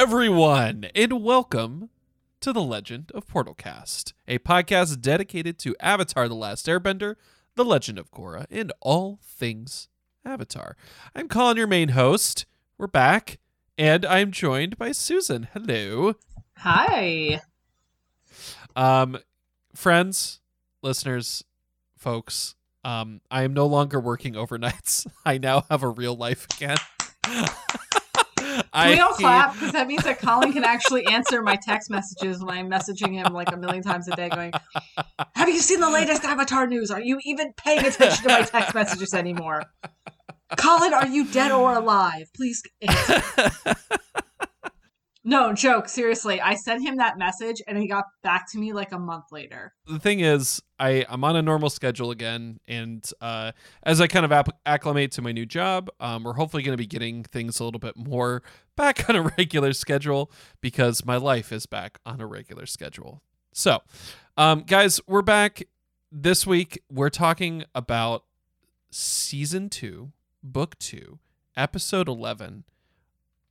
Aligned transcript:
Everyone, 0.00 0.86
and 0.94 1.24
welcome 1.24 1.90
to 2.40 2.52
the 2.52 2.62
Legend 2.62 3.10
of 3.16 3.26
Portalcast, 3.26 4.12
a 4.28 4.38
podcast 4.38 5.00
dedicated 5.00 5.58
to 5.58 5.74
Avatar: 5.80 6.28
The 6.28 6.36
Last 6.36 6.66
Airbender, 6.66 7.16
The 7.56 7.64
Legend 7.64 7.98
of 7.98 8.12
Korra, 8.12 8.46
and 8.48 8.72
all 8.80 9.18
things 9.24 9.88
Avatar. 10.24 10.76
I'm 11.16 11.26
Collin, 11.26 11.56
your 11.56 11.66
main 11.66 11.88
host. 11.88 12.46
We're 12.78 12.86
back, 12.86 13.40
and 13.76 14.06
I'm 14.06 14.30
joined 14.30 14.78
by 14.78 14.92
Susan. 14.92 15.48
Hello, 15.52 16.14
Hi. 16.58 17.40
um, 18.76 19.18
friends, 19.74 20.38
listeners, 20.80 21.42
folks. 21.96 22.54
Um, 22.84 23.20
I 23.32 23.42
am 23.42 23.52
no 23.52 23.66
longer 23.66 23.98
working 23.98 24.34
overnights. 24.34 25.08
I 25.26 25.38
now 25.38 25.64
have 25.68 25.82
a 25.82 25.88
real 25.88 26.14
life 26.14 26.46
again. 26.54 26.76
Can 28.72 28.90
we 28.90 29.00
all 29.00 29.12
clap? 29.12 29.54
Because 29.54 29.72
that 29.72 29.86
means 29.86 30.04
that 30.04 30.18
Collin 30.18 30.52
can 30.52 30.64
actually 30.64 31.06
answer 31.06 31.42
my 31.42 31.56
text 31.56 31.90
messages 31.90 32.42
when 32.42 32.56
I'm 32.56 32.70
messaging 32.70 33.12
him 33.12 33.32
like 33.32 33.52
a 33.52 33.56
million 33.56 33.82
times 33.82 34.08
a 34.08 34.16
day, 34.16 34.28
going, 34.28 34.52
Have 35.34 35.48
you 35.48 35.58
seen 35.58 35.80
the 35.80 35.90
latest 35.90 36.24
Avatar 36.24 36.66
news? 36.66 36.90
Are 36.90 37.00
you 37.00 37.18
even 37.24 37.52
paying 37.54 37.84
attention 37.84 38.24
to 38.24 38.28
my 38.28 38.42
text 38.42 38.74
messages 38.74 39.14
anymore? 39.14 39.64
Collin, 40.56 40.94
are 40.94 41.06
you 41.06 41.26
dead 41.26 41.52
or 41.52 41.74
alive? 41.74 42.30
Please 42.34 42.62
answer. 42.80 43.22
No, 45.28 45.52
joke. 45.52 45.90
Seriously, 45.90 46.40
I 46.40 46.54
sent 46.54 46.82
him 46.82 46.96
that 46.96 47.18
message 47.18 47.60
and 47.68 47.76
he 47.76 47.86
got 47.86 48.06
back 48.22 48.50
to 48.52 48.58
me 48.58 48.72
like 48.72 48.92
a 48.92 48.98
month 48.98 49.26
later. 49.30 49.74
the 49.86 49.98
thing 49.98 50.20
is 50.20 50.62
i 50.78 51.04
i'm 51.10 51.22
on 51.22 51.36
a 51.36 51.42
normal 51.42 51.68
schedule 51.68 52.10
again 52.10 52.60
and 52.66 53.10
uh 53.20 53.52
as 53.82 54.00
i 54.00 54.06
kind 54.06 54.24
of 54.24 54.32
app- 54.32 54.58
acclimate 54.64 55.10
to 55.12 55.20
my 55.20 55.32
new 55.32 55.44
job 55.44 55.90
um 56.00 56.22
we're 56.24 56.32
hopefully 56.32 56.62
going 56.62 56.72
to 56.72 56.80
be 56.82 56.86
getting 56.86 57.24
things 57.24 57.60
a 57.60 57.64
little 57.64 57.78
bit 57.80 57.94
more 57.96 58.42
back 58.76 59.06
on 59.10 59.16
a 59.16 59.22
regular 59.36 59.72
schedule 59.74 60.30
because 60.62 61.04
my 61.04 61.16
life 61.16 61.52
is 61.52 61.66
back 61.66 61.98
on 62.06 62.20
a 62.22 62.26
regular 62.26 62.64
schedule 62.64 63.22
so 63.52 63.80
um 64.38 64.62
guys 64.62 64.98
we're 65.06 65.20
back 65.20 65.62
this 66.10 66.46
week 66.46 66.80
we're 66.90 67.10
talking 67.10 67.64
about 67.74 68.24
season 68.90 69.68
2 69.68 70.10
book 70.42 70.78
2 70.78 71.18
episode 71.56 72.08
11 72.08 72.64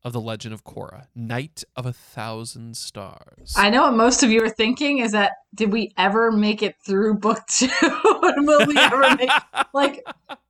of 0.04 0.14
the 0.14 0.22
legend 0.22 0.54
of 0.54 0.64
korra 0.64 1.08
night 1.16 1.64
of 1.76 1.86
a 1.86 1.94
thousand 1.94 2.78
stars 2.78 3.54
I 3.58 3.70
know 3.70 3.84
what 3.84 3.96
most 3.96 4.24
of 4.24 4.32
you 4.32 4.44
are 4.44 4.50
thinking 4.50 5.00
is 5.00 5.12
that 5.12 5.34
did 5.54 5.72
we 5.72 5.92
ever 5.98 6.32
make 6.32 6.62
it 6.62 6.76
through 6.86 7.16
book 7.16 7.40
two? 7.50 7.70
will 7.84 8.66
we 8.68 8.78
ever 8.78 9.16
make 9.16 9.30
like 9.74 10.04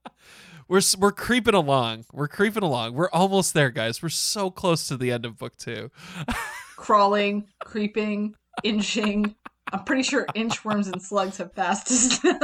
we're 0.68 0.82
we're 0.98 1.12
creeping 1.12 1.54
along. 1.54 2.06
We're 2.12 2.28
creeping 2.28 2.64
along. 2.64 2.94
We're 2.94 3.10
almost 3.12 3.54
there, 3.54 3.70
guys. 3.70 4.02
We're 4.02 4.10
so 4.10 4.52
close 4.52 4.88
to 4.90 4.98
the 4.98 5.12
end 5.12 5.26
of 5.26 5.38
book 5.38 5.56
two. 5.58 5.92
crawling, 6.76 7.48
creeping, 7.64 8.36
inching? 8.64 9.36
I'm 9.72 9.84
pretty 9.84 10.04
sure 10.04 10.26
inchworms 10.36 10.92
and 10.92 11.02
slugs 11.02 11.38
have 11.38 11.54
passed 11.54 11.92
us 11.92 12.24
now. 12.24 12.40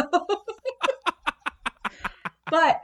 but 2.49 2.81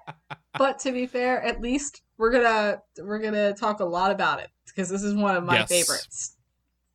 but 0.58 0.80
to 0.80 0.92
be 0.92 1.06
fair, 1.06 1.42
at 1.42 1.62
least 1.62 2.02
we're 2.18 2.32
gonna 2.32 2.82
we're 3.02 3.20
gonna 3.20 3.54
talk 3.54 3.80
a 3.80 3.86
lot 3.86 4.12
about 4.12 4.40
it 4.40 4.50
because 4.66 4.90
this 4.90 5.04
is 5.04 5.14
one 5.16 5.36
of 5.36 5.44
my 5.44 5.56
Yes. 5.60 5.70
favorites. 5.70 6.36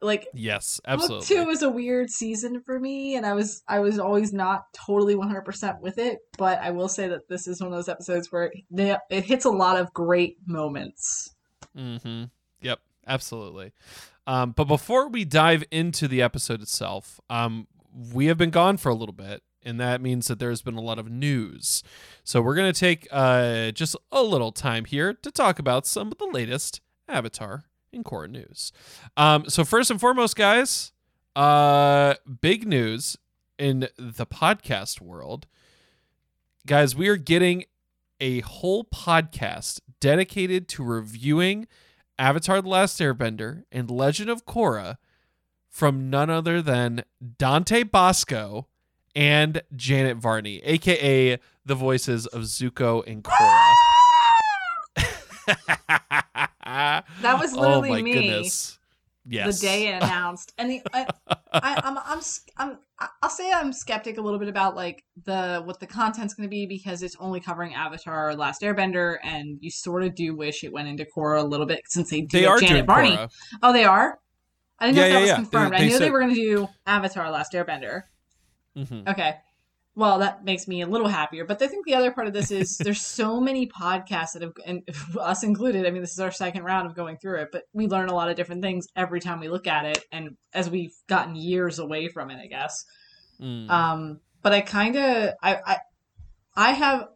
Like 0.03 0.29
Yes, 0.35 0.81
Book 0.85 0.93
absolutely. 0.93 1.27
two 1.27 1.45
was 1.47 1.63
a 1.63 1.71
weird 1.71 2.11
season 2.11 2.61
for 2.61 2.79
me, 2.79 3.17
and 3.17 3.25
I 3.25 3.33
was 3.33 3.63
I 3.67 3.79
was 3.81 3.99
always 3.99 4.35
not 4.35 4.65
totally 4.75 5.15
one 5.15 5.29
hundred 5.29 5.47
percent 5.47 5.81
with 5.81 5.97
it. 5.99 6.19
But 6.37 6.61
I 6.61 6.73
will 6.73 6.89
say 6.89 7.09
that 7.09 7.27
this 7.29 7.47
is 7.49 7.61
one 7.61 7.73
of 7.73 7.77
those 7.79 7.89
episodes 7.89 8.31
where 8.31 8.53
they, 8.71 8.97
it 9.09 9.25
hits 9.25 9.47
a 9.47 9.51
lot 9.51 9.79
of 9.79 9.95
great 9.95 10.37
moments. 10.47 11.35
Mm-hmm. 11.77 12.25
Yep, 12.61 12.81
absolutely. 13.07 13.73
Um, 14.27 14.51
but 14.53 14.65
before 14.65 15.09
we 15.09 15.25
dive 15.25 15.65
into 15.71 16.07
the 16.07 16.21
episode 16.21 16.61
itself, 16.61 17.19
um, 17.31 17.67
we 18.13 18.27
have 18.27 18.37
been 18.37 18.51
gone 18.51 18.77
for 18.77 18.91
a 18.91 18.95
little 18.95 19.15
bit, 19.15 19.43
and 19.65 19.81
that 19.81 20.01
means 20.01 20.29
that 20.29 20.39
there's 20.39 20.63
been 20.63 20.77
a 20.77 20.81
lot 20.81 20.99
of 20.99 21.11
news. 21.11 21.83
So 22.23 22.41
we're 22.41 22.55
gonna 22.55 22.73
take 22.73 23.09
uh, 23.11 23.71
just 23.71 23.97
a 24.13 24.23
little 24.23 24.53
time 24.53 24.85
here 24.85 25.13
to 25.15 25.31
talk 25.31 25.59
about 25.59 25.87
some 25.87 26.13
of 26.13 26.19
the 26.19 26.27
latest 26.27 26.81
Avatar 27.09 27.65
and 27.93 28.05
Korra 28.05 28.31
news. 28.31 28.73
Um, 29.17 29.49
so 29.49 29.65
first 29.65 29.91
and 29.91 30.01
foremost, 30.01 30.37
guys, 30.37 30.93
uh, 31.37 32.15
big 32.41 32.67
news 32.67 33.17
in 33.59 33.89
the 33.97 34.27
podcast 34.27 35.01
world, 35.01 35.47
guys. 36.67 36.95
We 36.95 37.09
are 37.09 37.17
getting 37.17 37.65
a 38.21 38.41
whole 38.41 38.85
podcast 38.85 39.81
dedicated 40.01 40.69
to 40.69 40.85
reviewing 40.85 41.67
Avatar 42.19 42.63
The 42.63 42.69
Last 42.69 43.01
Airbender 43.01 43.65
and 43.73 43.91
Legend 43.91 44.31
of 44.31 44.47
Korra 44.47 44.97
from 45.69 46.09
none 46.09 46.31
other 46.31 46.63
than 46.63 47.05
Dante 47.39 47.83
Basco 47.83 48.69
and 49.15 49.63
Janet 49.75 50.17
Varney, 50.17 50.61
aka 50.65 51.39
the 51.65 51.75
voices 51.75 52.27
of 52.27 52.43
Zuko 52.43 53.07
and 53.07 53.25
Korra. 53.25 53.73
That 56.65 57.39
was 57.39 57.55
oh 57.55 57.61
literally 57.61 57.91
my 57.91 58.03
me 58.03 58.13
goodness. 58.15 58.79
Yes. 59.27 59.61
The 59.61 59.67
day 59.67 59.89
it 59.89 59.95
announced, 60.03 60.53
and 60.59 60.71
the, 60.71 60.83
I, 60.93 61.07
I, 61.53 61.81
I'm, 61.83 61.99
I'm, 61.99 62.21
I'm, 62.59 62.79
I'll 63.23 63.31
say 63.31 63.51
I'm 63.51 63.73
skeptic 63.73 64.19
a 64.19 64.21
little 64.21 64.39
bit 64.39 64.49
about 64.49 64.77
like 64.77 65.03
the 65.25 65.63
what 65.65 65.81
the 65.81 65.87
content's 65.87 66.35
going 66.35 66.47
to 66.47 66.51
be 66.51 66.67
because 66.67 67.03
it's 67.03 67.17
only 67.19 67.41
covering 67.41 67.75
Avatar: 67.75 68.35
Last 68.35 68.63
Airbender, 68.63 69.17
and 69.23 69.59
you 69.61 69.71
sort 69.71 70.03
of 70.03 70.15
do 70.15 70.37
wish 70.37 70.63
it 70.63 70.73
went 70.73 70.89
into 70.89 71.07
Korra 71.07 71.41
a 71.41 71.47
little 71.47 71.67
bit 71.67 71.81
since 71.87 72.11
they 72.11 72.23
do 72.23 72.41
they 72.41 72.47
are 72.47 72.59
Janet 72.59 72.87
Varney. 72.87 73.17
Korra. 73.17 73.31
Oh, 73.63 73.73
they 73.73 73.85
are. 73.85 74.19
I 74.79 74.87
didn't 74.87 74.97
know 74.97 75.03
if 75.05 75.09
that 75.09 75.15
yeah, 75.15 75.21
was 75.21 75.29
yeah. 75.29 75.37
confirmed. 75.37 75.73
They- 75.73 75.77
I 75.77 75.81
they 75.81 75.89
knew 75.89 75.99
they 75.99 76.11
were 76.11 76.21
going 76.21 76.35
to 76.35 76.41
do 76.41 76.69
Avatar: 76.87 77.31
Last 77.31 77.53
Airbender. 77.53 78.03
Mhm. 78.77 79.09
Okay. 79.09 79.37
Well, 79.97 80.19
that 80.19 80.45
makes 80.45 80.67
me 80.67 80.83
a 80.83 80.89
little 80.89 81.07
happier. 81.07 81.45
But 81.45 81.63
I 81.63 81.69
think 81.69 81.87
the 81.87 81.95
other 81.95 82.11
part 82.11 82.27
of 82.27 82.33
this 82.33 82.51
is 82.51 82.77
there's 82.83 83.01
so 83.01 83.41
many 83.41 83.69
podcasts 83.69 84.33
that 84.33 84.43
have, 84.43 84.53
and 84.67 84.83
us 85.21 85.45
included. 85.45 85.87
I 85.87 85.91
mean, 85.91 86.03
this 86.03 86.13
is 86.13 86.21
our 86.21 86.33
second 86.33 86.65
round 86.65 86.87
of 86.87 86.97
going 86.97 87.17
through 87.19 87.43
it, 87.43 87.49
but 87.53 87.65
we 87.73 87.87
learn 87.87 88.09
a 88.09 88.15
lot 88.15 88.29
of 88.29 88.37
different 88.37 88.63
things 88.63 88.87
every 88.97 89.21
time 89.21 89.41
we 89.41 89.49
look 89.49 89.67
at 89.67 89.85
it, 89.85 90.05
and 90.11 90.37
as 90.53 90.69
we've 90.69 90.95
gotten 91.09 91.37
years 91.37 91.79
away 91.79 92.09
from 92.09 92.31
it, 92.31 92.41
I 92.43 92.47
guess. 92.47 92.85
Mm. 93.41 93.71
Um, 93.71 94.21
but 94.43 94.53
I 94.53 94.61
kind 94.61 94.97
of, 94.97 95.35
I, 95.43 95.57
I, 95.65 95.77
I 96.57 96.71
have 96.73 97.09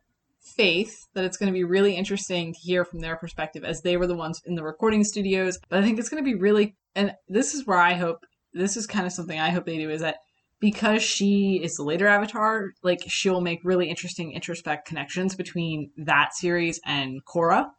faith 0.56 0.96
that 1.14 1.24
it's 1.24 1.36
going 1.36 1.52
to 1.52 1.56
be 1.56 1.64
really 1.64 1.94
interesting 1.94 2.54
to 2.54 2.60
hear 2.60 2.84
from 2.84 3.00
their 3.00 3.16
perspective, 3.16 3.64
as 3.64 3.82
they 3.82 3.96
were 3.96 4.06
the 4.06 4.16
ones 4.16 4.40
in 4.46 4.54
the 4.54 4.62
recording 4.62 5.04
studios. 5.04 5.58
But 5.68 5.80
I 5.80 5.82
think 5.82 5.98
it's 5.98 6.08
going 6.08 6.22
to 6.22 6.28
be 6.28 6.36
really, 6.36 6.76
and 6.94 7.14
this 7.28 7.54
is 7.54 7.66
where 7.66 7.78
I 7.78 7.94
hope 7.94 8.24
this 8.52 8.76
is 8.76 8.86
kind 8.86 9.06
of 9.06 9.12
something 9.12 9.38
I 9.38 9.50
hope 9.50 9.66
they 9.66 9.78
do 9.78 9.90
is 9.90 10.00
that 10.00 10.16
because 10.60 11.02
she 11.02 11.60
is 11.62 11.74
the 11.76 11.84
later 11.84 12.06
avatar, 12.06 12.72
like 12.82 13.00
she'll 13.06 13.40
make 13.40 13.60
really 13.62 13.88
interesting 13.88 14.32
introspect 14.32 14.84
connections 14.86 15.34
between 15.36 15.90
that 15.96 16.34
series 16.34 16.80
and 16.84 17.24
Korra 17.24 17.70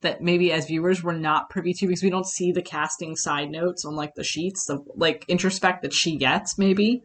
that 0.00 0.20
maybe 0.20 0.52
as 0.52 0.66
viewers 0.66 1.02
we're 1.02 1.12
not 1.16 1.48
privy 1.48 1.72
to 1.72 1.86
because 1.86 2.02
we 2.02 2.10
don't 2.10 2.26
see 2.26 2.52
the 2.52 2.60
casting 2.62 3.16
side 3.16 3.50
notes 3.50 3.84
on 3.84 3.94
like 3.94 4.14
the 4.14 4.24
sheets, 4.24 4.68
of 4.68 4.82
like 4.96 5.24
introspect 5.28 5.82
that 5.82 5.92
she 5.94 6.16
gets 6.16 6.58
maybe 6.58 7.02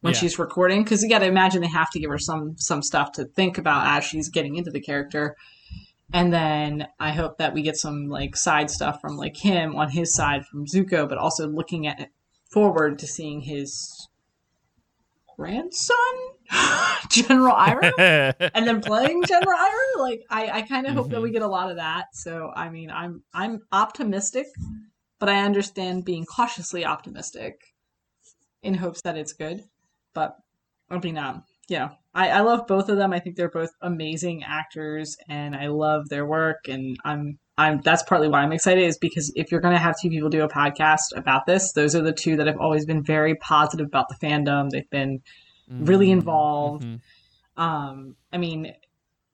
when 0.00 0.12
Yeah. 0.12 0.18
she's 0.20 0.38
recording. 0.38 0.82
Because 0.82 1.02
you 1.02 1.08
got 1.08 1.20
to 1.20 1.26
imagine 1.26 1.60
they 1.60 1.68
have 1.68 1.90
to 1.90 2.00
give 2.00 2.10
her 2.10 2.18
some 2.18 2.56
some 2.58 2.82
stuff 2.82 3.12
to 3.12 3.24
think 3.24 3.56
about 3.58 3.86
as 3.86 4.04
she's 4.04 4.28
getting 4.28 4.56
into 4.56 4.70
the 4.70 4.80
character. 4.80 5.36
And 6.14 6.32
then 6.32 6.88
i 7.00 7.12
hope 7.12 7.38
that 7.38 7.54
we 7.54 7.62
get 7.62 7.76
some 7.76 8.08
like 8.08 8.36
side 8.36 8.70
stuff 8.70 9.00
from 9.00 9.16
like 9.16 9.36
him 9.36 9.76
on 9.76 9.88
his 9.90 10.14
side 10.14 10.44
from 10.44 10.66
zuko 10.66 11.08
but 11.08 11.16
also 11.16 11.48
looking 11.48 11.86
at 11.86 12.10
forward 12.50 12.98
to 12.98 13.06
seeing 13.06 13.40
his 13.40 14.08
grandson 15.42 15.96
general 17.10 17.54
Iroh 17.54 18.34
and 18.54 18.66
then 18.66 18.80
playing 18.80 19.24
General 19.24 19.58
Iroh. 19.58 20.00
Like 20.00 20.22
I, 20.30 20.50
I 20.50 20.62
kind 20.62 20.86
of 20.86 20.94
hope 20.94 21.10
that 21.10 21.20
we 21.20 21.30
get 21.30 21.42
a 21.42 21.48
lot 21.48 21.70
of 21.70 21.76
that. 21.76 22.14
So 22.14 22.52
I 22.54 22.68
mean, 22.68 22.90
I'm 22.90 23.22
I'm 23.34 23.60
optimistic, 23.72 24.46
but 25.18 25.28
I 25.28 25.44
understand 25.44 26.04
being 26.04 26.26
cautiously 26.26 26.84
optimistic 26.84 27.60
in 28.62 28.74
hopes 28.74 29.02
that 29.02 29.16
it's 29.16 29.32
good. 29.32 29.64
But 30.14 30.36
I 30.90 30.98
mean, 30.98 31.18
um, 31.18 31.42
yeah, 31.68 31.90
I, 32.14 32.28
I 32.28 32.40
love 32.40 32.66
both 32.68 32.88
of 32.88 32.98
them. 32.98 33.12
I 33.12 33.18
think 33.18 33.36
they're 33.36 33.48
both 33.48 33.72
amazing 33.80 34.44
actors, 34.44 35.16
and 35.28 35.56
I 35.56 35.68
love 35.68 36.08
their 36.08 36.26
work. 36.26 36.68
And 36.68 36.98
I'm 37.04 37.38
I'm 37.58 37.80
that's 37.82 38.02
partly 38.02 38.28
why 38.28 38.40
I'm 38.40 38.52
excited 38.52 38.84
is 38.84 38.96
because 38.98 39.32
if 39.36 39.50
you're 39.52 39.60
going 39.60 39.74
to 39.74 39.80
have 39.80 39.94
two 40.00 40.08
people 40.08 40.30
do 40.30 40.42
a 40.42 40.48
podcast 40.48 41.14
about 41.16 41.46
this, 41.46 41.72
those 41.72 41.94
are 41.94 42.02
the 42.02 42.12
two 42.12 42.36
that 42.36 42.46
have 42.46 42.58
always 42.58 42.86
been 42.86 43.02
very 43.02 43.34
positive 43.34 43.86
about 43.86 44.06
the 44.08 44.14
fandom. 44.14 44.70
They've 44.70 44.88
been 44.90 45.20
really 45.68 46.08
Mhm. 46.08 46.12
involved. 46.12 46.84
Mhm. 46.84 47.00
um 47.58 48.16
i 48.32 48.38
mean 48.38 48.72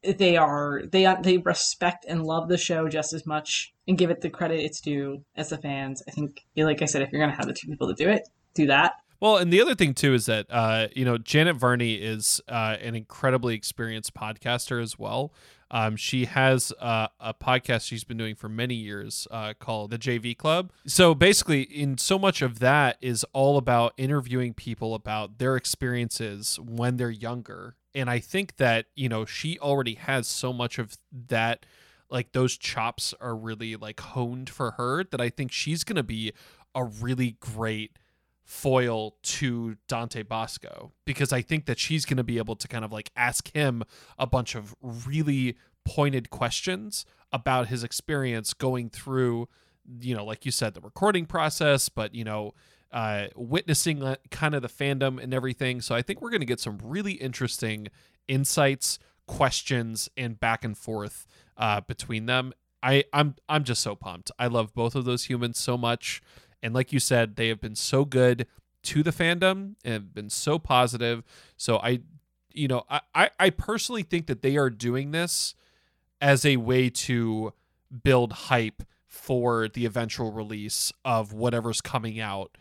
they 0.02 0.36
are 0.36 0.82
they 0.90 1.06
they 1.22 1.38
respect 1.38 2.04
and 2.08 2.24
love 2.24 2.48
the 2.48 2.58
show 2.58 2.88
just 2.88 3.12
as 3.12 3.24
much 3.24 3.72
and 3.86 3.96
give 3.96 4.10
it 4.10 4.20
the 4.22 4.28
credit 4.30 4.58
it's 4.60 4.80
due 4.80 5.24
as 5.36 5.50
the 5.50 5.58
fans 5.58 6.02
i 6.08 6.10
think 6.10 6.44
like 6.56 6.82
i 6.82 6.84
said 6.84 7.00
if 7.00 7.12
you're 7.12 7.20
gonna 7.20 7.34
have 7.34 7.46
the 7.46 7.52
two 7.52 7.68
people 7.68 7.86
to 7.86 7.94
do 7.94 8.08
it 8.10 8.28
do 8.54 8.66
that 8.66 8.94
Well, 9.20 9.36
and 9.36 9.52
the 9.52 9.60
other 9.60 9.74
thing 9.76 9.94
too 9.94 10.14
is 10.14 10.26
that 10.26 10.46
uh, 10.50 10.88
you 10.94 11.04
know 11.04 11.18
Janet 11.18 11.56
Varney 11.56 11.94
is 11.94 12.40
uh, 12.48 12.76
an 12.80 12.94
incredibly 12.94 13.54
experienced 13.54 14.14
podcaster 14.14 14.80
as 14.82 14.96
well. 14.98 15.32
Um, 15.70 15.96
she 15.96 16.24
has 16.24 16.72
uh, 16.80 17.08
a 17.20 17.34
podcast 17.34 17.86
she's 17.86 18.04
been 18.04 18.16
doing 18.16 18.34
for 18.34 18.48
many 18.48 18.74
years 18.74 19.28
uh, 19.30 19.54
called 19.58 19.90
the 19.90 19.98
JV 19.98 20.36
Club. 20.36 20.72
So 20.86 21.14
basically, 21.14 21.62
in 21.62 21.98
so 21.98 22.18
much 22.18 22.42
of 22.42 22.58
that 22.60 22.96
is 23.00 23.24
all 23.32 23.58
about 23.58 23.92
interviewing 23.96 24.54
people 24.54 24.94
about 24.94 25.38
their 25.38 25.56
experiences 25.56 26.58
when 26.60 26.96
they're 26.96 27.10
younger. 27.10 27.76
And 27.94 28.08
I 28.08 28.18
think 28.18 28.56
that, 28.56 28.86
you 28.94 29.08
know, 29.08 29.24
she 29.24 29.58
already 29.58 29.94
has 29.94 30.26
so 30.26 30.52
much 30.52 30.78
of 30.78 30.96
that 31.28 31.66
like 32.10 32.32
those 32.32 32.56
chops 32.56 33.14
are 33.20 33.36
really 33.36 33.76
like 33.76 34.00
honed 34.00 34.48
for 34.48 34.72
her 34.72 35.04
that 35.04 35.20
I 35.20 35.28
think 35.28 35.52
she's 35.52 35.84
going 35.84 35.96
to 35.96 36.02
be 36.02 36.32
a 36.74 36.84
really 36.84 37.36
great 37.40 37.98
foil 38.48 39.14
to 39.22 39.76
Dante 39.88 40.22
Basco 40.22 40.90
because 41.04 41.34
I 41.34 41.42
think 41.42 41.66
that 41.66 41.78
she's 41.78 42.06
going 42.06 42.16
to 42.16 42.24
be 42.24 42.38
able 42.38 42.56
to 42.56 42.66
kind 42.66 42.82
of 42.82 42.90
like 42.90 43.10
ask 43.14 43.52
him 43.52 43.82
a 44.18 44.26
bunch 44.26 44.54
of 44.54 44.74
really 44.82 45.58
pointed 45.84 46.30
questions 46.30 47.04
about 47.30 47.68
his 47.68 47.84
experience 47.84 48.54
going 48.54 48.88
through 48.88 49.48
you 50.00 50.16
know 50.16 50.24
like 50.24 50.46
you 50.46 50.50
said 50.50 50.72
the 50.72 50.80
recording 50.80 51.26
process 51.26 51.90
but 51.90 52.14
you 52.14 52.24
know 52.24 52.54
uh 52.90 53.26
witnessing 53.36 54.02
uh, 54.02 54.16
kind 54.30 54.54
of 54.54 54.62
the 54.62 54.68
fandom 54.68 55.22
and 55.22 55.34
everything 55.34 55.82
so 55.82 55.94
I 55.94 56.00
think 56.00 56.22
we're 56.22 56.30
going 56.30 56.40
to 56.40 56.46
get 56.46 56.58
some 56.58 56.78
really 56.82 57.12
interesting 57.12 57.88
insights 58.28 58.98
questions 59.26 60.08
and 60.16 60.40
back 60.40 60.64
and 60.64 60.76
forth 60.76 61.26
uh 61.58 61.82
between 61.82 62.24
them 62.24 62.54
I 62.82 63.04
I'm 63.12 63.34
I'm 63.48 63.64
just 63.64 63.82
so 63.82 63.94
pumped. 63.94 64.30
I 64.38 64.46
love 64.46 64.74
both 64.74 64.94
of 64.94 65.04
those 65.04 65.24
humans 65.24 65.58
so 65.58 65.76
much. 65.76 66.22
And 66.62 66.74
like 66.74 66.92
you 66.92 66.98
said, 66.98 67.36
they 67.36 67.48
have 67.48 67.60
been 67.60 67.76
so 67.76 68.04
good 68.04 68.46
to 68.84 69.02
the 69.02 69.12
fandom 69.12 69.74
and 69.84 69.92
have 69.92 70.14
been 70.14 70.30
so 70.30 70.58
positive. 70.58 71.22
So 71.56 71.78
I, 71.78 72.00
you 72.52 72.68
know, 72.68 72.84
I, 72.90 73.30
I 73.38 73.50
personally 73.50 74.02
think 74.02 74.26
that 74.26 74.42
they 74.42 74.56
are 74.56 74.70
doing 74.70 75.10
this 75.12 75.54
as 76.20 76.44
a 76.44 76.56
way 76.56 76.90
to 76.90 77.52
build 78.02 78.32
hype 78.32 78.82
for 79.06 79.68
the 79.68 79.86
eventual 79.86 80.32
release 80.32 80.92
of 81.04 81.32
whatever's 81.32 81.80
coming 81.80 82.18
out 82.20 82.58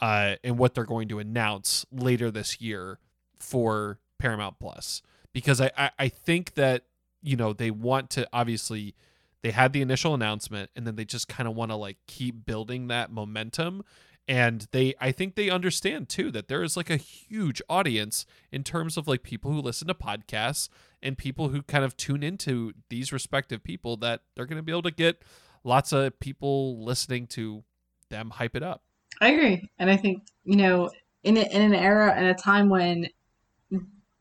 uh, 0.00 0.36
and 0.44 0.58
what 0.58 0.74
they're 0.74 0.84
going 0.84 1.08
to 1.08 1.18
announce 1.18 1.86
later 1.90 2.30
this 2.30 2.60
year 2.60 2.98
for 3.38 3.98
Paramount 4.18 4.58
Plus. 4.58 5.02
Because 5.32 5.60
I, 5.60 5.70
I, 5.76 5.90
I 5.98 6.08
think 6.08 6.54
that, 6.54 6.84
you 7.22 7.36
know, 7.36 7.52
they 7.52 7.70
want 7.70 8.10
to 8.10 8.28
obviously– 8.32 8.94
they 9.42 9.50
had 9.50 9.72
the 9.72 9.80
initial 9.80 10.14
announcement 10.14 10.70
and 10.76 10.86
then 10.86 10.96
they 10.96 11.04
just 11.04 11.28
kind 11.28 11.48
of 11.48 11.54
want 11.54 11.70
to 11.70 11.76
like 11.76 11.96
keep 12.06 12.44
building 12.44 12.88
that 12.88 13.10
momentum. 13.10 13.82
And 14.28 14.68
they 14.70 14.94
i 15.00 15.10
think 15.10 15.34
they 15.34 15.50
understand 15.50 16.08
too 16.08 16.30
that 16.30 16.48
there 16.48 16.62
is 16.62 16.76
like 16.76 16.90
a 16.90 16.96
huge 16.96 17.60
audience 17.68 18.26
in 18.52 18.62
terms 18.62 18.96
of 18.96 19.08
like 19.08 19.22
people 19.22 19.50
who 19.50 19.60
listen 19.60 19.88
to 19.88 19.94
podcasts 19.94 20.68
and 21.02 21.16
people 21.16 21.48
who 21.48 21.62
kind 21.62 21.84
of 21.84 21.96
tune 21.96 22.22
into 22.22 22.72
these 22.90 23.12
respective 23.12 23.64
people 23.64 23.96
that 23.98 24.20
they're 24.34 24.46
going 24.46 24.58
to 24.58 24.62
be 24.62 24.72
able 24.72 24.82
to 24.82 24.90
get 24.90 25.22
lots 25.64 25.92
of 25.92 26.18
people 26.20 26.84
listening 26.84 27.26
to 27.28 27.64
them 28.10 28.30
hype 28.30 28.54
it 28.54 28.62
up. 28.62 28.84
I 29.20 29.30
agree. 29.30 29.68
And 29.78 29.90
i 29.90 29.96
think 29.96 30.22
you 30.44 30.56
know 30.56 30.90
in, 31.22 31.36
a, 31.36 31.40
in 31.40 31.62
an 31.62 31.74
era 31.74 32.12
and 32.14 32.26
a 32.26 32.34
time 32.34 32.68
when 32.68 33.08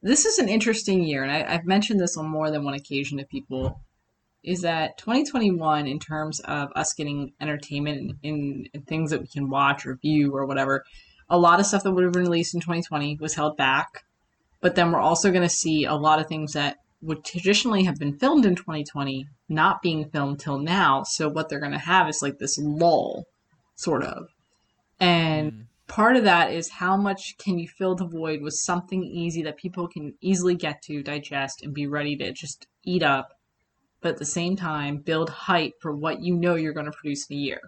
this 0.01 0.25
is 0.25 0.39
an 0.39 0.50
interesting 0.50 1.04
year 1.04 1.24
and 1.24 1.31
I, 1.31 1.54
i've 1.54 1.65
mentioned 1.65 2.00
this 2.00 2.18
on 2.18 2.27
more 2.27 2.50
than 2.51 2.63
one 2.63 2.74
occasion 2.74 3.18
to 3.18 3.25
people 3.25 3.81
is 4.44 4.62
that 4.62 4.97
2021 4.97 5.88
in 5.88 6.00
terms 6.00 6.39
of 6.41 6.69
us 6.75 6.94
getting 6.94 7.33
entertainment 7.41 8.18
in, 8.24 8.68
in, 8.74 8.81
things 8.83 9.12
that 9.12 9.21
we 9.21 9.27
can 9.27 9.50
watch 9.50 9.86
or 9.86 9.95
view 9.95 10.31
or 10.33 10.45
whatever 10.45 10.83
a 11.30 11.38
lot 11.38 11.59
of 11.59 11.65
stuff 11.65 11.83
that 11.83 11.91
would 11.91 12.03
have 12.03 12.13
been 12.13 12.24
released 12.24 12.53
in 12.53 12.62
2020 12.62 13.18
was 13.21 13.36
held 13.36 13.56
back. 13.56 14.03
But 14.62 14.75
then 14.75 14.91
we're 14.91 15.00
also 15.00 15.31
going 15.31 15.44
to 15.44 15.50
see 15.50 15.86
a 15.86 15.94
lot 15.94 16.19
of 16.19 16.27
things 16.27 16.53
that 16.53 16.77
would 17.01 17.24
traditionally 17.24 17.83
have 17.83 17.95
been 17.95 18.18
filmed 18.18 18.45
in 18.45 18.56
2020 18.56 19.25
not 19.47 19.81
being 19.81 20.09
filmed 20.09 20.39
till 20.39 20.59
now. 20.59 21.03
So 21.03 21.30
what 21.30 21.47
they're 21.47 21.59
going 21.59 21.71
to 21.71 21.77
have 21.77 22.09
is 22.09 22.21
like 22.21 22.39
this 22.39 22.57
lull 22.57 23.25
sort 23.75 24.03
of. 24.03 24.27
And 25.00 25.51
mm. 25.51 25.65
part 25.88 26.18
of 26.18 26.25
that 26.25 26.51
is 26.51 26.69
how 26.69 26.97
much 26.97 27.38
can 27.38 27.57
you 27.57 27.69
fill 27.69 27.95
the 27.95 28.06
void 28.06 28.41
with 28.41 28.53
something 28.53 29.03
easy 29.03 29.44
that 29.44 29.57
people 29.57 29.88
can 29.88 30.15
easily 30.19 30.56
get 30.56 30.81
to 30.83 31.01
digest 31.01 31.63
and 31.63 31.74
be 31.74 31.88
ready 31.88 32.18
to 32.18 32.33
just 32.33 32.68
eat 32.83 33.03
up 33.03 33.30
but 34.01 34.13
at 34.13 34.18
the 34.18 34.25
same 34.25 34.56
time 34.56 34.98
build 34.98 35.30
hype 35.30 35.74
for 35.81 35.96
what 35.96 36.22
you 36.22 36.36
know 36.36 36.56
you're 36.56 36.74
going 36.74 36.86
to 36.86 36.92
produce 36.92 37.28
in 37.30 37.38
a 37.38 37.40
year 37.40 37.62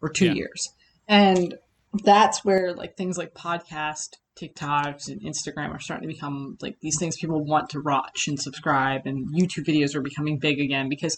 or 0.00 0.08
two 0.08 0.26
yeah. 0.26 0.32
years. 0.32 0.68
And 1.08 1.54
that's 2.02 2.44
where 2.44 2.74
like 2.74 2.96
things 2.96 3.16
like 3.16 3.34
podcast, 3.34 4.16
TikToks, 4.40 5.08
and 5.08 5.20
Instagram 5.22 5.70
are 5.70 5.80
starting 5.80 6.08
to 6.08 6.14
become 6.14 6.56
like 6.60 6.76
these 6.80 6.98
things 6.98 7.16
people 7.16 7.44
want 7.44 7.70
to 7.70 7.80
watch 7.80 8.26
and 8.26 8.40
subscribe, 8.40 9.02
and 9.06 9.28
YouTube 9.34 9.66
videos 9.66 9.94
are 9.94 10.02
becoming 10.02 10.38
big 10.38 10.60
again 10.60 10.88
because. 10.88 11.16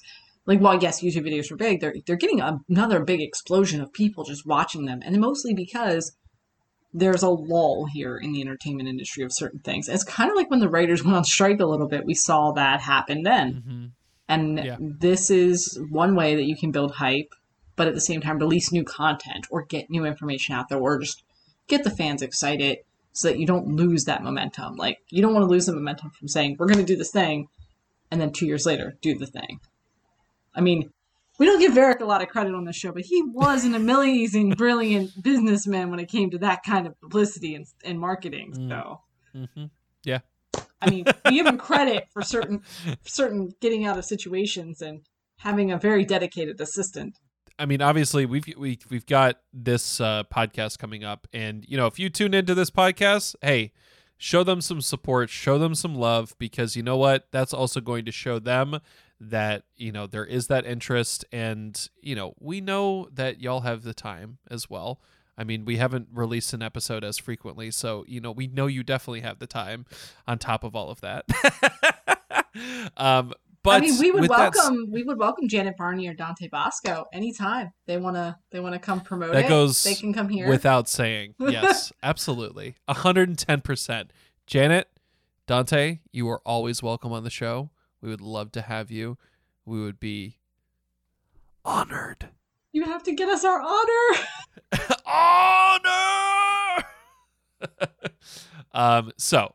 Like, 0.49 0.61
while 0.61 0.81
yes, 0.81 1.03
YouTube 1.03 1.27
videos 1.27 1.50
are 1.50 1.56
big, 1.56 1.81
they're 1.81 1.97
they're 2.06 2.15
getting 2.15 2.41
a, 2.41 2.61
another 2.69 3.03
big 3.03 3.21
explosion 3.21 3.81
of 3.81 3.93
people 3.93 4.23
just 4.23 4.47
watching 4.47 4.85
them, 4.85 5.00
and 5.05 5.21
mostly 5.21 5.55
because 5.55 6.17
there's 6.94 7.23
a 7.23 7.29
lull 7.29 7.87
here 7.93 8.17
in 8.17 8.33
the 8.33 8.41
entertainment 8.41 8.88
industry 8.88 9.23
of 9.23 9.33
certain 9.33 9.59
things. 9.61 9.88
It's 9.88 10.05
kind 10.05 10.31
of 10.31 10.37
like 10.37 10.49
when 10.49 10.61
the 10.61 10.69
writers 10.69 11.05
went 11.05 11.17
on 11.17 11.25
strike 11.25 11.61
a 11.61 11.67
little 11.67 11.88
bit. 11.88 12.06
We 12.06 12.15
saw 12.15 12.53
that 12.53 12.81
happen 12.81 13.23
then. 13.23 13.55
Mm-hmm. 13.55 13.87
And 14.28 14.58
yeah. 14.58 14.76
this 14.81 15.31
is 15.31 15.78
one 15.90 16.17
way 16.17 16.34
that 16.34 16.44
you 16.44 16.56
can 16.56 16.73
build 16.73 16.93
hype, 16.93 17.34
but 17.76 17.87
at 17.87 17.94
the 17.94 18.00
same 18.00 18.20
time 18.20 18.38
release 18.38 18.73
new 18.73 18.84
content 18.84 19.46
or 19.50 19.64
get 19.64 19.90
new 19.90 20.05
information 20.05 20.55
out 20.55 20.69
there 20.69 20.78
or 20.78 20.99
just 20.99 21.23
get 21.69 21.84
the 21.84 21.90
fans 21.90 22.23
excited 22.23 22.78
so 23.12 23.28
that 23.28 23.38
you 23.38 23.46
don't 23.46 23.69
lose 23.69 24.05
that 24.05 24.23
momentum. 24.23 24.76
Like 24.76 25.00
you 25.11 25.23
don't 25.23 25.32
want 25.32 25.44
to 25.44 25.49
lose 25.49 25.67
the 25.67 25.73
momentum 25.73 26.11
from 26.11 26.28
saying 26.28 26.56
we're 26.58 26.67
going 26.67 26.84
to 26.84 26.84
do 26.84 26.96
this 26.96 27.11
thing 27.11 27.49
and 28.11 28.20
then 28.20 28.32
2 28.32 28.46
years 28.46 28.67
later 28.67 28.96
do 29.00 29.17
the 29.17 29.26
thing. 29.26 29.61
I 30.55 30.61
mean, 30.61 30.90
we 31.38 31.46
don't 31.46 31.61
give 31.61 31.75
Varrick 31.75 32.00
a 32.00 32.06
lot 32.06 32.23
of 32.23 32.28
credit 32.28 32.55
on 32.55 32.64
this 32.64 32.76
show, 32.76 32.93
but 32.93 33.02
he 33.02 33.23
was 33.23 33.64
an 33.64 33.75
amazing, 33.75 34.50
brilliant 34.50 35.23
businessman 35.23 35.90
when 35.90 36.00
it 36.00 36.09
came 36.09 36.30
to 36.30 36.38
that 36.38 36.62
kind 36.62 36.87
of 36.87 36.99
publicity 37.00 37.54
and, 37.54 37.66
and 37.85 38.00
marketing. 38.00 38.52
Mm. 38.52 38.68
So, 38.68 39.00
mm-hmm. 39.35 39.64
yeah, 40.02 40.21
I 40.80 40.90
mean, 40.90 41.04
we 41.25 41.33
give 41.33 41.47
him 41.47 41.59
credit 41.59 42.09
for 42.12 42.23
certain 42.23 42.62
certain 43.04 43.52
getting 43.61 43.87
out 43.87 43.99
of 43.99 44.04
situations 44.04 44.83
and 44.83 45.00
having 45.38 45.73
a 45.73 45.78
very 45.78 46.04
dedicated 46.04 46.61
assistant. 46.61 47.16
I 47.59 47.66
mean, 47.66 47.80
obviously 47.80 48.26
we've 48.26 48.47
we, 48.56 48.78
we've 48.90 49.06
got 49.06 49.40
this 49.52 50.00
uh, 50.00 50.25
podcast 50.33 50.78
coming 50.78 51.04
up, 51.04 51.26
and 51.33 51.64
you 51.66 51.76
know, 51.76 51.87
if 51.87 51.99
you 51.99 52.11
tune 52.11 52.35
into 52.35 52.54
this 52.54 52.71
podcast, 52.71 53.35
hey, 53.42 53.73
show 54.18 54.42
them 54.42 54.61
some 54.61 54.80
support, 54.80 55.30
show 55.30 55.59
them 55.59 55.75
some 55.75 55.95
love, 55.95 56.35
because 56.38 56.76
you 56.76 56.83
know 56.83 56.97
what? 56.97 57.28
That's 57.30 57.54
also 57.54 57.80
going 57.80 58.04
to 58.04 58.12
show 58.12 58.38
them 58.38 58.80
that 59.18 59.62
you 59.76 59.92
know 59.92 60.06
there 60.06 60.26
is 60.26 60.49
that 60.49 60.66
interest, 60.66 61.25
and 61.33 61.88
you 62.02 62.14
know, 62.14 62.35
we 62.38 62.61
know 62.61 63.09
that 63.12 63.40
y'all 63.40 63.61
have 63.61 63.83
the 63.83 63.95
time 63.95 64.38
as 64.50 64.68
well. 64.68 65.00
I 65.38 65.45
mean, 65.45 65.64
we 65.64 65.76
haven't 65.76 66.09
released 66.12 66.52
an 66.55 66.62
episode 66.62 67.05
as 67.05 67.19
frequently, 67.19 67.71
so 67.71 68.05
you 68.09 68.21
know 68.21 68.33
we 68.33 68.47
know 68.47 68.66
you 68.66 68.83
definitely 68.83 69.21
have 69.21 69.38
the 69.38 69.47
time. 69.47 69.87
On 70.26 70.38
top 70.38 70.64
of 70.64 70.75
all 70.75 70.90
of 70.90 71.00
that, 71.02 71.25
um, 72.97 73.33
but 73.66 73.83
I 73.83 73.87
mean, 73.87 73.99
we 73.99 74.12
would 74.12 74.31
welcome 74.31 74.93
we 74.93 75.02
would 75.02 75.19
welcome 75.19 75.49
Janet 75.49 75.75
Varney 75.76 76.07
or 76.07 76.14
Dante 76.14 76.49
Basco 76.49 77.07
anytime 77.12 77.73
they 77.87 77.97
wanna 77.97 78.38
they 78.52 78.61
wanna 78.61 78.78
come 78.78 79.00
promote 79.00 79.33
that 79.33 79.47
it. 79.47 79.49
goes 79.49 79.83
they 79.83 79.97
can 79.97 80.14
come 80.14 80.28
here 80.28 80.49
without 80.49 80.88
saying. 80.88 81.35
Yes, 81.40 81.93
absolutely, 82.02 82.76
hundred 82.88 83.28
and 83.28 83.37
ten 83.38 83.61
percent. 83.61 84.12
Janet, 84.47 84.88
Dante, 85.49 85.99
you 86.12 86.28
are 86.28 86.40
always 86.47 86.81
welcome 86.81 87.12
on 87.12 87.25
the 87.25 87.31
show. 87.31 87.71
We 88.00 88.09
would 88.09 88.21
love 88.21 88.52
to 88.52 88.62
have 88.62 88.93
you. 88.93 89.19
We 89.64 89.81
would 89.83 89.99
be 89.99 90.38
honored. 91.64 92.28
You 92.76 92.85
have 92.85 93.02
to 93.04 93.12
get 93.12 93.30
us 93.30 93.42
our 93.42 93.59
honor. 93.59 94.18
honor. 95.06 96.85
um, 98.75 99.12
so, 99.16 99.54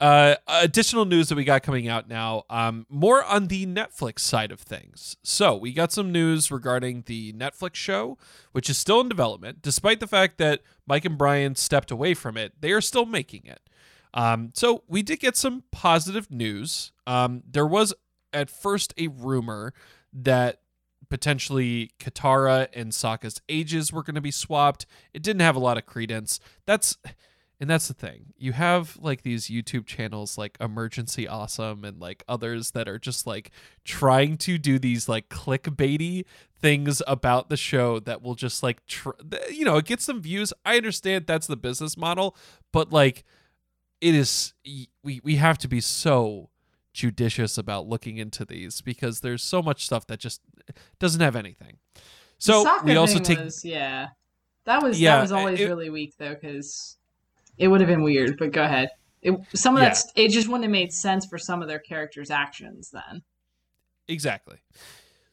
uh, 0.00 0.34
additional 0.48 1.04
news 1.04 1.28
that 1.28 1.36
we 1.36 1.44
got 1.44 1.62
coming 1.62 1.86
out 1.86 2.08
now. 2.08 2.42
Um, 2.50 2.84
more 2.88 3.22
on 3.22 3.46
the 3.46 3.66
Netflix 3.66 4.18
side 4.18 4.50
of 4.50 4.58
things. 4.58 5.16
So 5.22 5.54
we 5.54 5.72
got 5.72 5.92
some 5.92 6.10
news 6.10 6.50
regarding 6.50 7.04
the 7.06 7.32
Netflix 7.34 7.76
show, 7.76 8.18
which 8.50 8.68
is 8.68 8.76
still 8.76 9.00
in 9.00 9.08
development, 9.08 9.62
despite 9.62 10.00
the 10.00 10.08
fact 10.08 10.38
that 10.38 10.62
Mike 10.88 11.04
and 11.04 11.16
Bryan 11.16 11.54
stepped 11.54 11.92
away 11.92 12.14
from 12.14 12.36
it. 12.36 12.60
They 12.60 12.72
are 12.72 12.80
still 12.80 13.06
making 13.06 13.44
it. 13.44 13.60
Um, 14.12 14.50
so 14.54 14.82
we 14.88 15.02
did 15.02 15.20
get 15.20 15.36
some 15.36 15.62
positive 15.70 16.32
news. 16.32 16.90
Um, 17.06 17.44
there 17.48 17.64
was 17.64 17.94
at 18.32 18.50
first 18.50 18.92
a 18.98 19.06
rumor 19.06 19.72
that 20.12 20.62
potentially 21.08 21.92
Katara 21.98 22.68
and 22.72 22.92
Sokka's 22.92 23.40
ages 23.48 23.92
were 23.92 24.02
going 24.02 24.14
to 24.14 24.20
be 24.20 24.30
swapped. 24.30 24.86
It 25.14 25.22
didn't 25.22 25.42
have 25.42 25.56
a 25.56 25.60
lot 25.60 25.78
of 25.78 25.86
credence. 25.86 26.40
That's 26.66 26.96
and 27.58 27.70
that's 27.70 27.88
the 27.88 27.94
thing. 27.94 28.34
You 28.36 28.52
have 28.52 28.98
like 29.00 29.22
these 29.22 29.48
YouTube 29.48 29.86
channels 29.86 30.36
like 30.36 30.58
Emergency 30.60 31.26
Awesome 31.26 31.84
and 31.84 31.98
like 31.98 32.22
others 32.28 32.72
that 32.72 32.86
are 32.86 32.98
just 32.98 33.26
like 33.26 33.50
trying 33.84 34.36
to 34.38 34.58
do 34.58 34.78
these 34.78 35.08
like 35.08 35.30
clickbaity 35.30 36.24
things 36.60 37.00
about 37.06 37.48
the 37.48 37.56
show 37.56 37.98
that 38.00 38.20
will 38.22 38.34
just 38.34 38.62
like 38.62 38.84
tr- 38.86 39.10
you 39.50 39.64
know, 39.64 39.78
it 39.78 39.86
gets 39.86 40.04
some 40.04 40.20
views. 40.20 40.52
I 40.66 40.76
understand 40.76 41.26
that's 41.26 41.46
the 41.46 41.56
business 41.56 41.96
model, 41.96 42.36
but 42.72 42.92
like 42.92 43.24
it 44.02 44.14
is 44.14 44.52
we 45.02 45.20
we 45.22 45.36
have 45.36 45.56
to 45.58 45.68
be 45.68 45.80
so 45.80 46.50
judicious 46.96 47.58
about 47.58 47.86
looking 47.86 48.16
into 48.16 48.44
these 48.44 48.80
because 48.80 49.20
there's 49.20 49.42
so 49.42 49.62
much 49.62 49.84
stuff 49.84 50.06
that 50.08 50.18
just 50.18 50.40
doesn't 50.98 51.20
have 51.20 51.36
anything. 51.36 51.76
So 52.38 52.64
we 52.82 52.96
also 52.96 53.18
take 53.18 53.38
was, 53.38 53.64
yeah. 53.64 54.08
That 54.64 54.82
was 54.82 55.00
Yeah, 55.00 55.16
that 55.16 55.22
was 55.22 55.32
always 55.32 55.60
it- 55.60 55.66
really 55.68 55.90
weak 55.90 56.14
though 56.18 56.34
because 56.34 56.96
it 57.58 57.68
would 57.68 57.80
have 57.80 57.88
been 57.88 58.02
weird. 58.02 58.38
But 58.38 58.52
go 58.52 58.64
ahead. 58.64 58.90
It, 59.22 59.34
some 59.54 59.76
of 59.76 59.82
Yeah. 59.82 59.90
that 59.90 60.02
it 60.14 60.28
just 60.30 60.48
wouldn't 60.48 60.64
have 60.64 60.70
made 60.72 60.92
sense 60.92 61.26
for 61.26 61.38
some 61.38 61.62
of 61.62 61.68
their 61.68 61.78
characters' 61.78 62.30
actions 62.30 62.90
then. 62.90 63.22
Exactly. 64.08 64.58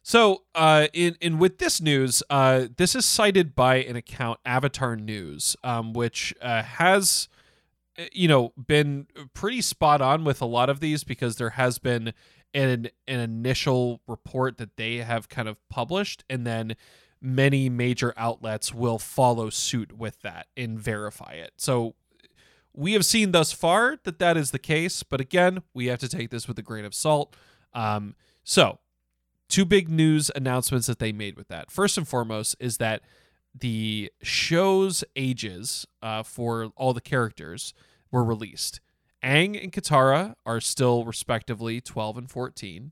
So, 0.05 0.43
uh, 0.53 0.87
in 0.93 1.15
in 1.21 1.39
with 1.39 1.59
this 1.59 1.79
news, 1.79 2.21
uh, 2.29 2.67
this 2.75 2.93
is 2.95 3.05
cited 3.05 3.55
by 3.55 3.75
an 3.77 3.95
account, 3.95 4.39
Avatar 4.45 4.95
News, 4.97 5.55
um, 5.63 5.93
which 5.93 6.33
uh, 6.41 6.61
has, 6.63 7.29
you 8.11 8.27
know, 8.27 8.53
been 8.57 9.07
pretty 9.33 9.61
spot 9.61 10.01
on 10.01 10.23
with 10.23 10.41
a 10.41 10.45
lot 10.45 10.69
of 10.69 10.79
these 10.79 11.03
because 11.03 11.35
there 11.37 11.51
has 11.51 11.77
been 11.77 12.13
an 12.53 12.89
an 13.07 13.19
initial 13.19 14.01
report 14.07 14.57
that 14.57 14.77
they 14.77 14.97
have 14.97 15.29
kind 15.29 15.47
of 15.47 15.57
published, 15.69 16.23
and 16.29 16.45
then 16.45 16.75
many 17.21 17.69
major 17.69 18.13
outlets 18.17 18.73
will 18.73 18.99
follow 18.99 19.49
suit 19.49 19.97
with 19.97 20.21
that 20.21 20.47
and 20.55 20.79
verify 20.79 21.33
it. 21.33 21.53
So. 21.57 21.95
We 22.75 22.93
have 22.93 23.05
seen 23.05 23.33
thus 23.33 23.51
far 23.51 23.99
that 24.03 24.17
that 24.17 24.35
is 24.35 24.49
the 24.49 24.57
case, 24.57 25.03
but 25.03 25.21
again, 25.21 25.61
we 25.75 25.85
have 25.85 25.99
to 25.99 26.09
take 26.09 26.31
this 26.31 26.47
with 26.47 26.57
a 26.57 26.63
grain 26.63 26.85
of 26.85 26.95
salt. 26.95 27.35
Um, 27.71 28.15
so, 28.43 28.79
two 29.47 29.63
big 29.63 29.89
news 29.89 30.31
announcements 30.35 30.87
that 30.87 30.97
they 30.97 31.11
made 31.11 31.37
with 31.37 31.49
that. 31.49 31.69
First 31.69 31.99
and 31.99 32.07
foremost 32.07 32.55
is 32.59 32.77
that 32.77 33.03
the 33.57 34.11
show's 34.21 35.03
ages 35.15 35.85
uh, 36.01 36.23
for 36.23 36.71
all 36.75 36.93
the 36.93 37.01
characters 37.01 37.73
were 38.11 38.23
released. 38.23 38.79
Aang 39.23 39.61
and 39.61 39.71
Katara 39.71 40.35
are 40.45 40.59
still 40.59 41.05
respectively 41.05 41.79
12 41.79 42.17
and 42.17 42.29
14. 42.31 42.91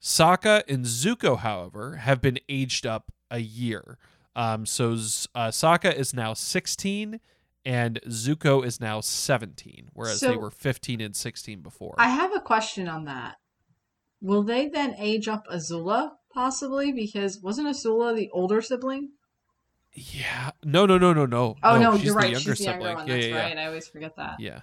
Sokka 0.00 0.62
and 0.68 0.84
Zuko, 0.84 1.38
however, 1.38 1.96
have 1.96 2.20
been 2.20 2.38
aged 2.48 2.86
up 2.86 3.12
a 3.30 3.38
year. 3.38 3.98
Um, 4.34 4.66
so 4.66 4.92
uh, 5.34 5.48
Sokka 5.48 5.94
is 5.94 6.14
now 6.14 6.34
16 6.34 7.20
and 7.64 8.00
Zuko 8.08 8.64
is 8.64 8.80
now 8.80 9.00
17, 9.00 9.90
whereas 9.92 10.20
So- 10.20 10.28
they 10.28 10.36
were 10.36 10.50
15 10.50 11.00
and 11.00 11.14
16 11.14 11.60
before. 11.60 11.94
I 11.98 12.08
have 12.08 12.34
a 12.34 12.40
question 12.40 12.88
on 12.88 13.04
that. 13.04 13.36
Will 14.20 14.42
they 14.42 14.68
then 14.68 14.94
age 14.98 15.28
up 15.28 15.46
Azula 15.52 16.12
possibly 16.32 16.92
because 16.92 17.40
wasn't 17.40 17.68
Azula 17.68 18.14
the 18.14 18.30
older 18.32 18.60
sibling? 18.62 19.10
Yeah. 19.94 20.50
No, 20.64 20.86
no, 20.86 20.98
no, 20.98 21.12
no, 21.12 21.26
no. 21.26 21.56
Oh 21.62 21.78
no, 21.78 21.96
she's 21.96 22.04
you're 22.06 22.14
right. 22.14 22.30
Younger 22.30 22.54
she's 22.54 22.58
the 22.58 22.72
younger 22.72 22.84
sibling. 22.84 22.96
one. 22.96 23.06
Yeah, 23.06 23.14
That's 23.14 23.26
yeah, 23.26 23.34
yeah. 23.34 23.42
right. 23.42 23.58
I 23.58 23.66
always 23.66 23.88
forget 23.88 24.16
that. 24.16 24.40
Yeah. 24.40 24.60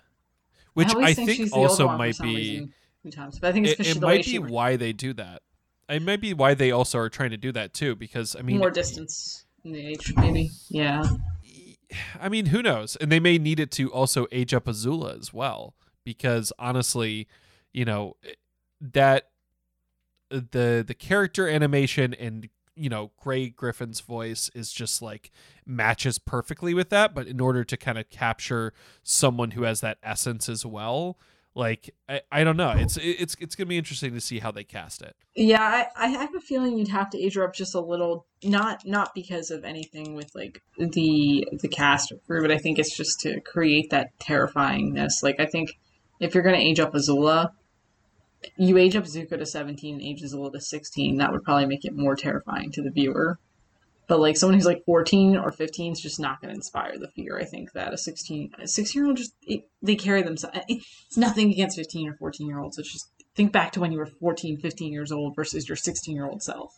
Which 0.74 0.94
always 0.94 1.10
I 1.10 1.14
think 1.14 1.28
think 1.28 1.38
she's 1.38 1.50
the 1.52 1.56
older 1.56 1.70
also 1.70 1.88
might 1.98 2.18
be 2.20 2.70
sometimes, 3.04 3.40
but 3.40 3.50
I 3.50 3.52
think 3.52 3.68
it's 3.68 3.80
it, 3.80 3.98
it 3.98 4.02
might 4.02 4.26
be 4.26 4.40
why 4.40 4.76
they 4.76 4.94
do 4.94 5.14
that. 5.14 5.42
It 5.88 6.02
might 6.02 6.22
be 6.22 6.34
why 6.34 6.54
they 6.54 6.72
also 6.72 7.00
are 7.00 7.10
trying 7.10 7.32
to 7.32 7.38
do 7.38 7.52
that 7.52 7.74
too 7.74 7.96
because 7.96 8.36
I 8.36 8.42
mean 8.42 8.58
more 8.58 8.72
distance 8.72 9.46
in 9.64 9.72
the 9.72 9.86
age, 9.86 10.14
maybe. 10.16 10.52
Yeah. 10.70 11.04
I 12.22 12.30
mean, 12.30 12.48
who 12.48 12.62
knows? 12.62 12.96
And 12.98 13.12
they 13.12 13.20
may 13.20 13.38
need 13.38 13.60
it 13.60 13.72
to 13.72 13.92
also 13.92 14.28
age 14.32 14.54
up 14.54 14.66
Azula 14.66 15.18
as 15.18 15.34
well, 15.34 15.74
because 16.04 16.54
honestly, 16.60 17.28
you 17.74 17.84
know, 17.86 18.16
eh, 18.24 18.34
that 18.80 19.30
eh, 20.32 20.42
the 20.52 20.84
the 20.86 20.94
character 20.94 21.48
animation 21.48 22.14
and 22.14 22.50
you 22.80 22.90
know 22.90 23.12
Grey 23.18 23.50
Griffin's 23.50 24.00
voice 24.00 24.50
is 24.56 24.72
just 24.72 25.02
like 25.02 25.32
matches 25.66 26.18
perfectly 26.18 26.74
with 26.74 26.90
that. 26.90 27.14
But 27.14 27.28
in 27.28 27.40
order 27.42 27.64
to 27.64 27.78
kind 27.78 27.98
of 27.98 28.10
capture 28.10 28.74
someone 29.04 29.52
who 29.52 29.64
has 29.64 29.82
that 29.82 29.98
essence 30.02 30.48
as 30.48 30.66
well, 30.66 31.18
like 31.56 31.94
I, 32.08 32.22
I 32.32 32.44
don't 32.44 32.58
know, 32.58 32.72
it's 32.72 32.98
it's 32.98 33.36
it's 33.40 33.56
gonna 33.56 33.68
be 33.68 33.78
interesting 33.78 34.14
to 34.14 34.22
see 34.22 34.40
how 34.40 34.52
they 34.52 34.64
cast 34.64 35.02
it. 35.02 35.16
Yeah, 35.36 35.62
I, 35.62 36.06
I 36.06 36.08
have 36.08 36.34
a 36.36 36.40
feeling 36.40 36.78
you'd 36.78 36.88
have 36.88 37.10
to 37.12 37.22
age 37.22 37.36
her 37.36 37.44
up 37.44 37.54
just 37.54 37.76
a 37.76 37.82
little, 37.82 38.26
not 38.44 38.86
not 38.86 39.14
because 39.14 39.52
of 39.52 39.66
anything 39.66 40.16
with 40.16 40.34
like 40.34 40.62
the 40.78 41.48
the 41.62 41.68
cast 41.68 42.12
or 42.12 42.18
crew, 42.26 42.42
but 42.42 42.52
I 42.52 42.58
think 42.58 42.80
it's 42.80 42.96
just 42.96 43.20
to 43.22 43.42
create 43.42 43.90
that 43.90 44.18
terrifyingness. 44.20 45.22
Like 45.22 45.40
I 45.40 45.46
think 45.46 45.78
if 46.20 46.34
you're 46.34 46.44
gonna 46.44 46.58
age 46.58 46.80
up 46.80 46.94
Azula, 46.94 47.52
you 48.58 48.78
age 48.78 48.96
up 48.96 49.06
Zuko 49.06 49.38
to 49.38 49.46
17 49.46 49.96
and 49.96 50.04
age 50.04 50.22
Azula 50.22 50.52
to 50.52 50.62
16. 50.62 51.18
That 51.18 51.32
would 51.32 51.44
probably 51.44 51.66
make 51.66 51.86
it 51.86 51.96
more 51.96 52.16
terrifying 52.16 52.72
to 52.72 52.82
the 52.82 52.92
viewer. 52.92 53.38
But 54.08 54.20
like 54.20 54.38
someone 54.38 54.56
who's 54.56 54.66
like 54.66 54.84
14 54.86 55.38
or 55.38 55.52
15 55.52 55.92
is 55.92 56.02
just 56.02 56.20
not 56.20 56.42
going 56.42 56.50
to 56.50 56.56
inspire 56.56 56.98
the 56.98 57.10
fear. 57.10 57.38
I 57.38 57.46
think 57.46 57.74
that 57.74 57.94
a 57.94 57.98
16 57.98 58.52
a 58.60 58.68
16 58.68 59.00
year 59.00 59.08
old 59.08 59.18
just 59.18 59.36
it, 59.44 59.70
they 59.84 59.96
carry 59.96 60.24
themselves. 60.24 60.58
It's 60.68 61.18
nothing 61.18 61.52
against 61.52 61.78
15 61.78 62.10
or 62.10 62.16
14 62.16 62.48
year 62.48 62.60
olds. 62.60 62.80
It's 62.80 62.92
just 62.92 63.12
think 63.36 63.52
back 63.52 63.72
to 63.74 63.80
when 63.80 63.92
you 63.92 64.00
were 64.00 64.08
14, 64.08 64.58
15 64.58 64.92
years 64.92 65.12
old 65.12 65.36
versus 65.36 65.70
your 65.70 65.76
16 65.76 66.16
year 66.16 66.26
old 66.26 66.42
self. 66.42 66.74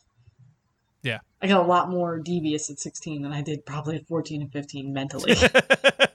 Yeah. 1.04 1.20
I 1.42 1.48
got 1.48 1.64
a 1.64 1.68
lot 1.68 1.90
more 1.90 2.20
devious 2.20 2.70
at 2.70 2.80
16 2.80 3.22
than 3.22 3.32
I 3.32 3.42
did 3.42 3.66
probably 3.66 3.96
at 3.96 4.08
14 4.08 4.42
and 4.42 4.52
15 4.52 4.94
mentally. 4.94 5.34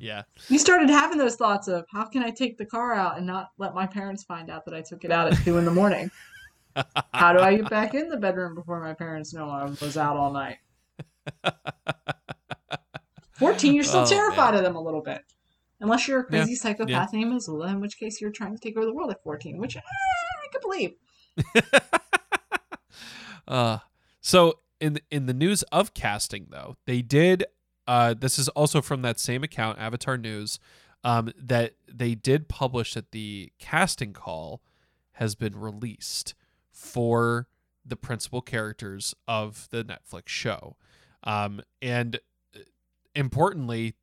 yeah. 0.00 0.22
you 0.48 0.58
started 0.58 0.90
having 0.90 1.18
those 1.18 1.36
thoughts 1.36 1.68
of 1.68 1.84
how 1.92 2.04
can 2.06 2.22
I 2.22 2.30
take 2.30 2.58
the 2.58 2.66
car 2.66 2.94
out 2.94 3.18
and 3.18 3.26
not 3.26 3.50
let 3.58 3.74
my 3.74 3.86
parents 3.86 4.24
find 4.24 4.50
out 4.50 4.64
that 4.64 4.74
I 4.74 4.80
took 4.80 5.04
it 5.04 5.12
out 5.12 5.32
at 5.32 5.38
two 5.44 5.58
in 5.58 5.64
the 5.64 5.70
morning? 5.70 6.10
How 7.12 7.32
do 7.32 7.40
I 7.40 7.56
get 7.56 7.68
back 7.68 7.94
in 7.94 8.08
the 8.08 8.16
bedroom 8.16 8.54
before 8.54 8.80
my 8.80 8.94
parents 8.94 9.34
know 9.34 9.50
I 9.50 9.64
was 9.64 9.96
out 9.96 10.16
all 10.16 10.32
night? 10.32 10.58
14, 13.32 13.74
you're 13.74 13.84
still 13.84 14.02
Oh, 14.02 14.06
terrified 14.06 14.50
man. 14.54 14.58
of 14.58 14.62
them 14.62 14.76
a 14.76 14.80
little 14.80 15.00
bit. 15.02 15.22
Unless 15.80 16.06
you're 16.06 16.20
a 16.20 16.22
Yeah, 16.24 16.40
crazy 16.44 16.54
psychopath 16.54 17.12
named 17.12 17.32
Azula, 17.32 17.70
in 17.70 17.80
which 17.80 17.98
case 17.98 18.20
you're 18.20 18.30
trying 18.30 18.54
to 18.54 18.60
take 18.60 18.76
over 18.76 18.86
the 18.86 18.92
world 18.94 19.10
at 19.10 19.22
14, 19.22 19.58
which 19.58 19.76
eh, 19.76 19.80
I 19.80 20.48
could 20.52 20.62
believe. 20.62 20.94
Uh, 23.48 23.78
so 24.20 24.60
in 24.80 25.00
in 25.10 25.26
the 25.26 25.34
news 25.34 25.64
of 25.72 25.92
casting 25.92 26.46
though, 26.50 26.76
they 26.86 27.02
did. 27.02 27.44
Uh, 27.86 28.14
this 28.14 28.38
is 28.38 28.48
also 28.50 28.80
from 28.80 29.02
that 29.02 29.18
same 29.18 29.42
account, 29.42 29.78
Avatar 29.78 30.16
News, 30.16 30.58
um, 31.02 31.32
that 31.36 31.74
they 31.92 32.14
did 32.14 32.48
publish 32.48 32.94
that 32.94 33.10
the 33.12 33.52
casting 33.58 34.12
call 34.12 34.62
has 35.12 35.34
been 35.34 35.58
released 35.58 36.34
for 36.70 37.48
the 37.84 37.96
principal 37.96 38.42
characters 38.42 39.14
of 39.26 39.68
the 39.70 39.84
Netflix 39.84 40.28
show, 40.28 40.76
um, 41.24 41.60
and 41.80 42.20
uh, 42.54 42.60
importantly, 43.14 43.94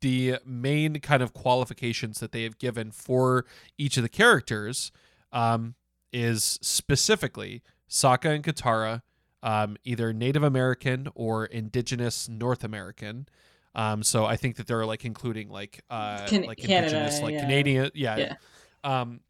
the 0.00 0.36
main 0.44 1.00
kind 1.00 1.22
of 1.22 1.34
qualifications 1.34 2.20
that 2.20 2.32
they 2.32 2.44
have 2.44 2.58
given 2.58 2.92
for 2.92 3.44
each 3.76 3.96
of 3.96 4.02
the 4.02 4.08
characters 4.08 4.92
um, 5.32 5.74
is 6.12 6.58
specifically 6.62 7.62
Sokka 7.88 8.34
and 8.34 8.44
Katara, 8.44 9.02
um, 9.42 9.76
either 9.84 10.12
Native 10.12 10.42
American 10.42 11.08
or 11.14 11.46
Indigenous 11.46 12.28
North 12.28 12.64
American. 12.64 13.28
Um, 13.74 14.02
so 14.02 14.24
I 14.24 14.36
think 14.36 14.56
that 14.56 14.66
they're 14.66 14.86
like 14.86 15.04
including 15.04 15.50
like 15.50 15.84
uh, 15.90 16.26
Can- 16.26 16.44
like 16.44 16.58
Canada, 16.58 16.96
indigenous, 16.96 17.22
like 17.22 17.34
yeah. 17.34 17.40
Canadian, 17.40 17.90
yeah. 17.94 18.16
Yeah. 18.16 18.34
Um, 18.82 19.20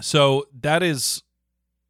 so 0.00 0.46
that 0.60 0.82
is 0.82 1.22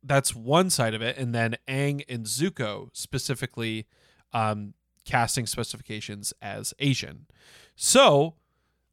that's 0.02 0.34
one 0.34 0.70
side 0.70 0.94
of 0.94 1.02
it, 1.02 1.16
and 1.18 1.34
then 1.34 1.56
Aang 1.68 2.04
and 2.08 2.24
Zuko 2.24 2.88
specifically 2.92 3.86
um, 4.32 4.74
casting 5.04 5.46
specifications 5.46 6.32
as 6.40 6.74
Asian. 6.78 7.26
So 7.76 8.34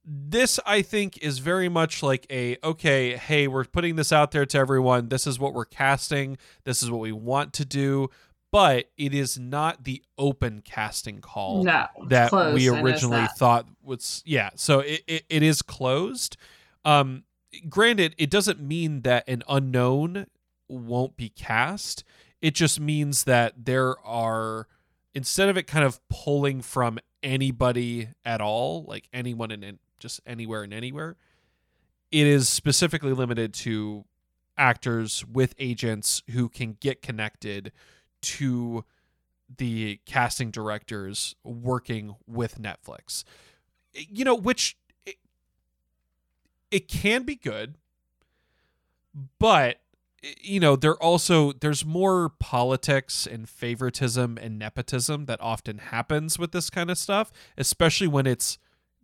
this 0.06 0.60
I 0.66 0.82
think 0.82 1.18
is 1.18 1.40
very 1.40 1.70
much 1.70 2.04
like 2.04 2.28
a 2.30 2.58
okay, 2.64 3.18
hey, 3.18 3.48
we're 3.48 3.66
putting 3.66 3.96
this 3.96 4.12
out 4.12 4.32
there 4.32 4.46
to 4.46 4.58
everyone. 4.58 5.10
This 5.10 5.26
is 5.26 5.40
what 5.40 5.54
we're 5.54 5.66
casting. 5.66 6.38
This 6.64 6.84
is 6.84 6.92
what 6.92 7.02
we 7.02 7.12
want 7.12 7.54
to 7.54 7.66
do, 7.66 8.10
but 8.56 8.90
it 8.98 9.14
is 9.14 9.38
not 9.38 9.84
the 9.84 10.02
open 10.18 10.62
casting 10.64 11.20
call 11.20 11.66
No, 11.66 11.88
that 12.08 12.30
closed, 12.30 12.56
we 12.56 12.70
originally 12.70 13.28
thought 13.38 13.68
was 13.84 14.24
yeah 14.26 14.52
so 14.56 14.80
it, 14.80 15.04
it, 15.08 15.26
it 15.30 15.44
is 15.44 15.62
closed. 15.62 16.38
Um 16.86 17.26
granted 17.68 18.16
it 18.18 18.30
doesn't 18.30 18.62
mean 18.62 19.02
that 19.02 19.28
an 19.28 19.44
unknown 19.50 20.28
won't 20.70 21.18
be 21.18 21.28
cast. 21.28 22.06
It 22.42 22.56
just 22.56 22.80
means 22.80 23.26
that 23.26 23.66
there 23.66 24.00
are 24.08 24.70
instead 25.14 25.50
of 25.50 25.58
it 25.58 25.68
kind 25.68 25.84
of 25.84 26.00
pulling 26.08 26.62
from 26.62 26.98
anybody 27.22 28.08
at 28.24 28.40
all 28.40 28.86
like 28.88 29.10
anyone 29.12 29.52
in, 29.52 29.64
in 29.64 29.80
just 30.00 30.22
anywhere 30.26 30.64
and 30.64 30.74
anywhere 30.74 31.18
it 32.10 32.26
is 32.26 32.48
specifically 32.48 33.12
limited 33.12 33.54
to 33.54 34.06
actors 34.58 35.26
with 35.26 35.54
agents 35.58 36.24
who 36.32 36.48
can 36.48 36.78
get 36.80 37.02
connected 37.02 37.74
to 38.26 38.84
the 39.58 40.00
casting 40.06 40.52
directors 40.52 41.36
working 41.44 42.16
with 42.28 42.60
Netflix. 42.60 43.24
You 43.94 44.26
know, 44.26 44.36
which 44.36 44.78
it, 45.06 45.16
it 46.72 46.88
can 46.88 47.24
be 47.24 47.36
good, 47.36 47.76
but 49.40 49.78
you 50.42 50.60
know, 50.60 50.76
there 50.76 50.96
also 50.96 51.52
there's 51.52 51.86
more 51.86 52.30
politics 52.30 53.28
and 53.28 53.48
favoritism 53.48 54.38
and 54.42 54.58
nepotism 54.58 55.26
that 55.26 55.40
often 55.42 55.78
happens 55.78 56.40
with 56.40 56.52
this 56.52 56.70
kind 56.70 56.90
of 56.90 56.98
stuff, 56.98 57.32
especially 57.58 58.08
when 58.08 58.26
it's 58.26 58.58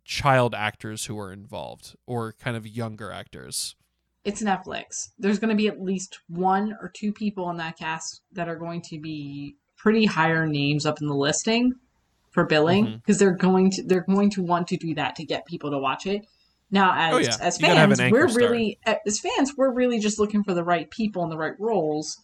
child 0.04 0.56
actors 0.56 1.06
who 1.06 1.20
are 1.20 1.32
involved 1.32 1.96
or 2.08 2.34
kind 2.34 2.58
of 2.58 2.68
younger 2.68 3.12
actors. 3.12 3.76
It's 4.24 4.42
Netflix. 4.44 5.10
There's 5.18 5.40
going 5.40 5.50
to 5.50 5.56
be 5.56 5.68
at 5.68 5.82
least 5.82 6.20
one 6.28 6.76
or 6.80 6.92
two 6.96 7.12
people 7.12 7.50
in 7.50 7.58
that 7.58 7.78
cast 7.78 8.22
that 8.34 8.48
are 8.48 8.56
going 8.56 8.82
to 8.84 9.00
be 9.00 9.56
pretty 9.78 10.06
higher 10.06 10.46
names 10.46 10.86
up 10.86 11.02
in 11.02 11.08
the 11.08 11.16
listing 11.16 11.74
for 12.30 12.46
billing 12.46 12.98
because 12.98 13.16
Mhm. 13.18 13.20
they're 13.20 13.36
going 13.36 13.72
to 13.72 13.84
they're 13.84 14.06
going 14.08 14.30
to 14.32 14.44
want 14.44 14.68
to 14.68 14.78
do 14.78 14.94
that 14.96 15.16
to 15.16 15.26
get 15.26 15.46
people 15.48 15.72
to 15.72 15.80
watch 15.80 16.06
it. 16.06 16.22
Now, 16.70 16.94
as 16.96 17.14
Oh, 17.14 17.18
yeah. 17.18 17.38
as 17.42 17.60
You 17.60 17.68
gotta 17.68 17.80
have 17.80 17.90
fans, 17.90 18.00
an 18.00 18.12
we're 18.12 18.30
star. 18.30 18.48
really 18.50 18.80
as 18.86 19.20
fans 19.20 19.54
we're 19.58 19.74
really 19.74 20.00
just 20.00 20.20
looking 20.20 20.44
for 20.44 20.54
the 20.54 20.64
right 20.64 20.90
people 20.92 21.24
and 21.24 21.32
the 21.32 21.38
right 21.38 21.60
roles. 21.60 22.16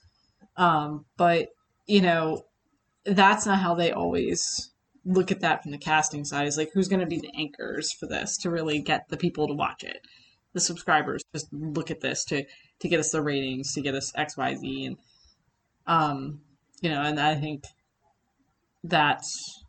Um, 0.55 1.05
but 1.17 1.49
you 1.87 2.01
know, 2.01 2.43
that's 3.05 3.45
not 3.45 3.59
how 3.59 3.73
they 3.73 3.91
always 3.91 4.71
look 5.03 5.31
at 5.31 5.39
that 5.39 5.63
from 5.63 5.71
the 5.71 5.77
casting 5.77 6.23
side. 6.25 6.47
Is 6.47 6.57
like 6.57 6.69
who's 6.73 6.87
going 6.87 6.99
to 6.99 7.05
be 7.05 7.19
the 7.19 7.31
anchors 7.35 7.91
for 7.91 8.05
this 8.05 8.37
to 8.39 8.51
really 8.51 8.79
get 8.81 9.07
the 9.09 9.17
people 9.17 9.47
to 9.47 9.53
watch 9.53 9.83
it. 9.83 9.97
The 10.57 10.61
subscribers 10.61 11.21
just 11.35 11.53
look 11.53 11.91
at 11.91 12.01
this 12.01 12.25
to 12.25 12.43
to 12.79 12.89
get 12.89 12.99
us 12.99 13.11
the 13.11 13.21
ratings, 13.21 13.75
to 13.75 13.81
get 13.81 13.93
us 13.93 14.11
X, 14.15 14.35
Y, 14.35 14.55
Z, 14.55 14.85
and 14.85 14.97
um, 15.85 16.41
you 16.81 16.89
know, 16.89 17.03
and 17.03 17.19
I 17.19 17.35
think 17.35 17.65
that's 18.83 19.63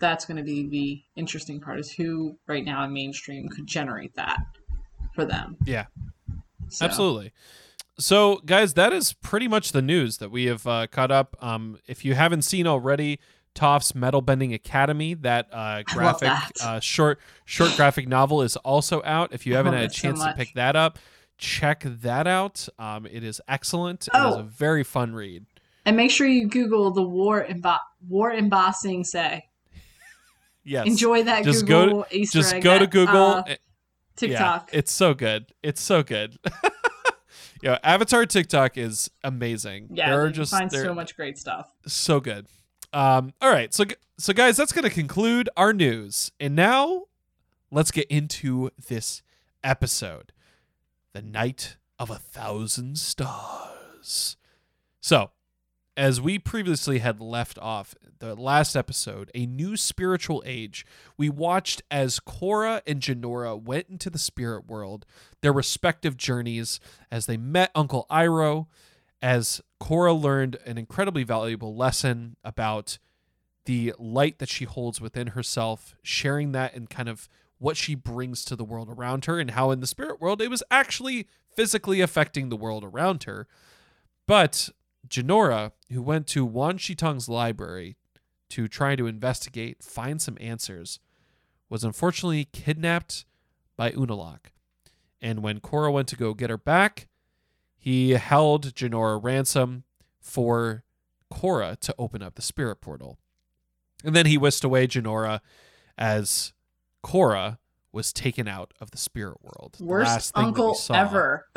that's 0.00 0.24
going 0.24 0.38
to 0.38 0.42
be 0.42 0.68
the 0.68 1.00
interesting 1.14 1.60
part 1.60 1.78
is 1.78 1.92
who 1.92 2.36
right 2.48 2.64
now 2.64 2.82
in 2.82 2.92
mainstream 2.92 3.48
could 3.50 3.68
generate 3.68 4.16
that 4.16 4.40
for 5.14 5.24
them. 5.24 5.56
Yeah. 5.64 5.86
So, 6.70 6.86
Absolutely. 6.86 7.32
So, 8.00 8.40
guys, 8.44 8.74
that 8.74 8.92
is 8.92 9.12
pretty 9.12 9.46
much 9.46 9.70
the 9.70 9.80
news 9.80 10.18
that 10.18 10.32
we 10.32 10.46
have 10.46 10.66
uh, 10.66 10.88
caught 10.88 11.12
up. 11.12 11.36
Um, 11.38 11.78
if 11.86 12.04
you 12.04 12.14
haven't 12.14 12.42
seen 12.42 12.66
already, 12.66 13.20
Toph's 13.54 13.94
Metal 13.94 14.20
Bending 14.22 14.54
Academy, 14.54 15.14
that 15.14 15.48
uh, 15.52 15.82
graphic 15.84 16.20
that. 16.28 16.50
uh, 16.62 16.80
short 16.80 17.18
short 17.44 17.74
graphic 17.76 18.08
novel 18.08 18.42
is 18.42 18.56
also 18.56 19.02
out. 19.04 19.32
If 19.32 19.46
you 19.46 19.54
I 19.54 19.56
haven't 19.58 19.74
had 19.74 19.82
a 19.82 19.86
it 19.86 19.92
so 19.92 20.02
chance 20.02 20.22
to 20.24 20.32
pick 20.34 20.54
that 20.54 20.74
up, 20.76 20.98
check 21.38 21.82
that 21.84 22.26
out. 22.26 22.68
Um, 22.78 23.06
it 23.06 23.22
is 23.24 23.40
excellent. 23.48 24.08
It 24.08 24.16
is 24.16 24.34
Oh. 24.34 24.38
a 24.40 24.42
very 24.42 24.84
fun 24.84 25.14
read. 25.14 25.44
And 25.84 25.96
make 25.96 26.10
sure 26.10 26.26
you 26.26 26.48
Google 26.48 26.90
the 26.92 27.02
war 27.02 27.44
embo- 27.48 27.78
war 28.08 28.32
embossing 28.32 29.04
say. 29.04 29.46
Yes. 30.64 30.86
Enjoy 30.86 31.24
that 31.24 31.42
Just 31.44 31.66
go 31.66 31.84
Google 31.86 32.06
Easter 32.12 32.38
Just 32.38 32.60
go 32.60 32.78
to 32.78 32.86
Google. 32.86 33.16
uh, 33.16 33.42
TikTok. 34.16 34.70
Yeah, 34.72 34.78
it's 34.78 34.92
so 34.92 35.12
good. 35.12 35.46
It's 35.62 35.80
so 35.80 36.02
good. 36.04 36.36
yeah, 37.62 37.78
Avatar 37.82 38.26
TikTok 38.26 38.78
is 38.78 39.10
amazing. 39.24 39.88
Yeah, 39.92 40.10
there 40.10 40.22
are 40.22 40.26
you 40.28 40.32
just 40.32 40.52
find 40.52 40.70
there- 40.70 40.84
so 40.84 40.94
much 40.94 41.16
great 41.16 41.36
stuff. 41.36 41.68
so 41.86 42.20
good. 42.20 42.46
Um, 42.92 43.32
all 43.40 43.50
right, 43.50 43.72
so 43.72 43.84
so 44.18 44.32
guys, 44.32 44.56
that's 44.56 44.72
going 44.72 44.84
to 44.84 44.90
conclude 44.90 45.48
our 45.56 45.72
news, 45.72 46.30
and 46.38 46.54
now 46.54 47.04
let's 47.70 47.90
get 47.90 48.06
into 48.08 48.70
this 48.88 49.22
episode, 49.64 50.32
the 51.12 51.22
night 51.22 51.76
of 51.98 52.10
a 52.10 52.18
thousand 52.18 52.98
stars. 52.98 54.36
So, 55.00 55.30
as 55.96 56.20
we 56.20 56.38
previously 56.38 56.98
had 56.98 57.20
left 57.20 57.58
off, 57.58 57.94
the 58.18 58.34
last 58.34 58.76
episode, 58.76 59.30
a 59.34 59.46
new 59.46 59.76
spiritual 59.76 60.42
age, 60.46 60.86
we 61.16 61.28
watched 61.28 61.82
as 61.90 62.20
Korra 62.20 62.82
and 62.86 63.00
Jinora 63.00 63.60
went 63.60 63.88
into 63.88 64.10
the 64.10 64.18
spirit 64.18 64.66
world, 64.66 65.04
their 65.40 65.52
respective 65.52 66.16
journeys, 66.16 66.78
as 67.10 67.26
they 67.26 67.36
met 67.36 67.70
Uncle 67.74 68.06
Iroh, 68.10 68.66
as 69.22 69.62
Korra 69.80 70.20
learned 70.20 70.58
an 70.66 70.76
incredibly 70.76 71.22
valuable 71.22 71.74
lesson 71.76 72.36
about 72.42 72.98
the 73.64 73.94
light 73.96 74.40
that 74.40 74.48
she 74.48 74.64
holds 74.64 75.00
within 75.00 75.28
herself, 75.28 75.94
sharing 76.02 76.50
that 76.52 76.74
and 76.74 76.90
kind 76.90 77.08
of 77.08 77.28
what 77.58 77.76
she 77.76 77.94
brings 77.94 78.44
to 78.44 78.56
the 78.56 78.64
world 78.64 78.88
around 78.90 79.26
her, 79.26 79.38
and 79.38 79.52
how 79.52 79.70
in 79.70 79.78
the 79.78 79.86
spirit 79.86 80.20
world 80.20 80.42
it 80.42 80.50
was 80.50 80.64
actually 80.68 81.28
physically 81.54 82.00
affecting 82.00 82.48
the 82.48 82.56
world 82.56 82.82
around 82.82 83.22
her. 83.22 83.46
But 84.26 84.68
Jinora, 85.08 85.70
who 85.90 86.02
went 86.02 86.26
to 86.28 86.44
Wan 86.44 86.76
Shi 86.76 86.96
Tong's 86.96 87.28
library 87.28 87.96
to 88.50 88.66
try 88.66 88.96
to 88.96 89.06
investigate, 89.06 89.82
find 89.82 90.20
some 90.20 90.36
answers, 90.40 90.98
was 91.68 91.84
unfortunately 91.84 92.48
kidnapped 92.52 93.24
by 93.76 93.92
Unalaq. 93.92 94.50
And 95.20 95.42
when 95.42 95.60
Korra 95.60 95.92
went 95.92 96.08
to 96.08 96.16
go 96.16 96.34
get 96.34 96.50
her 96.50 96.58
back, 96.58 97.06
he 97.82 98.10
held 98.10 98.74
Jinora 98.76 99.20
ransom 99.20 99.82
for 100.20 100.84
Korra 101.32 101.76
to 101.80 101.92
open 101.98 102.22
up 102.22 102.36
the 102.36 102.42
spirit 102.42 102.76
portal. 102.76 103.18
And 104.04 104.14
then 104.14 104.26
he 104.26 104.38
whisked 104.38 104.62
away 104.62 104.86
Jinora 104.86 105.40
as 105.98 106.52
Korra 107.04 107.58
was 107.90 108.12
taken 108.12 108.46
out 108.46 108.72
of 108.80 108.92
the 108.92 108.98
spirit 108.98 109.38
world. 109.42 109.78
Worst 109.80 110.08
last 110.08 110.34
thing 110.34 110.44
that 110.44 110.46
we 110.46 110.48
uncle 110.48 110.74
saw- 110.74 110.94
ever. 110.94 111.46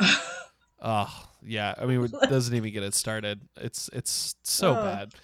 Oh, 0.78 1.24
yeah. 1.42 1.74
I 1.80 1.86
mean, 1.86 2.04
it 2.04 2.12
doesn't 2.28 2.54
even 2.54 2.70
get 2.70 2.82
it 2.82 2.94
started. 2.94 3.40
It's 3.56 3.88
it's 3.94 4.36
so 4.42 4.74
bad. 4.74 5.14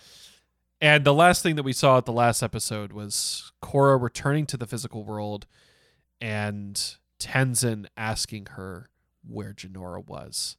And 0.80 1.04
the 1.04 1.12
last 1.14 1.42
thing 1.42 1.56
that 1.56 1.62
we 1.62 1.74
saw 1.74 1.98
at 1.98 2.06
the 2.06 2.12
last 2.12 2.42
episode 2.42 2.92
was 2.92 3.52
Korra 3.62 4.00
returning 4.00 4.46
to 4.46 4.56
the 4.56 4.66
physical 4.66 5.04
world 5.04 5.46
and 6.22 6.96
Tenzin 7.20 7.86
asking 7.98 8.46
her 8.52 8.88
where 9.28 9.52
Jinora 9.52 10.04
was. 10.04 10.56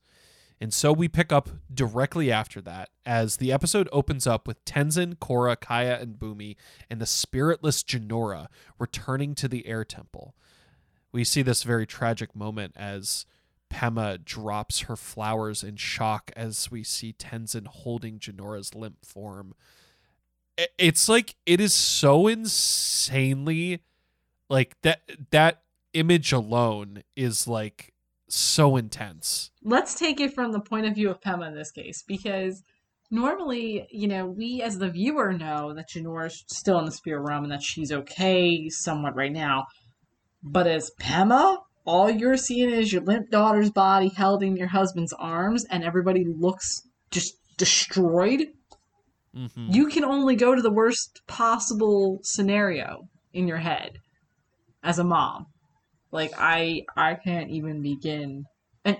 And 0.63 0.73
so 0.73 0.93
we 0.93 1.10
pick 1.10 1.34
up 1.34 1.49
directly 1.73 2.32
after 2.32 2.62
that 2.62 2.88
as 3.06 3.36
the 3.36 3.52
episode 3.52 3.89
opens 3.91 4.26
up 4.26 4.47
with 4.47 4.63
Tenzin, 4.63 5.15
Korra, 5.15 5.58
Kya, 5.58 6.02
and 6.02 6.17
Bumi 6.17 6.56
and 6.89 7.02
the 7.02 7.06
spiritless 7.06 7.84
Jinora 7.84 8.47
returning 8.80 9.36
to 9.36 9.49
the 9.49 9.67
air 9.67 9.84
temple. 9.84 10.36
We 11.12 11.26
see 11.26 11.41
this 11.41 11.63
very 11.63 11.86
tragic 11.86 12.34
moment 12.34 12.78
as 12.78 13.26
Pema 13.69 14.23
drops 14.23 14.84
her 14.84 14.95
flowers 14.95 15.65
in 15.65 15.76
shock 15.76 16.32
as 16.34 16.71
we 16.71 16.82
see 16.82 17.12
Tenzin 17.12 17.67
holding 17.67 18.17
Jinora's 18.17 18.73
limp 18.73 19.06
form. 19.06 19.56
It's 20.78 21.10
like 21.10 21.36
it 21.45 21.60
is 21.60 21.73
so 21.73 22.28
insanely 22.28 23.82
like 24.47 24.82
that 24.84 25.02
that 25.32 25.63
image 25.91 26.32
alone 26.32 27.04
is 27.17 27.49
like 27.49 27.93
so 28.28 28.76
intense. 28.76 29.52
Let's 29.64 29.96
take 29.96 30.20
it 30.20 30.34
from 30.34 30.52
the 30.52 30.60
point 30.60 30.86
of 30.86 30.96
view 30.96 31.10
of 31.10 31.22
Pema 31.22 31.48
in 31.48 31.56
this 31.56 31.72
case, 31.72 32.04
because 32.08 32.64
normally, 33.12 33.88
you 33.92 34.08
know, 34.08 34.26
we 34.26 34.62
as 34.62 34.80
the 34.80 34.90
viewer 34.90 35.34
know 35.34 35.74
that 35.74 35.90
Jinora's 35.90 36.44
still 36.48 36.80
in 36.80 36.86
the 36.86 36.92
spirit 36.92 37.22
realm 37.22 37.44
and 37.44 37.52
that 37.52 37.64
she's 37.64 37.92
okay 37.92 38.70
somewhat 38.70 39.16
right 39.16 39.32
now. 39.32 39.66
But 40.42 40.68
as 40.68 40.92
Pema, 41.00 41.60
all 41.86 42.10
you're 42.10 42.38
seeing 42.38 42.70
is 42.70 42.92
your 42.92 43.04
limp 43.04 43.30
daughter's 43.30 43.70
body 43.70 44.10
held 44.10 44.42
in 44.42 44.56
your 44.56 44.68
husband's 44.68 45.14
arms, 45.14 45.66
and 45.66 45.84
everybody 45.84 46.26
looks 46.26 46.82
just 47.12 47.36
destroyed. 47.58 48.48
Mhm. 49.36 49.74
You 49.74 49.88
can 49.88 50.04
only 50.04 50.36
go 50.36 50.56
to 50.56 50.62
the 50.62 50.72
worst 50.72 51.22
possible 51.28 52.20
scenario 52.24 53.10
in 53.32 53.48
your 53.48 53.58
head 53.58 54.00
as 54.82 55.00
a 55.00 55.04
mom. 55.04 55.48
Like 56.13 56.32
I 56.38 56.84
I 56.95 57.15
can't 57.15 57.49
even 57.49 57.82
begin. 57.82 58.45
And 58.86 58.97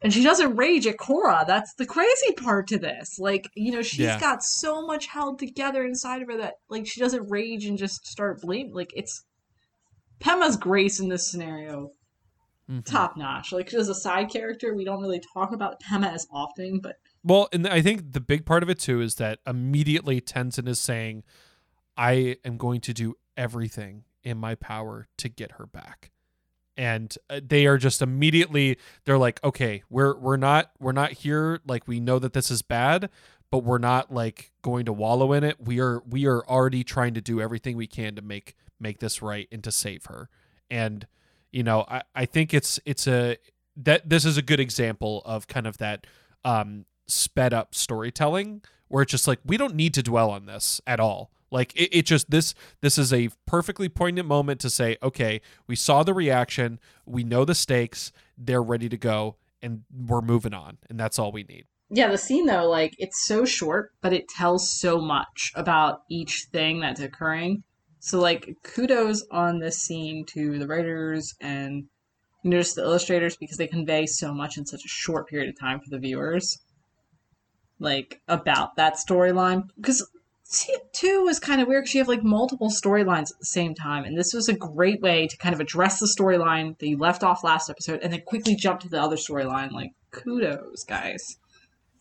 and 0.00 0.12
she 0.14 0.22
doesn't 0.22 0.56
rage 0.56 0.86
at 0.86 0.96
Korra. 0.96 1.44
That's 1.46 1.74
the 1.74 1.84
crazy 1.84 2.32
part 2.36 2.68
to 2.68 2.78
this. 2.78 3.18
Like, 3.18 3.48
you 3.56 3.72
know, 3.72 3.82
she's 3.82 3.98
Yeah. 4.06 4.20
got 4.20 4.42
so 4.44 4.86
much 4.86 5.06
held 5.06 5.40
together 5.40 5.84
inside 5.84 6.22
of 6.22 6.28
her 6.28 6.38
that 6.38 6.54
like 6.70 6.86
she 6.86 7.00
doesn't 7.00 7.28
rage 7.28 7.66
and 7.66 7.76
just 7.76 8.06
start 8.06 8.40
blaming 8.40 8.72
like 8.72 8.92
it's 8.94 9.24
Pema's 10.20 10.56
grace 10.56 11.00
in 11.00 11.08
this 11.08 11.30
scenario 11.30 11.90
Mm-hmm. 12.70 12.80
top 12.80 13.16
notch. 13.16 13.50
Like 13.50 13.72
as 13.72 13.88
a 13.88 13.94
side 13.94 14.28
character, 14.30 14.74
we 14.74 14.84
don't 14.84 15.00
really 15.00 15.22
talk 15.32 15.52
about 15.52 15.80
Pema 15.82 16.12
as 16.12 16.26
often, 16.30 16.80
but 16.82 16.96
Well, 17.24 17.48
and 17.50 17.66
I 17.66 17.80
think 17.80 18.12
the 18.12 18.20
big 18.20 18.44
part 18.44 18.62
of 18.62 18.68
it 18.68 18.78
too 18.78 19.00
is 19.00 19.14
that 19.14 19.38
immediately 19.46 20.20
Tenzin 20.20 20.68
is 20.68 20.78
saying, 20.78 21.24
"I 21.96 22.36
am 22.44 22.58
going 22.58 22.82
to 22.82 22.92
do 22.92 23.14
everything 23.38 24.04
in 24.22 24.36
my 24.36 24.54
power 24.54 25.08
to 25.16 25.30
get 25.30 25.52
her 25.52 25.64
back," 25.66 26.10
and 26.78 27.18
uh, 27.28 27.40
they 27.46 27.66
are 27.66 27.76
just 27.76 28.00
immediately 28.00 28.78
they're 29.04 29.18
like, 29.18 29.42
"Okay, 29.44 29.82
we're 29.90 30.16
we're 30.16 30.36
not 30.38 30.70
we're 30.78 30.92
not 30.92 31.12
here 31.12 31.60
like 31.66 31.86
we 31.86 32.00
know 32.00 32.18
that 32.18 32.32
this 32.32 32.50
is 32.50 32.62
bad." 32.62 33.10
But 33.50 33.64
we're 33.64 33.78
not 33.78 34.12
like 34.12 34.52
going 34.60 34.84
to 34.84 34.92
wallow 34.92 35.32
in 35.32 35.42
it. 35.42 35.56
We 35.58 35.80
are 35.80 36.02
we 36.08 36.26
are 36.26 36.42
already 36.46 36.84
trying 36.84 37.14
to 37.14 37.22
do 37.22 37.40
everything 37.40 37.76
we 37.76 37.86
can 37.86 38.14
to 38.14 38.22
make 38.22 38.54
make 38.78 39.00
this 39.00 39.22
right 39.22 39.48
and 39.50 39.64
to 39.64 39.72
save 39.72 40.04
her. 40.06 40.28
And 40.70 41.06
you 41.50 41.62
know, 41.62 41.86
I, 41.88 42.02
I 42.14 42.26
think 42.26 42.52
it's 42.52 42.78
it's 42.84 43.06
a 43.06 43.38
that 43.76 44.08
this 44.08 44.24
is 44.24 44.36
a 44.36 44.42
good 44.42 44.60
example 44.60 45.22
of 45.24 45.46
kind 45.48 45.66
of 45.66 45.78
that 45.78 46.06
um 46.44 46.84
sped 47.06 47.54
up 47.54 47.74
storytelling 47.74 48.62
where 48.88 49.02
it's 49.02 49.10
just 49.10 49.26
like 49.26 49.38
we 49.44 49.56
don't 49.56 49.74
need 49.74 49.94
to 49.94 50.02
dwell 50.02 50.30
on 50.30 50.44
this 50.44 50.80
at 50.86 51.00
all 51.00 51.30
like 51.50 51.74
it, 51.74 51.88
it 51.96 52.06
just 52.06 52.30
this 52.30 52.54
this 52.80 52.98
is 52.98 53.12
a 53.12 53.30
perfectly 53.46 53.88
poignant 53.88 54.28
moment 54.28 54.60
to 54.60 54.70
say 54.70 54.96
okay 55.02 55.40
we 55.66 55.76
saw 55.76 56.02
the 56.02 56.14
reaction 56.14 56.78
we 57.06 57.24
know 57.24 57.44
the 57.44 57.54
stakes 57.54 58.12
they're 58.36 58.62
ready 58.62 58.88
to 58.88 58.96
go 58.96 59.36
and 59.62 59.82
we're 60.06 60.20
moving 60.20 60.54
on 60.54 60.78
and 60.88 60.98
that's 60.98 61.18
all 61.18 61.32
we 61.32 61.44
need 61.44 61.64
Yeah, 61.90 62.08
the 62.08 62.18
scene 62.18 62.46
though, 62.46 62.68
like 62.68 62.94
it's 62.98 63.26
so 63.26 63.44
short, 63.46 63.92
but 64.02 64.12
it 64.12 64.28
tells 64.28 64.70
so 64.70 65.00
much 65.00 65.52
about 65.54 66.02
each 66.10 66.48
thing 66.52 66.80
that's 66.80 67.00
occurring. 67.00 67.62
So 68.00 68.20
like 68.20 68.56
kudos 68.62 69.24
on 69.30 69.58
this 69.58 69.78
scene 69.78 70.24
to 70.34 70.58
the 70.58 70.66
writers 70.66 71.34
and 71.40 71.84
you 72.42 72.50
know 72.50 72.58
just 72.58 72.76
the 72.76 72.82
illustrators 72.82 73.36
because 73.36 73.56
they 73.56 73.66
convey 73.66 74.06
so 74.06 74.34
much 74.34 74.58
in 74.58 74.66
such 74.66 74.84
a 74.84 74.88
short 74.88 75.28
period 75.28 75.48
of 75.48 75.58
time 75.58 75.80
for 75.80 75.88
the 75.90 75.98
viewers. 75.98 76.58
Like 77.80 78.20
about 78.28 78.76
that 78.76 78.96
storyline 78.96 79.62
because 79.76 80.06
two 80.92 81.22
was 81.22 81.38
kind 81.38 81.60
of 81.60 81.68
weird 81.68 81.84
because 81.84 81.94
you 81.94 82.00
have 82.00 82.08
like 82.08 82.22
multiple 82.22 82.70
storylines 82.70 83.30
at 83.30 83.38
the 83.38 83.46
same 83.46 83.74
time, 83.74 84.04
and 84.04 84.16
this 84.16 84.32
was 84.32 84.48
a 84.48 84.54
great 84.54 85.00
way 85.00 85.26
to 85.26 85.36
kind 85.36 85.54
of 85.54 85.60
address 85.60 85.98
the 85.98 86.06
storyline 86.06 86.78
that 86.78 86.88
you 86.88 86.98
left 86.98 87.22
off 87.22 87.44
last 87.44 87.68
episode, 87.68 88.00
and 88.02 88.12
then 88.12 88.22
quickly 88.26 88.54
jump 88.54 88.80
to 88.80 88.88
the 88.88 89.00
other 89.00 89.16
storyline. 89.16 89.72
Like 89.72 89.92
kudos, 90.10 90.84
guys. 90.84 91.36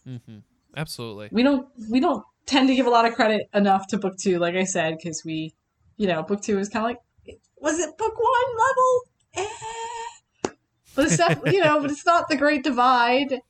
Mm-hmm. 0.07 0.39
Absolutely. 0.75 1.29
We 1.31 1.43
don't 1.43 1.67
we 1.89 1.99
don't 1.99 2.23
tend 2.45 2.69
to 2.69 2.75
give 2.75 2.85
a 2.85 2.89
lot 2.89 3.05
of 3.05 3.13
credit 3.13 3.49
enough 3.53 3.87
to 3.87 3.97
book 3.97 4.17
two, 4.17 4.39
like 4.39 4.55
I 4.55 4.63
said, 4.63 4.97
because 4.97 5.23
we, 5.25 5.53
you 5.97 6.07
know, 6.07 6.23
book 6.23 6.41
two 6.41 6.57
is 6.59 6.69
kind 6.69 6.85
of 6.85 6.89
like, 6.91 7.39
was 7.59 7.79
it 7.79 7.97
book 7.97 8.13
one 8.15 8.57
level? 8.67 9.01
Eh. 9.35 10.49
But 10.95 11.05
it's 11.05 11.17
definitely, 11.17 11.55
you 11.55 11.63
know, 11.63 11.79
but 11.79 11.91
it's 11.91 12.05
not 12.05 12.27
the 12.27 12.37
Great 12.37 12.63
Divide. 12.63 13.41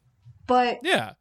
But 0.48 0.80
yeah, 0.84 1.14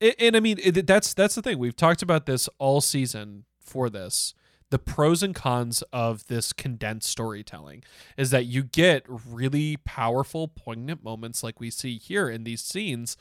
and, 0.00 0.14
and 0.18 0.36
I 0.36 0.40
mean 0.40 0.58
it, 0.62 0.86
that's 0.86 1.14
that's 1.14 1.34
the 1.34 1.42
thing 1.42 1.58
we've 1.58 1.76
talked 1.76 2.02
about 2.02 2.26
this 2.26 2.48
all 2.58 2.80
season 2.80 3.44
for 3.58 3.90
this. 3.90 4.34
The 4.70 4.78
pros 4.78 5.24
and 5.24 5.34
cons 5.34 5.82
of 5.92 6.28
this 6.28 6.52
condensed 6.52 7.10
storytelling 7.10 7.82
is 8.16 8.30
that 8.30 8.46
you 8.46 8.62
get 8.62 9.04
really 9.08 9.78
powerful, 9.78 10.46
poignant 10.46 11.02
moments 11.02 11.42
like 11.42 11.58
we 11.58 11.70
see 11.70 11.98
here 11.98 12.30
in 12.30 12.44
these 12.44 12.60
scenes 12.60 13.16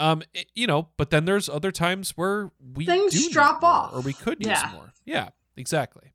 um, 0.00 0.22
it, 0.32 0.46
you 0.54 0.66
know, 0.66 0.88
but 0.96 1.10
then 1.10 1.26
there's 1.26 1.48
other 1.48 1.70
times 1.70 2.12
where 2.12 2.50
we 2.74 2.86
things 2.86 3.28
drop 3.28 3.62
off, 3.62 3.92
or 3.94 4.00
we 4.00 4.14
could 4.14 4.38
use 4.40 4.48
yeah. 4.48 4.70
more. 4.72 4.92
Yeah, 5.04 5.28
exactly. 5.56 6.12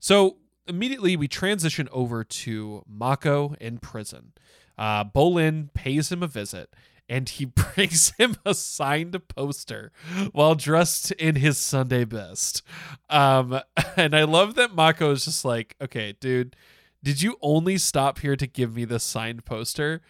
So 0.00 0.38
immediately 0.66 1.16
we 1.16 1.28
transition 1.28 1.88
over 1.92 2.24
to 2.24 2.82
Mako 2.88 3.54
in 3.60 3.78
prison. 3.78 4.32
Uh, 4.76 5.04
Bolin 5.04 5.72
pays 5.74 6.10
him 6.10 6.22
a 6.24 6.26
visit, 6.26 6.74
and 7.10 7.28
he 7.28 7.44
brings 7.74 8.12
him 8.16 8.36
a 8.46 8.54
signed 8.54 9.20
poster 9.28 9.92
while 10.32 10.54
dressed 10.54 11.10
in 11.12 11.34
his 11.34 11.58
Sunday 11.58 12.04
best. 12.04 12.62
Um, 13.10 13.60
and 13.96 14.14
I 14.14 14.22
love 14.22 14.54
that 14.54 14.74
Mako 14.74 15.10
is 15.10 15.26
just 15.26 15.44
like, 15.44 15.76
okay, 15.82 16.14
dude, 16.20 16.56
did 17.02 17.20
you 17.20 17.36
only 17.42 17.76
stop 17.76 18.20
here 18.20 18.36
to 18.36 18.46
give 18.46 18.76
me 18.76 18.84
this 18.84 19.04
signed 19.04 19.44
poster? 19.44 20.00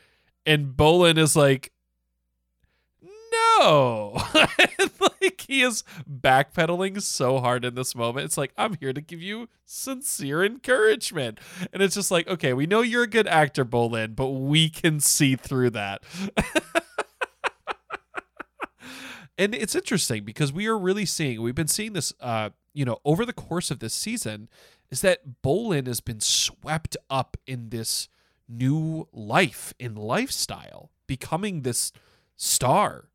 And 0.44 0.76
Bolin 0.76 1.16
is 1.16 1.34
like, 1.34 1.72
no. 3.60 4.22
like 5.00 5.40
he 5.46 5.62
is 5.62 5.84
backpedaling 6.08 7.00
so 7.00 7.38
hard 7.40 7.64
in 7.64 7.74
this 7.74 7.94
moment. 7.94 8.24
It's 8.24 8.36
like, 8.38 8.52
I'm 8.56 8.74
here 8.74 8.92
to 8.92 9.00
give 9.00 9.22
you 9.22 9.48
sincere 9.64 10.44
encouragement. 10.44 11.38
And 11.72 11.82
it's 11.82 11.94
just 11.94 12.10
like, 12.10 12.26
okay, 12.28 12.52
we 12.52 12.66
know 12.66 12.80
you're 12.80 13.04
a 13.04 13.08
good 13.08 13.26
actor, 13.26 13.64
Bolin, 13.64 14.16
but 14.16 14.28
we 14.28 14.68
can 14.68 15.00
see 15.00 15.36
through 15.36 15.70
that. 15.70 16.02
And 19.40 19.54
it's 19.54 19.74
interesting 19.74 20.24
because 20.24 20.52
we 20.52 20.66
are 20.66 20.78
really 20.78 21.06
seeing, 21.06 21.42
we've 21.42 21.54
been 21.54 21.66
seeing 21.66 21.94
this, 21.94 22.12
uh, 22.20 22.50
you 22.72 22.84
know, 22.84 22.98
over 23.04 23.24
the 23.24 23.32
course 23.32 23.70
of 23.70 23.80
this 23.80 23.94
season, 23.94 24.48
is 24.90 25.00
that 25.00 25.42
Bolin 25.42 25.86
has 25.86 26.00
been 26.00 26.20
swept 26.20 26.96
up 27.08 27.36
in 27.46 27.70
this 27.70 28.08
new 28.48 29.08
life, 29.12 29.72
in 29.78 29.94
lifestyle, 29.94 30.90
becoming 31.06 31.62
this 31.62 31.92
star 32.36 33.10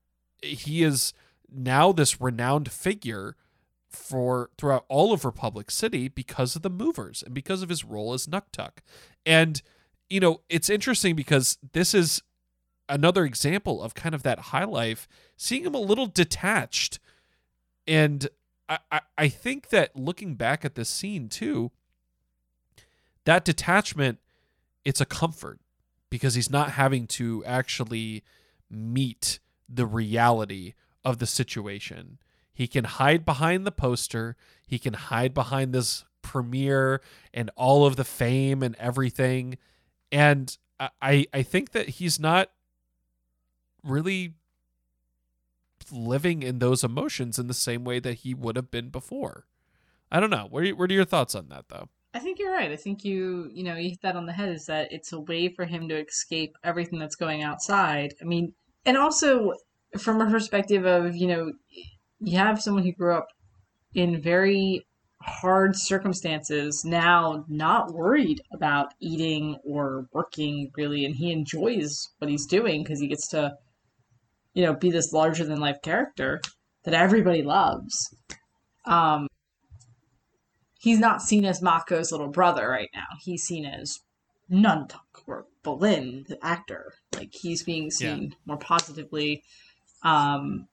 he 0.45 0.83
is 0.83 1.13
now 1.51 1.91
this 1.91 2.21
renowned 2.21 2.71
figure 2.71 3.35
for 3.89 4.49
throughout 4.57 4.85
all 4.89 5.13
of 5.13 5.23
Republic 5.23 5.71
City 5.71 6.07
because 6.07 6.55
of 6.55 6.61
the 6.61 6.69
movers 6.69 7.23
and 7.23 7.33
because 7.33 7.61
of 7.61 7.69
his 7.69 7.83
role 7.83 8.13
as 8.13 8.27
Nuktuk. 8.27 8.79
And 9.25 9.61
you 10.09 10.19
know, 10.19 10.41
it's 10.49 10.69
interesting 10.69 11.15
because 11.15 11.57
this 11.73 11.93
is 11.93 12.21
another 12.87 13.25
example 13.25 13.81
of 13.81 13.93
kind 13.93 14.13
of 14.13 14.23
that 14.23 14.39
high 14.39 14.63
life, 14.63 15.07
seeing 15.37 15.65
him 15.65 15.75
a 15.75 15.79
little 15.79 16.07
detached. 16.07 16.99
And 17.87 18.27
I, 18.67 18.79
I, 18.91 19.01
I 19.17 19.27
think 19.29 19.69
that 19.69 19.95
looking 19.95 20.35
back 20.35 20.65
at 20.65 20.75
this 20.75 20.89
scene 20.89 21.29
too, 21.29 21.71
that 23.25 23.45
detachment, 23.45 24.19
it's 24.83 25.01
a 25.01 25.05
comfort 25.05 25.59
because 26.09 26.35
he's 26.35 26.49
not 26.49 26.71
having 26.71 27.07
to 27.07 27.43
actually 27.45 28.23
meet 28.69 29.39
the 29.67 29.85
reality 29.85 30.73
of 31.03 31.19
the 31.19 31.25
situation. 31.25 32.19
He 32.53 32.67
can 32.67 32.85
hide 32.85 33.25
behind 33.25 33.65
the 33.65 33.71
poster, 33.71 34.35
he 34.65 34.79
can 34.79 34.93
hide 34.93 35.33
behind 35.33 35.73
this 35.73 36.05
premiere 36.21 37.01
and 37.33 37.51
all 37.55 37.85
of 37.85 37.95
the 37.95 38.03
fame 38.03 38.63
and 38.63 38.75
everything. 38.79 39.57
And 40.11 40.55
I 40.79 41.27
I 41.33 41.43
think 41.43 41.71
that 41.71 41.89
he's 41.89 42.19
not 42.19 42.49
really 43.85 44.33
living 45.91 46.43
in 46.43 46.59
those 46.59 46.83
emotions 46.83 47.37
in 47.37 47.47
the 47.47 47.53
same 47.53 47.83
way 47.83 47.99
that 47.99 48.15
he 48.15 48.33
would 48.33 48.55
have 48.55 48.71
been 48.71 48.89
before. 48.89 49.45
I 50.11 50.19
don't 50.19 50.29
know. 50.29 50.47
What 50.49 50.63
are, 50.63 50.69
what 50.75 50.89
are 50.89 50.93
your 50.93 51.05
thoughts 51.05 51.35
on 51.35 51.49
that 51.49 51.69
though? 51.69 51.89
I 52.13 52.19
think 52.19 52.39
you're 52.39 52.53
right. 52.53 52.71
I 52.71 52.77
think 52.77 53.03
you, 53.03 53.49
you 53.53 53.63
know, 53.63 53.75
you 53.75 53.89
hit 53.89 54.01
that 54.01 54.15
on 54.15 54.25
the 54.25 54.33
head 54.33 54.49
is 54.49 54.65
that 54.67 54.91
it's 54.91 55.11
a 55.11 55.19
way 55.19 55.49
for 55.49 55.65
him 55.65 55.89
to 55.89 55.99
escape 55.99 56.55
everything 56.63 56.97
that's 56.97 57.15
going 57.15 57.43
outside. 57.43 58.13
I 58.21 58.23
mean, 58.23 58.53
and 58.85 58.97
also 58.97 59.53
from 59.97 60.21
a 60.21 60.29
perspective 60.29 60.85
of 60.85 61.15
you 61.15 61.27
know 61.27 61.51
you 62.19 62.37
have 62.37 62.61
someone 62.61 62.83
who 62.83 62.91
grew 62.91 63.13
up 63.13 63.27
in 63.93 64.21
very 64.21 64.85
hard 65.21 65.75
circumstances 65.75 66.83
now 66.85 67.45
not 67.47 67.93
worried 67.93 68.41
about 68.53 68.93
eating 68.99 69.57
or 69.63 70.07
working 70.11 70.71
really 70.77 71.05
and 71.05 71.15
he 71.15 71.31
enjoys 71.31 72.09
what 72.19 72.29
he's 72.29 72.45
doing 72.45 72.83
because 72.83 72.99
he 72.99 73.07
gets 73.07 73.27
to 73.27 73.55
you 74.55 74.63
know 74.63 74.73
be 74.73 74.89
this 74.89 75.13
larger 75.13 75.45
than 75.45 75.59
life 75.59 75.77
character 75.83 76.41
that 76.83 76.95
everybody 76.95 77.43
loves 77.43 78.15
um 78.85 79.27
he's 80.79 80.99
not 80.99 81.21
seen 81.21 81.45
as 81.45 81.61
mako's 81.61 82.11
little 82.11 82.29
brother 82.29 82.67
right 82.67 82.89
now 82.95 83.05
he's 83.21 83.43
seen 83.43 83.65
as 83.65 83.99
nuktuk 84.51 84.99
or 85.27 85.45
Bolin, 85.65 86.27
the 86.27 86.37
actor. 86.45 86.93
Like 87.15 87.31
he's 87.33 87.63
being 87.63 87.89
seen 87.89 88.23
yeah. 88.23 88.35
more 88.45 88.57
positively. 88.57 89.43
Um, 90.03 90.67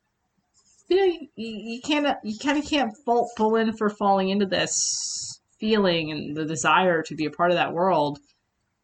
you 0.89 0.97
know, 0.97 1.05
you, 1.05 1.29
you 1.37 1.81
can't 1.81 2.17
you 2.23 2.39
kind 2.39 2.59
of 2.59 2.69
can't 2.69 2.93
fault 3.05 3.31
Bolin 3.39 3.77
for 3.77 3.89
falling 3.89 4.29
into 4.29 4.47
this 4.47 5.41
feeling 5.59 6.11
and 6.11 6.37
the 6.37 6.45
desire 6.45 7.03
to 7.03 7.15
be 7.15 7.25
a 7.25 7.31
part 7.31 7.51
of 7.51 7.57
that 7.57 7.73
world 7.73 8.19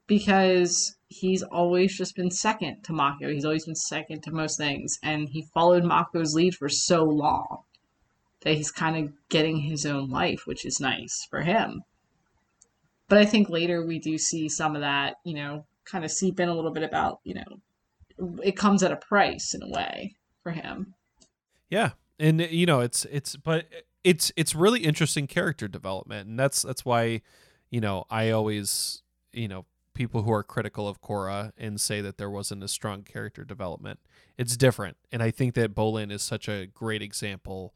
because 0.09 0.97
he's 1.07 1.45
always 1.45 1.97
just 1.97 2.17
been 2.17 2.31
second 2.33 2.83
to 2.83 2.93
Mako. 2.93 3.29
He's 3.29 3.45
always 3.45 3.67
been 3.67 3.77
second 3.77 4.23
to 4.25 4.33
most 4.33 4.59
things, 4.59 4.99
and 5.05 5.29
he 5.29 5.43
followed 5.55 5.85
Mako's 5.85 6.35
lead 6.35 6.57
for 6.57 6.69
so 6.69 7.05
long 7.05 7.59
that 8.41 8.55
he's 8.55 8.73
kind 8.73 8.97
of 8.97 9.13
getting 9.29 9.59
his 9.59 9.87
own 9.87 10.11
life, 10.11 10.43
which 10.47 10.65
is 10.65 10.81
nice 10.81 11.27
for 11.31 11.43
him. 11.43 11.83
But 13.09 13.19
I 13.19 13.25
think 13.25 13.49
later 13.49 13.85
we 13.85 13.99
do 13.99 14.19
see 14.19 14.49
some 14.49 14.75
of 14.75 14.83
that, 14.83 15.17
you 15.25 15.35
know, 15.35 15.65
kind 15.85 16.05
of 16.05 16.11
seep 16.11 16.41
in 16.41 16.49
a 16.49 16.55
little 16.55 16.73
bit 16.73 16.83
about, 16.83 17.21
you 17.25 17.35
know, 17.35 18.39
it 18.43 18.57
comes 18.57 18.83
at 18.83 18.93
a 18.93 18.97
price 18.97 19.55
in 19.55 19.63
a 19.63 19.69
way 19.69 20.15
for 20.43 20.53
him. 20.53 20.95
Yeah. 21.71 21.93
And 22.19 22.41
you 22.41 22.67
know, 22.67 22.81
it's 22.81 23.07
it's 23.11 23.37
but 23.37 23.67
it's 24.05 24.33
it's 24.37 24.55
really 24.55 24.81
interesting 24.81 25.27
character 25.27 25.69
development 25.69 26.29
and 26.29 26.39
that's 26.39 26.63
that's 26.63 26.85
why, 26.85 27.23
you 27.71 27.81
know, 27.81 28.05
I 28.11 28.31
always, 28.31 29.03
you 29.33 29.49
know, 29.49 29.65
people 29.99 30.23
who 30.23 30.33
are 30.33 30.45
critical 30.45 30.87
of 30.87 31.03
Korra 31.03 31.51
and 31.59 31.81
say 31.81 32.01
that 32.01 32.19
there 32.19 32.31
wasn't 32.31 32.63
a 32.63 32.69
strong 32.69 33.03
character 33.03 33.45
development. 33.45 33.99
It's 34.39 34.57
different. 34.57 34.97
And 35.11 35.25
I 35.25 35.33
think 35.33 35.55
that 35.55 35.75
Bolin 35.75 36.13
is 36.13 36.23
such 36.23 36.49
a 36.49 36.67
great 36.67 37.03
example 37.03 37.75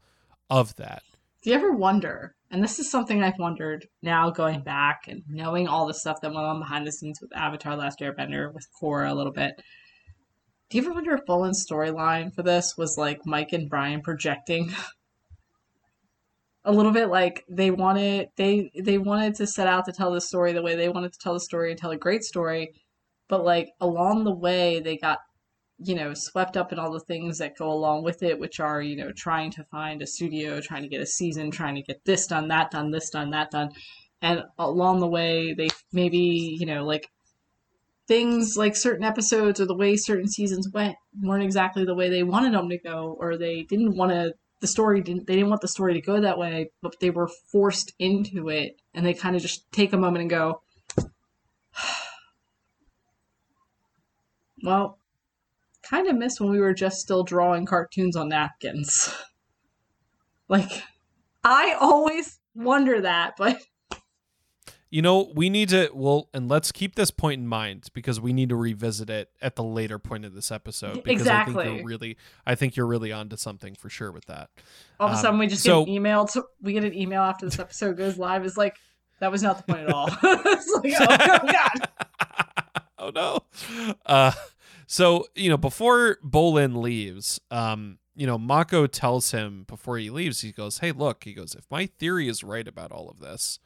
of 0.49 0.77
that. 0.77 1.03
Do 1.43 1.49
you 1.49 1.55
ever 1.57 1.73
wonder 1.73 2.35
and 2.49 2.63
this 2.63 2.79
is 2.79 2.89
something 2.89 3.23
I've 3.23 3.39
wondered 3.39 3.87
now 4.03 4.29
going 4.29 4.61
back 4.61 5.07
and 5.07 5.23
knowing 5.27 5.67
all 5.67 5.87
the 5.87 5.93
stuff 5.93 6.21
that 6.21 6.31
went 6.31 6.45
on 6.45 6.59
behind 6.59 6.85
the 6.85 6.91
scenes 6.91 7.19
with 7.19 7.35
Avatar 7.35 7.75
Last 7.75 7.99
Airbender, 7.99 8.53
with 8.53 8.67
Korra 8.79 9.09
a 9.09 9.13
little 9.15 9.33
bit. 9.33 9.59
Do 10.69 10.77
you 10.77 10.83
ever 10.83 10.93
wonder 10.93 11.15
if 11.15 11.25
Bolin's 11.25 11.65
storyline 11.67 12.33
for 12.33 12.43
this 12.43 12.77
was 12.77 12.95
like 12.95 13.25
Mike 13.25 13.53
and 13.53 13.67
Bryan 13.67 14.01
projecting? 14.01 14.71
a 16.65 16.71
little 16.71 16.91
bit 16.91 17.07
like 17.07 17.43
they 17.49 17.71
wanted 17.71 18.29
they 18.37 18.71
they 18.79 18.97
wanted 18.97 19.35
to 19.35 19.47
set 19.47 19.67
out 19.67 19.85
to 19.85 19.91
tell 19.91 20.13
the 20.13 20.21
story 20.21 20.53
the 20.53 20.61
way 20.61 20.75
they 20.75 20.89
wanted 20.89 21.11
to 21.13 21.19
tell 21.19 21.33
the 21.33 21.39
story 21.39 21.71
and 21.71 21.79
tell 21.79 21.91
a 21.91 21.97
great 21.97 22.23
story, 22.23 22.73
but 23.29 23.43
like 23.43 23.69
along 23.81 24.23
the 24.23 24.35
way 24.35 24.79
they 24.79 24.97
got 24.97 25.19
you 25.79 25.95
know, 25.95 26.13
swept 26.13 26.55
up 26.55 26.71
in 26.71 26.79
all 26.79 26.91
the 26.91 26.99
things 26.99 27.37
that 27.39 27.57
go 27.57 27.71
along 27.71 28.03
with 28.03 28.23
it, 28.23 28.39
which 28.39 28.59
are, 28.59 28.81
you 28.81 28.95
know, 28.95 29.11
trying 29.11 29.51
to 29.51 29.63
find 29.65 30.01
a 30.01 30.07
studio, 30.07 30.61
trying 30.61 30.83
to 30.83 30.87
get 30.87 31.01
a 31.01 31.05
season, 31.05 31.51
trying 31.51 31.75
to 31.75 31.81
get 31.81 32.03
this 32.05 32.27
done, 32.27 32.47
that 32.47 32.71
done, 32.71 32.91
this 32.91 33.09
done, 33.09 33.31
that 33.31 33.51
done. 33.51 33.69
And 34.21 34.43
along 34.57 34.99
the 34.99 35.07
way, 35.07 35.53
they 35.53 35.67
maybe, 35.91 36.55
you 36.59 36.65
know, 36.65 36.85
like 36.85 37.09
things 38.07 38.55
like 38.57 38.75
certain 38.75 39.03
episodes 39.03 39.59
or 39.59 39.65
the 39.65 39.75
way 39.75 39.95
certain 39.95 40.27
seasons 40.27 40.69
went 40.73 40.95
weren't 41.21 41.43
exactly 41.43 41.85
the 41.85 41.95
way 41.95 42.09
they 42.09 42.23
wanted 42.23 42.53
them 42.53 42.69
to 42.69 42.77
go, 42.77 43.17
or 43.19 43.37
they 43.37 43.63
didn't 43.63 43.97
want 43.97 44.11
to 44.11 44.33
the 44.63 44.67
story 44.67 45.01
didn't 45.01 45.27
they 45.27 45.35
didn't 45.35 45.49
want 45.49 45.59
the 45.59 45.67
story 45.67 45.93
to 45.93 45.99
go 45.99 46.21
that 46.21 46.37
way, 46.37 46.71
but 46.81 46.97
they 47.01 47.09
were 47.09 47.27
forced 47.51 47.91
into 47.99 48.47
it 48.47 48.79
and 48.93 49.05
they 49.05 49.13
kind 49.13 49.35
of 49.35 49.41
just 49.41 49.69
take 49.73 49.91
a 49.91 49.97
moment 49.97 50.21
and 50.21 50.29
go 50.29 50.61
Well, 54.63 54.99
kind 55.81 56.07
of 56.07 56.15
miss 56.15 56.39
when 56.39 56.49
we 56.49 56.61
were 56.61 56.73
just 56.73 56.99
still 56.99 57.25
drawing 57.25 57.65
cartoons 57.65 58.15
on 58.15 58.29
napkins. 58.29 59.13
like 60.47 60.71
I 61.43 61.75
always 61.77 62.39
wonder 62.55 63.01
that, 63.01 63.33
but 63.37 63.61
You 64.93 65.01
know, 65.01 65.31
we 65.33 65.49
need 65.49 65.69
to 65.69 65.89
well, 65.91 66.29
and 66.35 66.47
let's 66.47 66.71
keep 66.71 66.93
this 66.93 67.09
point 67.09 67.41
in 67.41 67.47
mind 67.47 67.87
because 67.93 68.21
we 68.21 68.31
need 68.31 68.49
to 68.49 68.55
revisit 68.55 69.09
it 69.09 69.31
at 69.41 69.55
the 69.55 69.63
later 69.63 69.97
point 69.97 70.23
of 70.23 70.35
this 70.35 70.51
episode. 70.51 71.03
Because 71.03 71.21
Exactly. 71.21 71.63
I 71.63 71.65
think 71.65 71.77
you're 71.79 71.85
really, 71.87 72.17
I 72.45 72.53
think 72.53 72.75
you're 72.75 72.85
really 72.85 73.11
onto 73.11 73.35
something 73.35 73.73
for 73.73 73.89
sure 73.89 74.11
with 74.11 74.25
that. 74.25 74.51
all 74.99 75.07
of 75.07 75.13
a 75.13 75.15
Um, 75.15 75.21
sudden 75.23 75.39
we 75.39 75.47
just 75.47 75.63
so- 75.63 75.83
get 75.83 75.89
an 75.89 75.95
email 75.95 76.27
to 76.27 76.43
we 76.61 76.73
get 76.73 76.83
an 76.83 76.93
email 76.93 77.23
after 77.23 77.47
this 77.47 77.57
episode 77.57 77.97
goes 77.97 78.19
live 78.19 78.45
is 78.45 78.55
like 78.55 78.77
that 79.19 79.31
was 79.31 79.41
not 79.41 79.57
the 79.57 79.63
point 79.73 79.87
at 79.87 79.93
all. 79.93 80.09
it's 80.23 80.69
like, 80.83 80.93
oh, 80.99 81.39
oh 81.41 81.51
god. 81.51 81.89
oh 82.99 83.09
no. 83.15 83.95
Uh, 84.05 84.31
so 84.85 85.25
you 85.33 85.49
know, 85.49 85.57
before 85.57 86.17
Bolin 86.23 86.77
leaves, 86.83 87.39
um, 87.49 87.97
you 88.15 88.27
know, 88.27 88.37
Mako 88.37 88.85
tells 88.85 89.31
him 89.31 89.63
before 89.67 89.97
he 89.97 90.11
leaves, 90.11 90.41
he 90.41 90.51
goes, 90.51 90.77
"Hey, 90.79 90.91
look," 90.91 91.23
he 91.23 91.33
goes, 91.33 91.55
"if 91.55 91.65
my 91.71 91.87
theory 91.87 92.27
is 92.27 92.43
right 92.43 92.67
about 92.67 92.91
all 92.91 93.09
of 93.09 93.19
this, 93.19 93.57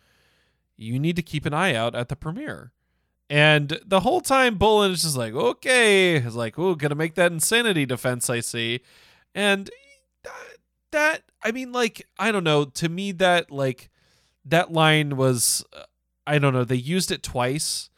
you 0.77 0.99
need 0.99 1.15
to 1.15 1.21
keep 1.21 1.45
an 1.45 1.53
eye 1.53 1.75
out 1.75 1.95
at 1.95 2.09
the 2.09 2.15
premiere." 2.15 2.71
And 3.29 3.79
the 3.85 4.01
whole 4.01 4.21
time, 4.21 4.57
Bolin 4.57 4.91
is 4.91 5.01
just 5.01 5.17
like, 5.17 5.33
"Okay," 5.33 6.19
he's 6.19 6.35
like, 6.35 6.57
"Oh, 6.57 6.75
gonna 6.75 6.95
make 6.95 7.15
that 7.15 7.31
insanity 7.31 7.85
defense, 7.85 8.29
I 8.29 8.39
see," 8.39 8.81
and 9.35 9.69
that, 10.91 11.23
I 11.43 11.51
mean, 11.51 11.71
like, 11.71 12.07
I 12.17 12.31
don't 12.31 12.43
know. 12.45 12.65
To 12.65 12.89
me, 12.89 13.11
that 13.13 13.51
like 13.51 13.89
that 14.45 14.71
line 14.71 15.17
was, 15.17 15.65
uh, 15.73 15.83
I 16.25 16.39
don't 16.39 16.53
know. 16.53 16.63
They 16.63 16.75
used 16.75 17.11
it 17.11 17.23
twice 17.23 17.89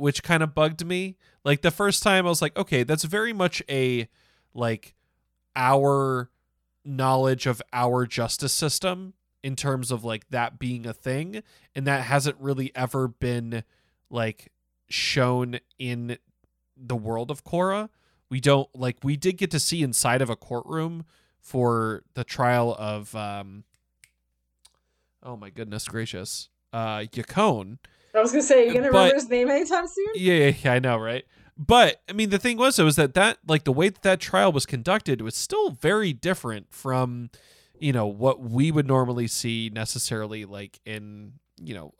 which 0.00 0.22
kind 0.22 0.42
of 0.42 0.54
bugged 0.54 0.84
me. 0.84 1.16
Like 1.44 1.60
the 1.60 1.70
first 1.70 2.02
time 2.02 2.26
I 2.26 2.30
was 2.30 2.40
like, 2.40 2.56
okay, 2.56 2.82
that's 2.82 3.04
very 3.04 3.32
much 3.32 3.62
a 3.68 4.08
like 4.54 4.94
our 5.54 6.30
knowledge 6.84 7.46
of 7.46 7.60
our 7.72 8.06
justice 8.06 8.52
system 8.52 9.12
in 9.42 9.56
terms 9.56 9.90
of 9.90 10.04
like 10.04 10.28
that 10.30 10.58
being 10.58 10.86
a 10.86 10.92
thing 10.92 11.42
and 11.74 11.86
that 11.86 12.02
hasn't 12.02 12.36
really 12.38 12.70
ever 12.74 13.08
been 13.08 13.64
like 14.10 14.52
shown 14.88 15.58
in 15.78 16.18
the 16.76 16.96
world 16.96 17.30
of 17.30 17.44
Korra. 17.44 17.88
We 18.28 18.40
don't 18.40 18.68
like 18.74 18.98
we 19.02 19.16
did 19.16 19.36
get 19.38 19.50
to 19.52 19.60
see 19.60 19.82
inside 19.82 20.22
of 20.22 20.30
a 20.30 20.36
courtroom 20.36 21.04
for 21.40 22.02
the 22.14 22.24
trial 22.24 22.76
of 22.78 23.14
um 23.14 23.64
oh 25.22 25.36
my 25.36 25.50
goodness 25.50 25.86
gracious. 25.88 26.48
Uh 26.72 26.98
Yakone 27.00 27.78
I 28.14 28.20
was 28.20 28.32
gonna 28.32 28.42
say, 28.42 28.66
you 28.66 28.74
gonna 28.74 28.90
But- 28.90 28.98
remember 28.98 29.14
his 29.14 29.28
name 29.28 29.48
anytime 29.50 29.86
soon? 29.86 30.06
yeah, 30.16 30.34
yeah, 30.34 30.52
yeah, 30.64 30.72
I 30.74 30.78
know, 30.80 30.96
right? 30.98 31.24
But 31.56 32.00
I 32.08 32.12
mean, 32.12 32.30
the 32.30 32.38
thing 32.38 32.56
was, 32.56 32.76
though, 32.76 32.86
is 32.86 32.96
that 32.96 33.14
that 33.14 33.38
like 33.46 33.64
the 33.64 33.72
way 33.72 33.88
that 33.90 34.02
that 34.02 34.18
trial 34.18 34.50
was 34.50 34.64
conducted 34.66 35.20
was 35.20 35.34
still 35.36 35.70
very 35.70 36.12
different 36.14 36.72
from, 36.72 37.28
you 37.80 37.92
know, 37.92 38.06
what 38.06 38.40
we 38.40 38.70
would 38.70 38.86
normally 38.86 39.26
see 39.26 39.70
necessarily 39.72 40.44
like 40.44 40.78
in 40.84 41.32
you 41.62 41.74
know 41.74 41.94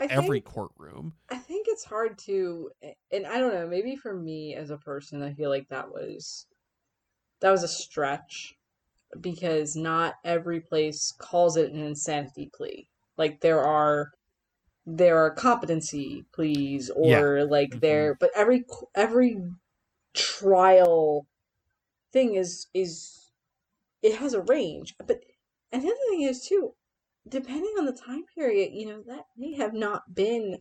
I 0.00 0.06
every 0.06 0.40
think- 0.40 0.44
courtroom. 0.46 1.14
I 1.30 1.36
think 1.36 1.66
it's 1.68 1.84
hard 1.84 2.18
to, 2.26 2.70
and 3.12 3.26
I 3.26 3.38
don't 3.38 3.54
know, 3.54 3.66
maybe 3.68 3.96
for 3.96 4.14
me 4.14 4.54
as 4.54 4.70
a 4.70 4.76
person, 4.76 5.22
I 5.22 5.32
feel 5.34 5.50
like 5.50 5.68
that 5.68 5.88
was 5.88 6.46
that 7.40 7.50
was 7.50 7.62
a 7.62 7.68
stretch 7.68 8.54
because 9.20 9.76
not 9.76 10.14
every 10.24 10.60
place 10.60 11.12
calls 11.18 11.56
it 11.56 11.72
an 11.72 11.80
insanity 11.82 12.50
plea. 12.54 12.88
Like 13.16 13.40
there 13.40 13.60
are 13.60 14.10
there 14.86 15.18
are 15.18 15.30
competency 15.30 16.24
pleas 16.34 16.90
or 16.90 17.44
like 17.44 17.70
Mhm. 17.70 17.80
there, 17.80 18.14
but 18.18 18.30
every 18.34 18.64
every 18.94 19.40
trial 20.14 21.26
thing 22.12 22.34
is 22.34 22.66
is 22.74 23.23
it 24.04 24.14
has 24.16 24.34
a 24.34 24.42
range. 24.42 24.94
But 25.04 25.24
another 25.72 25.96
thing 26.10 26.22
is 26.22 26.46
too, 26.46 26.74
depending 27.26 27.74
on 27.78 27.86
the 27.86 27.92
time 27.92 28.24
period, 28.34 28.72
you 28.72 28.86
know, 28.86 29.02
that 29.06 29.24
may 29.36 29.54
have 29.54 29.72
not 29.72 30.14
been 30.14 30.58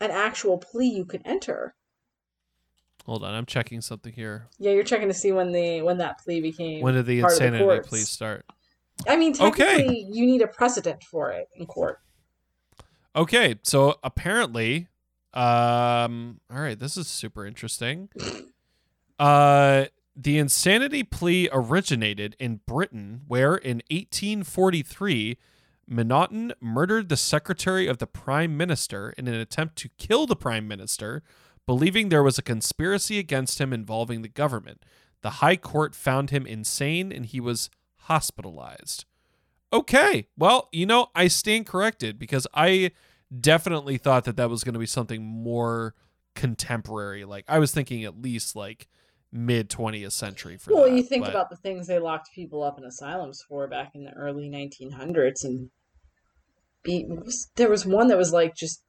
an 0.00 0.10
actual 0.10 0.58
plea 0.58 0.88
you 0.88 1.06
could 1.06 1.22
enter. 1.24 1.74
Hold 3.06 3.24
on, 3.24 3.34
I'm 3.34 3.46
checking 3.46 3.80
something 3.80 4.12
here. 4.12 4.46
Yeah, 4.58 4.72
you're 4.72 4.84
checking 4.84 5.08
to 5.08 5.14
see 5.14 5.32
when 5.32 5.52
the 5.52 5.82
when 5.82 5.98
that 5.98 6.18
plea 6.20 6.40
became. 6.40 6.82
When 6.82 6.94
did 6.94 7.06
the 7.06 7.20
the 7.20 7.26
insanity 7.26 7.64
courts. 7.64 7.88
please 7.88 8.08
start? 8.08 8.44
I 9.08 9.16
mean, 9.16 9.34
Okay. 9.40 9.64
technically, 9.64 10.06
you 10.10 10.26
need 10.26 10.42
a 10.42 10.46
precedent 10.46 11.02
for 11.02 11.30
it 11.32 11.48
in 11.56 11.66
court. 11.66 11.98
Okay, 13.16 13.56
so 13.62 13.98
apparently, 14.02 14.88
um, 15.32 16.40
all 16.50 16.60
right, 16.60 16.78
this 16.78 16.96
is 16.96 17.08
super 17.08 17.46
interesting. 17.46 18.10
Uh, 19.16 19.86
the 20.16 20.38
insanity 20.38 21.02
plea 21.02 21.48
originated 21.52 22.36
in 22.38 22.60
Britain, 22.66 23.22
where 23.26 23.56
in 23.56 23.82
1843, 23.90 25.36
M'Naghten 25.88 26.52
murdered 26.60 27.08
the 27.08 27.16
secretary 27.16 27.86
of 27.86 27.98
the 27.98 28.06
prime 28.06 28.56
minister 28.56 29.12
in 29.18 29.26
an 29.28 29.34
attempt 29.34 29.76
to 29.76 29.90
kill 29.98 30.26
the 30.26 30.36
prime 30.36 30.68
minister, 30.68 31.22
believing 31.66 32.08
there 32.08 32.22
was 32.22 32.38
a 32.38 32.42
conspiracy 32.42 33.18
against 33.18 33.60
him 33.60 33.72
involving 33.72 34.22
the 34.22 34.28
government. 34.28 34.84
The 35.22 35.30
High 35.30 35.56
Court 35.56 35.94
found 35.94 36.30
him 36.30 36.46
insane 36.46 37.10
and 37.10 37.26
he 37.26 37.40
was 37.40 37.70
hospitalized. 38.02 39.04
Okay, 39.72 40.28
well, 40.36 40.68
you 40.72 40.86
know, 40.86 41.08
I 41.14 41.28
stand 41.28 41.66
corrected 41.66 42.18
because 42.18 42.46
I 42.54 42.92
definitely 43.40 43.98
thought 43.98 44.24
that 44.24 44.36
that 44.36 44.50
was 44.50 44.62
going 44.62 44.74
to 44.74 44.78
be 44.78 44.86
something 44.86 45.24
more 45.24 45.94
contemporary. 46.34 47.24
Like, 47.24 47.44
I 47.48 47.58
was 47.58 47.72
thinking 47.72 48.04
at 48.04 48.20
least 48.20 48.54
like 48.54 48.88
mid 49.34 49.68
20th 49.68 50.12
century 50.12 50.56
for 50.56 50.72
Well, 50.72 50.84
that, 50.84 50.94
you 50.96 51.02
think 51.02 51.24
but- 51.24 51.30
about 51.30 51.50
the 51.50 51.56
things 51.56 51.86
they 51.88 51.98
locked 51.98 52.30
people 52.34 52.62
up 52.62 52.78
in 52.78 52.84
asylums 52.84 53.42
for 53.48 53.66
back 53.68 53.90
in 53.94 54.04
the 54.04 54.12
early 54.12 54.48
1900s, 54.48 55.42
and 55.44 55.70
be, 56.84 57.06
there 57.56 57.68
was 57.68 57.84
one 57.84 58.06
that 58.08 58.16
was 58.16 58.32
like 58.32 58.54
just 58.54 58.82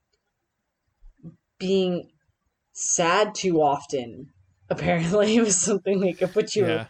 being 1.60 2.10
sad 2.73 3.34
too 3.36 3.62
often. 3.62 4.27
Apparently, 4.69 5.36
it 5.36 5.41
was 5.43 5.60
something 5.60 5.99
they 5.99 6.13
could 6.13 6.31
put 6.34 6.55
you 6.55 6.65
yeah. 6.67 6.88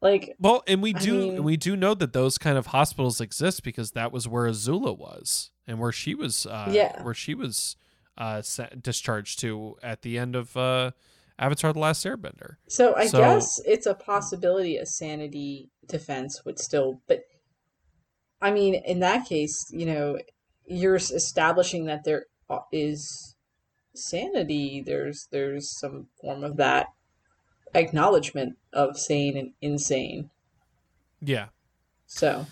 like. 0.00 0.34
Well, 0.38 0.62
and 0.66 0.82
we 0.82 0.94
I 0.94 0.98
do 0.98 1.18
mean- 1.18 1.44
we 1.44 1.56
do 1.56 1.76
know 1.76 1.94
that 1.94 2.12
those 2.12 2.38
kind 2.38 2.56
of 2.58 2.66
hospitals 2.68 3.20
exist 3.20 3.62
because 3.62 3.92
that 3.92 4.12
was 4.12 4.26
where 4.28 4.46
Azula 4.48 4.96
was 4.96 5.50
and 5.66 5.78
where 5.78 5.92
she 5.92 6.14
was 6.14 6.46
uh 6.46 6.70
Yeah. 6.72 7.02
where 7.02 7.14
she 7.14 7.34
was 7.34 7.76
uh 8.16 8.42
discharged 8.80 9.38
to 9.40 9.76
at 9.82 10.00
the 10.02 10.16
end 10.18 10.34
of 10.34 10.56
uh 10.56 10.92
Avatar 11.38 11.72
the 11.72 11.78
Last 11.78 12.04
Airbender. 12.04 12.56
So 12.68 12.94
I 12.96 13.06
So- 13.06 13.18
guess 13.18 13.60
it's 13.64 13.86
a 13.86 13.94
possibility 13.94 14.76
a 14.76 14.86
sanity 14.86 15.70
defense 15.86 16.44
would 16.44 16.58
still, 16.58 17.00
but 17.06 17.20
I 18.40 18.50
mean, 18.52 18.74
in 18.74 19.00
that 19.00 19.26
case, 19.26 19.66
you 19.72 19.86
know, 19.86 20.18
you're 20.66 20.96
establishing 20.96 21.86
that 21.86 22.04
there 22.04 22.26
uh, 22.50 22.60
sanity. 23.94 24.82
There's 24.84 25.28
there's 25.30 25.70
some 25.78 26.08
form 26.20 26.44
of 26.44 26.56
that 26.56 26.88
acknowledgement 27.74 28.56
of 28.72 28.98
sane 28.98 29.36
and 29.36 29.52
insane. 29.60 30.30
Yeah. 31.20 31.48
So 32.06 32.46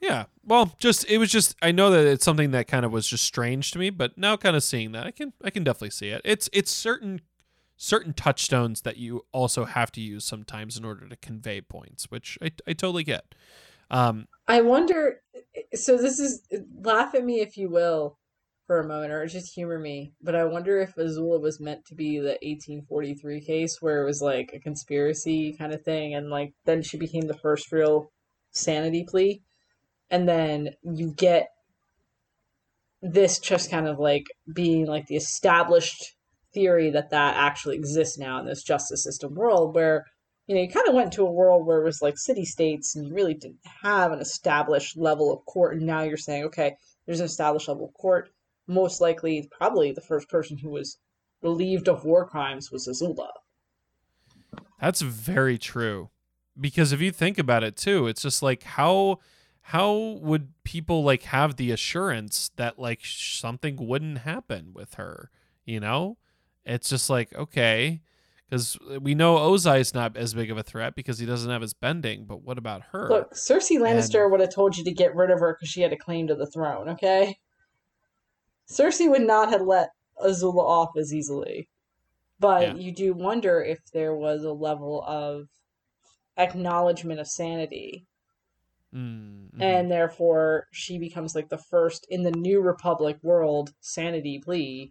Yeah. 0.00 0.26
Well, 0.44 0.74
just 0.78 1.04
it 1.08 1.18
was 1.18 1.30
just 1.30 1.54
I 1.62 1.70
know 1.72 1.90
that 1.90 2.06
it's 2.06 2.24
something 2.24 2.50
that 2.52 2.66
kind 2.68 2.84
of 2.84 2.92
was 2.92 3.06
just 3.08 3.24
strange 3.24 3.70
to 3.72 3.78
me, 3.78 3.90
but 3.90 4.16
now 4.18 4.36
kind 4.36 4.56
of 4.56 4.62
seeing 4.62 4.92
that 4.92 5.06
I 5.06 5.10
can 5.10 5.32
I 5.42 5.50
can 5.50 5.64
definitely 5.64 5.90
see 5.90 6.08
it. 6.08 6.22
It's 6.24 6.48
it's 6.52 6.70
certain 6.70 7.20
certain 7.78 8.12
touchstones 8.12 8.82
that 8.82 8.98
you 8.98 9.24
also 9.32 9.64
have 9.64 9.90
to 9.92 10.00
use 10.00 10.24
sometimes 10.24 10.76
in 10.76 10.84
order 10.84 11.08
to 11.08 11.16
convey 11.16 11.62
points, 11.62 12.10
which 12.10 12.36
I 12.42 12.50
I 12.66 12.74
totally 12.74 13.04
get. 13.04 13.34
Um 13.90 14.26
I 14.46 14.60
wonder. 14.60 15.22
So 15.74 15.96
this 15.96 16.18
is 16.18 16.42
laugh 16.82 17.14
at 17.14 17.24
me 17.24 17.40
if 17.40 17.56
you 17.56 17.70
will 17.70 18.18
for 18.66 18.80
a 18.80 18.86
moment, 18.86 19.12
or 19.12 19.26
just 19.26 19.54
humor 19.54 19.78
me. 19.78 20.12
But 20.20 20.34
I 20.34 20.44
wonder 20.44 20.78
if 20.80 20.94
Azula 20.96 21.40
was 21.40 21.58
meant 21.58 21.86
to 21.86 21.94
be 21.94 22.18
the 22.18 22.36
1843 22.42 23.40
case 23.40 23.78
where 23.80 24.02
it 24.02 24.04
was 24.04 24.20
like 24.20 24.50
a 24.52 24.60
conspiracy 24.60 25.56
kind 25.56 25.72
of 25.72 25.82
thing, 25.82 26.14
and 26.14 26.28
like 26.28 26.52
then 26.66 26.82
she 26.82 26.98
became 26.98 27.26
the 27.26 27.38
first 27.38 27.72
real 27.72 28.10
sanity 28.50 29.06
plea, 29.08 29.40
and 30.10 30.28
then 30.28 30.70
you 30.82 31.14
get 31.14 31.48
this 33.00 33.38
just 33.38 33.70
kind 33.70 33.86
of 33.86 33.98
like 33.98 34.26
being 34.52 34.84
like 34.86 35.06
the 35.06 35.16
established 35.16 36.16
theory 36.52 36.90
that 36.90 37.10
that 37.10 37.36
actually 37.36 37.76
exists 37.76 38.18
now 38.18 38.40
in 38.40 38.46
this 38.46 38.62
justice 38.62 39.02
system 39.04 39.34
world 39.34 39.74
where 39.74 40.04
you 40.46 40.54
know, 40.54 40.62
you 40.62 40.68
kind 40.68 40.88
of 40.88 40.94
went 40.94 41.12
to 41.12 41.26
a 41.26 41.30
world 41.30 41.66
where 41.66 41.82
it 41.82 41.84
was 41.84 42.00
like 42.00 42.16
city 42.16 42.46
states 42.46 42.96
and 42.96 43.06
you 43.06 43.14
really 43.14 43.34
didn't 43.34 43.58
have 43.82 44.12
an 44.12 44.18
established 44.18 44.96
level 44.96 45.30
of 45.30 45.44
court. 45.44 45.76
And 45.76 45.86
now 45.86 46.02
you're 46.02 46.16
saying, 46.16 46.44
okay, 46.44 46.74
there's 47.04 47.20
an 47.20 47.26
established 47.26 47.68
level 47.68 47.84
of 47.84 47.92
court. 47.92 48.30
Most 48.66 48.98
likely, 48.98 49.46
probably 49.58 49.92
the 49.92 50.00
first 50.00 50.26
person 50.30 50.56
who 50.56 50.70
was 50.70 50.96
relieved 51.42 51.86
of 51.86 52.04
war 52.04 52.26
crimes 52.26 52.70
was 52.72 52.88
Azula. 52.88 53.28
That's 54.80 55.02
very 55.02 55.58
true. 55.58 56.08
because 56.60 56.92
if 56.92 57.00
you 57.00 57.10
think 57.10 57.38
about 57.38 57.62
it 57.62 57.76
too, 57.76 58.06
it's 58.06 58.22
just 58.22 58.42
like 58.42 58.62
how 58.62 59.18
how 59.60 60.18
would 60.22 60.52
people 60.64 61.04
like 61.04 61.24
have 61.24 61.56
the 61.56 61.70
assurance 61.70 62.50
that 62.56 62.78
like 62.78 63.00
something 63.04 63.76
wouldn't 63.76 64.18
happen 64.18 64.72
with 64.72 64.94
her? 64.94 65.30
You 65.64 65.80
know, 65.80 66.16
it's 66.68 66.88
just 66.88 67.10
like 67.10 67.34
okay, 67.34 68.00
because 68.48 68.78
we 69.00 69.14
know 69.14 69.36
Ozai 69.36 69.80
is 69.80 69.94
not 69.94 70.16
as 70.16 70.34
big 70.34 70.50
of 70.50 70.58
a 70.58 70.62
threat 70.62 70.94
because 70.94 71.18
he 71.18 71.26
doesn't 71.26 71.50
have 71.50 71.62
his 71.62 71.74
bending. 71.74 72.24
But 72.24 72.42
what 72.42 72.58
about 72.58 72.82
her? 72.92 73.08
Look, 73.08 73.34
Cersei 73.34 73.78
Lannister 73.78 74.30
would 74.30 74.40
have 74.40 74.54
told 74.54 74.76
you 74.76 74.84
to 74.84 74.92
get 74.92 75.14
rid 75.14 75.30
of 75.30 75.40
her 75.40 75.54
because 75.54 75.68
she 75.68 75.80
had 75.80 75.92
a 75.92 75.96
claim 75.96 76.28
to 76.28 76.34
the 76.34 76.46
throne. 76.46 76.88
Okay, 76.90 77.38
Cersei 78.70 79.10
would 79.10 79.26
not 79.26 79.50
have 79.50 79.62
let 79.62 79.90
Azula 80.24 80.62
off 80.62 80.90
as 80.96 81.12
easily. 81.12 81.68
But 82.40 82.62
Yeah. 82.62 82.74
you 82.74 82.92
do 82.92 83.14
wonder 83.14 83.60
if 83.62 83.80
there 83.92 84.14
was 84.14 84.44
a 84.44 84.52
level 84.52 85.02
of 85.02 85.48
acknowledgement 86.36 87.18
of 87.18 87.26
sanity 87.26 88.06
Mm, 88.94 89.50
mhm. 89.52 89.60
and 89.60 89.90
therefore 89.90 90.66
she 90.72 90.98
becomes 90.98 91.34
like 91.34 91.50
the 91.50 91.58
first 91.58 92.06
in 92.08 92.22
the 92.22 92.30
new 92.30 92.62
republic 92.62 93.18
world 93.22 93.74
sanity 93.80 94.40
plea 94.42 94.90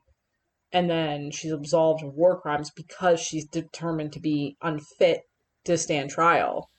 and 0.72 0.90
then 0.90 1.32
she's 1.32 1.52
absolved 1.52 2.04
of 2.04 2.14
war 2.14 2.40
crimes 2.40 2.70
because 2.70 3.20
she's 3.20 3.46
determined 3.46 4.12
to 4.14 4.20
be 4.20 4.58
unfit 4.62 5.22
to 5.66 5.78
stand 5.78 6.10
trial 6.10 6.70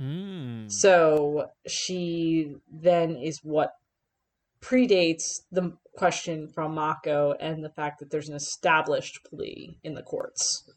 Mm. 0.00 0.72
so 0.72 1.50
she 1.68 2.56
then 2.68 3.14
is 3.14 3.38
what 3.44 3.74
predates 4.60 5.42
the 5.52 5.76
question 5.96 6.48
from 6.48 6.74
mako 6.74 7.34
and 7.38 7.64
the 7.64 7.70
fact 7.70 8.00
that 8.00 8.10
there's 8.10 8.28
an 8.28 8.34
established 8.34 9.20
plea 9.24 9.78
in 9.84 9.94
the 9.94 10.02
courts 10.02 10.68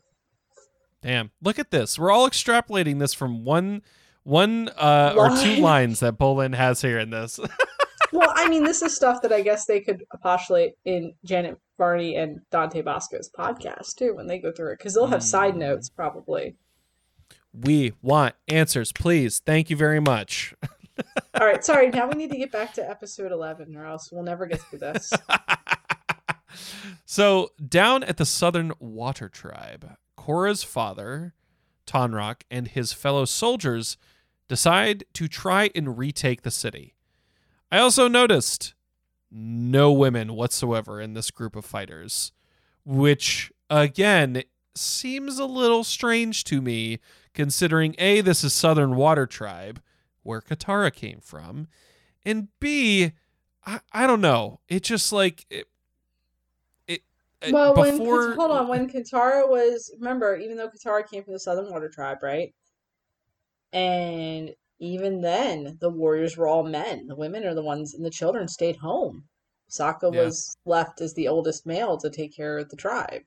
Damn. 1.02 1.32
Look 1.42 1.60
at 1.60 1.72
this. 1.72 1.98
We're 2.00 2.12
all 2.12 2.30
extrapolating 2.30 3.00
this 3.00 3.14
from 3.14 3.46
one 3.46 3.82
one 4.24 4.70
uh 4.78 5.14
or 5.16 5.30
two 5.38 5.62
lines 5.62 6.00
that 6.02 6.18
Bolin 6.18 6.56
has 6.56 6.82
here 6.82 7.00
in 7.00 7.12
this. 7.12 7.40
well 8.14 8.32
i 8.36 8.48
mean 8.48 8.64
this 8.64 8.82
is 8.82 8.96
stuff 8.96 9.22
that 9.22 9.32
i 9.34 9.42
guess 9.42 9.66
they 9.66 9.80
could 9.80 10.04
postulate 10.22 10.74
in 10.86 11.14
janet 11.24 11.58
Varney 11.78 12.16
and 12.16 12.40
dante 12.52 12.82
Basco's 12.82 13.30
podcast 13.30 13.96
too 13.96 14.16
when 14.16 14.28
they 14.28 14.40
go 14.40 14.52
through 14.52 14.72
it 14.74 14.78
because 14.80 14.94
they'll 14.94 15.08
have 15.08 15.24
side 15.24 15.54
Hmm. 15.54 15.60
notes 15.60 15.90
probably 15.90 16.56
we 17.54 17.94
want 18.04 18.36
answers, 18.48 18.92
please. 18.92 19.40
Thank 19.40 19.72
you 19.72 19.76
very 19.76 20.00
much. 20.00 20.54
All 21.34 21.46
right, 21.48 21.64
sorry. 21.64 21.90
Now 21.90 22.08
we 22.08 22.14
need 22.16 22.30
to 22.30 22.38
get 22.38 22.52
back 22.52 22.74
to 22.74 22.88
episode 22.88 23.32
11 23.32 23.76
or 23.76 23.86
else 23.86 24.12
we'll 24.12 24.22
never 24.22 24.46
get 24.46 24.62
through 24.62 24.80
this. 24.80 25.12
so, 27.06 27.50
down 27.68 28.04
at 28.04 28.18
the 28.18 28.26
Southern 28.26 28.74
Water 28.80 29.28
Tribe, 29.30 29.96
Korra's 30.20 30.64
father, 30.64 31.34
Tonraq, 31.88 32.42
and 32.52 32.68
his 32.68 32.94
fellow 32.94 33.26
soldiers 33.26 33.98
decide 34.48 35.04
to 35.14 35.28
try 35.28 35.72
and 35.74 35.98
retake 35.98 36.44
the 36.44 36.52
city. 36.52 36.94
I 37.72 37.80
also 37.80 38.08
noticed 38.08 38.74
no 39.30 39.92
women 39.92 40.34
whatsoever 40.34 41.02
in 41.02 41.14
this 41.14 41.32
group 41.32 41.56
of 41.56 41.66
fighters, 41.66 42.32
which, 42.86 43.52
again, 43.70 44.44
seems 44.76 45.38
a 45.40 45.46
little 45.46 45.84
strange 45.84 46.44
to 46.46 46.62
me 46.62 47.00
considering 47.34 47.96
A, 47.98 48.22
this 48.22 48.44
is 48.44 48.54
Southern 48.54 48.96
Water 48.96 49.26
Tribe, 49.26 49.82
where 50.24 50.42
Katara 50.42 50.94
came 50.94 51.20
from, 51.20 51.68
and 52.26 52.48
B, 52.60 53.12
I, 53.66 53.80
I 53.92 54.08
don't 54.08 54.22
know. 54.22 54.60
It 54.68 54.84
just 54.84 55.12
like 55.12 55.46
it. 55.50 55.68
well, 57.52 57.76
when 57.76 57.98
before 57.98 58.30
Kat- 58.30 58.38
hold 58.38 58.52
on, 58.52 58.68
when 58.68 58.90
Katara 58.90 59.48
was 59.48 59.92
remember, 60.00 60.36
even 60.38 60.58
though 60.58 60.70
Katara 60.70 61.08
came 61.08 61.24
from 61.24 61.34
the 61.34 61.40
Southern 61.40 61.70
Water 61.70 61.90
Tribe, 61.90 62.20
right? 62.24 62.54
And 63.74 64.56
even 64.80 65.22
then, 65.22 65.78
the 65.80 65.90
warriors 65.90 66.38
were 66.38 66.48
all 66.48 66.64
men. 66.64 67.08
The 67.08 67.16
women 67.16 67.46
are 67.46 67.56
the 67.56 67.64
ones, 67.64 67.94
and 67.94 68.06
the 68.06 68.10
children 68.10 68.48
stayed 68.48 68.78
home. 68.78 69.26
Sokka 69.70 70.14
Yeah. 70.14 70.26
was 70.26 70.56
left 70.66 71.02
as 71.02 71.14
the 71.14 71.28
oldest 71.28 71.66
male 71.66 71.98
to 71.98 72.10
take 72.10 72.36
care 72.36 72.58
of 72.58 72.70
the 72.70 72.76
tribe. 72.78 73.24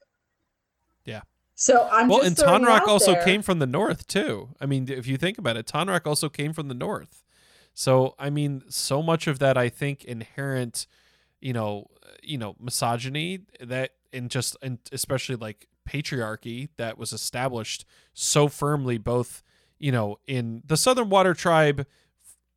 Yeah. 1.05 1.23
So 1.55 1.89
I'm 1.91 2.09
well, 2.09 2.23
just 2.23 2.41
and 2.43 2.65
Tonraq 2.65 2.87
also 2.87 3.13
there. 3.13 3.25
came 3.25 3.43
from 3.43 3.59
the 3.59 3.67
north 3.67 4.07
too. 4.07 4.51
I 4.61 4.67
mean, 4.67 4.89
if 4.89 5.07
you 5.07 5.19
think 5.19 5.37
about 5.37 5.57
it, 5.57 5.67
Tonraq 5.67 6.07
also 6.07 6.29
came 6.29 6.53
from 6.53 6.69
the 6.69 6.75
north. 6.75 7.23
So 7.75 8.15
I 8.19 8.31
mean, 8.31 8.63
so 8.69 9.03
much 9.03 9.27
of 9.27 9.39
that 9.41 9.59
I 9.59 9.69
think 9.69 10.05
inherent, 10.05 10.87
you 11.41 11.53
know, 11.53 11.89
you 12.23 12.39
know, 12.39 12.57
misogyny 12.59 13.41
that 13.61 13.91
and 14.13 14.31
just 14.31 14.57
and 14.63 14.79
especially 14.93 15.37
like 15.37 15.69
patriarchy 15.87 16.69
that 16.79 16.97
was 16.97 17.13
established 17.13 17.85
so 18.15 18.49
firmly 18.49 18.97
both, 18.97 19.43
you 19.81 19.91
know, 19.91 20.19
in 20.27 20.63
the 20.65 20.77
Southern 20.77 21.09
Water 21.11 21.35
Tribe 21.35 21.87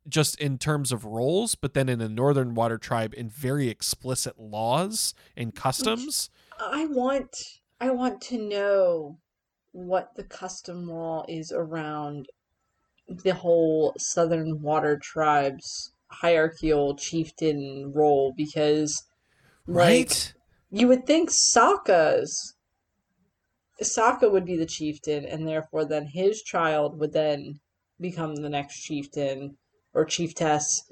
just 0.06 0.38
in 0.38 0.58
terms 0.58 0.92
of 0.92 1.04
roles, 1.04 1.54
but 1.54 1.74
then 1.74 1.88
in 1.88 1.98
the 1.98 2.08
Northern 2.08 2.54
Water 2.54 2.78
Tribe 2.78 3.14
in 3.16 3.28
very 3.28 3.68
explicit 3.68 4.38
laws 4.38 5.14
and 5.36 5.54
customs. 5.54 6.30
I 6.60 6.86
want 6.86 7.36
I 7.80 7.90
want 7.90 8.20
to 8.22 8.38
know 8.38 9.18
what 9.72 10.14
the 10.14 10.24
custom 10.24 10.86
law 10.86 11.24
is 11.28 11.50
around 11.50 12.28
the 13.08 13.34
whole 13.34 13.94
Southern 13.98 14.62
Water 14.62 14.98
Tribes 14.98 15.92
hierarchical 16.10 16.94
chieftain 16.96 17.92
role 17.94 18.32
because 18.36 19.02
like 19.66 19.76
Right? 19.76 20.34
you 20.70 20.88
would 20.88 21.06
think 21.06 21.30
Sokka's 21.30 22.53
Sokka 23.82 24.30
would 24.30 24.44
be 24.44 24.56
the 24.56 24.66
chieftain 24.66 25.24
and 25.24 25.46
therefore 25.46 25.84
then 25.84 26.06
his 26.06 26.42
child 26.42 26.98
would 27.00 27.12
then 27.12 27.60
become 28.00 28.36
the 28.36 28.48
next 28.48 28.80
chieftain 28.82 29.56
or 29.92 30.04
chieftess 30.06 30.82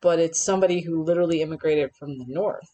but 0.00 0.18
it's 0.18 0.38
somebody 0.38 0.80
who 0.82 1.02
literally 1.02 1.42
immigrated 1.42 1.90
from 1.98 2.18
the 2.18 2.24
north 2.28 2.70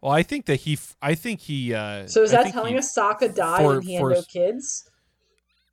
Well, 0.00 0.12
I 0.12 0.22
think 0.22 0.44
that 0.46 0.60
he. 0.60 0.78
I 1.00 1.14
think 1.14 1.40
he. 1.40 1.72
Uh, 1.74 2.06
So 2.06 2.22
is 2.22 2.30
that 2.30 2.52
telling 2.52 2.74
he- 2.74 2.78
us 2.78 2.94
Sokka 2.94 3.34
died 3.34 3.62
for- 3.64 3.74
and 3.76 3.84
he 3.84 3.94
had 3.94 4.04
no 4.06 4.22
kids? 4.22 4.88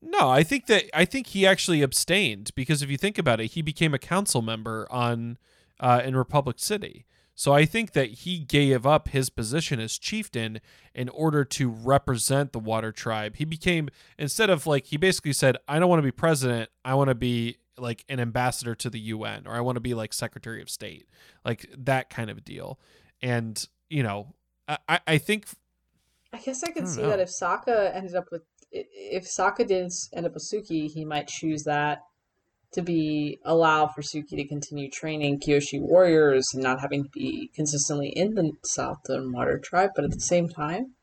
No, 0.01 0.29
I 0.29 0.43
think 0.43 0.67
that 0.67 0.85
I 0.93 1.05
think 1.05 1.27
he 1.27 1.45
actually 1.45 1.81
abstained 1.81 2.51
because 2.55 2.81
if 2.81 2.89
you 2.89 2.97
think 2.97 3.17
about 3.17 3.39
it, 3.41 3.51
he 3.51 3.61
became 3.61 3.93
a 3.93 3.99
council 3.99 4.41
member 4.41 4.87
on 4.89 5.37
uh, 5.79 6.01
in 6.03 6.15
Republic 6.15 6.57
City. 6.59 7.05
So 7.35 7.51
I 7.51 7.65
think 7.65 7.93
that 7.93 8.09
he 8.09 8.39
gave 8.39 8.85
up 8.85 9.09
his 9.09 9.29
position 9.29 9.79
as 9.79 9.97
chieftain 9.97 10.61
in 10.93 11.09
order 11.09 11.43
to 11.45 11.67
represent 11.69 12.51
the 12.53 12.59
Water 12.59 12.91
Tribe. 12.91 13.37
He 13.37 13.45
became 13.45 13.89
instead 14.19 14.49
of 14.49 14.67
like 14.67 14.85
he 14.85 14.97
basically 14.97 15.33
said, 15.33 15.57
"I 15.67 15.79
don't 15.79 15.89
want 15.89 15.99
to 15.99 16.03
be 16.03 16.11
president. 16.11 16.69
I 16.85 16.93
want 16.93 17.09
to 17.09 17.15
be 17.15 17.57
like 17.77 18.05
an 18.07 18.19
ambassador 18.19 18.75
to 18.75 18.89
the 18.89 18.99
UN, 18.99 19.47
or 19.47 19.53
I 19.55 19.61
want 19.61 19.77
to 19.77 19.81
be 19.81 19.95
like 19.95 20.13
Secretary 20.13 20.61
of 20.61 20.69
State, 20.69 21.07
like 21.43 21.67
that 21.75 22.09
kind 22.11 22.29
of 22.29 22.45
deal." 22.45 22.79
And 23.21 23.63
you 23.89 24.03
know, 24.03 24.35
I 24.67 24.77
I- 24.87 25.01
I 25.07 25.17
think 25.17 25.47
I 26.31 26.37
guess 26.37 26.63
I 26.63 26.67
I 26.67 26.71
could 26.71 26.83
don't 26.83 26.87
see 26.93 27.01
know. 27.01 27.09
that 27.09 27.19
if 27.19 27.29
Sokka 27.29 27.95
ended 27.95 28.15
up 28.15 28.25
with 28.31 28.43
if 28.71 29.25
Sokka 29.25 29.67
didn't 29.67 29.93
end 30.13 30.25
up 30.27 30.33
with 30.35 30.43
Suki, 30.43 30.87
he 30.91 31.03
might 31.05 31.27
choose 31.27 31.63
that 31.63 32.03
to 32.73 32.81
be 32.81 33.39
allow 33.45 33.87
for 33.87 34.01
Suki 34.01 34.35
to 34.35 34.47
continue 34.47 34.89
training 34.89 35.39
Kyoshi 35.39 35.79
warriors 35.79 36.49
and 36.53 36.63
not 36.63 36.81
having 36.81 37.03
to 37.03 37.09
be 37.09 37.49
consistently 37.55 38.09
in 38.09 38.33
the 38.35 38.51
Southern 38.63 39.31
Water 39.31 39.59
Tribe, 39.63 39.91
but 39.95 40.05
at 40.05 40.11
the 40.11 40.19
same 40.19 40.49
time. 40.49 40.93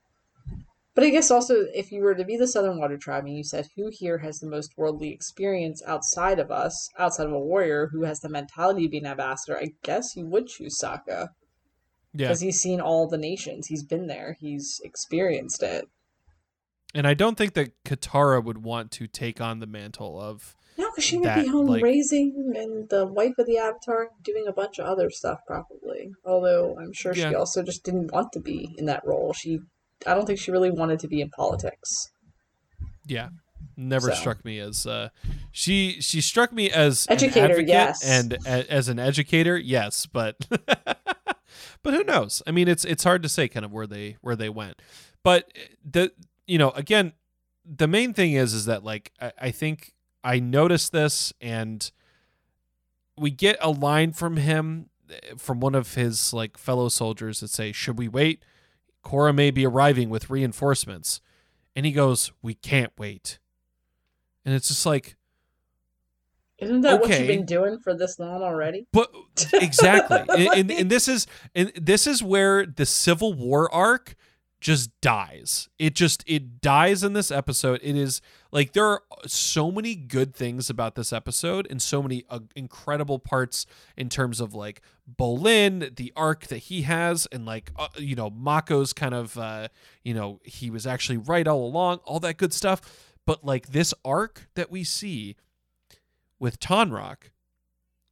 But 0.94 1.04
I 1.04 1.10
guess 1.10 1.30
also 1.30 1.54
if 1.72 1.92
you 1.92 2.02
were 2.02 2.14
to 2.14 2.24
be 2.24 2.36
the 2.36 2.48
Southern 2.48 2.78
Water 2.78 2.98
Tribe 2.98 3.24
and 3.24 3.36
you 3.36 3.44
said 3.44 3.68
who 3.76 3.90
here 3.92 4.18
has 4.18 4.38
the 4.38 4.48
most 4.48 4.72
worldly 4.76 5.10
experience 5.12 5.82
outside 5.86 6.38
of 6.38 6.50
us, 6.50 6.88
outside 6.98 7.26
of 7.26 7.32
a 7.32 7.38
warrior 7.38 7.88
who 7.92 8.02
has 8.02 8.20
the 8.20 8.28
mentality 8.28 8.82
to 8.82 8.90
be 8.90 8.98
an 8.98 9.06
ambassador, 9.06 9.56
I 9.56 9.70
guess 9.84 10.16
you 10.16 10.26
would 10.26 10.48
choose 10.48 10.78
Sokka. 10.82 11.28
yeah, 12.12 12.26
because 12.26 12.40
he's 12.40 12.58
seen 12.58 12.80
all 12.80 13.08
the 13.08 13.16
nations. 13.16 13.68
He's 13.68 13.84
been 13.84 14.08
there. 14.08 14.36
He's 14.40 14.80
experienced 14.84 15.62
it. 15.62 15.88
And 16.92 17.06
I 17.06 17.14
don't 17.14 17.38
think 17.38 17.54
that 17.54 17.72
Katara 17.84 18.42
would 18.42 18.64
want 18.64 18.90
to 18.92 19.06
take 19.06 19.40
on 19.40 19.60
the 19.60 19.66
mantle 19.66 20.20
of. 20.20 20.56
No, 20.90 20.94
because 20.94 21.04
she 21.04 21.16
would 21.18 21.26
That, 21.28 21.44
be 21.44 21.48
home 21.50 21.66
like- 21.66 21.82
raising 21.82 22.52
and 22.56 22.88
the 22.88 23.06
wife 23.06 23.34
of 23.38 23.46
the 23.46 23.58
Avatar, 23.58 24.08
doing 24.22 24.46
a 24.48 24.52
bunch 24.52 24.78
of 24.78 24.86
other 24.86 25.10
stuff 25.10 25.38
probably. 25.46 26.10
Although 26.24 26.76
I'm 26.80 26.92
sure 26.92 27.14
she 27.14 27.34
also 27.34 27.62
just 27.62 27.84
didn't 27.84 28.12
want 28.12 28.32
to 28.32 28.40
be 28.40 28.74
in 28.76 28.86
that 28.86 29.02
role. 29.04 29.32
She, 29.32 29.60
I 30.06 30.14
don't 30.14 30.26
think 30.26 30.38
she 30.38 30.50
really 30.50 30.70
wanted 30.70 30.98
to 31.00 31.08
be 31.08 31.20
in 31.20 31.30
politics. 31.30 32.08
Yeah, 33.06 33.28
never 33.76 34.08
So. 34.10 34.14
struck 34.14 34.44
me 34.44 34.58
as. 34.58 34.86
Uh, 34.86 35.08
she 35.52 36.00
she 36.00 36.20
struck 36.20 36.52
me 36.52 36.70
as 36.70 37.06
Educator, 37.08 37.58
an 37.58 37.68
yes. 37.68 38.04
and 38.04 38.34
a, 38.46 38.70
as 38.72 38.88
an 38.88 38.98
educator, 38.98 39.56
yes, 39.58 40.06
but 40.06 40.36
but 41.82 41.94
who 41.94 42.04
knows? 42.04 42.42
I 42.46 42.50
mean, 42.52 42.68
it's 42.68 42.84
it's 42.84 43.04
hard 43.04 43.22
to 43.22 43.28
say 43.28 43.48
kind 43.48 43.64
of 43.64 43.72
where 43.72 43.86
they 43.86 44.16
where 44.20 44.36
they 44.36 44.48
went, 44.48 44.80
but 45.22 45.50
the 45.84 46.12
you 46.46 46.58
know 46.58 46.70
again, 46.70 47.12
the 47.64 47.88
main 47.88 48.12
thing 48.14 48.32
is 48.32 48.54
is 48.54 48.66
that 48.66 48.84
like 48.84 49.12
I, 49.20 49.32
I 49.40 49.50
think 49.50 49.92
I 50.22 50.38
noticed 50.38 50.92
this 50.92 51.32
and 51.40 51.90
we 53.16 53.30
get 53.30 53.56
a 53.60 53.70
line 53.70 54.12
from 54.12 54.36
him 54.36 54.90
from 55.36 55.60
one 55.60 55.74
of 55.74 55.94
his 55.94 56.32
like 56.32 56.56
fellow 56.56 56.88
soldiers 56.88 57.40
that 57.40 57.50
say, 57.50 57.72
"Should 57.72 57.98
we 57.98 58.08
wait? 58.08 58.44
Korra 59.04 59.34
may 59.34 59.50
be 59.50 59.66
arriving 59.66 60.08
with 60.08 60.30
reinforcements." 60.30 61.20
And 61.74 61.84
he 61.84 61.92
goes, 61.92 62.32
"We 62.42 62.54
can't 62.54 62.92
wait." 62.96 63.38
and 64.44 64.54
it's 64.54 64.68
just 64.68 64.86
like 64.86 65.16
Isn't 66.58 66.80
that 66.82 67.00
what 67.00 67.10
you've 67.10 67.26
been 67.26 67.46
doing 67.46 67.78
for 67.78 67.94
this 67.94 68.18
long 68.18 68.42
already? 68.42 68.86
But 68.92 69.12
exactly, 69.52 70.18
and, 70.28 70.48
and, 70.54 70.70
and 70.70 70.90
this 70.90 71.08
is 71.08 71.26
and 71.54 71.72
this 71.74 72.06
is 72.06 72.22
where 72.22 72.66
the 72.66 72.86
Civil 72.86 73.34
War 73.34 73.72
arc 73.72 74.14
just 74.60 74.90
dies. 75.00 75.68
It 75.78 75.94
just 75.94 76.24
it 76.26 76.60
dies 76.60 77.02
in 77.04 77.12
this 77.12 77.30
episode. 77.30 77.80
It 77.82 77.96
is 77.96 78.20
like 78.52 78.72
there 78.72 78.86
are 78.86 79.02
so 79.26 79.70
many 79.70 79.94
good 79.94 80.34
things 80.34 80.70
about 80.70 80.94
this 80.94 81.12
episode, 81.12 81.66
and 81.70 81.80
so 81.80 82.02
many 82.02 82.24
uh, 82.28 82.40
incredible 82.54 83.18
parts 83.18 83.66
in 83.96 84.08
terms 84.08 84.40
of 84.40 84.54
like 84.54 84.80
Bolin, 85.10 85.94
the 85.96 86.12
arc 86.16 86.46
that 86.48 86.58
he 86.58 86.82
has, 86.82 87.26
and 87.32 87.44
like 87.46 87.70
uh, 87.76 87.88
you 87.96 88.16
know 88.16 88.30
Mako's 88.30 88.92
kind 88.92 89.14
of 89.14 89.36
uh, 89.38 89.68
you 90.02 90.14
know 90.14 90.40
he 90.44 90.70
was 90.70 90.86
actually 90.86 91.18
right 91.18 91.46
all 91.46 91.64
along, 91.64 91.98
all 92.04 92.20
that 92.20 92.36
good 92.36 92.52
stuff. 92.52 92.80
But 93.26 93.44
like 93.44 93.68
this 93.68 93.94
arc 94.04 94.48
that 94.54 94.70
we 94.70 94.82
see 94.82 95.36
with 96.38 96.58
Tonraq, 96.58 97.30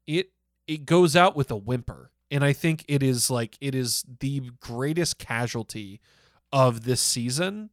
it 0.07 0.31
it 0.67 0.85
goes 0.85 1.17
out 1.17 1.35
with 1.35 1.51
a 1.51 1.57
whimper 1.57 2.13
and 2.31 2.45
i 2.45 2.53
think 2.53 2.85
it 2.89 3.03
is 3.03 3.31
like 3.31 3.57
it 3.61 3.75
is 3.75 4.05
the 4.21 4.51
greatest 4.61 5.19
casualty 5.19 6.01
of 6.53 6.85
this 6.85 7.01
season 7.01 7.71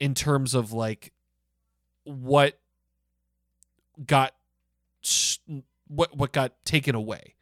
in 0.00 0.14
terms 0.14 0.54
of 0.54 0.72
like 0.72 1.12
what 2.04 2.58
got 4.06 4.34
what 5.88 6.16
what 6.16 6.32
got 6.32 6.52
taken 6.64 6.94
away 6.94 7.34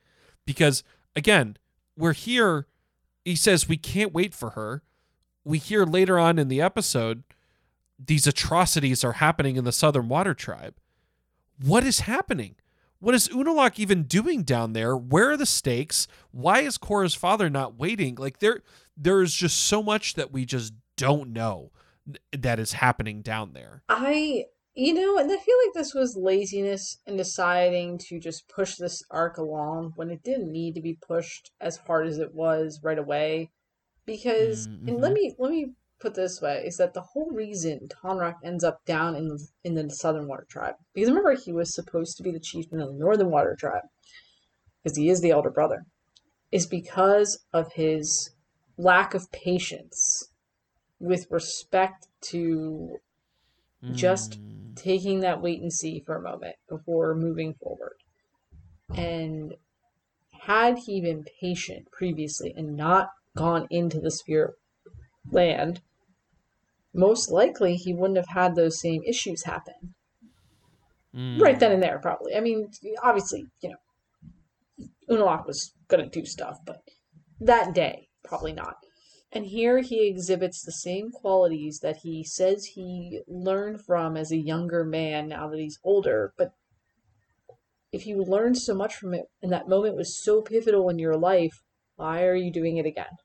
because 0.45 0.83
again 1.15 1.57
we're 1.97 2.13
here 2.13 2.67
he 3.25 3.37
says 3.37 3.69
we 3.69 3.77
can't 3.77 4.13
wait 4.13 4.35
for 4.35 4.51
her 4.51 4.83
we 5.45 5.59
hear 5.59 5.85
later 5.85 6.19
on 6.19 6.39
in 6.39 6.49
the 6.49 6.61
episode 6.61 7.23
these 7.99 8.27
atrocities 8.27 9.05
are 9.05 9.13
happening 9.13 9.57
in 9.57 9.65
the 9.65 9.73
southern 9.73 10.09
water 10.09 10.35
tribe 10.35 10.75
what 11.63 11.85
is 11.85 12.01
happening 12.01 12.57
what 13.01 13.15
is 13.15 13.29
Unalaq 13.29 13.79
even 13.79 14.03
doing 14.03 14.43
down 14.43 14.75
there? 14.75 14.95
Where 14.95 15.31
are 15.31 15.37
the 15.39 15.47
stakes? 15.47 16.07
Why 16.33 16.61
is 16.61 16.77
Korra's 16.77 17.15
father 17.15 17.49
not 17.49 17.79
waiting? 17.79 18.15
Like 18.15 18.39
there 18.41 18.61
there's 18.95 19.33
just 19.33 19.57
so 19.57 19.83
much 19.83 20.15
that 20.15 20.31
we 20.31 20.45
just 20.45 20.75
don't 20.97 21.33
know 21.33 21.73
that 22.37 22.59
is 22.59 22.75
happening 22.75 23.23
down 23.23 23.53
there. 23.53 23.83
I, 23.89 24.45
you 24.75 24.95
know, 24.95 25.19
and 25.19 25.31
I 25.31 25.37
feel 25.37 25.57
like 25.65 25.75
this 25.75 25.95
was 25.95 26.17
laziness 26.17 26.99
in 27.07 27.17
deciding 27.17 27.99
to 28.09 28.21
just 28.21 28.49
push 28.49 28.77
this 28.77 29.03
arc 29.11 29.37
along 29.37 29.93
when 29.97 30.11
it 30.11 30.23
didn't 30.23 30.53
need 30.53 30.75
to 30.75 30.81
be 30.81 30.99
pushed 31.07 31.51
as 31.61 31.77
hard 31.77 32.07
as 32.07 32.19
it 32.19 32.35
was 32.35 32.81
right 32.83 32.99
away. 32.99 33.51
Because, 34.07 34.67
mm, 34.67 34.73
and 34.73 34.89
mm-hmm. 34.89 35.03
let 35.03 35.13
me 35.13 35.35
let 35.39 35.51
me 35.51 35.73
put 36.01 36.15
this 36.15 36.41
way: 36.41 36.63
is 36.67 36.77
that 36.79 36.95
the 36.95 37.03
whole 37.13 37.31
reason 37.31 37.89
Tonraq 38.03 38.37
ends 38.43 38.65
up 38.65 38.85
down 38.85 39.15
in 39.15 39.37
in 39.65 39.75
the 39.75 39.91
Southern 39.91 40.27
Water 40.29 40.47
Tribe? 40.49 40.75
Because 40.95 41.09
remember, 41.09 41.35
he 41.35 41.53
was 41.53 41.75
supposed 41.75 42.17
to 42.17 42.23
be 42.23 42.33
the 42.33 42.41
chieftain 42.41 42.81
of 42.81 42.89
the 42.89 42.99
Northern 42.99 43.31
Water 43.31 43.57
Tribe, 43.59 43.85
because 44.83 44.97
he 44.97 45.11
is 45.11 45.21
the 45.21 45.31
elder 45.31 45.51
brother, 45.51 45.85
is 46.51 46.67
because 46.67 47.45
of 47.53 47.73
his 47.75 48.35
lack 48.77 49.15
of 49.15 49.31
patience 49.31 50.30
with 51.01 51.27
respect 51.31 52.07
to 52.21 52.99
just 53.93 54.39
Mm. 54.39 54.77
taking 54.77 55.21
that 55.21 55.43
wait 55.43 55.61
and 55.61 55.73
see 55.73 56.01
for 56.01 56.15
a 56.17 56.23
moment 56.23 56.55
before 56.69 57.15
moving 57.15 57.55
forward. 57.55 57.97
And 58.95 59.55
had 60.43 60.79
he 60.79 61.01
been 61.01 61.25
patient 61.41 61.91
previously 61.91 62.53
and 62.57 62.77
not 62.77 63.09
gone 63.37 63.67
into 63.71 63.99
the 64.01 64.11
spirit 64.11 64.55
land, 65.31 65.81
most 66.93 67.31
likely 67.31 67.77
he 67.77 67.95
wouldn't 67.95 68.17
have 68.19 68.29
had 68.29 68.55
those 68.55 68.81
same 68.81 69.03
issues 69.05 69.45
happen 69.45 69.95
Mm. 71.15 71.41
right 71.41 71.59
then 71.59 71.73
and 71.73 71.83
there. 71.83 71.99
Probably. 71.99 72.37
I 72.37 72.41
mean, 72.41 72.71
obviously, 73.03 73.47
you 73.63 73.71
know, 73.71 74.87
Unalaq 75.09 75.45
was 75.47 75.73
gonna 75.89 76.09
do 76.09 76.25
stuff, 76.25 76.59
but 76.65 76.81
that 77.41 77.75
day, 77.75 78.09
probably 78.23 78.53
not. 78.53 78.77
And 79.33 79.47
here 79.47 79.79
he 79.79 80.09
exhibits 80.09 80.63
the 80.63 80.73
same 80.73 81.11
qualities 81.11 81.81
that 81.81 81.99
he 81.99 82.25
says 82.25 82.65
he 82.65 83.21
learned 83.29 83.81
from 83.81 84.17
as 84.17 84.33
a 84.33 84.37
younger 84.37 84.85
man 84.85 85.29
now 85.29 85.49
that 85.49 85.59
he's 85.59 85.79
older. 85.85 86.33
But 86.37 86.53
if 87.93 88.07
you 88.07 88.23
learned 88.23 88.59
so 88.59 88.75
much 88.75 88.97
from 88.97 89.15
it 89.15 89.27
and 89.43 89.53
that 89.53 89.69
moment 89.69 89.97
was 89.97 90.19
so 90.23 90.43
pivotal 90.43 90.89
in 90.89 90.99
your 90.99 91.17
life, 91.17 91.63
why 91.97 92.25
are 92.25 92.35
you 92.35 92.51
doing 92.51 92.77
it 92.77 92.87
again? 92.87 93.19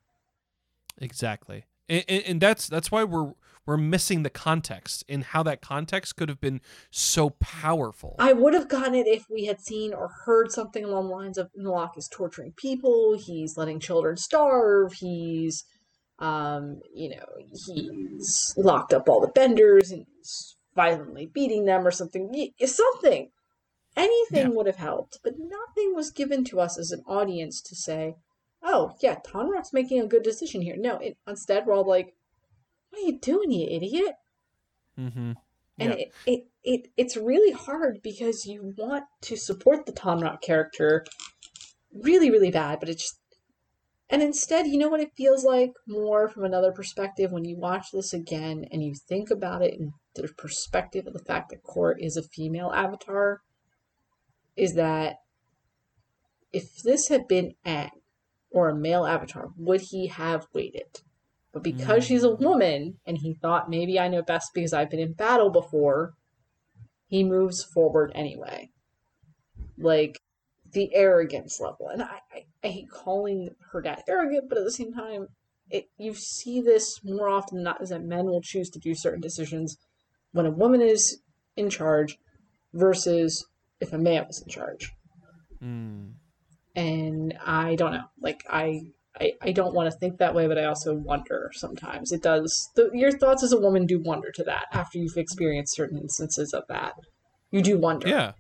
Exactly. 1.00 1.66
And, 1.90 2.04
and, 2.10 2.42
that's 2.42 2.68
that's 2.68 2.92
why 2.92 3.04
we're 3.04 3.34
we're 3.66 3.78
missing 3.78 4.24
the 4.24 4.30
context 4.30 5.04
and 5.08 5.24
how 5.24 5.44
that 5.44 5.62
context 5.62 6.16
could 6.16 6.30
have 6.30 6.40
been 6.40 6.62
so 6.92 7.32
powerful. 7.32 8.16
I 8.20 8.34
would 8.34 8.54
have 8.54 8.68
gotten 8.68 8.96
it 8.96 9.08
if 9.08 9.26
we 9.30 9.46
had 9.46 9.60
seen 9.60 9.94
or 9.94 10.10
heard 10.26 10.52
something 10.52 10.84
along 10.84 11.10
the 11.10 11.16
lines 11.16 11.38
of 11.38 11.52
Unalaq 11.60 11.98
is 11.98 12.08
torturing 12.08 12.54
people, 12.54 13.18
he's 13.18 13.58
letting 13.58 13.80
children 13.80 14.18
starve, 14.18 14.94
he's, 14.94 15.64
um, 16.20 16.82
you 16.94 17.10
know, 17.10 17.26
he's 17.38 18.54
locked 18.58 18.94
up 18.94 19.10
all 19.10 19.22
the 19.22 19.28
benders 19.28 19.92
and 19.92 20.06
violently 20.76 21.26
beating 21.26 21.66
them 21.66 21.86
or 21.86 21.92
something. 21.92 22.52
Something. 22.66 23.32
Anything 23.98 24.50
Yeah. 24.50 24.56
would 24.56 24.66
have 24.68 24.76
helped, 24.76 25.20
but 25.24 25.34
nothing 25.38 25.96
was 25.96 26.12
given 26.12 26.44
to 26.46 26.60
us 26.60 26.78
as 26.78 26.92
an 26.92 27.02
audience 27.08 27.62
to 27.62 27.76
say, 27.76 28.16
oh, 28.62 28.96
yeah, 29.02 29.16
Tonraq's 29.26 29.72
making 29.72 30.02
a 30.02 30.08
good 30.08 30.24
decision 30.24 30.62
here. 30.62 30.76
No, 30.78 30.98
it, 30.98 31.18
instead, 31.28 31.66
we're 31.66 31.76
all 31.76 31.88
like, 31.88 32.14
what 32.90 33.02
are 33.02 33.06
you 33.06 33.20
doing, 33.20 33.52
you 33.52 33.68
idiot? 33.70 34.16
mm-hmm. 35.00 35.34
And 35.78 35.90
Yeah. 35.92 35.96
it, 35.96 36.14
it, 36.26 36.48
it 36.64 36.88
it's 36.96 37.18
really 37.18 37.52
hard 37.52 38.02
because 38.02 38.46
you 38.46 38.74
want 38.78 39.04
to 39.22 39.36
support 39.36 39.86
the 39.86 39.92
Tonraq 39.92 40.42
character 40.42 41.06
really, 41.94 42.32
really 42.32 42.52
bad, 42.52 42.80
but 42.80 42.90
it 42.90 42.98
just 42.98 43.20
and 44.10 44.22
instead, 44.22 44.68
you 44.68 44.78
know 44.78 44.90
what 44.90 45.00
it 45.00 45.16
feels 45.18 45.44
like 45.44 45.72
more 45.88 46.28
from 46.28 46.46
another 46.46 46.72
perspective 46.72 47.32
when 47.32 47.46
you 47.46 47.58
watch 47.58 47.88
this 47.92 48.14
again 48.14 48.66
and 48.72 48.84
you 48.84 48.94
think 49.08 49.32
about 49.32 49.64
it 49.64 49.74
in 49.74 49.94
the 50.14 50.30
perspective 50.38 51.08
of 51.08 51.14
the 51.14 51.24
fact 51.26 51.50
that 51.50 51.64
Korra 51.64 51.96
is 51.98 52.16
a 52.16 52.24
female 52.24 52.72
avatar, 52.72 53.42
is 54.56 54.76
that 54.76 55.16
if 56.54 56.82
this 56.84 57.08
had 57.10 57.28
been 57.28 57.54
Aang 57.66 57.90
or 58.52 58.70
a 58.70 58.76
male 58.76 59.06
avatar, 59.06 59.50
would 59.58 59.82
he 59.90 60.08
have 60.08 60.48
waited? 60.54 61.02
But 61.52 61.64
because 61.64 62.06
she's 62.06 62.24
a 62.24 62.30
Mm. 62.30 62.40
woman 62.40 63.00
and 63.06 63.18
he 63.18 63.34
thought 63.34 63.70
maybe 63.70 64.00
I 64.00 64.08
know 64.08 64.22
best 64.22 64.52
because 64.54 64.74
I've 64.74 64.90
been 64.90 65.00
in 65.00 65.14
battle 65.14 65.50
before, 65.50 66.14
he 67.08 67.24
moves 67.24 67.64
forward 67.64 68.12
anyway. 68.14 68.70
Like 69.78 70.20
the 70.76 70.94
arrogance 70.94 71.60
level. 71.60 71.88
And 71.88 72.04
I, 72.04 72.20
I, 72.32 72.46
I 72.64 72.68
hate 72.68 72.90
calling 72.92 73.50
her 73.72 73.82
dad 73.82 74.04
arrogant, 74.08 74.50
but 74.50 74.60
at 74.60 74.64
the 74.64 74.72
same 74.72 74.94
time, 74.94 75.30
it 75.72 75.86
you 75.98 76.14
see 76.14 76.62
this 76.62 77.00
more 77.04 77.28
often 77.28 77.58
than 77.58 77.64
not 77.64 77.82
is 77.82 77.90
that 77.90 78.04
men 78.04 78.26
will 78.26 78.42
choose 78.42 78.70
to 78.70 78.80
do 78.80 78.94
certain 78.94 79.22
decisions 79.22 79.78
when 80.32 80.46
a 80.46 80.52
woman 80.52 80.82
is 80.82 81.22
in 81.56 81.70
charge 81.72 82.20
versus 82.74 83.48
if 83.80 83.94
a 83.94 83.98
man 83.98 84.26
was 84.28 84.42
in 84.42 84.50
charge 84.50 84.92
Mm. 85.64 86.12
and 86.76 87.38
I 87.44 87.76
don't 87.76 87.94
know. 87.94 88.04
Like 88.22 88.44
I, 88.50 88.82
I, 89.20 89.32
I 89.42 89.52
don't 89.54 89.74
want 89.74 89.90
to 89.90 89.98
think 89.98 90.18
that 90.18 90.36
way, 90.36 90.48
but 90.48 90.58
I 90.58 90.66
also 90.66 90.94
wonder 90.94 91.50
sometimes. 91.54 92.12
It 92.12 92.22
does. 92.22 92.70
The, 92.76 92.90
your 92.94 93.18
thoughts 93.18 93.42
as 93.42 93.54
a 93.54 93.60
woman 93.60 93.86
do 93.86 94.00
wonder 94.00 94.32
to 94.34 94.44
that 94.44 94.66
after 94.74 94.98
you've 95.00 95.16
experienced 95.16 95.76
certain 95.76 95.98
instances 95.98 96.54
of 96.54 96.64
that. 96.68 96.94
You 97.52 97.62
do 97.62 97.78
wonder. 97.80 98.10
Yeah. 98.10 98.34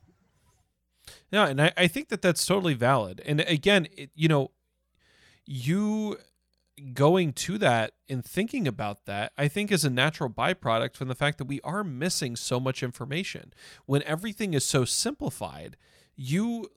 Yeah, 1.32 1.47
and 1.47 1.62
I, 1.62 1.74
I 1.78 1.88
think 1.88 2.10
that 2.10 2.22
that's 2.22 2.45
totally 2.45 2.74
valid. 2.74 3.22
And 3.26 3.41
again, 3.41 3.88
it, 3.95 4.10
you 4.16 4.28
know, 4.28 4.51
you 5.45 6.18
going 6.93 7.32
to 7.32 7.58
that 7.58 7.93
and 8.10 8.24
thinking 8.24 8.68
about 8.68 9.06
that, 9.06 9.32
I 9.38 9.47
think 9.47 9.72
is 9.72 9.86
a 9.86 9.89
natural 9.89 10.30
byproduct 10.30 10.95
from 10.95 11.08
the 11.08 11.16
fact 11.16 11.38
that 11.38 11.45
we 11.45 11.62
are 11.62 11.84
missing 11.84 12.36
so 12.36 12.60
much 12.60 12.84
information. 12.84 13.53
When 13.86 14.03
everything 14.03 14.53
is 14.53 14.66
so 14.66 14.84
simplified, 14.86 15.78
you 16.16 16.68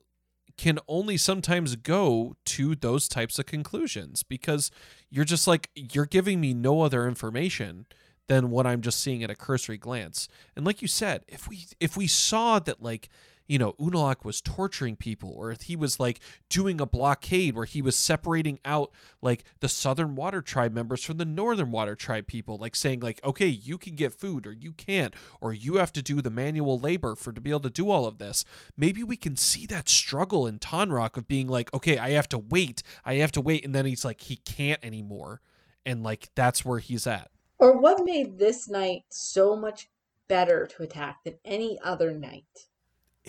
can 0.57 0.79
only 0.87 1.17
sometimes 1.17 1.75
go 1.75 2.35
to 2.43 2.75
those 2.75 3.07
types 3.07 3.39
of 3.39 3.45
conclusions 3.45 4.23
because 4.23 4.71
you're 5.09 5.25
just 5.25 5.47
like 5.47 5.69
you're 5.73 6.05
giving 6.05 6.41
me 6.41 6.53
no 6.53 6.81
other 6.81 7.07
information 7.07 7.85
than 8.27 8.51
what 8.51 8.67
I'm 8.67 8.81
just 8.81 9.01
seeing 9.01 9.23
at 9.23 9.29
a 9.31 9.35
cursory 9.35 9.77
glance. 9.77 10.27
And 10.55 10.65
like 10.65 10.81
you 10.81 10.87
said, 10.87 11.23
if 11.27 11.47
we 11.47 11.65
if 11.79 11.95
we 11.95 12.07
saw 12.07 12.59
that 12.59 12.81
like 12.81 13.09
you 13.49 13.57
know 13.57 13.73
Unalaq 13.73 14.23
was 14.23 14.39
torturing 14.39 14.95
people 14.95 15.33
or 15.35 15.51
if 15.51 15.63
he 15.63 15.75
was 15.75 15.99
like 15.99 16.21
doing 16.47 16.79
a 16.79 16.85
blockade 16.85 17.55
where 17.55 17.65
he 17.65 17.81
was 17.81 17.95
separating 17.95 18.59
out 18.63 18.91
like 19.21 19.43
the 19.59 19.67
southern 19.67 20.15
water 20.15 20.41
tribe 20.41 20.71
members 20.71 21.03
from 21.03 21.17
the 21.17 21.25
northern 21.25 21.71
water 21.71 21.95
tribe 21.95 22.27
people 22.27 22.57
like 22.57 22.75
saying 22.75 23.01
like 23.01 23.19
okay 23.25 23.47
you 23.47 23.77
can 23.77 23.95
get 23.95 24.13
food 24.13 24.47
or 24.47 24.53
you 24.53 24.71
can't 24.71 25.13
or 25.41 25.51
you 25.51 25.75
have 25.75 25.91
to 25.91 26.01
do 26.01 26.21
the 26.21 26.29
manual 26.29 26.79
labor 26.79 27.15
for 27.15 27.33
to 27.33 27.41
be 27.41 27.49
able 27.49 27.59
to 27.59 27.69
do 27.69 27.89
all 27.89 28.05
of 28.05 28.19
this. 28.19 28.45
Maybe 28.77 29.03
we 29.03 29.17
can 29.17 29.35
see 29.35 29.65
that 29.65 29.89
struggle 29.89 30.45
in 30.45 30.59
Tonraq 30.59 31.17
of 31.17 31.27
being 31.27 31.47
like 31.47 31.73
okay 31.73 31.97
I 31.97 32.11
have 32.11 32.29
to 32.29 32.37
wait 32.37 32.83
I 33.03 33.15
have 33.15 33.31
to 33.33 33.41
wait 33.41 33.65
and 33.65 33.73
then 33.73 33.85
he's 33.85 34.05
like 34.05 34.21
he 34.21 34.35
can't 34.37 34.83
anymore 34.85 35.41
and 35.85 36.03
like 36.03 36.29
that's 36.35 36.63
where 36.63 36.79
he's 36.79 37.07
at. 37.07 37.31
Or 37.57 37.77
what 37.77 38.05
made 38.05 38.37
this 38.37 38.69
night 38.69 39.03
so 39.09 39.55
much 39.55 39.89
better 40.27 40.67
to 40.67 40.83
attack 40.83 41.23
than 41.25 41.35
any 41.43 41.79
other 41.83 42.11
night 42.11 42.68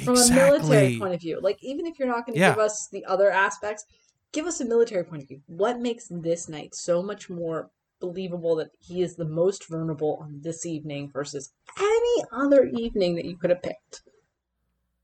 from 0.01 0.15
exactly. 0.15 0.41
a 0.41 0.61
military 0.61 0.99
point 0.99 1.15
of 1.15 1.21
view. 1.21 1.41
Like 1.41 1.59
even 1.63 1.87
if 1.87 1.99
you're 1.99 2.09
not 2.09 2.27
going 2.27 2.35
to 2.35 2.41
Yeah. 2.41 2.51
give 2.51 2.59
us 2.59 2.89
the 2.91 3.05
other 3.05 3.31
aspects, 3.31 3.85
give 4.33 4.47
us 4.47 4.61
a 4.61 4.65
military 4.65 5.05
point 5.05 5.23
of 5.23 5.29
view. 5.29 5.41
What 5.47 5.81
makes 5.81 6.09
this 6.11 6.49
night 6.49 6.75
so 6.75 7.03
much 7.03 7.31
more 7.31 7.71
believable 8.01 8.57
that 8.57 8.71
he 8.79 9.03
is 9.03 9.17
the 9.17 9.27
most 9.27 9.69
vulnerable 9.69 10.19
on 10.23 10.41
this 10.43 10.65
evening 10.65 11.11
versus 11.13 11.53
any 11.79 12.25
other 12.33 12.65
evening 12.65 13.15
that 13.17 13.25
you 13.25 13.37
could 13.37 13.51
have 13.51 13.63
picked? 13.63 14.03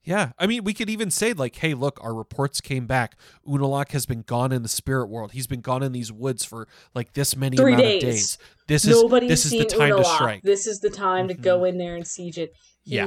Yeah, 0.02 0.30
I 0.38 0.46
mean, 0.46 0.62
we 0.62 0.72
could 0.72 0.88
even 0.88 1.10
say 1.10 1.32
like, 1.32 1.56
"Hey, 1.56 1.74
look, 1.74 1.98
our 2.00 2.14
reports 2.14 2.60
came 2.60 2.86
back. 2.86 3.16
Unalaq 3.44 3.90
has 3.90 4.06
been 4.06 4.22
gone 4.22 4.52
in 4.52 4.62
the 4.62 4.68
spirit 4.68 5.08
world. 5.08 5.32
He's 5.32 5.48
been 5.48 5.60
gone 5.60 5.82
in 5.82 5.90
these 5.90 6.12
woods 6.12 6.44
for 6.44 6.68
like 6.94 7.14
this 7.14 7.36
many 7.36 7.56
Three 7.56 7.72
amount 7.72 7.82
days. 7.82 8.02
of 8.02 8.10
days. 8.10 8.38
This 8.68 8.84
is 8.84 9.02
Nobody's 9.02 9.28
this 9.28 9.46
is 9.46 9.50
the 9.50 9.64
time 9.64 9.96
to 9.96 10.04
strike." 10.04 10.42
This 10.42 10.68
is 10.68 10.78
the 10.78 10.90
time 10.90 11.26
to 11.26 11.34
go 11.34 11.56
mm-hmm. 11.56 11.66
in 11.66 11.78
there 11.78 11.96
and 11.96 12.06
siege 12.06 12.38
it. 12.38 12.54
He, 12.84 12.94
Yeah. 12.94 13.06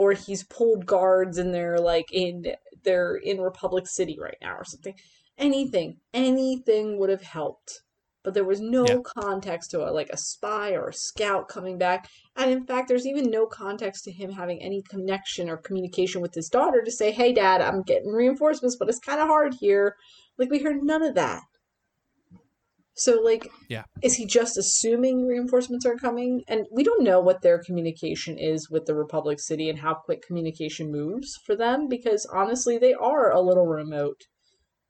Or 0.00 0.12
he's 0.12 0.44
pulled 0.44 0.86
guards 0.86 1.36
and 1.36 1.52
they're 1.54 1.78
like 1.92 2.06
in 2.10 2.34
they're 2.84 3.16
in 3.16 3.38
Republic 3.50 3.84
City 3.86 4.16
right 4.18 4.38
now 4.40 4.54
or 4.56 4.64
something. 4.64 4.94
Anything, 5.36 5.98
anything 6.14 6.98
would 6.98 7.10
have 7.10 7.22
helped. 7.22 7.70
But 8.24 8.32
there 8.34 8.44
was 8.52 8.60
no 8.60 8.86
Yeah. 8.86 8.98
context 9.02 9.70
to 9.70 9.82
it, 9.86 9.92
like 9.92 10.08
a 10.10 10.16
spy 10.16 10.72
or 10.72 10.88
a 10.88 10.94
scout 10.94 11.48
coming 11.48 11.76
back. 11.78 12.08
And 12.36 12.50
in 12.50 12.64
fact, 12.66 12.88
there's 12.88 13.06
even 13.06 13.30
no 13.30 13.46
context 13.46 14.04
to 14.04 14.12
him 14.12 14.30
having 14.32 14.62
any 14.62 14.82
connection 14.82 15.50
or 15.50 15.56
communication 15.58 16.20
with 16.22 16.34
his 16.34 16.48
daughter 16.48 16.82
to 16.82 16.90
say, 16.90 17.10
hey, 17.12 17.32
dad, 17.32 17.60
I'm 17.60 17.82
getting 17.82 18.12
reinforcements, 18.12 18.76
but 18.78 18.88
it's 18.88 18.98
kind 18.98 19.20
of 19.20 19.28
hard 19.28 19.54
here. 19.60 19.96
Like, 20.38 20.50
we 20.50 20.60
heard 20.62 20.82
none 20.82 21.02
of 21.02 21.14
that. 21.14 21.42
So, 23.00 23.20
like, 23.20 23.50
Yeah. 23.68 23.84
is 24.02 24.14
he 24.14 24.26
just 24.26 24.58
assuming 24.58 25.26
reinforcements 25.26 25.86
are 25.86 25.96
coming? 25.96 26.42
And 26.48 26.66
we 26.70 26.84
don't 26.84 27.02
know 27.02 27.20
what 27.20 27.42
their 27.42 27.58
communication 27.58 28.38
is 28.38 28.70
with 28.70 28.86
the 28.86 28.94
Republic 28.94 29.40
City 29.40 29.68
and 29.68 29.78
how 29.78 29.94
quick 29.94 30.22
communication 30.22 30.90
moves 30.92 31.36
for 31.46 31.56
them 31.56 31.88
because 31.88 32.26
honestly, 32.32 32.78
they 32.78 32.94
are 32.94 33.30
a 33.32 33.40
little 33.40 33.66
remote 33.66 34.22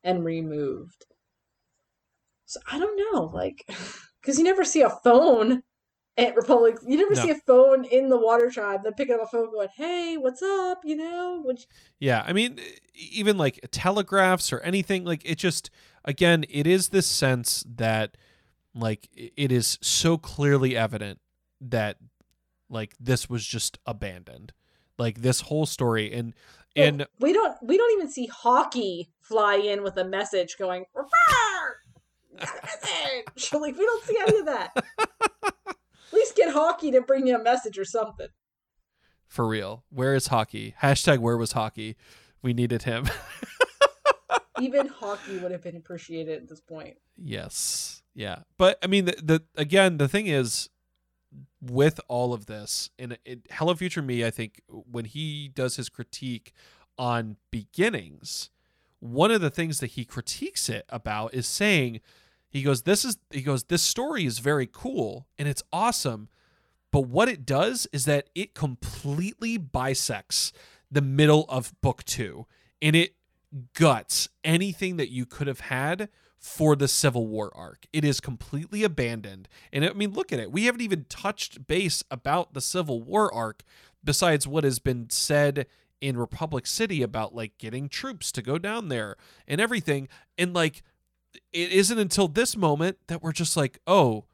and 0.02 0.24
removed. 0.24 1.06
So 2.46 2.60
I 2.70 2.78
don't 2.78 3.00
know, 3.12 3.30
like, 3.32 3.64
because 4.20 4.38
you 4.38 4.44
never 4.44 4.64
see 4.64 4.82
a 4.82 4.90
phone 4.90 5.62
at 6.16 6.34
Republic. 6.34 6.76
You 6.86 6.96
never 6.96 7.14
No. 7.14 7.22
see 7.22 7.30
a 7.30 7.36
phone 7.46 7.84
in 7.84 8.08
the 8.08 8.18
Water 8.18 8.50
Tribe. 8.50 8.82
Them 8.82 8.94
picking 8.94 9.14
up 9.14 9.22
a 9.22 9.26
phone, 9.26 9.52
going, 9.52 9.68
"Hey, 9.76 10.16
what's 10.16 10.42
up?" 10.42 10.80
You 10.84 10.96
know, 10.96 11.40
which 11.44 11.66
Yeah, 11.98 12.24
I 12.26 12.32
mean, 12.32 12.58
even 12.94 13.38
like 13.38 13.60
telegraphs 13.70 14.52
or 14.52 14.60
anything, 14.60 15.04
like 15.04 15.22
it 15.24 15.38
just, 15.38 15.70
again, 16.04 16.44
it 16.48 16.66
is 16.66 16.88
this 16.88 17.06
sense 17.06 17.64
that, 17.76 18.16
like, 18.74 19.08
it 19.14 19.52
is 19.52 19.78
so 19.80 20.16
clearly 20.16 20.76
evident 20.76 21.20
that, 21.60 21.96
like, 22.68 22.94
this 22.98 23.28
was 23.28 23.46
just 23.46 23.78
abandoned. 23.86 24.52
Like, 24.98 25.22
this 25.22 25.42
whole 25.42 25.66
story. 25.66 26.12
And, 26.12 26.34
Well, 26.76 26.86
and, 26.86 27.06
we 27.18 27.32
don't 27.32 27.56
we 27.62 27.76
don't 27.76 27.92
even 27.92 28.08
see 28.08 28.26
Hawky 28.26 29.10
fly 29.20 29.56
in 29.56 29.82
with 29.82 29.96
a 29.96 30.04
message 30.04 30.56
going 30.56 30.84
"Rawr! 30.96 32.36
Got 32.38 32.48
a 32.48 32.66
message 32.66 33.52
like 33.52 33.76
we 33.76 33.84
don't 33.84 34.04
see 34.04 34.16
any 34.26 34.38
of 34.38 34.46
that 34.46 34.70
at 35.68 35.76
least 36.12 36.36
get 36.36 36.52
Hawky 36.52 36.92
to 36.92 37.00
bring 37.00 37.26
you 37.26 37.36
a 37.36 37.42
message 37.42 37.76
or 37.76 37.84
something 37.84 38.28
for 39.30 39.46
real, 39.46 39.84
where 39.90 40.14
is 40.14 40.26
Hawky? 40.26 40.74
Hashtag 40.82 41.20
where 41.20 41.36
was 41.36 41.52
Hawky? 41.52 41.96
We 42.42 42.52
needed 42.52 42.82
him. 42.82 43.08
even 44.60 44.88
Hawky 44.88 45.38
would 45.38 45.52
have 45.52 45.62
been 45.62 45.76
appreciated 45.76 46.42
at 46.42 46.48
this 46.48 46.60
point 46.60 46.96
Yes. 47.22 48.02
Yeah. 48.14 48.40
But 48.58 48.78
I 48.82 48.86
mean 48.86 49.04
the, 49.04 49.16
the 49.22 49.42
again 49.56 49.98
the 49.98 50.08
thing 50.08 50.26
is 50.26 50.68
with 51.60 52.00
all 52.08 52.32
of 52.32 52.46
this 52.46 52.90
and 52.98 53.18
it, 53.24 53.46
Hello 53.50 53.74
Future 53.74 54.02
Me 54.02 54.24
I 54.24 54.30
think 54.30 54.62
when 54.68 55.04
he 55.04 55.48
does 55.48 55.76
his 55.76 55.88
critique 55.88 56.52
on 56.98 57.36
beginnings 57.50 58.50
one 58.98 59.30
of 59.30 59.40
the 59.40 59.50
things 59.50 59.80
that 59.80 59.92
he 59.92 60.04
critiques 60.04 60.68
it 60.68 60.84
about 60.88 61.32
is 61.32 61.46
saying 61.46 62.00
he 62.48 62.62
goes 62.62 62.82
this 62.82 63.04
is 63.04 63.18
he 63.30 63.42
goes 63.42 63.64
this 63.64 63.82
story 63.82 64.26
is 64.26 64.40
very 64.40 64.68
cool 64.70 65.26
and 65.38 65.46
it's 65.46 65.62
awesome 65.72 66.28
but 66.90 67.02
what 67.02 67.28
it 67.28 67.46
does 67.46 67.86
is 67.92 68.06
that 68.06 68.28
it 68.34 68.54
completely 68.54 69.56
bisects 69.56 70.52
the 70.90 71.00
middle 71.00 71.46
of 71.48 71.72
book 71.80 72.04
2 72.04 72.44
and 72.82 72.96
it 72.96 73.14
guts 73.74 74.28
anything 74.44 74.96
that 74.96 75.10
you 75.10 75.26
could 75.26 75.46
have 75.46 75.60
had 75.60 76.08
for 76.38 76.74
the 76.74 76.88
Civil 76.88 77.26
War 77.26 77.52
arc. 77.54 77.86
It 77.92 78.04
is 78.04 78.20
completely 78.20 78.82
abandoned. 78.82 79.48
And 79.72 79.84
I 79.84 79.92
mean, 79.92 80.12
look 80.12 80.32
at 80.32 80.40
it. 80.40 80.50
We 80.50 80.64
haven't 80.64 80.80
even 80.80 81.04
touched 81.08 81.66
base 81.66 82.02
about 82.10 82.54
the 82.54 82.60
Civil 82.62 83.02
War 83.02 83.32
arc 83.32 83.62
besides 84.02 84.48
what 84.48 84.64
has 84.64 84.78
been 84.78 85.10
said 85.10 85.66
in 86.00 86.16
Republic 86.16 86.66
City 86.66 87.02
about 87.02 87.34
like 87.34 87.58
getting 87.58 87.88
troops 87.88 88.32
to 88.32 88.42
go 88.42 88.56
down 88.56 88.88
there 88.88 89.16
and 89.46 89.60
everything. 89.60 90.08
And 90.38 90.54
like, 90.54 90.82
it 91.52 91.70
isn't 91.70 91.98
until 91.98 92.26
this 92.26 92.56
moment 92.56 92.96
that 93.08 93.22
we're 93.22 93.32
just 93.32 93.56
like, 93.56 93.78
oh, 93.86 94.24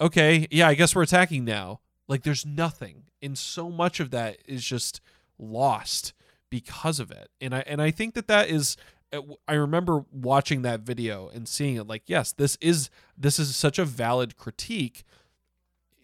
okay, 0.00 0.48
yeah, 0.50 0.68
I 0.68 0.74
guess 0.74 0.94
we're 0.94 1.02
attacking 1.02 1.44
now. 1.44 1.80
Like, 2.08 2.24
there's 2.24 2.44
nothing. 2.44 3.04
And 3.22 3.38
so 3.38 3.70
much 3.70 4.00
of 4.00 4.10
that 4.10 4.38
is 4.46 4.62
just 4.64 5.00
lost 5.38 6.12
because 6.54 7.00
of 7.00 7.10
it. 7.10 7.30
And 7.40 7.52
I 7.52 7.64
and 7.66 7.82
I 7.82 7.90
think 7.90 8.14
that 8.14 8.28
that 8.28 8.48
is 8.48 8.76
uh, 9.12 9.22
I 9.48 9.54
remember 9.54 10.04
watching 10.12 10.62
that 10.62 10.82
video 10.82 11.28
and 11.34 11.48
seeing 11.48 11.74
it 11.74 11.88
like 11.88 12.04
yes, 12.06 12.30
this 12.30 12.56
is 12.60 12.90
this 13.18 13.40
is 13.40 13.56
such 13.56 13.76
a 13.76 13.84
valid 13.84 14.36
critique 14.36 15.02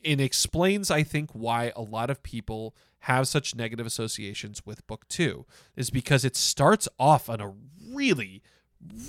and 0.04 0.20
explains 0.20 0.90
I 0.90 1.04
think 1.04 1.30
why 1.30 1.72
a 1.76 1.82
lot 1.82 2.10
of 2.10 2.24
people 2.24 2.74
have 3.04 3.28
such 3.28 3.54
negative 3.54 3.86
associations 3.86 4.66
with 4.66 4.84
book 4.88 5.06
2 5.06 5.46
is 5.76 5.90
because 5.90 6.24
it 6.24 6.34
starts 6.34 6.88
off 6.98 7.30
on 7.30 7.40
a 7.40 7.54
really 7.94 8.42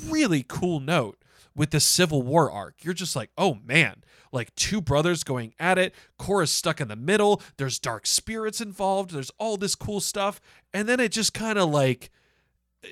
really 0.05 0.45
cool 0.47 0.79
note 0.79 1.17
with 1.55 1.71
the 1.71 1.79
Civil 1.79 2.21
War 2.21 2.51
arc. 2.51 2.83
You're 2.83 2.93
just 2.93 3.15
like, 3.15 3.31
"Oh 3.35 3.55
man, 3.65 4.03
like 4.31 4.53
two 4.55 4.81
brothers 4.81 5.23
going 5.23 5.53
at 5.59 5.77
it. 5.77 5.93
Korra's 6.19 6.51
stuck 6.51 6.79
in 6.79 6.87
the 6.87 6.95
middle. 6.95 7.41
There's 7.57 7.79
dark 7.79 8.05
spirits 8.05 8.61
involved. 8.61 9.11
There's 9.11 9.31
all 9.37 9.57
this 9.57 9.75
cool 9.75 9.99
stuff. 9.99 10.39
And 10.73 10.87
then 10.87 10.99
it 10.99 11.11
just 11.11 11.33
kind 11.33 11.57
of 11.59 11.69
like, 11.69 12.09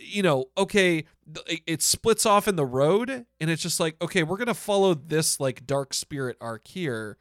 you 0.02 0.22
know, 0.22 0.46
okay, 0.58 1.06
it- 1.48 1.62
it 1.66 1.82
splits 1.82 2.26
off 2.26 2.48
in 2.48 2.56
the 2.56 2.66
road. 2.66 3.26
And 3.40 3.50
it's 3.50 3.62
just 3.62 3.80
like, 3.80 3.96
okay, 4.02 4.24
we're 4.24 4.38
going 4.38 4.48
to 4.48 4.54
follow 4.54 4.94
this 4.94 5.40
like 5.40 5.66
dark 5.66 5.94
spirit 5.94 6.38
arc 6.42 6.68
here. 6.68 7.18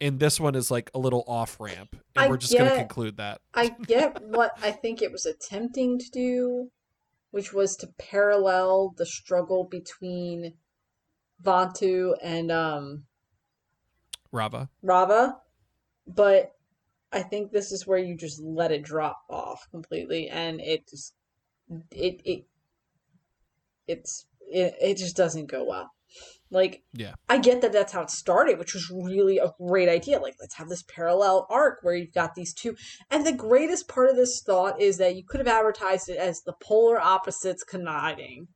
And 0.00 0.18
this 0.18 0.40
one 0.40 0.56
is 0.56 0.70
like 0.70 0.90
a 0.94 0.98
little 0.98 1.22
off 1.28 1.60
ramp. 1.60 1.96
And 2.16 2.24
I 2.24 2.28
we're 2.28 2.36
just 2.36 2.52
going 2.52 2.68
to 2.68 2.76
conclude 2.76 3.18
that. 3.18 3.40
I 3.54 3.68
get 3.68 4.20
what 4.24 4.52
I 4.60 4.72
think 4.72 5.00
it 5.00 5.12
was 5.12 5.24
attempting 5.26 5.98
to 6.00 6.10
do, 6.10 6.70
which 7.30 7.52
was 7.52 7.76
to 7.76 7.86
parallel 7.98 8.94
the 8.96 9.06
struggle 9.06 9.62
between 9.64 10.54
Vaatu 11.42 12.14
and 12.22 12.50
um 12.50 13.04
Raava. 14.32 14.68
Raava, 14.84 15.36
but 16.06 16.56
I 17.12 17.22
think 17.22 17.52
this 17.52 17.72
is 17.72 17.86
where 17.86 17.98
you 17.98 18.16
just 18.16 18.40
let 18.42 18.72
it 18.72 18.82
drop 18.82 19.18
off 19.28 19.66
completely, 19.70 20.28
and 20.28 20.60
it 20.60 20.88
just 20.88 21.14
it 21.90 22.20
it 22.24 22.44
it's 23.86 24.26
it, 24.50 24.74
it 24.80 24.96
just 24.96 25.16
doesn't 25.16 25.50
go 25.50 25.64
well. 25.64 25.90
Like 26.50 26.82
Yeah. 26.92 27.14
I 27.28 27.38
get 27.38 27.62
that 27.62 27.72
that's 27.72 27.92
how 27.92 28.02
it 28.02 28.10
started, 28.10 28.58
which 28.58 28.74
was 28.74 28.90
really 28.90 29.38
a 29.38 29.52
great 29.58 29.88
idea. 29.88 30.20
Like 30.20 30.34
let's 30.40 30.56
have 30.56 30.68
this 30.68 30.82
parallel 30.82 31.46
arc 31.48 31.78
where 31.82 31.94
you've 31.94 32.12
got 32.12 32.34
these 32.34 32.52
two, 32.52 32.76
and 33.10 33.26
the 33.26 33.32
greatest 33.32 33.88
part 33.88 34.10
of 34.10 34.16
this 34.16 34.42
thought 34.44 34.80
is 34.80 34.98
that 34.98 35.16
you 35.16 35.24
could 35.26 35.40
have 35.40 35.48
advertised 35.48 36.08
it 36.08 36.18
as 36.18 36.42
the 36.42 36.54
polar 36.62 37.00
opposites 37.00 37.64
colliding, 37.64 38.48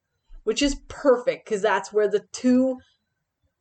which 0.44 0.62
is 0.62 0.80
perfect 0.88 1.46
because 1.46 1.62
that's 1.62 1.92
where 1.92 2.08
the 2.08 2.24
two 2.32 2.78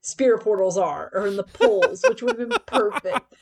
spirit 0.01 0.41
portals 0.43 0.77
are, 0.77 1.09
or 1.13 1.27
in 1.27 1.35
the 1.35 1.43
poles, 1.43 2.03
which 2.07 2.21
would 2.21 2.37
have 2.37 2.49
been 2.49 2.59
perfect. 2.67 3.33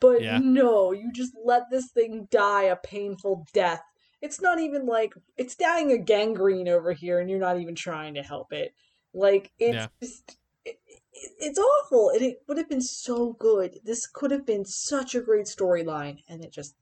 But 0.00 0.22
Yeah. 0.22 0.38
no, 0.38 0.92
you 0.92 1.12
just 1.12 1.34
let 1.44 1.70
this 1.70 1.90
thing 1.92 2.28
die 2.30 2.64
a 2.64 2.76
painful 2.76 3.46
death. 3.52 3.82
It's 4.20 4.40
not 4.40 4.58
even 4.60 4.86
like 4.86 5.12
it's 5.36 5.56
dying 5.56 5.92
a 5.92 5.98
gangrene 5.98 6.68
over 6.68 6.92
here, 6.92 7.20
and 7.20 7.30
you're 7.30 7.38
not 7.38 7.60
even 7.60 7.74
trying 7.74 8.14
to 8.14 8.22
help 8.22 8.52
it. 8.52 8.72
Like 9.14 9.52
it's 9.58 9.74
Yeah. 9.74 9.88
just 10.02 10.38
it, 10.64 10.78
it, 10.86 11.02
it's 11.38 11.58
awful, 11.58 12.10
and 12.10 12.22
it 12.22 12.38
would 12.48 12.58
have 12.58 12.68
been 12.68 12.80
so 12.82 13.32
good. 13.34 13.78
This 13.84 14.06
could 14.06 14.30
have 14.30 14.46
been 14.46 14.64
such 14.64 15.14
a 15.14 15.20
great 15.20 15.46
storyline, 15.46 16.22
and 16.28 16.44
it 16.44 16.52
just 16.52 16.74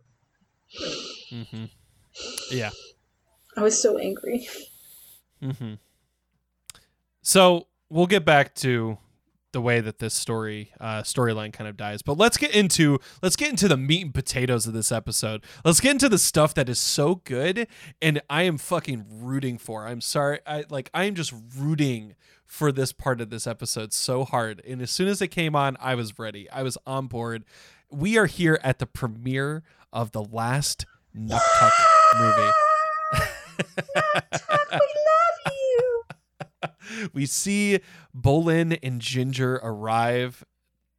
hmm 1.30 1.66
Yeah. 2.50 2.70
I 3.56 3.62
was 3.62 3.80
so 3.80 3.98
angry. 3.98 4.46
hmm 5.40 5.74
So 7.22 7.68
we'll 7.88 8.06
get 8.06 8.24
back 8.24 8.54
to 8.56 8.98
the 9.52 9.60
way 9.60 9.80
that 9.80 9.98
this 9.98 10.14
story 10.14 10.72
uh, 10.80 11.02
storyline 11.02 11.52
kind 11.52 11.68
of 11.68 11.76
dies, 11.76 12.02
but 12.02 12.18
let's 12.18 12.36
get 12.36 12.54
into 12.54 12.98
let's 13.22 13.36
get 13.36 13.50
into 13.50 13.68
the 13.68 13.76
meat 13.76 14.04
and 14.04 14.14
potatoes 14.14 14.66
of 14.66 14.72
this 14.72 14.92
episode. 14.92 15.44
Let's 15.64 15.80
get 15.80 15.92
into 15.92 16.08
the 16.08 16.18
stuff 16.18 16.54
that 16.54 16.68
is 16.68 16.78
so 16.78 17.16
good, 17.24 17.66
and 18.02 18.20
I 18.28 18.42
am 18.42 18.58
fucking 18.58 19.06
rooting 19.10 19.58
for. 19.58 19.86
I'm 19.86 20.00
sorry, 20.00 20.40
I 20.46 20.64
like 20.68 20.90
I 20.92 21.04
am 21.04 21.14
just 21.14 21.32
rooting 21.56 22.14
for 22.46 22.70
this 22.72 22.92
part 22.92 23.20
of 23.20 23.30
this 23.30 23.46
episode 23.46 23.92
so 23.92 24.24
hard. 24.24 24.62
And 24.66 24.80
as 24.80 24.90
soon 24.90 25.08
as 25.08 25.20
it 25.20 25.28
came 25.28 25.56
on, 25.56 25.76
I 25.80 25.94
was 25.94 26.18
ready. 26.18 26.48
I 26.50 26.62
was 26.62 26.78
on 26.86 27.06
board. 27.08 27.44
we 27.90 28.16
are 28.18 28.26
here 28.26 28.58
at 28.62 28.78
the 28.78 28.86
premiere 28.86 29.62
of 29.92 30.12
the 30.12 30.22
last 30.22 30.86
Nuktuk 31.16 31.72
movie. 32.18 32.52
Nuktuk, 33.96 34.70
we 34.70 34.76
love 34.78 35.52
you. 35.52 36.02
we 37.12 37.26
see 37.26 37.80
Bolin 38.14 38.78
and 38.82 39.00
Ginger 39.00 39.60
arrive. 39.62 40.44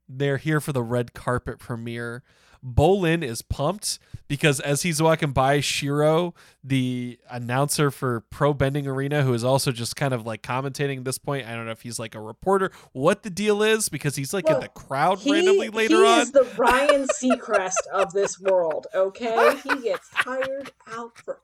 They're 0.08 0.38
here 0.38 0.62
for 0.62 0.72
the 0.72 0.84
red 0.84 1.14
carpet 1.14 1.60
premiere. 1.60 2.24
Bolin 2.68 3.24
is 3.24 3.42
pumped 3.42 4.00
because 4.28 4.60
as 4.60 4.82
he's 4.82 5.02
walking 5.02 5.32
by, 5.32 5.62
Shiro, 5.62 6.34
the 6.64 7.18
announcer 7.30 7.92
for 7.92 8.22
Pro 8.30 8.54
Bending 8.54 8.86
Arena, 8.88 9.24
who 9.24 9.34
is 9.34 9.44
also 9.44 9.72
just 9.72 9.96
kind 9.96 10.14
of 10.14 10.26
like 10.26 10.42
commentating 10.42 10.98
at 10.98 11.06
this 11.06 11.18
point. 11.18 11.48
I 11.48 11.56
don't 11.56 11.66
know 11.66 11.72
if 11.72 11.82
he's 11.82 11.98
like 11.98 12.14
a 12.14 12.20
reporter, 12.20 12.72
what 12.92 13.24
the 13.24 13.30
deal 13.30 13.64
is, 13.64 13.90
because 13.90 14.16
he's 14.16 14.34
like 14.34 14.46
Well, 14.48 14.56
in 14.56 14.62
the 14.62 14.68
crowd 14.70 15.20
He, 15.20 15.32
randomly 15.32 15.70
later 15.70 15.98
he 15.98 16.06
on. 16.06 16.20
is 16.22 16.32
the 16.32 16.48
Ryan 16.58 17.08
Seacrest 17.08 17.88
of 17.94 18.12
this 18.12 18.40
world, 18.40 18.88
okay? 18.94 19.56
He 19.64 19.82
gets 19.82 20.08
hired 20.12 20.72
out 20.92 21.18
for 21.18 21.40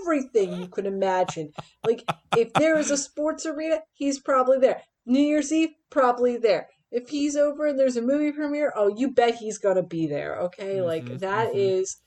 everything 0.00 0.60
you 0.60 0.68
could 0.68 0.86
imagine. 0.86 1.52
Like, 1.84 2.04
if 2.36 2.52
there 2.52 2.78
is 2.78 2.90
a 2.90 2.96
sports 2.96 3.46
arena, 3.46 3.80
he's 3.92 4.20
probably 4.20 4.58
there. 4.58 4.82
New 5.06 5.20
Year's 5.20 5.52
Eve, 5.52 5.70
probably 5.90 6.36
there. 6.36 6.68
If 6.90 7.08
he's 7.08 7.36
over 7.36 7.66
and 7.66 7.78
there's 7.78 7.96
a 7.96 8.02
movie 8.02 8.32
premiere, 8.32 8.72
oh, 8.74 8.88
you 8.88 9.10
bet 9.10 9.36
he's 9.36 9.58
gonna 9.58 9.82
be 9.82 10.06
there, 10.06 10.36
okay? 10.40 10.76
Mhm, 10.76 10.84
like, 10.86 11.18
that 11.18 11.52
mhm. 11.52 11.56
is 11.56 11.98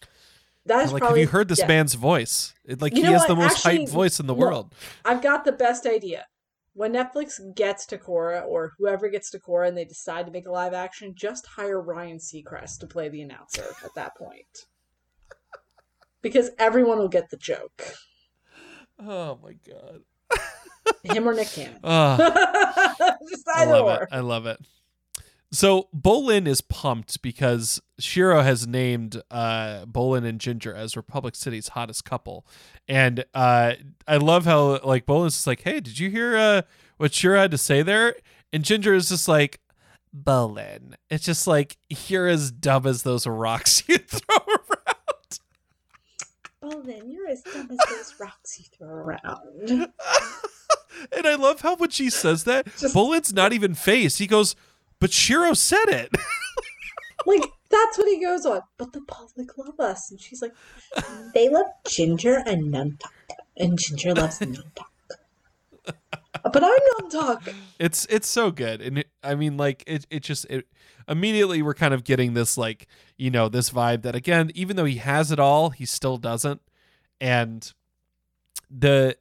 That's 0.65 0.91
like, 0.91 1.01
probably 1.01 1.21
have 1.21 1.29
you 1.29 1.31
heard 1.31 1.47
this 1.47 1.59
yeah. 1.59 1.67
man's 1.67 1.93
voice? 1.93 2.53
It, 2.65 2.81
like, 2.81 2.95
You 2.95 3.03
he 3.05 3.11
has 3.11 3.21
what? 3.21 3.27
the 3.27 3.35
most 3.35 3.65
Actually, 3.65 3.85
hyped 3.85 3.89
voice 3.89 4.19
in 4.19 4.27
the 4.27 4.35
no. 4.35 4.39
world. 4.39 4.75
I've 5.05 5.21
got 5.21 5.45
the 5.45 5.51
best 5.51 5.85
idea. 5.85 6.25
When 6.73 6.93
Netflix 6.93 7.39
gets 7.55 7.85
to 7.87 7.97
Korra, 7.97 8.45
or 8.45 8.73
whoever 8.77 9.07
gets 9.07 9.29
to 9.31 9.39
Korra, 9.39 9.67
and 9.67 9.77
they 9.77 9.85
decide 9.85 10.25
to 10.25 10.31
make 10.31 10.47
a 10.47 10.51
live 10.51 10.73
action, 10.73 11.13
just 11.15 11.45
hire 11.45 11.79
Ryan 11.79 12.17
Seacrest 12.17 12.79
to 12.79 12.87
play 12.87 13.09
the 13.09 13.21
announcer 13.21 13.65
at 13.83 13.93
that 13.95 14.15
point. 14.17 14.65
Because 16.21 16.49
everyone 16.57 16.97
will 16.97 17.09
get 17.09 17.29
the 17.29 17.37
joke. 17.37 17.93
Oh 18.99 19.37
my 19.43 19.53
god. 19.67 20.01
Him 21.03 21.27
or 21.27 21.33
Nick 21.33 21.49
Cannon. 21.49 21.79
Oh, 21.83 22.17
just 23.29 23.47
I 23.47 23.63
either 23.63 23.71
love 23.71 23.85
or. 23.99 24.03
it. 24.03 24.09
I 24.11 24.19
love 24.19 24.45
it. 24.45 24.59
So 25.51 25.87
Bolin 25.95 26.47
is 26.47 26.61
pumped 26.61 27.21
because 27.21 27.79
Shiro 27.99 28.41
has 28.41 28.65
named 28.65 29.21
uh, 29.29 29.85
Bolin 29.85 30.25
and 30.25 30.39
Ginger 30.41 30.73
as 30.73 30.97
Republic 30.97 31.35
City's 31.35 31.67
hottest 31.69 32.05
couple, 32.05 32.45
and 32.87 33.23
uh, 33.35 33.73
I 34.07 34.17
love 34.17 34.45
how 34.45 34.79
like 34.83 35.05
Bolin's 35.05 35.35
just 35.35 35.45
like, 35.47 35.61
"Hey, 35.61 35.79
did 35.79 35.99
you 35.99 36.09
hear 36.09 36.35
uh, 36.35 36.61
what 36.97 37.13
Shiro 37.13 37.39
had 37.39 37.51
to 37.51 37.57
say 37.59 37.83
there?" 37.83 38.15
And 38.51 38.63
Ginger 38.65 38.95
is 38.95 39.09
just 39.09 39.27
like, 39.27 39.59
"Bolin." 40.15 40.95
It's 41.11 41.23
just 41.25 41.45
like 41.45 41.77
you're 42.07 42.27
as 42.27 42.49
dumb 42.51 42.87
as 42.87 43.03
those 43.03 43.27
rocks 43.27 43.83
you 43.87 43.99
throw 43.99 44.37
around. 44.47 45.39
Bolin, 46.63 47.11
you're 47.13 47.27
as 47.27 47.43
dumb 47.43 47.69
as 47.69 47.77
those 47.89 48.15
rocks 48.19 48.57
you 48.59 48.65
throw 48.75 48.87
around. 48.89 49.91
And 51.15 51.25
I 51.27 51.35
love 51.35 51.61
how 51.61 51.75
when 51.75 51.89
she 51.89 52.09
says 52.09 52.43
that, 52.45 52.65
Just- 52.77 52.93
Bolin's 52.93 53.33
not 53.33 53.53
even 53.53 53.73
face. 53.75 54.17
He 54.17 54.27
goes, 54.27 54.55
"But 54.99 55.11
Shiro 55.11 55.53
said 55.53 55.85
it." 55.89 56.09
Like, 57.25 57.43
that's 57.69 57.97
what 57.97 58.09
he 58.09 58.19
goes 58.19 58.45
on. 58.45 58.59
But 58.77 58.91
the 58.91 58.99
public 59.01 59.57
love 59.57 59.79
us. 59.79 60.11
And 60.11 60.19
she's 60.19 60.41
like, 60.41 60.51
they 61.33 61.47
love 61.47 61.67
Ginger 61.87 62.43
and 62.45 62.73
Nuktuk. 62.73 62.99
And 63.55 63.79
Ginger 63.79 64.13
loves 64.13 64.39
Nuktuk. 64.39 64.83
but 66.43 66.63
I'm 66.63 66.79
Nuktuk. 66.99 67.53
it's 67.79 68.05
it's 68.09 68.27
so 68.27 68.51
good 68.51 68.81
and 68.81 68.97
it, 68.99 69.07
i 69.23 69.35
mean 69.35 69.55
like 69.55 69.83
it, 69.87 70.05
it 70.09 70.21
just 70.23 70.45
it 70.49 70.67
immediately 71.07 71.61
we're 71.61 71.73
kind 71.73 71.93
of 71.93 72.03
getting 72.03 72.33
this 72.33 72.57
like 72.57 72.87
you 73.17 73.29
know 73.31 73.47
this 73.47 73.69
vibe 73.69 74.01
that 74.01 74.15
again 74.15 74.51
even 74.53 74.75
though 74.75 74.83
he 74.85 74.97
has 74.97 75.31
it 75.31 75.39
all 75.39 75.69
he 75.69 75.85
still 75.85 76.17
doesn't 76.17 76.61
and 77.21 77.71
the 78.75 79.15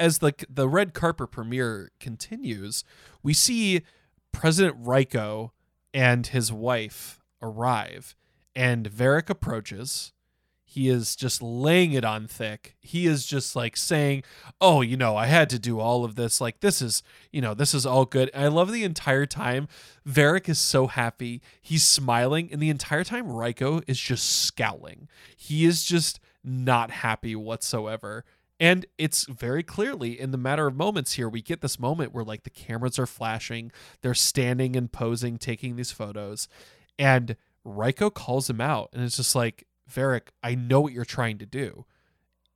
as 0.00 0.18
the 0.18 0.34
the 0.48 0.68
red 0.68 0.94
carpet 0.94 1.30
premiere 1.30 1.90
continues 2.00 2.84
we 3.22 3.34
see 3.34 3.82
president 4.32 4.82
Raiko 4.82 5.50
and 5.92 6.26
his 6.26 6.50
wife 6.50 7.20
arrive 7.42 8.16
and 8.56 8.86
Varrick 8.86 9.28
approaches. 9.28 10.12
He 10.66 10.88
is 10.88 11.14
just 11.14 11.40
laying 11.40 11.92
it 11.92 12.04
on 12.04 12.26
thick. 12.26 12.74
He 12.80 13.06
is 13.06 13.26
just 13.26 13.54
like 13.54 13.76
saying 13.76 14.24
oh 14.60 14.80
you 14.80 14.96
know 14.96 15.16
i 15.16 15.26
had 15.26 15.48
to 15.50 15.58
do 15.58 15.78
all 15.78 16.04
of 16.04 16.16
this. 16.16 16.40
Like 16.40 16.60
this 16.60 16.80
is 16.80 17.02
you 17.30 17.42
know 17.42 17.52
this 17.52 17.74
is 17.74 17.84
all 17.84 18.06
good. 18.06 18.30
I 18.34 18.48
love 18.48 18.72
the 18.72 18.84
entire 18.84 19.26
time 19.26 19.68
Varrick 20.06 20.48
is 20.48 20.58
so 20.58 20.86
happy. 20.86 21.42
He's 21.60 21.84
smiling 21.84 22.48
and 22.50 22.60
the 22.60 22.70
entire 22.70 23.04
time 23.04 23.30
Raiko 23.30 23.82
is 23.86 24.00
just 24.00 24.24
scowling. 24.24 25.08
He 25.36 25.66
is 25.66 25.84
just 25.84 26.20
not 26.42 26.90
happy 26.90 27.36
whatsoever 27.36 28.24
and 28.60 28.86
it's 28.98 29.26
very 29.26 29.62
clearly 29.62 30.18
in 30.18 30.30
the 30.30 30.38
matter 30.38 30.66
of 30.66 30.76
moments 30.76 31.14
here 31.14 31.28
we 31.28 31.42
get 31.42 31.60
this 31.60 31.78
moment 31.78 32.12
where 32.12 32.24
like 32.24 32.44
the 32.44 32.50
cameras 32.50 32.98
are 32.98 33.06
flashing 33.06 33.72
they're 34.02 34.14
standing 34.14 34.76
and 34.76 34.92
posing 34.92 35.36
taking 35.36 35.76
these 35.76 35.92
photos 35.92 36.48
and 36.98 37.36
Raiko 37.64 38.10
calls 38.10 38.48
him 38.48 38.60
out 38.60 38.90
and 38.92 39.02
it's 39.02 39.16
just 39.16 39.34
like 39.34 39.66
Varrick 39.88 40.32
I 40.42 40.54
know 40.54 40.80
what 40.80 40.92
you're 40.92 41.04
trying 41.04 41.38
to 41.38 41.46
do 41.46 41.84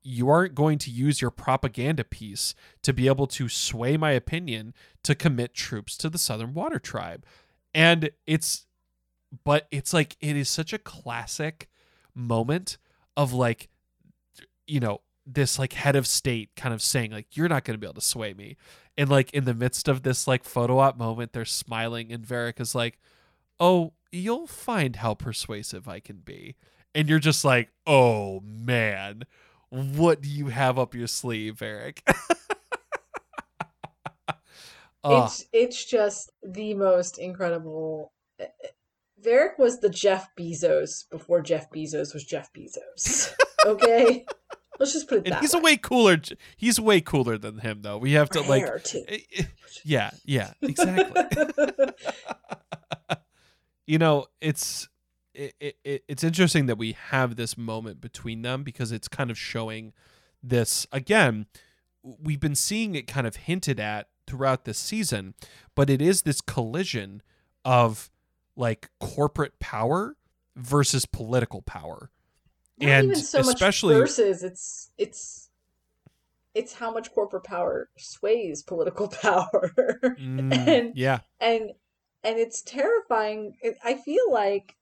you 0.02 0.30
aren't 0.30 0.54
going 0.54 0.78
to 0.78 0.90
use 0.90 1.20
your 1.20 1.30
propaganda 1.30 2.02
piece 2.02 2.54
to 2.82 2.92
be 2.94 3.08
able 3.08 3.26
to 3.26 3.48
sway 3.48 3.96
my 3.96 4.12
opinion 4.12 4.72
to 5.02 5.14
commit 5.14 5.52
troops 5.52 5.98
to 5.98 6.08
the 6.08 6.18
Southern 6.18 6.54
Water 6.54 6.78
Tribe. 6.78 7.26
And 7.74 8.10
it's, 8.26 8.66
but 9.44 9.66
it's 9.70 9.92
like, 9.92 10.16
it 10.20 10.34
is 10.34 10.48
such 10.48 10.72
a 10.72 10.78
classic 10.78 11.68
moment 12.14 12.78
of 13.16 13.34
like, 13.34 13.68
you 14.66 14.80
know, 14.80 15.02
this 15.32 15.58
like 15.58 15.74
head 15.74 15.96
of 15.96 16.06
state 16.06 16.50
kind 16.56 16.74
of 16.74 16.82
saying, 16.82 17.12
like, 17.12 17.36
you're 17.36 17.48
not 17.48 17.64
going 17.64 17.74
to 17.74 17.78
be 17.78 17.86
able 17.86 17.94
to 17.94 18.00
sway 18.00 18.34
me. 18.34 18.56
And 18.96 19.08
like 19.08 19.32
in 19.32 19.44
the 19.44 19.54
midst 19.54 19.88
of 19.88 20.02
this 20.02 20.26
like 20.26 20.44
photo 20.44 20.78
op 20.78 20.98
moment, 20.98 21.32
they're 21.32 21.44
smiling, 21.44 22.12
and 22.12 22.24
Varrick 22.24 22.60
is 22.60 22.74
like, 22.74 22.98
oh, 23.60 23.92
you'll 24.10 24.46
find 24.46 24.96
how 24.96 25.14
persuasive 25.14 25.86
I 25.86 26.00
can 26.00 26.16
be. 26.18 26.56
And 26.94 27.08
you're 27.08 27.18
just 27.18 27.44
like, 27.44 27.70
oh 27.86 28.40
man 28.40 29.24
what 29.70 30.20
do 30.20 30.28
you 30.28 30.46
have 30.48 30.78
up 30.78 30.94
your 30.94 31.06
sleeve, 31.06 31.58
Varrick? 31.58 32.02
oh, 35.04 35.24
It's 35.24 35.46
it's 35.52 35.84
just 35.84 36.32
the 36.42 36.74
most 36.74 37.18
incredible. 37.18 38.12
Eh, 38.38 38.44
eh, 38.44 38.68
Varrick 39.20 39.58
was 39.58 39.80
the 39.80 39.90
Jeff 39.90 40.28
Bezos 40.38 41.08
before 41.10 41.42
Jeff 41.42 41.70
Bezos 41.70 42.14
was 42.14 42.24
Jeff 42.24 42.50
Bezos. 42.52 43.34
Okay, 43.66 44.24
let's 44.78 44.92
just 44.92 45.08
put 45.08 45.18
it 45.18 45.24
and 45.26 45.32
that 45.34 45.40
he's 45.40 45.54
way. 45.54 45.60
a 45.60 45.62
way 45.62 45.76
cooler. 45.76 46.16
He's 46.56 46.80
way 46.80 47.00
cooler 47.00 47.38
than 47.38 47.58
him, 47.58 47.82
though. 47.82 47.98
We 47.98 48.12
have 48.12 48.30
to 48.30 48.40
like, 48.42 48.64
Hair, 48.64 48.78
too. 48.80 49.04
eh, 49.08 49.18
eh, 49.38 49.42
yeah, 49.84 50.10
yeah, 50.24 50.52
exactly. 50.62 51.22
you 53.86 53.98
know, 53.98 54.26
it's 54.40 54.88
it, 55.34 55.54
it, 55.60 55.76
it- 55.84 56.04
it's 56.08 56.24
interesting 56.24 56.66
that 56.66 56.78
we 56.78 56.92
have 57.10 57.36
this 57.36 57.56
moment 57.56 58.00
between 58.00 58.42
them 58.42 58.62
because 58.62 58.92
it's 58.92 59.08
kind 59.08 59.30
of 59.30 59.38
showing 59.38 59.92
this 60.42 60.86
again. 60.92 61.46
We've 62.02 62.40
been 62.40 62.54
seeing 62.54 62.94
it 62.94 63.06
kind 63.06 63.26
of 63.26 63.36
hinted 63.36 63.80
at 63.80 64.08
throughout 64.26 64.64
this 64.64 64.78
season, 64.78 65.34
but 65.74 65.90
it 65.90 66.00
is 66.00 66.22
this 66.22 66.40
collision 66.40 67.22
of 67.64 68.10
like 68.56 68.90
corporate 69.00 69.58
power 69.58 70.16
versus 70.56 71.06
political 71.06 71.62
power. 71.62 72.10
Not 72.80 72.88
and 72.90 73.04
even 73.10 73.16
so 73.16 73.40
especially- 73.40 73.94
much 73.94 74.02
versus 74.02 74.42
it's 74.42 74.90
it's 74.98 75.50
it's 76.54 76.72
how 76.72 76.92
much 76.92 77.12
corporate 77.12 77.44
power 77.44 77.88
sways 77.96 78.62
political 78.62 79.08
power. 79.22 79.72
Mm, 80.18 80.52
And- 80.68 80.96
yeah, 80.96 81.20
and 81.40 81.72
and 82.24 82.38
it's 82.38 82.62
terrifying. 82.62 83.56
I 83.84 83.94
feel 83.94 84.30
like 84.30 84.74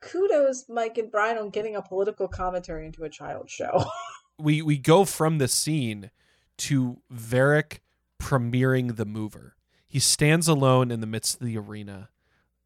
kudos 0.00 0.68
mike 0.68 0.98
and 0.98 1.10
Bryan 1.10 1.38
on 1.38 1.50
getting 1.50 1.74
a 1.76 1.82
political 1.82 2.28
commentary 2.28 2.86
into 2.86 3.04
a 3.04 3.10
child 3.10 3.50
show. 3.50 3.84
We 4.38 4.60
we 4.60 4.76
go 4.76 5.06
from 5.06 5.38
the 5.38 5.48
scene 5.48 6.10
to 6.58 6.98
Varrick 7.08 7.80
premiering 8.20 8.96
the 8.96 9.06
mover. 9.06 9.56
He 9.88 9.98
stands 9.98 10.46
alone 10.46 10.90
in 10.90 11.00
the 11.00 11.06
midst 11.06 11.40
of 11.40 11.46
the 11.46 11.56
arena, 11.56 12.10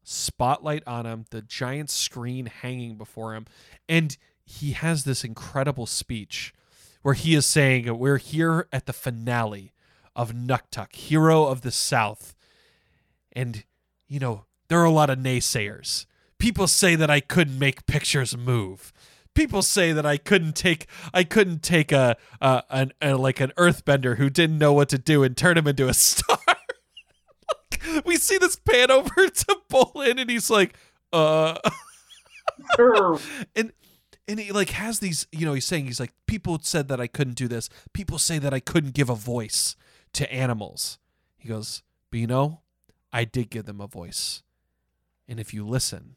spotlight 0.03 0.83
on 0.85 1.05
him, 1.05 1.23
the 1.29 1.41
giant 1.41 1.89
screen 1.89 2.47
hanging 2.47 2.97
before 2.97 3.35
him, 3.35 3.45
and 3.87 4.17
he 4.45 4.71
has 4.71 5.03
this 5.03 5.23
incredible 5.23 5.85
speech 5.85 6.53
where 7.01 7.13
he 7.13 7.35
is 7.35 7.45
saying, 7.45 7.97
"We're 7.97 8.17
here 8.17 8.67
at 8.71 8.85
the 8.85 8.93
finale 8.93 9.73
of 10.15 10.33
Nuktuk, 10.33 10.95
hero 10.95 11.45
of 11.45 11.61
the 11.61 11.71
South." 11.71 12.35
And 13.31 13.63
you 14.07 14.19
know, 14.19 14.45
there 14.67 14.79
are 14.79 14.85
a 14.85 14.91
lot 14.91 15.09
of 15.09 15.19
naysayers. 15.19 16.05
People 16.37 16.67
say 16.67 16.95
that 16.95 17.09
I 17.09 17.19
couldn't 17.19 17.59
make 17.59 17.85
pictures 17.85 18.35
move. 18.35 18.91
People 19.33 19.61
say 19.61 19.93
that 19.93 20.05
I 20.05 20.17
couldn't 20.17 20.55
take 20.55 20.87
I 21.13 21.23
couldn't 21.23 21.63
take 21.63 21.91
a, 21.91 22.17
a 22.41 22.63
an 22.69 22.91
a, 23.01 23.15
like 23.15 23.39
an 23.39 23.51
earthbender 23.57 24.17
who 24.17 24.29
didn't 24.29 24.57
know 24.57 24.73
what 24.73 24.89
to 24.89 24.97
do 24.97 25.23
and 25.23 25.37
turn 25.37 25.57
him 25.57 25.67
into 25.67 25.87
a 25.87 25.93
star. 25.95 26.37
Like, 26.47 28.05
we 28.05 28.17
see 28.17 28.37
this 28.37 28.55
pan 28.55 28.91
over 28.91 29.09
to 29.27 29.57
Bolin 29.69 30.19
and 30.19 30.29
he's 30.29 30.49
like, 30.49 30.75
uh 31.13 31.57
and 33.55 33.71
and 34.27 34.39
he 34.39 34.51
like 34.51 34.71
has 34.71 34.99
these 34.99 35.27
you 35.31 35.45
know 35.45 35.53
he's 35.53 35.65
saying 35.65 35.85
he's 35.85 35.99
like 35.99 36.13
people 36.27 36.59
said 36.61 36.87
that 36.87 37.01
i 37.01 37.07
couldn't 37.07 37.35
do 37.35 37.47
this. 37.47 37.69
People 37.93 38.17
say 38.17 38.39
that 38.39 38.53
i 38.53 38.59
couldn't 38.59 38.93
give 38.93 39.09
a 39.09 39.15
voice 39.15 39.75
to 40.13 40.31
animals. 40.31 40.99
He 41.37 41.49
goes 41.49 41.83
but 42.09 42.19
you 42.19 42.27
know 42.27 42.61
i 43.11 43.23
did 43.23 43.49
give 43.49 43.65
them 43.65 43.81
a 43.81 43.87
voice. 43.87 44.43
And 45.27 45.39
if 45.39 45.53
you 45.53 45.65
listen 45.65 46.15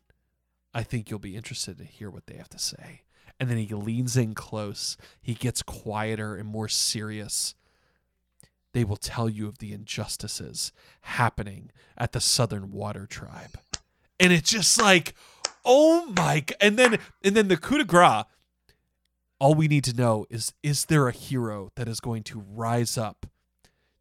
i 0.72 0.82
think 0.82 1.10
you'll 1.10 1.18
be 1.18 1.36
interested 1.36 1.78
to 1.78 1.84
hear 1.84 2.10
what 2.10 2.26
they 2.26 2.36
have 2.36 2.50
to 2.50 2.58
say. 2.58 3.02
And 3.40 3.50
then 3.50 3.58
he 3.58 3.74
leans 3.74 4.16
in 4.16 4.34
close. 4.34 4.96
He 5.20 5.34
gets 5.34 5.62
quieter 5.62 6.36
and 6.36 6.48
more 6.48 6.68
serious. 6.68 7.54
They 8.72 8.84
will 8.84 8.96
tell 8.96 9.28
you 9.28 9.48
of 9.48 9.58
the 9.58 9.72
injustices 9.72 10.72
happening 11.02 11.70
at 11.96 12.12
the 12.12 12.20
southern 12.20 12.70
water 12.70 13.06
tribe. 13.06 13.58
And 14.20 14.32
it's 14.32 14.50
just 14.50 14.80
like 14.80 15.14
oh 15.64 16.06
my 16.16 16.40
g- 16.40 16.54
and 16.60 16.78
then 16.78 16.98
and 17.22 17.36
then 17.36 17.48
the 17.48 17.56
coup 17.56 17.78
de 17.78 17.84
grace 17.84 18.24
all 19.38 19.54
we 19.54 19.68
need 19.68 19.84
to 19.84 19.94
know 19.94 20.26
is 20.30 20.52
is 20.62 20.86
there 20.86 21.08
a 21.08 21.12
hero 21.12 21.70
that 21.74 21.88
is 21.88 22.00
going 22.00 22.22
to 22.22 22.40
rise 22.40 22.96
up 22.96 23.26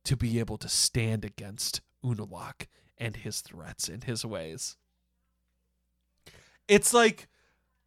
to 0.04 0.16
be 0.16 0.40
able 0.40 0.58
to 0.58 0.70
stand 0.70 1.26
against 1.26 1.82
Unalaq 2.04 2.68
and 2.98 3.18
his 3.18 3.42
threats 3.42 3.88
and 3.88 4.04
his 4.04 4.26
ways? 4.26 4.78
It's 6.68 6.94
like 6.94 7.28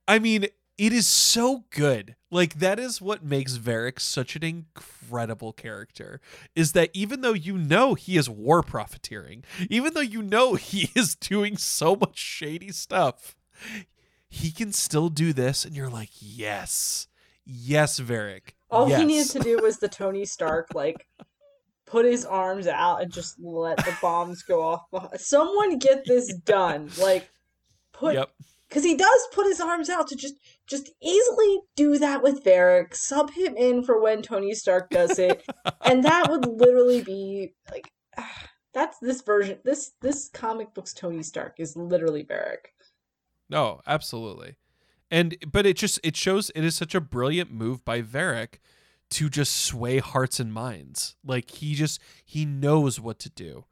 i 0.09 0.19
mean 0.19 0.47
it 0.79 0.93
is 0.93 1.07
so 1.07 1.65
good. 1.71 2.17
Like 2.31 2.59
that 2.59 2.79
is 2.79 3.01
what 3.01 3.25
makes 3.25 3.55
Varrick 3.55 3.99
such 3.99 4.37
an 4.37 4.43
incredible 4.43 5.53
character 5.53 6.21
is 6.55 6.73
that 6.73 6.91
even 6.93 7.21
though 7.21 7.33
you 7.33 7.57
know 7.57 7.95
he 7.95 8.17
is 8.17 8.29
war 8.29 8.63
profiteering 8.63 9.45
even 9.71 9.95
though 9.95 10.01
you 10.01 10.21
know 10.21 10.55
he 10.57 10.91
is 10.95 11.15
doing 11.15 11.57
so 11.57 11.95
much 11.97 12.19
shady 12.19 12.73
stuff 12.73 13.36
he 14.29 14.51
can 14.51 14.73
still 14.73 15.09
do 15.09 15.33
this 15.33 15.65
and 15.65 15.77
you're 15.77 15.91
like 15.91 16.11
yes 16.21 17.09
yes 17.45 17.99
Varrick 17.99 18.57
All 18.71 18.89
yes. 18.89 19.01
he 19.01 19.07
needed 19.07 19.31
to 19.31 19.39
do 19.41 19.59
was 19.63 19.79
the 19.79 19.89
Tony 19.89 20.25
Stark, 20.25 20.69
like, 20.75 21.07
put 21.87 22.05
his 22.05 22.25
arms 22.25 22.67
out 22.67 23.01
and 23.03 23.13
just 23.13 23.37
let 23.41 23.77
the 23.79 23.97
bombs 24.03 24.43
go 24.43 24.63
off. 24.63 24.83
behind- 24.91 25.21
Someone 25.21 25.79
get 25.79 26.05
this 26.05 26.35
done. 26.45 26.91
Like, 27.01 27.31
put 27.93 28.15
yep 28.15 28.31
because 28.69 28.85
he 28.85 28.97
does 28.97 29.29
put 29.33 29.47
his 29.47 29.61
arms 29.61 29.89
out 29.89 30.09
to 30.09 30.17
just 30.17 30.35
just 30.67 30.91
easily 31.01 31.61
do 31.77 31.99
that 31.99 32.23
with 32.23 32.43
Varrick, 32.43 32.95
sub 32.95 33.31
him 33.31 33.57
in 33.57 33.85
for 33.85 34.01
when 34.01 34.23
Tony 34.23 34.55
Stark 34.55 34.91
does 34.91 35.19
it, 35.19 35.45
and 35.85 36.03
that 36.05 36.29
would 36.29 36.47
literally 36.47 37.03
be 37.03 37.55
like 37.71 37.91
that's 38.75 38.99
this 39.01 39.23
version. 39.23 39.59
This 39.65 39.93
this 40.01 40.29
comic 40.29 40.75
book's 40.75 40.93
Tony 40.93 41.23
Stark 41.23 41.55
is 41.59 41.77
literally 41.77 42.23
Varrick. 42.23 42.73
No, 43.49 43.81
absolutely. 43.87 44.57
And 45.11 45.37
but 45.51 45.67
it 45.67 45.77
just 45.77 46.01
it 46.03 46.17
shows 46.17 46.51
it 46.55 46.65
is 46.65 46.75
such 46.75 46.95
a 46.95 47.01
brilliant 47.01 47.53
move 47.53 47.85
by 47.85 48.01
Varrick 48.01 48.61
to 49.11 49.29
just 49.29 49.57
sway 49.57 49.99
hearts 49.99 50.41
and 50.41 50.53
minds. 50.53 51.17
Like 51.25 51.51
he 51.51 51.75
just 51.75 52.01
he 52.25 52.45
knows 52.45 52.99
what 53.01 53.19
to 53.21 53.31
do. 53.31 53.65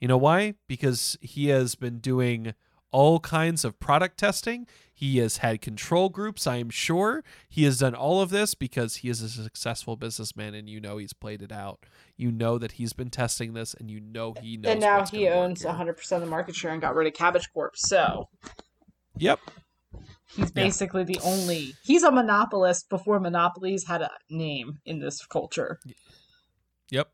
You 0.00 0.08
know 0.08 0.18
why? 0.18 0.54
Because 0.66 1.16
he 1.22 1.48
has 1.48 1.74
been 1.74 1.98
doing 1.98 2.54
all 2.90 3.18
kinds 3.18 3.64
of 3.64 3.80
product 3.80 4.18
testing. 4.18 4.66
He 4.92 5.18
has 5.18 5.38
had 5.38 5.60
control 5.60 6.08
groups, 6.08 6.46
I 6.46 6.56
am 6.56 6.70
sure. 6.70 7.24
He 7.48 7.64
has 7.64 7.78
done 7.78 7.94
all 7.94 8.20
of 8.20 8.30
this 8.30 8.54
because 8.54 8.96
he 8.96 9.08
is 9.08 9.20
a 9.20 9.28
successful 9.28 9.96
businessman 9.96 10.54
and 10.54 10.68
you 10.68 10.80
know 10.80 10.98
he's 10.98 11.12
played 11.12 11.42
it 11.42 11.50
out. 11.50 11.86
You 12.16 12.30
know 12.30 12.56
that 12.58 12.72
he's 12.72 12.92
been 12.92 13.10
testing 13.10 13.54
this 13.54 13.74
and 13.74 13.90
you 13.90 13.98
know 13.98 14.34
he 14.40 14.56
knows 14.56 14.72
and 14.72 14.80
now 14.80 15.04
he 15.04 15.28
owns 15.28 15.62
here. 15.62 15.70
100 15.70 15.94
percent 15.94 16.22
of 16.22 16.28
the 16.28 16.30
market 16.30 16.54
share 16.54 16.70
and 16.70 16.80
got 16.80 16.94
rid 16.94 17.08
of 17.08 17.14
Cabbage 17.14 17.52
Corp. 17.52 17.76
So 17.76 18.28
Yep. 19.18 19.40
He's 20.34 20.50
basically 20.50 21.04
the 21.04 21.18
only. 21.22 21.74
He's 21.84 22.02
a 22.02 22.10
monopolist 22.10 22.88
before 22.88 23.20
monopolies 23.20 23.86
had 23.86 24.02
a 24.02 24.10
name 24.28 24.80
in 24.84 24.98
this 24.98 25.24
culture. 25.26 25.78
Yep. 26.90 27.08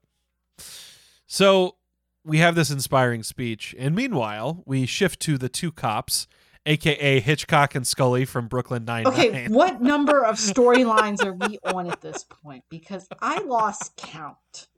So 1.26 1.76
we 2.24 2.38
have 2.38 2.54
this 2.54 2.70
inspiring 2.70 3.22
speech, 3.22 3.74
and 3.78 3.94
meanwhile, 3.94 4.62
we 4.66 4.86
shift 4.86 5.20
to 5.20 5.36
the 5.36 5.48
two 5.48 5.70
cops, 5.70 6.26
aka 6.66 7.20
Hitchcock 7.20 7.74
and 7.74 7.86
Scully 7.86 8.24
from 8.24 8.48
Brooklyn 8.48 8.84
Nine 8.84 9.04
Nine. 9.04 9.12
Okay, 9.12 9.48
what 9.48 9.82
number 9.82 10.24
of 10.24 10.36
storylines 10.36 11.24
are 11.24 11.34
we 11.34 11.58
on 11.64 11.90
at 11.90 12.00
this 12.00 12.24
point? 12.24 12.64
Because 12.70 13.06
I 13.20 13.40
lost 13.42 13.96
count. 13.96 14.68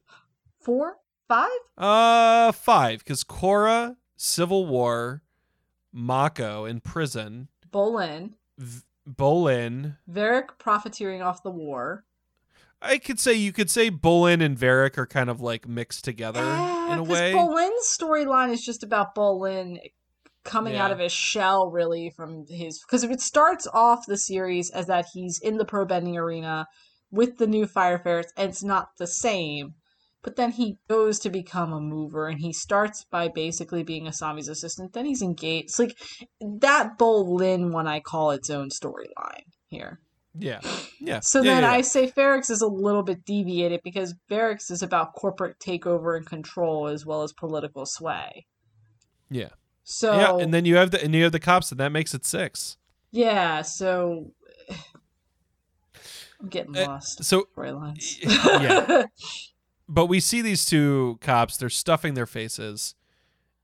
Four? 0.61 0.97
Five? 1.29 1.51
Uh, 1.79 2.53
five, 2.53 2.99
because 2.99 3.25
Korra, 3.25 3.97
Civil 4.17 4.67
War, 4.67 5.22
Mako 5.93 6.65
in 6.65 6.81
prison, 6.81 7.49
Bolin. 7.71 8.33
v- 8.59 8.83
Bolin. 9.09 9.97
Varrick 10.07 10.59
profiteering 10.59 11.23
off 11.23 11.43
the 11.43 11.51
war. 11.51 12.05
I 12.81 12.99
could 12.99 13.21
say 13.21 13.35
you 13.35 13.53
could 13.53 13.71
say 13.71 13.91
Bolin 13.91 14.43
and 14.43 14.59
Varrick 14.59 14.99
are 14.99 15.07
kind 15.07 15.31
of 15.31 15.41
like 15.41 15.69
mixed 15.69 16.05
together 16.05 16.41
in 16.41 16.99
a 16.99 17.03
way. 17.03 17.33
Bolin's 17.33 17.87
storyline 17.87 18.51
is 18.51 18.65
just 18.65 18.83
about 18.83 19.15
Bolin 19.15 19.79
coming 20.45 20.75
out 20.77 20.91
of 20.91 20.99
his 20.99 21.13
shell, 21.13 21.71
really, 21.71 22.11
from 22.11 22.45
his. 22.49 22.81
Because 22.81 23.05
it 23.05 23.21
starts 23.21 23.69
off 23.73 24.07
the 24.07 24.17
series 24.17 24.71
as 24.71 24.89
that 24.89 25.07
he's 25.13 25.39
in 25.41 25.59
the 25.59 25.65
pro 25.65 25.85
bending 25.85 26.17
arena 26.17 26.67
with 27.13 27.39
the 27.39 27.47
new 27.47 27.67
fire 27.67 27.99
ferrets, 27.99 28.33
and 28.37 28.51
it's 28.51 28.65
not 28.65 28.89
the 28.99 29.07
same. 29.07 29.75
But 30.23 30.37
then 30.37 30.53
he 30.53 30.79
goes 30.89 31.19
to 31.21 31.31
become 31.31 31.73
a 31.73 31.81
mover, 31.81 32.29
and 32.29 32.39
he 32.41 32.53
starts 32.53 33.05
by 33.11 33.27
basically 33.29 33.83
being 33.83 34.07
a 34.07 34.11
Asami's 34.11 34.49
assistant. 34.49 34.93
Then 34.93 35.05
he's 35.05 35.21
engaged. 35.23 35.65
It's 35.65 35.79
like 35.81 35.97
that 36.41 36.97
Bolin 36.99 37.73
one 37.73 37.89
I 37.89 37.99
call 38.01 38.31
its 38.31 38.49
own 38.49 38.69
storyline 38.71 39.43
here. 39.67 39.99
yeah, 40.39 40.61
yeah. 41.01 41.19
So 41.21 41.43
yeah, 41.43 41.55
then 41.55 41.63
yeah, 41.65 41.73
I 41.73 41.81
say 41.81 42.07
Varrick's 42.07 42.51
is 42.51 42.63
a 42.63 42.69
little 42.69 43.03
bit 43.03 43.25
deviated 43.25 43.81
because 43.83 44.15
Varrick's 44.31 44.71
is 44.71 44.81
about 44.83 45.13
corporate 45.15 45.59
takeover 45.59 46.17
and 46.17 46.25
control 46.25 46.87
as 46.87 47.05
well 47.05 47.23
as 47.23 47.33
political 47.33 47.85
sway. 47.85 48.47
yeah, 49.29 49.49
So 49.83 50.15
yeah. 50.17 50.37
And 50.43 50.55
then 50.55 50.65
you 50.65 50.77
have 50.77 50.93
the 50.93 51.03
and 51.03 51.15
you 51.15 51.25
have 51.25 51.33
the 51.33 51.41
cops, 51.41 51.73
and 51.73 51.81
that 51.81 51.91
makes 51.91 52.15
it 52.15 52.25
six. 52.25 52.77
yeah, 53.11 53.63
so 53.63 54.31
I'm 56.41 56.49
getting 56.49 56.77
Uh, 56.77 56.87
lost. 56.87 57.25
So 57.25 57.49
Storylines. 57.57 58.19
yeah. 58.23 59.03
but 59.89 60.07
we 60.07 60.21
see 60.21 60.41
these 60.43 60.65
two 60.65 61.19
cops 61.21 61.57
they're 61.57 61.69
stuffing 61.69 62.15
their 62.15 62.27
faces 62.27 62.95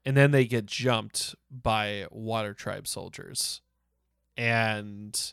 and 0.05 0.17
then 0.17 0.31
they 0.31 0.45
get 0.45 0.67
jumped 0.67 1.35
by 1.51 2.07
water 2.11 2.55
tribe 2.55 2.87
soldiers 2.87 3.61
and 4.37 5.33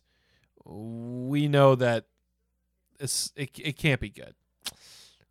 we 0.66 1.48
know 1.48 1.76
that 1.76 2.06
it's, 3.00 3.32
it, 3.36 3.50
it 3.60 3.78
can't 3.78 4.02
be 4.02 4.10
good 4.10 4.34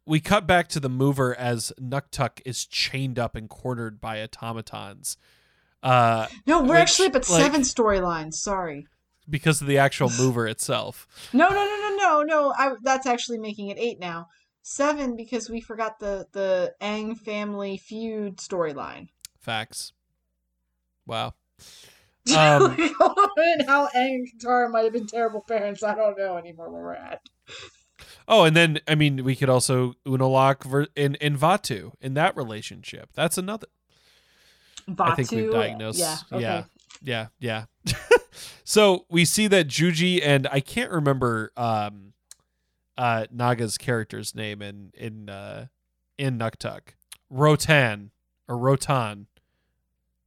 we 0.07 0.20
cut 0.20 0.46
back 0.46 0.68
to 0.68 0.78
the 0.80 0.90
mover 0.90 1.34
as 1.34 1.72
Nuktuk 1.80 2.40
is 2.44 2.66
chained 2.66 3.18
up 3.18 3.34
and 3.34 3.48
cornered 3.48 4.00
by 4.00 4.22
automatons 4.22 5.16
uh, 5.82 6.26
no, 6.46 6.61
we're 6.62 6.68
which, 6.68 6.78
actually 6.78 7.09
up 7.09 7.16
at 7.16 7.28
like- 7.28 7.42
seven 7.42 7.61
storylines. 7.61 8.34
Sorry. 8.34 8.86
because 9.28 9.61
of 9.61 9.66
the 9.66 9.76
actual 9.76 10.09
mover 10.18 10.46
itself 10.48 11.07
No, 11.34 11.48
no, 11.50 11.55
no, 11.55 11.64
no, 11.64 11.96
no, 11.96 12.22
no. 12.22 12.55
I, 12.57 12.74
that's 12.82 13.07
actually 13.07 13.38
making 13.38 13.68
it 13.68 13.76
eight 13.78 13.98
now. 14.00 14.28
Seven 14.66 15.14
because 15.14 15.50
we 15.50 15.60
forgot 15.60 15.98
the 15.98 16.26
the 16.32 16.74
Aang 16.80 17.18
family 17.18 17.76
feud 17.76 18.38
storyline. 18.38 19.08
facts 19.38 19.92
wow 21.06 21.34
Um, 22.34 22.74
and 23.36 23.66
how 23.68 23.88
Aang 23.88 24.14
and 24.14 24.28
Katara 24.32 24.70
might 24.70 24.84
have 24.84 24.94
been 24.94 25.06
terrible 25.06 25.42
parents. 25.42 25.82
I 25.82 25.94
don't 25.94 26.16
know 26.16 26.38
anymore 26.38 26.70
where 26.70 26.82
we're 26.82 26.94
at. 26.94 27.20
Oh, 28.26 28.44
and 28.44 28.56
then 28.56 28.80
I 28.88 28.94
mean, 28.94 29.22
we 29.24 29.36
could 29.36 29.50
also 29.50 29.92
Unalaq 30.06 30.64
ver- 30.64 30.86
in 30.96 31.16
in 31.16 31.36
Vaatu 31.36 31.92
in 32.00 32.14
that 32.14 32.34
relationship. 32.34 33.10
That's 33.12 33.36
another. 33.36 33.66
I 34.98 35.14
think 35.14 35.30
we've 35.32 35.52
diagnosed. 35.52 35.98
Yeah. 35.98 36.16
Okay. 36.32 36.42
yeah, 36.42 36.64
yeah, 37.02 37.26
yeah. 37.84 37.94
so 38.64 39.04
we 39.10 39.26
see 39.26 39.46
that 39.48 39.68
Juji 39.68 40.20
and 40.24 40.48
I 40.50 40.60
can't 40.60 40.90
remember 40.90 41.52
um, 41.58 42.13
uh, 42.97 43.26
Naga's 43.30 43.78
character's 43.78 44.34
name 44.34 44.62
in 44.62 44.90
in 44.95 45.28
uh, 45.28 45.66
in 46.18 46.38
Nuktuk. 46.38 46.95
Rotan 47.30 48.11
or 48.49 48.59
Rotan. 48.59 49.26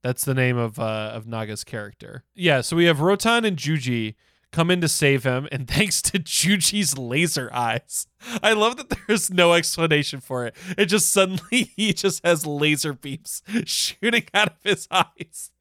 That's 0.04 0.26
the 0.26 0.34
name 0.34 0.58
of 0.58 0.80
uh, 0.80 1.12
of 1.14 1.28
Naga's 1.28 1.64
character. 1.64 2.24
Yeah, 2.36 2.62
so 2.62 2.76
we 2.76 2.86
have 2.86 3.00
Rotan 3.02 3.46
and 3.46 3.58
Juji 3.58 4.16
come 4.52 4.72
in 4.72 4.82
to 4.82 4.88
save 4.88 5.24
him, 5.24 5.48
and 5.52 5.68
thanks 5.70 6.02
to 6.04 6.20
Juji's 6.20 6.98
laser 6.98 7.50
eyes. 7.54 8.08
I 8.42 8.54
love 8.54 8.78
that 8.78 8.94
there's 9.08 9.30
no 9.30 9.54
explanation 9.54 10.20
for 10.20 10.46
it. 10.46 10.56
It 10.78 10.86
just 10.86 11.10
suddenly 11.12 11.72
he 11.76 11.94
just 11.94 12.26
has 12.26 12.46
laser 12.46 12.94
beams 12.94 13.42
shooting 13.66 14.26
out 14.34 14.50
of 14.50 14.58
his 14.64 14.88
eyes. 14.92 15.52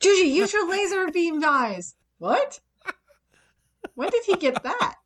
Juji, 0.00 0.30
use 0.30 0.52
your 0.52 0.68
laser 0.68 1.10
beam 1.10 1.42
eyes. 1.44 1.94
What? 2.18 2.60
When 3.94 4.10
did 4.10 4.24
he 4.24 4.36
get 4.36 4.62
that? 4.62 4.96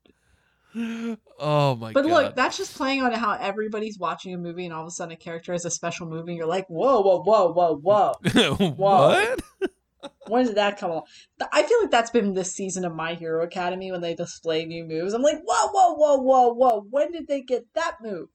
Oh 0.75 1.75
my 1.75 1.93
But 1.93 2.03
god. 2.03 2.09
But 2.09 2.25
look, 2.25 2.37
that's 2.37 2.57
just 2.57 2.77
playing 2.77 3.03
on 3.03 3.13
how 3.13 3.33
everybody's 3.33 3.99
watching 3.99 4.35
a 4.35 4.39
movie 4.39 4.65
and 4.65 4.75
all 4.75 4.83
of 4.83 4.89
a 4.89 4.91
sudden 4.91 5.13
a 5.13 5.17
character 5.17 5.53
has 5.53 5.65
a 5.65 5.71
special 5.71 6.07
movie 6.07 6.33
and 6.33 6.39
you're 6.39 6.47
like, 6.47 6.67
whoa, 6.69 7.01
whoa, 7.01 7.23
whoa, 7.23 7.53
whoa, 7.53 7.77
whoa. 7.77 8.57
what? 8.77 9.41
when 10.29 10.47
did 10.47 10.55
that 10.57 10.79
come 10.79 10.91
along? 10.91 11.05
I 11.53 11.63
feel 11.63 11.81
like 11.81 11.91
that's 11.91 12.11
been 12.11 12.35
this 12.35 12.53
season 12.53 12.85
of 12.85 12.95
My 12.95 13.15
Hero 13.15 13.43
Academy 13.43 13.91
when 13.91 14.01
they 14.01 14.15
display 14.15 14.65
new 14.65 14.85
moves. 14.85 15.13
I'm 15.13 15.23
like, 15.23 15.41
whoa, 15.45 15.69
whoa, 15.73 15.95
whoa, 15.95 16.17
whoa, 16.19 16.53
whoa. 16.53 16.87
When 16.91 17.11
did 17.11 17.27
they 17.27 17.43
get 17.43 17.67
that 17.75 17.97
move? 18.03 18.29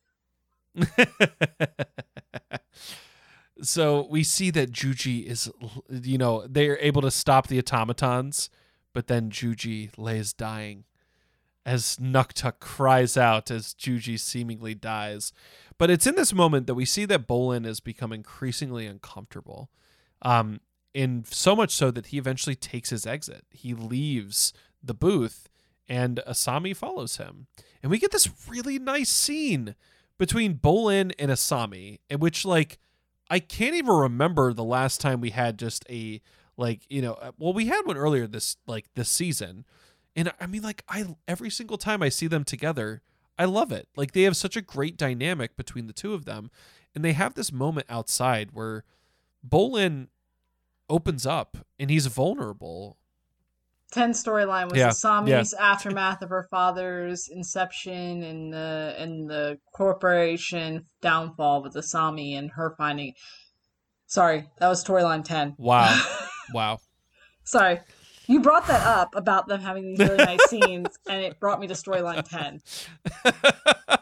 so 3.62 4.08
we 4.10 4.24
see 4.24 4.52
that 4.52 4.72
Juji 4.72 5.26
is, 5.26 5.50
you 5.90 6.18
know, 6.18 6.46
they're 6.48 6.80
able 6.82 7.02
to 7.02 7.12
stop 7.12 7.48
the 7.48 7.60
automatons, 7.60 8.50
but 8.94 9.08
then 9.08 9.30
Juji 9.30 9.92
lays 9.98 10.34
dying 10.34 10.84
as 11.66 11.98
Nuktuk 11.98 12.60
cries 12.60 13.18
out 13.18 13.50
as 13.50 13.74
Juji 13.74 14.20
seemingly 14.20 14.76
dies. 14.76 15.34
But 15.78 15.90
it's 15.90 16.08
in 16.08 16.16
this 16.16 16.34
moment 16.34 16.68
that 16.68 16.76
we 16.76 16.86
see 16.86 17.06
that 17.06 17.28
Bolin 17.28 17.66
has 17.66 17.80
become 17.80 18.14
increasingly 18.14 18.86
uncomfortable. 18.86 19.70
Um, 20.22 20.62
and 20.94 21.28
so 21.28 21.56
much 21.56 21.72
so 21.72 21.92
that 21.92 22.08
he 22.08 22.18
eventually 22.18 22.56
takes 22.56 22.90
his 22.90 23.06
exit. 23.06 23.44
He 23.52 23.74
leaves 23.74 24.54
the 24.82 24.94
booth 24.94 25.50
and 25.88 26.22
Asami 26.28 26.76
follows 26.76 27.18
him. 27.18 27.48
And 27.84 27.92
we 27.92 28.00
get 28.00 28.12
this 28.12 28.30
really 28.48 28.80
nice 28.80 29.10
scene 29.10 29.76
between 30.18 30.56
Bolin 30.56 31.12
and 31.20 31.30
Asami, 31.30 32.00
in 32.10 32.20
which 32.20 32.46
like 32.46 32.80
I 33.30 33.40
can't 33.40 33.76
even 33.76 33.94
remember 33.94 34.54
the 34.54 34.64
last 34.64 35.02
time 35.02 35.20
we 35.20 35.32
had 35.32 35.60
just 35.60 35.86
a 35.90 36.22
like, 36.58 36.82
you 36.90 37.02
know, 37.02 37.14
uh, 37.14 37.32
well 37.38 37.54
we 37.54 37.68
had 37.68 37.86
one 37.86 37.98
earlier 37.98 38.28
this 38.28 38.58
like 38.66 38.86
this 38.96 39.10
season. 39.10 39.66
And 40.16 40.32
I 40.40 40.48
mean 40.48 40.62
like 40.62 40.84
I 40.88 41.16
every 41.28 41.50
single 41.50 41.78
time 41.78 42.02
I 42.02 42.10
see 42.10 42.28
them 42.28 42.44
together, 42.44 43.02
I 43.38 43.46
love 43.46 43.72
it. 43.72 43.88
Like 43.96 44.14
they 44.14 44.24
have 44.24 44.38
such 44.38 44.56
a 44.56 44.62
great 44.62 44.98
dynamic 44.98 45.58
between 45.58 45.88
the 45.88 45.94
two 45.94 46.14
of 46.14 46.26
them. 46.26 46.50
And 46.94 47.04
they 47.04 47.14
have 47.14 47.34
this 47.34 47.52
moment 47.52 47.88
outside 47.90 48.52
where 48.54 48.86
Bolin 49.48 50.08
opens 50.90 51.26
up 51.26 51.58
and 51.78 51.90
he's 51.90 52.06
vulnerable. 52.08 52.98
Ten 53.92 54.12
storyline 54.12 54.70
was 54.70 54.80
Yeah, 54.80 54.90
Asami's 54.90 55.54
aftermath 55.54 56.22
of 56.22 56.30
her 56.30 56.48
father's 56.50 57.28
inception 57.28 58.24
and 58.24 58.52
the 58.52 58.96
and 58.98 59.30
the 59.30 59.60
corporation 59.74 60.86
downfall 61.02 61.62
with 61.62 61.76
Asami 61.76 62.38
and 62.38 62.52
her 62.52 62.74
finding. 62.78 63.14
Sorry, 64.08 64.48
that 64.60 64.68
was 64.68 64.84
storyline 64.84 65.24
ten. 65.24 65.56
Wow. 65.58 66.02
wow. 66.54 66.80
Sorry, 67.44 67.80
you 68.28 68.42
brought 68.42 68.68
that 68.68 68.86
up 68.86 69.16
about 69.16 69.48
them 69.48 69.62
having 69.62 69.84
these 69.86 70.00
really 70.00 70.18
nice 70.18 70.44
scenes, 70.50 70.88
and 71.10 71.24
it 71.24 71.40
brought 71.40 71.60
me 71.60 71.68
to 71.68 71.74
storyline 71.74 72.24
ten. 72.28 72.62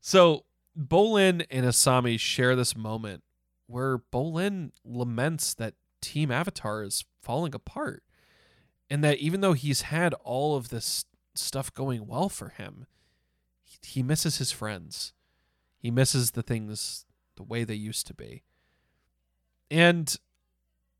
so 0.00 0.44
Bolin 0.78 1.44
and 1.50 1.66
Asami 1.66 2.18
share 2.18 2.56
this 2.56 2.76
moment 2.76 3.22
where 3.66 3.98
Bolin 3.98 4.70
laments 4.84 5.54
that 5.54 5.74
Team 6.00 6.30
Avatar 6.30 6.82
is 6.82 7.04
falling 7.22 7.54
apart. 7.54 8.02
And 8.90 9.02
that 9.02 9.18
even 9.18 9.40
though 9.40 9.54
he's 9.54 9.82
had 9.82 10.12
all 10.22 10.56
of 10.56 10.68
this 10.68 11.06
stuff 11.34 11.72
going 11.72 12.06
well 12.06 12.28
for 12.28 12.50
him, 12.50 12.86
he, 13.62 13.78
he 13.82 14.02
misses 14.02 14.36
his 14.36 14.52
friends. 14.52 15.14
He 15.78 15.90
misses 15.90 16.32
the 16.32 16.42
things 16.42 17.06
the 17.36 17.42
way 17.42 17.64
they 17.64 17.74
used 17.74 18.06
to 18.08 18.14
be. 18.14 18.42
And 19.70 20.14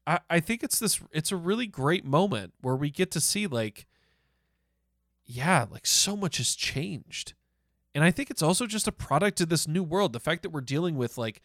I, 0.07 0.21
I 0.29 0.41
think 0.41 0.63
it's 0.63 0.79
this 0.79 1.01
it's 1.13 1.33
a 1.33 1.37
really 1.37 1.67
great 1.67 2.05
moment 2.05 2.55
where 2.61 2.77
we 2.77 2.91
get 2.91 3.11
to 3.13 3.21
see 3.21 3.47
like 3.47 3.87
yeah, 5.27 5.67
like 5.71 5.87
so 5.87 6.17
much 6.17 6.37
has 6.37 6.55
changed. 6.55 7.35
And 7.95 8.05
I 8.05 8.11
think 8.11 8.31
it's 8.31 8.43
also 8.43 8.67
just 8.67 8.89
a 8.89 8.93
product 8.93 9.41
of 9.41 9.49
this 9.49 9.67
new 9.67 9.83
world. 9.83 10.13
The 10.13 10.21
fact 10.21 10.43
that 10.43 10.51
we're 10.51 10.61
dealing 10.61 10.97
with 10.97 11.17
like 11.17 11.41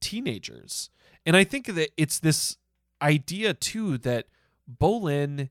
teenagers. 0.00 0.90
And 1.24 1.36
I 1.36 1.44
think 1.44 1.66
that 1.66 1.90
it's 1.96 2.18
this 2.18 2.56
idea 3.00 3.54
too 3.54 3.98
that 3.98 4.26
Bolin, 4.70 5.48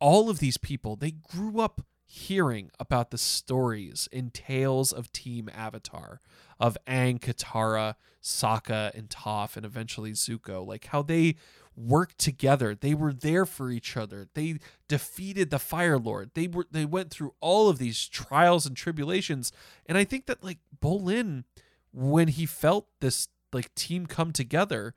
all 0.00 0.30
of 0.30 0.38
these 0.38 0.56
people, 0.56 0.96
they 0.96 1.10
grew 1.10 1.60
up 1.60 1.82
hearing 2.12 2.72
about 2.80 3.12
the 3.12 3.18
stories 3.18 4.08
and 4.12 4.34
tales 4.34 4.92
of 4.92 5.12
Team 5.12 5.48
Avatar, 5.54 6.20
of 6.58 6.76
Aang, 6.84 7.20
Katara, 7.20 7.94
Sokka, 8.20 8.92
and 8.94 9.08
Toph, 9.08 9.56
and 9.56 9.64
eventually 9.64 10.10
Zuko. 10.10 10.66
Like 10.66 10.86
how 10.86 11.02
they 11.02 11.36
worked 11.76 12.18
together. 12.18 12.74
They 12.74 12.94
were 12.94 13.12
there 13.12 13.46
for 13.46 13.70
each 13.70 13.96
other. 13.96 14.26
They 14.34 14.58
defeated 14.88 15.50
the 15.50 15.60
Fire 15.60 15.98
Lord. 15.98 16.32
They 16.34 16.48
were 16.48 16.66
they 16.68 16.84
went 16.84 17.12
through 17.12 17.34
all 17.40 17.68
of 17.68 17.78
these 17.78 18.08
trials 18.08 18.66
and 18.66 18.76
tribulations. 18.76 19.52
And 19.86 19.96
I 19.96 20.02
think 20.02 20.26
that 20.26 20.42
like 20.42 20.58
Bolin, 20.82 21.44
when 21.92 22.26
he 22.26 22.44
felt 22.44 22.88
this 22.98 23.28
like 23.52 23.72
team 23.76 24.06
come 24.06 24.32
together, 24.32 24.96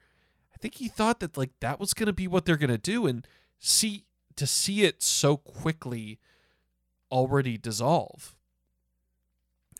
I 0.51 0.57
think 0.57 0.75
he 0.75 0.87
thought 0.87 1.19
that 1.19 1.37
like 1.37 1.51
that 1.59 1.79
was 1.79 1.93
gonna 1.93 2.11
be 2.11 2.27
what 2.27 2.45
they're 2.45 2.57
gonna 2.57 2.79
do, 2.79 3.05
and 3.05 3.27
see 3.59 4.05
to 4.35 4.47
see 4.47 4.81
it 4.81 5.03
so 5.03 5.37
quickly 5.37 6.19
already 7.13 7.57
dissolve. 7.57 8.35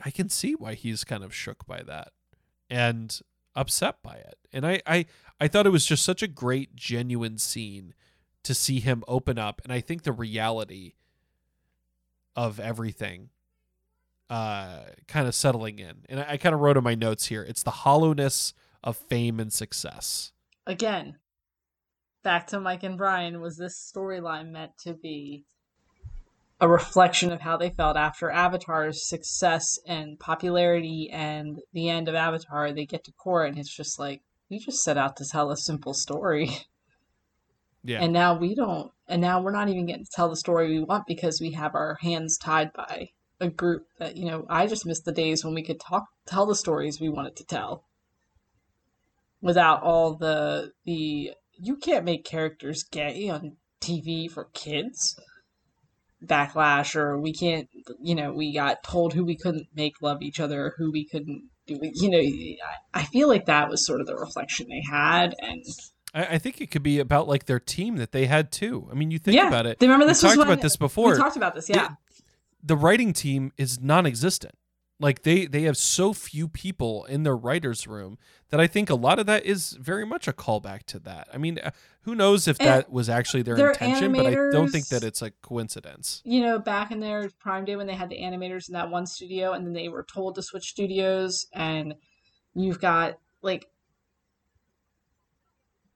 I 0.05 0.11
can 0.11 0.29
see 0.29 0.53
why 0.53 0.75
he's 0.75 1.03
kind 1.03 1.23
of 1.23 1.34
shook 1.34 1.65
by 1.65 1.81
that 1.81 2.13
and 2.69 3.19
upset 3.55 4.01
by 4.03 4.15
it. 4.15 4.38
And 4.53 4.65
I 4.65 4.81
I 4.86 5.05
I 5.41 5.47
thought 5.47 5.65
it 5.65 5.71
was 5.71 5.86
just 5.86 6.05
such 6.05 6.21
a 6.21 6.27
great 6.27 6.75
genuine 6.75 7.39
scene 7.39 7.95
to 8.43 8.53
see 8.53 8.79
him 8.79 9.03
open 9.07 9.39
up 9.39 9.61
and 9.63 9.73
I 9.73 9.81
think 9.81 10.03
the 10.03 10.11
reality 10.11 10.93
of 12.36 12.59
everything 12.59 13.29
uh 14.29 14.84
kind 15.07 15.27
of 15.27 15.36
settling 15.36 15.79
in. 15.79 16.05
And 16.07 16.19
I, 16.19 16.31
I 16.31 16.38
kind 16.38 16.53
of 16.53 16.61
wrote 16.61 16.77
in 16.77 16.84
my 16.84 16.95
notes 16.95 17.25
here, 17.25 17.43
it's 17.43 17.63
the 17.63 17.71
hollowness 17.71 18.53
of 18.84 18.95
fame 18.97 19.39
and 19.39 19.51
success. 19.51 20.34
Again, 20.67 21.17
back 22.23 22.47
to 22.47 22.59
Mike 22.59 22.84
and 22.84 22.97
Bryan. 22.97 23.41
Was 23.41 23.57
this 23.57 23.91
storyline 23.91 24.51
meant 24.51 24.77
to 24.84 24.93
be 24.93 25.45
a 26.64 26.68
reflection 26.68 27.30
of 27.34 27.41
how 27.41 27.57
they 27.57 27.70
felt 27.70 27.97
after 27.97 28.32
Avatar's 28.32 29.05
success 29.09 29.78
and 29.86 30.18
popularity 30.18 31.09
and 31.11 31.59
the 31.74 31.89
end 31.89 32.07
of 32.07 32.16
Avatar? 32.16 32.72
They 32.72 32.86
get 32.86 33.03
to 33.03 33.11
Korra, 33.11 33.49
and 33.49 33.59
it's 33.59 33.76
just 33.76 33.99
like 33.99 34.22
we 34.49 34.59
just 34.59 34.82
set 34.82 34.97
out 34.97 35.18
to 35.18 35.26
tell 35.30 35.51
a 35.51 35.57
simple 35.57 35.93
story. 35.93 36.49
Yeah. 37.86 38.01
And 38.01 38.14
now 38.14 38.39
we 38.39 38.55
don't, 38.55 38.93
and 39.09 39.22
now 39.22 39.41
we're 39.41 39.51
not 39.51 39.68
even 39.68 39.86
getting 39.86 40.05
to 40.05 40.11
tell 40.16 40.30
the 40.30 40.38
story 40.38 40.70
we 40.70 40.86
want 40.86 41.03
because 41.05 41.41
we 41.41 41.51
have 41.51 41.76
our 41.76 41.97
hands 41.99 42.38
tied 42.38 42.72
by 42.72 43.09
a 43.41 43.49
group 43.49 43.88
that, 43.99 44.16
you 44.16 44.24
know, 44.24 44.45
I 44.49 44.68
just 44.68 44.86
miss 44.86 45.01
the 45.01 45.11
days 45.11 45.43
when 45.43 45.53
we 45.53 45.64
could 45.64 45.82
talk, 45.82 46.05
tell 46.26 46.45
the 46.45 46.55
stories 46.55 47.01
we 47.01 47.09
wanted 47.09 47.36
to 47.36 47.43
tell 47.43 47.84
without 49.41 49.84
all 49.84 50.16
the, 50.16 50.72
the, 50.86 51.34
you 51.59 51.76
can't 51.76 52.05
make 52.05 52.24
characters 52.24 52.86
gay 52.89 53.28
on 53.28 53.57
TV 53.82 54.32
for 54.32 54.45
kids 54.53 55.20
backlash 56.26 56.95
or 56.95 57.19
we 57.19 57.34
can't, 57.34 57.67
you 58.01 58.15
know, 58.15 58.34
we 58.34 58.53
got 58.53 58.84
told 58.84 59.13
who 59.13 59.26
we 59.26 59.36
couldn't 59.36 59.67
make 59.76 60.01
love 60.01 60.21
each 60.21 60.39
other, 60.39 60.74
who 60.78 60.91
we 60.91 61.05
couldn't 61.05 61.49
do, 61.67 61.80
you 61.82 62.09
know, 62.09 62.19
I, 62.19 63.01
I 63.01 63.03
feel 63.05 63.28
like 63.28 63.45
that 63.45 63.69
was 63.69 63.86
sort 63.86 64.01
of 64.01 64.07
the 64.07 64.15
reflection 64.15 64.67
they 64.69 64.84
had. 64.89 65.36
And, 65.39 65.63
I, 66.13 66.38
think 66.38 66.61
it 66.61 66.69
could 66.69 66.84
be 66.84 66.99
about 66.99 67.28
like 67.28 67.45
their 67.45 67.59
team 67.59 67.97
that 67.97 68.11
they 68.11 68.26
had 68.26 68.51
too. 68.51 68.88
I 68.91 68.95
mean, 68.95 69.11
you 69.11 69.19
think 69.19 69.36
yeah, 69.36 69.47
about 69.47 69.65
it. 69.65 69.78
Remember 69.82 70.05
this 70.05 70.21
we 70.21 70.28
was 70.28 70.36
talked 70.36 70.47
about 70.47 70.61
this 70.61 70.78
before. 70.78 71.11
We 71.11 71.17
talked 71.17 71.38
about 71.38 71.55
this, 71.55 71.69
yeah. 71.69 71.89
the 72.61 72.76
writing 72.76 73.13
team 73.13 73.51
is 73.57 73.80
non-existent. 73.82 74.53
Like 74.99 75.23
they 75.23 75.47
they 75.47 75.63
have 75.63 75.75
so 75.75 76.13
few 76.13 76.47
people 76.47 77.05
in 77.05 77.23
their 77.23 77.35
writers' 77.35 77.87
room 77.87 78.17
that 78.49 78.59
I 78.59 78.67
think 78.67 78.89
a 78.89 78.95
lot 78.95 79.19
of 79.19 79.25
that 79.25 79.45
is 79.45 79.71
very 79.71 80.05
much 80.05 80.27
a 80.27 80.33
callback 80.33 80.83
to 80.87 80.99
that. 80.99 81.27
I 81.33 81.37
mean, 81.37 81.59
uh, 81.59 81.71
who 82.03 82.15
knows 82.15 82.47
if 82.47 82.59
And 82.59 82.69
that 82.69 82.91
was 82.91 83.09
actually 83.09 83.41
their 83.41 83.55
their 83.55 83.71
intention, 83.71 84.13
but 84.13 84.27
I 84.27 84.35
don't 84.35 84.69
think 84.69 84.87
that 84.89 85.03
it's 85.03 85.21
a 85.21 85.31
coincidence. 85.31 86.21
you 86.23 86.41
know, 86.41 86.59
back 86.59 86.91
in 86.91 86.99
their 86.99 87.29
prime 87.39 87.65
day 87.65 87.75
when 87.75 87.87
they 87.87 87.95
had 87.95 88.09
the 88.09 88.19
animators 88.19 88.69
in 88.69 88.73
that 88.73 88.89
one 88.89 89.05
studio 89.05 89.53
and 89.53 89.65
then 89.65 89.73
they 89.73 89.89
were 89.89 90.03
told 90.03 90.35
to 90.35 90.43
switch 90.43 90.69
studios 90.69 91.47
and 91.53 91.95
you've 92.53 92.79
got 92.79 93.17
like 93.41 93.67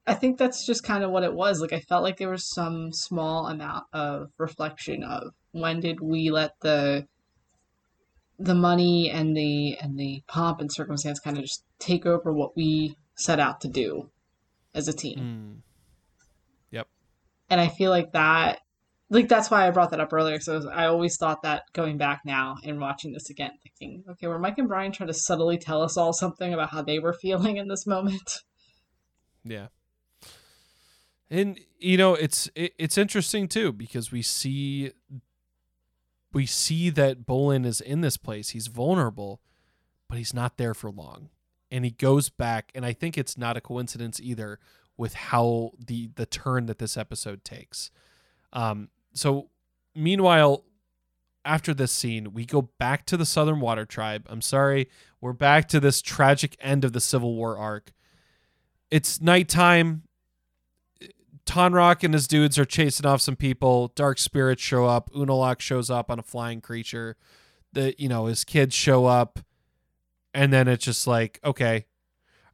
I 0.07 0.13
think 0.13 0.37
that's 0.37 0.65
just 0.65 0.83
kind 0.83 1.03
of 1.03 1.11
what 1.11 1.23
it 1.23 1.33
was. 1.33 1.59
Like 1.61 1.73
I 1.73 1.81
felt 1.81 2.03
like 2.03 2.17
there 2.17 2.29
was 2.29 2.45
some 2.45 2.93
small 2.93 3.47
amount 3.47 3.85
of 3.91 4.31
reflection 4.37 5.03
of 5.03 5.33
when 5.51 5.81
did 5.81 5.99
we 5.99 6.31
let 6.31 6.59
the 6.61 7.07
the 8.39 8.55
money 8.55 9.09
and 9.09 9.35
the 9.35 9.77
and 9.81 9.97
the 9.97 10.23
pomp 10.27 10.61
and 10.61 10.71
circumstance 10.71 11.19
kind 11.19 11.37
of 11.37 11.43
just 11.43 11.63
take 11.79 12.05
over 12.05 12.31
what 12.31 12.55
we 12.55 12.95
set 13.15 13.39
out 13.39 13.61
to 13.61 13.67
do 13.67 14.09
as 14.73 14.87
a 14.87 14.93
team. 14.93 15.19
Mm. 15.19 15.61
Yep. 16.71 16.87
and 17.49 17.59
I 17.59 17.69
feel 17.69 17.89
like 17.89 18.11
that, 18.11 18.59
like 19.09 19.27
that's 19.27 19.49
why 19.49 19.65
I 19.65 19.71
brought 19.71 19.91
that 19.91 19.99
up 19.99 20.13
earlier. 20.13 20.39
So 20.39 20.69
I 20.69 20.85
always 20.85 21.17
thought 21.17 21.41
that 21.43 21.63
going 21.73 21.97
back 21.97 22.21
now 22.25 22.57
and 22.63 22.79
watching 22.79 23.13
this 23.13 23.29
again, 23.29 23.51
thinking, 23.63 24.03
okay, 24.11 24.27
were 24.27 24.37
Mike 24.37 24.57
and 24.57 24.67
Bryan 24.67 24.91
trying 24.91 25.07
to 25.07 25.13
subtly 25.13 25.57
tell 25.57 25.81
us 25.81 25.97
all 25.97 26.13
something 26.13 26.53
about 26.53 26.69
how 26.69 26.81
they 26.81 26.99
were 26.99 27.13
feeling 27.21 27.57
in 27.57 27.67
this 27.67 27.87
moment? 27.87 28.39
Yeah. 29.43 29.67
And 31.29 31.59
you 31.79 31.97
know, 31.97 32.13
it's 32.13 32.49
it, 32.55 32.73
it's 32.77 32.97
interesting 32.97 33.47
too 33.47 33.73
because 33.73 34.11
we 34.11 34.21
see 34.21 34.91
we 36.33 36.45
see 36.45 36.89
that 36.91 37.25
Bolin 37.25 37.65
is 37.65 37.81
in 37.81 38.01
this 38.01 38.17
place. 38.17 38.49
He's 38.49 38.67
vulnerable, 38.67 39.41
but 40.09 40.17
he's 40.17 40.33
not 40.33 40.57
there 40.57 40.73
for 40.73 40.89
long. 40.89 41.29
And 41.71 41.83
he 41.83 41.91
goes 41.91 42.29
back 42.29 42.71
and 42.75 42.85
I 42.85 42.93
think 42.93 43.17
it's 43.17 43.37
not 43.37 43.57
a 43.57 43.61
coincidence 43.61 44.19
either 44.21 44.59
with 44.97 45.13
how 45.13 45.71
the 45.77 46.09
the 46.15 46.25
turn 46.25 46.65
that 46.65 46.79
this 46.79 46.97
episode 46.97 47.43
takes. 47.43 47.91
Um, 48.53 48.89
so 49.13 49.49
meanwhile, 49.95 50.63
after 51.45 51.73
this 51.73 51.91
scene, 51.91 52.33
we 52.33 52.45
go 52.45 52.61
back 52.77 53.05
to 53.05 53.17
the 53.17 53.25
Southern 53.25 53.59
Water 53.59 53.85
Tribe. 53.85 54.25
I'm 54.29 54.41
sorry, 54.41 54.89
we're 55.21 55.33
back 55.33 55.67
to 55.69 55.79
this 55.79 56.01
tragic 56.01 56.55
end 56.59 56.83
of 56.83 56.93
the 56.93 57.01
Civil 57.01 57.35
War 57.35 57.57
arc. 57.57 57.93
It's 58.89 59.21
nighttime. 59.21 60.03
Tonraq 61.47 62.03
and 62.03 62.13
his 62.13 62.27
dudes 62.27 62.59
are 62.59 62.65
chasing 62.65 63.05
off 63.05 63.21
some 63.21 63.35
people. 63.35 63.91
Dark 63.95 64.19
spirits 64.19 64.61
show 64.61 64.85
up. 64.85 65.09
Unalaq 65.13 65.59
shows 65.59 65.89
up 65.89 66.11
on 66.11 66.19
a 66.19 66.23
flying 66.23 66.61
creature. 66.61 67.15
The 67.73 67.95
you 67.97 68.09
know 68.09 68.25
his 68.25 68.43
kids 68.43 68.75
show 68.75 69.05
up, 69.05 69.39
and 70.33 70.53
then 70.53 70.67
it's 70.67 70.85
just 70.85 71.07
like 71.07 71.39
okay, 71.43 71.85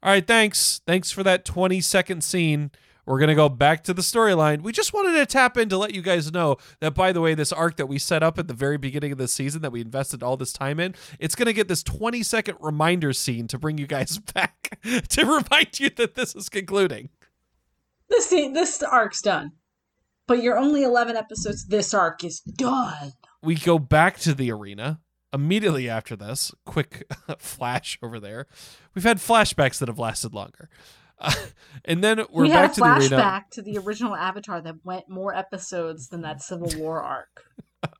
all 0.03 0.11
right, 0.11 0.25
thanks, 0.25 0.81
thanks 0.85 1.11
for 1.11 1.23
that 1.23 1.45
20 1.45 1.79
second 1.79 2.25
scene. 2.25 2.71
We're 3.05 3.19
gonna 3.19 3.35
go 3.35 3.47
back 3.47 3.83
to 3.85 3.93
the 3.93 4.01
storyline. 4.01 4.61
We 4.61 4.73
just 4.73 4.93
wanted 4.93 5.13
to 5.13 5.25
tap 5.25 5.57
in 5.57 5.69
to 5.69 5.77
let 5.77 5.93
you 5.93 6.01
guys 6.01 6.31
know 6.31 6.57
that, 6.81 6.93
by 6.93 7.13
the 7.13 7.21
way, 7.21 7.35
this 7.35 7.53
arc 7.53 7.77
that 7.77 7.87
we 7.87 7.99
set 7.99 8.21
up 8.21 8.37
at 8.37 8.49
the 8.49 8.53
very 8.53 8.77
beginning 8.77 9.13
of 9.13 9.17
the 9.17 9.29
season 9.29 9.61
that 9.61 9.71
we 9.71 9.79
invested 9.79 10.21
all 10.21 10.35
this 10.35 10.51
time 10.51 10.79
in, 10.79 10.93
it's 11.19 11.35
gonna 11.35 11.53
get 11.53 11.69
this 11.69 11.83
20 11.83 12.21
second 12.21 12.57
reminder 12.59 13.13
scene 13.13 13.47
to 13.47 13.57
bring 13.57 13.77
you 13.77 13.87
guys 13.87 14.17
back 14.33 14.77
to 15.09 15.25
remind 15.25 15.79
you 15.79 15.89
that 15.91 16.15
this 16.15 16.35
is 16.35 16.49
concluding. 16.49 17.09
This 18.13 18.29
this 18.29 18.83
arc's 18.83 19.21
done, 19.23 19.53
but 20.27 20.43
you're 20.43 20.57
only 20.57 20.83
11 20.83 21.15
episodes. 21.15 21.65
This 21.65 21.93
arc 21.93 22.23
is 22.23 22.41
done. 22.41 23.13
We 23.41 23.55
go 23.55 23.79
back 23.79 24.19
to 24.19 24.33
the 24.35 24.51
arena 24.51 24.99
immediately 25.33 25.89
after 25.89 26.15
this. 26.15 26.51
Quick 26.65 27.07
flash 27.39 27.97
over 28.03 28.19
there. 28.19 28.45
We've 28.93 29.03
had 29.03 29.17
flashbacks 29.17 29.79
that 29.79 29.87
have 29.87 29.97
lasted 29.97 30.33
longer. 30.33 30.69
Uh, 31.17 31.33
and 31.85 32.03
then 32.03 32.23
we're 32.31 32.43
we 32.43 32.49
back 32.49 32.61
had 32.61 32.71
a 32.71 32.73
to 32.75 32.79
the 32.81 32.85
arena. 32.85 33.23
flashback 33.23 33.49
to 33.53 33.61
the 33.63 33.77
original 33.79 34.15
Avatar 34.15 34.61
that 34.61 34.75
went 34.83 35.09
more 35.09 35.33
episodes 35.35 36.09
than 36.09 36.21
that 36.21 36.41
Civil 36.41 36.69
War 36.77 37.01
arc. 37.01 37.45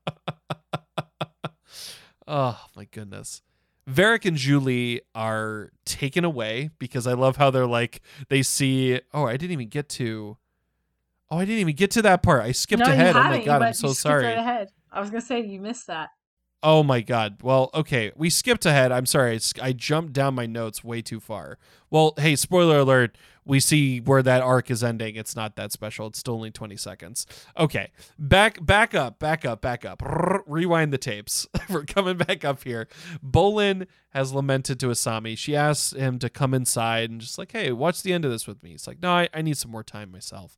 Oh 2.26 2.58
my 2.76 2.86
goodness. 2.86 3.42
Varrick 3.86 4.26
and 4.26 4.38
Zhu 4.38 4.64
Li 4.64 5.02
are 5.14 5.72
taken 5.86 6.24
away 6.24 6.70
because 6.80 7.06
I 7.06 7.14
love 7.14 7.38
how 7.38 7.52
they're 7.52 7.68
like 7.68 8.02
they 8.30 8.42
see 8.42 9.00
oh 9.14 9.26
I 9.26 9.34
didn't 9.34 9.52
even 9.52 9.70
get 9.70 9.90
to 9.90 10.38
Oh 11.34 11.38
I 11.38 11.46
didn't 11.46 11.62
even 11.62 11.76
get 11.76 11.90
to 11.92 12.04
that 12.04 12.22
part. 12.22 12.44
I 12.44 12.52
skipped 12.52 12.86
no, 12.86 12.92
ahead. 12.92 13.16
Oh 13.16 13.24
my 13.24 13.44
god, 13.44 13.64
I'm 13.64 13.74
so 13.74 13.92
sorry. 13.92 14.26
Right 14.26 14.38
ahead. 14.38 14.70
I 14.92 15.00
was 15.00 15.10
gonna 15.10 15.22
say 15.22 15.42
you 15.44 15.60
missed 15.60 15.88
that. 15.88 16.10
Oh 16.66 16.82
my 16.82 17.02
god. 17.02 17.40
Well, 17.44 17.70
okay, 17.74 18.14
we 18.16 18.30
skipped 18.30 18.66
ahead. 18.66 18.94
I'm 18.94 19.06
sorry. 19.06 19.38
I 19.62 19.74
jumped 19.74 20.14
down 20.14 20.34
my 20.34 20.46
notes 20.46 20.82
way 20.82 21.02
too 21.02 21.20
far. 21.20 21.58
Well, 21.90 22.14
hey, 22.18 22.38
spoiler 22.38 22.80
alert. 22.80 23.18
We 23.44 23.60
see 23.60 24.00
where 24.00 24.24
that 24.24 24.42
arc 24.42 24.72
is 24.72 24.82
ending. 24.82 25.18
It's 25.18 25.36
not 25.36 25.58
that 25.58 25.74
special. 25.74 26.08
It's 26.08 26.20
still 26.20 26.36
only 26.36 26.52
20 26.52 26.78
seconds. 26.78 27.28
Okay. 27.60 27.92
Back 28.18 28.66
back 28.66 28.96
up. 28.96 29.20
Back 29.20 29.44
up. 29.44 29.60
Back 29.62 29.84
up. 29.84 30.02
Rewind 30.48 30.94
the 30.94 30.98
tapes. 30.98 31.46
We're 31.70 31.84
coming 31.84 32.16
back 32.16 32.46
up 32.46 32.64
here. 32.64 32.88
Bolin 33.22 33.86
has 34.12 34.32
lamented 34.32 34.80
to 34.80 34.88
Asami. 34.88 35.38
She 35.38 35.58
asks 35.58 35.92
him 35.92 36.18
to 36.20 36.30
come 36.30 36.54
inside 36.54 37.12
and 37.12 37.20
just 37.20 37.38
like, 37.38 37.52
"Hey, 37.52 37.74
watch 37.74 38.02
the 38.02 38.14
end 38.14 38.24
of 38.24 38.32
this 38.32 38.48
with 38.48 38.64
me." 38.64 38.72
It's 38.72 38.88
like, 38.88 39.02
"No, 39.02 39.12
I, 39.12 39.28
I 39.34 39.42
need 39.42 39.58
some 39.58 39.72
more 39.72 39.84
time 39.84 40.14
myself." 40.14 40.58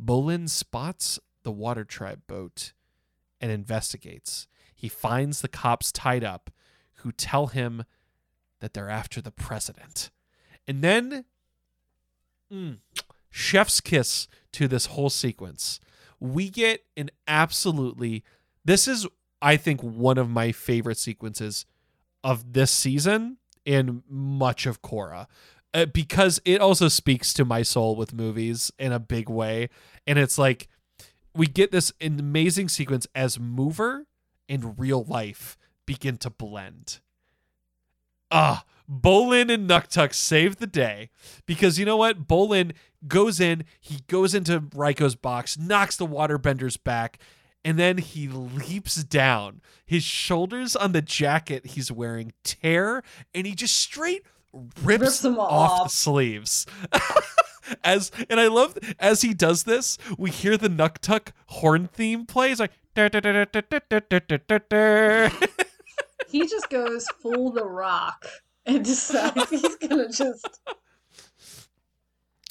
Bolin 0.00 0.48
spots 0.48 1.18
the 1.42 1.50
water 1.50 1.84
tribe 1.84 2.20
boat 2.28 2.72
and 3.40 3.50
investigates. 3.50 4.46
He 4.82 4.88
finds 4.88 5.42
the 5.42 5.48
cops 5.48 5.92
tied 5.92 6.24
up 6.24 6.50
who 6.94 7.12
tell 7.12 7.46
him 7.46 7.84
that 8.58 8.74
they're 8.74 8.90
after 8.90 9.20
the 9.20 9.30
president. 9.30 10.10
And 10.66 10.82
then, 10.82 11.24
mm, 12.52 12.78
chef's 13.30 13.80
kiss 13.80 14.26
to 14.50 14.66
this 14.66 14.86
whole 14.86 15.08
sequence. 15.08 15.78
We 16.18 16.50
get 16.50 16.82
an 16.96 17.10
absolutely, 17.28 18.24
this 18.64 18.88
is, 18.88 19.06
I 19.40 19.56
think, 19.56 19.80
one 19.82 20.18
of 20.18 20.28
my 20.28 20.50
favorite 20.50 20.98
sequences 20.98 21.64
of 22.24 22.52
this 22.52 22.72
season 22.72 23.36
and 23.64 24.02
much 24.08 24.66
of 24.66 24.82
Korra. 24.82 25.28
Uh, 25.72 25.86
because 25.86 26.40
it 26.44 26.60
also 26.60 26.88
speaks 26.88 27.32
to 27.34 27.44
my 27.44 27.62
soul 27.62 27.94
with 27.94 28.12
movies 28.12 28.72
in 28.80 28.90
a 28.90 28.98
big 28.98 29.30
way. 29.30 29.68
And 30.08 30.18
it's 30.18 30.38
like, 30.38 30.66
we 31.36 31.46
get 31.46 31.70
this 31.70 31.92
amazing 32.00 32.68
sequence 32.68 33.06
as 33.14 33.38
mover 33.38 34.08
and 34.48 34.78
real 34.78 35.04
life 35.04 35.56
begin 35.86 36.16
to 36.18 36.30
blend. 36.30 37.00
Ah, 38.30 38.64
Bolin 38.90 39.52
and 39.52 39.68
Nuktuk 39.68 40.14
save 40.14 40.56
the 40.56 40.66
day 40.66 41.10
because 41.46 41.78
you 41.78 41.84
know 41.84 41.96
what? 41.96 42.26
Bolin 42.26 42.72
goes 43.06 43.40
in, 43.40 43.64
he 43.80 44.00
goes 44.08 44.34
into 44.34 44.60
Raiko's 44.60 45.16
box, 45.16 45.58
knocks 45.58 45.96
the 45.96 46.06
waterbenders 46.06 46.82
back, 46.82 47.18
and 47.64 47.78
then 47.78 47.98
he 47.98 48.28
leaps 48.28 49.02
down. 49.04 49.60
His 49.84 50.02
shoulders 50.02 50.74
on 50.74 50.92
the 50.92 51.02
jacket 51.02 51.66
he's 51.66 51.92
wearing 51.92 52.32
tear, 52.42 53.02
and 53.34 53.46
he 53.46 53.54
just 53.54 53.78
straight 53.78 54.24
rips, 54.52 55.00
Rips 55.00 55.20
them 55.20 55.38
off 55.38 55.84
the 55.84 55.90
sleeves. 55.90 56.66
as 57.84 58.10
and 58.28 58.40
I 58.40 58.48
love 58.48 58.76
as 58.98 59.22
he 59.22 59.34
does 59.34 59.64
this, 59.64 59.98
we 60.18 60.30
hear 60.30 60.56
the 60.56 60.68
Nuktuk 60.68 61.28
horn 61.46 61.86
theme 61.86 62.26
play. 62.26 62.50
It's 62.50 62.60
like 62.60 62.72
He 66.28 66.40
just 66.48 66.70
goes 66.70 67.06
full 67.20 67.50
the 67.52 67.64
rock 67.64 68.26
and 68.66 68.84
decides 68.84 69.50
he's 69.50 69.76
gonna 69.76 70.08
just. 70.10 70.60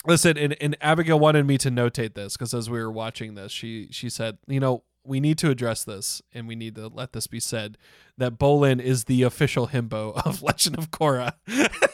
Listen, 0.06 0.38
and, 0.38 0.56
and 0.60 0.76
Abigail 0.82 1.20
wanted 1.20 1.46
me 1.46 1.58
to 1.60 1.70
notate 1.70 2.16
this 2.16 2.36
because 2.36 2.54
as 2.54 2.70
we 2.70 2.80
were 2.80 2.92
watching 2.92 3.36
this, 3.36 3.52
she 3.52 3.88
she 3.92 4.10
said, 4.10 4.38
you 4.48 4.60
know, 4.60 4.84
we 5.04 5.20
need 5.20 5.38
to 5.40 5.50
address 5.50 5.84
this 5.84 6.22
and 6.34 6.48
we 6.48 6.56
need 6.56 6.76
to 6.76 6.88
let 6.88 7.14
this 7.14 7.28
be 7.28 7.40
said 7.40 7.78
that 8.18 8.38
Bolin 8.38 8.80
is 8.82 9.06
the 9.06 9.24
official 9.24 9.68
himbo 9.68 10.14
of 10.26 10.42
Legend 10.42 10.78
of 10.78 10.92
Korra. 10.92 11.34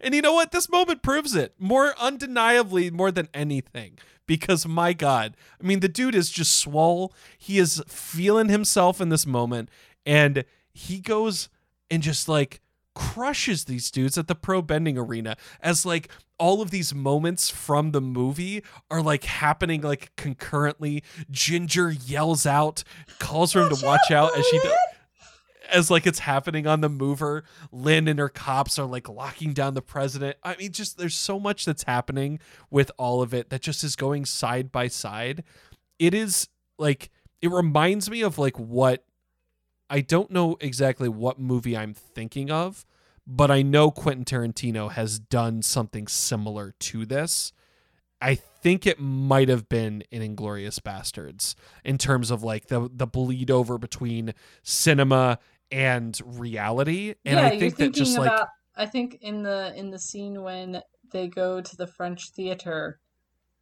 and 0.00 0.14
you 0.14 0.22
know 0.22 0.34
what? 0.34 0.52
This 0.52 0.68
moment 0.68 1.02
proves 1.02 1.34
it 1.34 1.54
more 1.58 1.94
undeniably 1.98 2.90
more 2.90 3.10
than 3.10 3.28
anything. 3.32 3.98
Because 4.26 4.66
my 4.66 4.92
God, 4.92 5.36
I 5.58 5.66
mean, 5.66 5.80
the 5.80 5.88
dude 5.88 6.14
is 6.14 6.28
just 6.28 6.54
swole. 6.54 7.14
He 7.38 7.58
is 7.58 7.82
feeling 7.88 8.50
himself 8.50 9.00
in 9.00 9.08
this 9.08 9.26
moment, 9.26 9.70
and 10.04 10.44
he 10.70 11.00
goes 11.00 11.48
and 11.90 12.02
just 12.02 12.28
like 12.28 12.60
crushes 12.94 13.64
these 13.64 13.90
dudes 13.92 14.18
at 14.18 14.26
the 14.26 14.34
pro 14.34 14.60
bending 14.60 14.98
arena 14.98 15.36
as 15.60 15.86
like 15.86 16.10
all 16.36 16.60
of 16.60 16.70
these 16.70 16.92
moments 16.92 17.48
from 17.48 17.92
the 17.92 18.00
movie 18.00 18.62
are 18.90 19.00
like 19.00 19.22
happening 19.22 19.80
like 19.82 20.10
concurrently 20.16 21.04
ginger 21.30 21.92
yells 21.92 22.44
out 22.44 22.82
calls 23.20 23.52
for 23.52 23.62
him 23.62 23.68
to 23.72 23.86
watch 23.86 24.10
out 24.10 24.36
as 24.36 24.44
she 24.46 24.58
does 24.58 24.74
as 25.72 25.90
like 25.90 26.06
it's 26.06 26.20
happening 26.20 26.66
on 26.66 26.80
the 26.80 26.88
mover 26.88 27.44
lin 27.70 28.08
and 28.08 28.18
her 28.18 28.28
cops 28.28 28.78
are 28.78 28.86
like 28.86 29.08
locking 29.08 29.52
down 29.52 29.74
the 29.74 29.82
president 29.82 30.36
i 30.42 30.56
mean 30.56 30.72
just 30.72 30.98
there's 30.98 31.14
so 31.14 31.38
much 31.38 31.64
that's 31.64 31.84
happening 31.84 32.38
with 32.70 32.90
all 32.98 33.22
of 33.22 33.34
it 33.34 33.50
that 33.50 33.62
just 33.62 33.84
is 33.84 33.96
going 33.96 34.24
side 34.24 34.72
by 34.72 34.88
side 34.88 35.44
it 35.98 36.14
is 36.14 36.48
like 36.78 37.10
it 37.40 37.50
reminds 37.50 38.10
me 38.10 38.22
of 38.22 38.38
like 38.38 38.58
what 38.58 39.04
I 39.90 40.00
don't 40.00 40.30
know 40.30 40.56
exactly 40.60 41.08
what 41.08 41.38
movie 41.38 41.76
I'm 41.76 41.94
thinking 41.94 42.50
of, 42.50 42.84
but 43.26 43.50
I 43.50 43.62
know 43.62 43.90
Quentin 43.90 44.24
Tarantino 44.24 44.90
has 44.92 45.18
done 45.18 45.62
something 45.62 46.06
similar 46.06 46.74
to 46.80 47.06
this. 47.06 47.52
I 48.20 48.34
think 48.34 48.86
it 48.86 48.98
might 48.98 49.48
have 49.48 49.68
been 49.68 50.02
in 50.10 50.22
Inglourious 50.22 50.80
Basterds 50.80 51.54
in 51.84 51.98
terms 51.98 52.30
of 52.30 52.42
like 52.42 52.66
the 52.66 52.90
the 52.92 53.06
bleed 53.06 53.50
over 53.50 53.78
between 53.78 54.34
cinema 54.62 55.38
and 55.70 56.18
reality. 56.24 57.14
And 57.24 57.36
yeah, 57.36 57.40
I 57.40 57.50
you're 57.50 57.58
think 57.60 57.76
that 57.76 57.84
thinking 57.84 58.04
just 58.04 58.18
like 58.18 58.32
about. 58.32 58.48
I 58.76 58.86
think 58.86 59.18
in 59.20 59.42
the 59.42 59.72
in 59.76 59.90
the 59.90 59.98
scene 59.98 60.42
when 60.42 60.82
they 61.10 61.26
go 61.26 61.60
to 61.60 61.76
the 61.76 61.86
French 61.86 62.30
theater, 62.30 63.00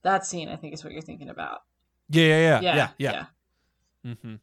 that 0.03 0.27
scene 0.27 0.49
I 0.49 0.57
think 0.57 0.75
is 0.75 0.85
what 0.85 0.93
you're 0.93 1.03
thinking 1.03 1.31
about. 1.31 1.61
yeah, 2.11 2.25
yeah, 2.27 2.39
yeah, 2.39 2.61
Yeah, 2.75 2.89
yeah, 2.99 3.27
yeah. 4.05 4.15
hmm 4.23 4.35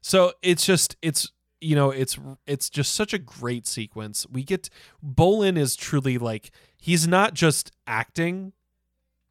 So 0.00 0.32
it's 0.42 0.66
just 0.66 0.96
it's 1.02 1.30
you 1.60 1.76
know 1.76 1.90
it's 1.90 2.18
it's 2.46 2.68
just 2.68 2.94
such 2.94 3.14
a 3.14 3.18
great 3.18 3.66
sequence. 3.66 4.26
We 4.30 4.42
get 4.42 4.68
Bolin 5.04 5.56
is 5.56 5.76
truly 5.76 6.18
like 6.18 6.50
he's 6.76 7.06
not 7.06 7.34
just 7.34 7.72
acting 7.86 8.52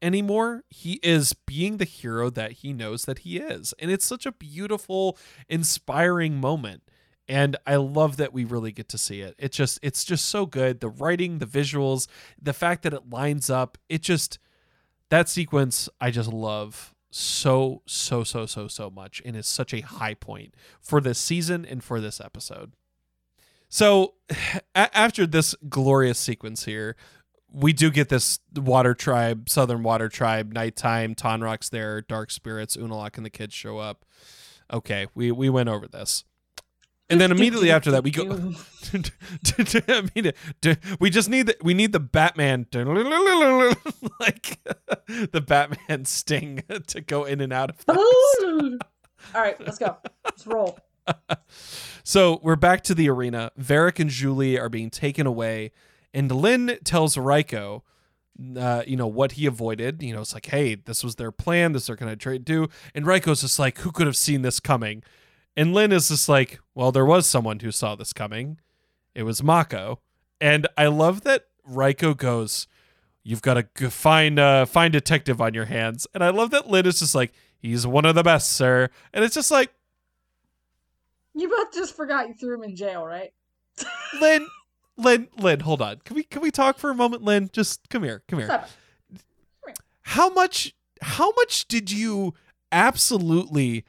anymore. 0.02 0.64
He 0.70 1.00
is 1.02 1.32
being 1.32 1.76
the 1.76 1.84
hero 1.84 2.30
that 2.30 2.52
he 2.52 2.72
knows 2.72 3.04
that 3.04 3.20
he 3.20 3.38
is, 3.38 3.74
and 3.78 3.90
it's 3.90 4.04
such 4.04 4.26
a 4.26 4.32
beautiful, 4.32 5.18
inspiring 5.48 6.40
moment. 6.40 6.82
And 7.28 7.56
I 7.66 7.76
love 7.76 8.18
that 8.18 8.32
we 8.34 8.44
really 8.44 8.72
get 8.72 8.88
to 8.90 8.98
see 8.98 9.20
it. 9.20 9.34
It 9.38 9.52
just 9.52 9.78
it's 9.82 10.04
just 10.04 10.26
so 10.26 10.44
good. 10.44 10.80
The 10.80 10.88
writing, 10.88 11.38
the 11.38 11.46
visuals, 11.46 12.06
the 12.40 12.52
fact 12.52 12.82
that 12.82 12.92
it 12.92 13.08
lines 13.10 13.48
up. 13.48 13.78
It 13.88 14.02
just 14.02 14.38
that 15.10 15.28
sequence 15.28 15.88
I 16.00 16.10
just 16.10 16.32
love 16.32 16.94
so 17.10 17.82
so 17.86 18.24
so 18.24 18.44
so 18.44 18.66
so 18.66 18.90
much 18.90 19.22
and 19.24 19.36
is 19.36 19.46
such 19.46 19.72
a 19.72 19.80
high 19.80 20.14
point 20.14 20.54
for 20.80 21.00
this 21.00 21.18
season 21.18 21.64
and 21.64 21.82
for 21.82 22.00
this 22.00 22.20
episode. 22.20 22.74
So 23.68 24.14
a- 24.74 24.96
after 24.96 25.26
this 25.26 25.54
glorious 25.68 26.18
sequence 26.18 26.64
here, 26.64 26.96
we 27.50 27.72
do 27.72 27.90
get 27.90 28.08
this 28.08 28.40
water 28.54 28.94
tribe, 28.94 29.48
southern 29.48 29.82
water 29.82 30.08
tribe, 30.08 30.52
nighttime. 30.52 31.14
Tonraq's 31.14 31.70
there, 31.70 32.00
dark 32.00 32.30
spirits, 32.30 32.76
Unalaq 32.76 33.16
and 33.16 33.24
the 33.24 33.30
kids 33.30 33.54
show 33.54 33.78
up. 33.78 34.04
Okay, 34.72 35.06
we 35.14 35.30
we 35.30 35.48
went 35.48 35.68
over 35.68 35.86
this. 35.86 36.24
And 37.10 37.20
then 37.20 37.30
immediately 37.30 37.70
after 37.70 37.90
that, 37.90 38.02
we 38.02 38.10
go. 38.10 38.22
I 39.88 40.02
mean, 40.14 40.32
we 41.00 41.10
just 41.10 41.28
need 41.28 41.46
the 41.46 41.56
we 41.62 41.74
need 41.74 41.92
the 41.92 42.00
Batman 42.00 42.66
like 42.72 44.58
the 45.32 45.44
Batman 45.46 46.04
sting 46.06 46.62
to 46.86 47.00
go 47.02 47.24
in 47.24 47.40
and 47.40 47.52
out 47.52 47.70
of. 47.70 47.84
The 47.84 48.78
All 49.34 49.40
right, 49.40 49.60
let's 49.60 49.78
go. 49.78 49.98
Let's 50.24 50.46
roll. 50.46 50.78
so 52.02 52.40
we're 52.42 52.56
back 52.56 52.82
to 52.84 52.94
the 52.94 53.10
arena. 53.10 53.52
Varrick 53.56 53.98
and 53.98 54.10
Zhu 54.10 54.34
Li 54.34 54.58
are 54.58 54.70
being 54.70 54.88
taken 54.88 55.26
away, 55.26 55.72
and 56.14 56.30
Lin 56.30 56.78
tells 56.84 57.18
Raiko, 57.18 57.82
uh, 58.56 58.82
you 58.86 58.96
know, 58.96 59.06
what 59.06 59.32
he 59.32 59.44
avoided. 59.44 60.02
You 60.02 60.14
know, 60.14 60.22
it's 60.22 60.32
like, 60.32 60.46
hey, 60.46 60.74
this 60.74 61.04
was 61.04 61.16
their 61.16 61.30
plan. 61.32 61.72
This 61.72 61.86
they're 61.88 61.96
gonna 61.96 62.16
try 62.16 62.32
to 62.32 62.38
do. 62.38 62.68
And 62.94 63.04
Raiko's 63.04 63.42
just 63.42 63.58
like, 63.58 63.78
who 63.78 63.92
could 63.92 64.06
have 64.06 64.16
seen 64.16 64.40
this 64.40 64.58
coming? 64.58 65.02
And 65.56 65.72
Lin 65.72 65.92
is 65.92 66.08
just 66.08 66.28
like, 66.28 66.60
well, 66.74 66.90
there 66.92 67.04
was 67.04 67.26
someone 67.26 67.60
who 67.60 67.70
saw 67.70 67.94
this 67.94 68.12
coming. 68.12 68.58
It 69.14 69.22
was 69.22 69.42
Mako. 69.42 70.00
And 70.40 70.66
I 70.76 70.86
love 70.86 71.22
that 71.22 71.46
Raiko 71.64 72.14
goes, 72.14 72.66
you've 73.22 73.42
got 73.42 73.74
to 73.76 73.90
fine, 73.90 74.38
uh, 74.38 74.66
find 74.66 74.92
detective 74.92 75.40
on 75.40 75.54
your 75.54 75.66
hands. 75.66 76.06
And 76.12 76.24
I 76.24 76.30
love 76.30 76.50
that 76.50 76.68
Lin 76.68 76.86
is 76.86 76.98
just 76.98 77.14
like, 77.14 77.32
he's 77.58 77.86
one 77.86 78.04
of 78.04 78.14
the 78.14 78.22
best, 78.22 78.52
sir. 78.52 78.90
And 79.12 79.24
it's 79.24 79.34
just 79.34 79.50
like, 79.50 79.72
you 81.34 81.48
both 81.48 81.72
just 81.72 81.96
forgot 81.96 82.28
you 82.28 82.34
threw 82.34 82.54
him 82.54 82.62
in 82.62 82.76
jail, 82.76 83.04
right? 83.04 83.32
Lin, 84.20 84.46
Lin, 84.96 85.28
Lin, 85.36 85.60
hold 85.60 85.82
on. 85.82 85.98
Can 86.04 86.14
we 86.14 86.22
can 86.22 86.42
we 86.42 86.50
talk 86.50 86.78
for 86.78 86.90
a 86.90 86.94
moment, 86.94 87.22
Lin? 87.22 87.50
Just 87.52 87.88
come 87.88 88.04
here, 88.04 88.22
come 88.28 88.38
here. 88.38 88.48
Come 88.48 88.60
here. 89.66 89.74
How 90.02 90.28
much 90.28 90.74
how 91.02 91.32
much 91.32 91.66
did 91.66 91.90
you 91.90 92.34
absolutely 92.70 93.84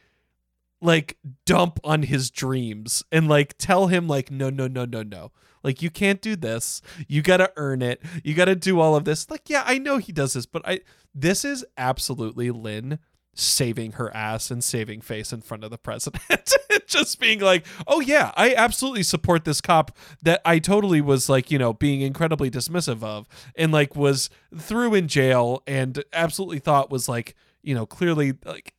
like 0.85 1.17
dump 1.45 1.79
on 1.83 2.03
his 2.03 2.29
dreams 2.29 3.03
and 3.11 3.27
like 3.27 3.57
tell 3.57 3.87
him 3.87 4.07
like 4.07 4.31
no 4.31 4.49
no 4.49 4.67
no 4.67 4.85
no 4.85 5.03
no. 5.03 5.31
Like 5.63 5.81
you 5.81 5.89
can't 5.89 6.21
do 6.21 6.35
this. 6.35 6.81
You 7.07 7.23
got 7.23 7.37
to 7.37 7.51
earn 7.57 7.81
it. 7.81 7.99
You 8.23 8.35
got 8.35 8.45
to 8.45 8.55
do 8.55 8.79
all 8.79 8.95
of 8.95 9.05
this. 9.05 9.29
Like 9.29 9.49
yeah 9.49 9.63
i 9.65 9.77
know 9.77 9.97
he 9.97 10.11
does 10.11 10.33
this 10.33 10.45
but 10.45 10.61
i 10.67 10.81
this 11.13 11.43
is 11.45 11.65
absolutely 11.77 12.51
lin 12.51 12.99
saving 13.33 13.93
her 13.93 14.15
ass 14.15 14.49
and 14.49 14.63
saving 14.63 15.01
face 15.01 15.33
in 15.33 15.41
front 15.41 15.63
of 15.63 15.69
the 15.69 15.77
president. 15.77 16.53
Just 16.87 17.19
being 17.19 17.39
like 17.39 17.65
oh 17.87 17.99
yeah 17.99 18.31
i 18.37 18.53
absolutely 18.53 19.01
support 19.01 19.43
this 19.43 19.59
cop 19.59 19.97
that 20.21 20.39
i 20.45 20.59
totally 20.59 21.01
was 21.01 21.27
like 21.27 21.49
you 21.49 21.57
know 21.57 21.73
being 21.73 22.01
incredibly 22.01 22.49
dismissive 22.49 23.01
of 23.01 23.27
and 23.55 23.71
like 23.71 23.95
was 23.95 24.29
threw 24.55 24.93
in 24.93 25.07
jail 25.07 25.63
and 25.65 26.03
absolutely 26.13 26.59
thought 26.59 26.91
was 26.91 27.09
like 27.09 27.35
you 27.63 27.73
know 27.73 27.87
clearly 27.87 28.33
like 28.45 28.74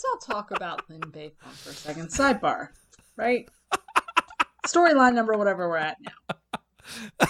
let's 0.00 0.28
all 0.28 0.34
talk 0.34 0.50
about 0.50 0.88
Lin 0.88 1.00
Beifong 1.00 1.52
for 1.52 1.70
a 1.70 1.74
second. 1.74 2.08
Sidebar, 2.08 2.68
right? 3.16 3.48
Storyline 4.66 5.14
number, 5.14 5.36
whatever 5.36 5.68
we're 5.68 5.76
at 5.76 5.98
now. 6.00 7.26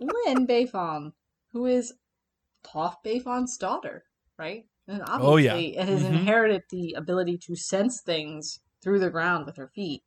Lin 0.00 0.46
Beifong, 0.46 1.12
who 1.52 1.66
is 1.66 1.92
Toph 2.64 2.96
Beifong's 3.04 3.56
daughter, 3.56 4.04
right? 4.38 4.64
And 4.86 5.02
obviously, 5.02 5.26
oh, 5.26 5.36
yeah. 5.36 5.56
it 5.56 5.88
has 5.88 6.02
mm-hmm. 6.02 6.14
inherited 6.14 6.62
the 6.70 6.94
ability 6.96 7.38
to 7.46 7.56
sense 7.56 8.00
things 8.00 8.60
through 8.82 9.00
the 9.00 9.10
ground 9.10 9.46
with 9.46 9.56
her 9.56 9.70
feet. 9.74 10.02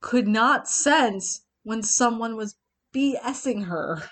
Could 0.00 0.28
not 0.28 0.68
sense 0.68 1.44
when 1.62 1.82
someone 1.82 2.36
was 2.36 2.56
BSing 2.94 3.66
her 3.66 4.02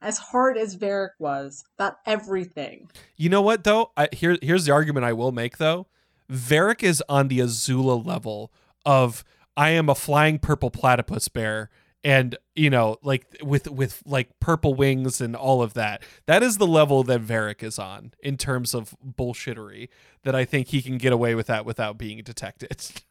as 0.00 0.18
hard 0.18 0.56
as 0.56 0.74
Varrick 0.74 1.12
was 1.18 1.64
about 1.78 1.96
everything. 2.06 2.90
You 3.16 3.28
know 3.28 3.42
what 3.42 3.64
though? 3.64 3.92
I, 3.96 4.08
here 4.12 4.36
here's 4.42 4.64
the 4.66 4.72
argument 4.72 5.04
I 5.04 5.12
will 5.12 5.32
make 5.32 5.58
though. 5.58 5.86
Varrick 6.28 6.82
is 6.82 7.02
on 7.08 7.28
the 7.28 7.40
Azula 7.40 8.04
level 8.04 8.52
of 8.84 9.24
I 9.56 9.70
am 9.70 9.88
a 9.88 9.94
flying 9.94 10.38
purple 10.38 10.70
platypus 10.70 11.28
bear 11.28 11.70
and 12.04 12.36
you 12.54 12.68
know 12.68 12.98
like 13.02 13.26
with 13.42 13.70
with 13.70 14.02
like 14.04 14.38
purple 14.38 14.74
wings 14.74 15.20
and 15.20 15.34
all 15.34 15.62
of 15.62 15.74
that. 15.74 16.02
That 16.26 16.42
is 16.42 16.58
the 16.58 16.66
level 16.66 17.02
that 17.04 17.20
Varrick 17.20 17.62
is 17.62 17.78
on 17.78 18.12
in 18.20 18.36
terms 18.36 18.74
of 18.74 18.94
bullshittery 19.04 19.88
that 20.22 20.34
I 20.34 20.44
think 20.44 20.68
he 20.68 20.82
can 20.82 20.98
get 20.98 21.12
away 21.12 21.34
with 21.34 21.46
that 21.46 21.64
without 21.64 21.96
being 21.96 22.22
detected. 22.22 23.02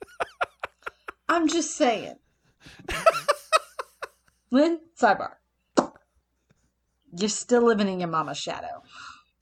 I'm 1.29 1.47
just 1.47 1.75
saying. 1.75 2.15
Lin, 4.51 4.79
sidebar 4.99 5.33
you're 7.17 7.29
still 7.29 7.63
living 7.63 7.87
in 7.87 7.99
your 7.99 8.09
mama's 8.09 8.37
shadow. 8.37 8.83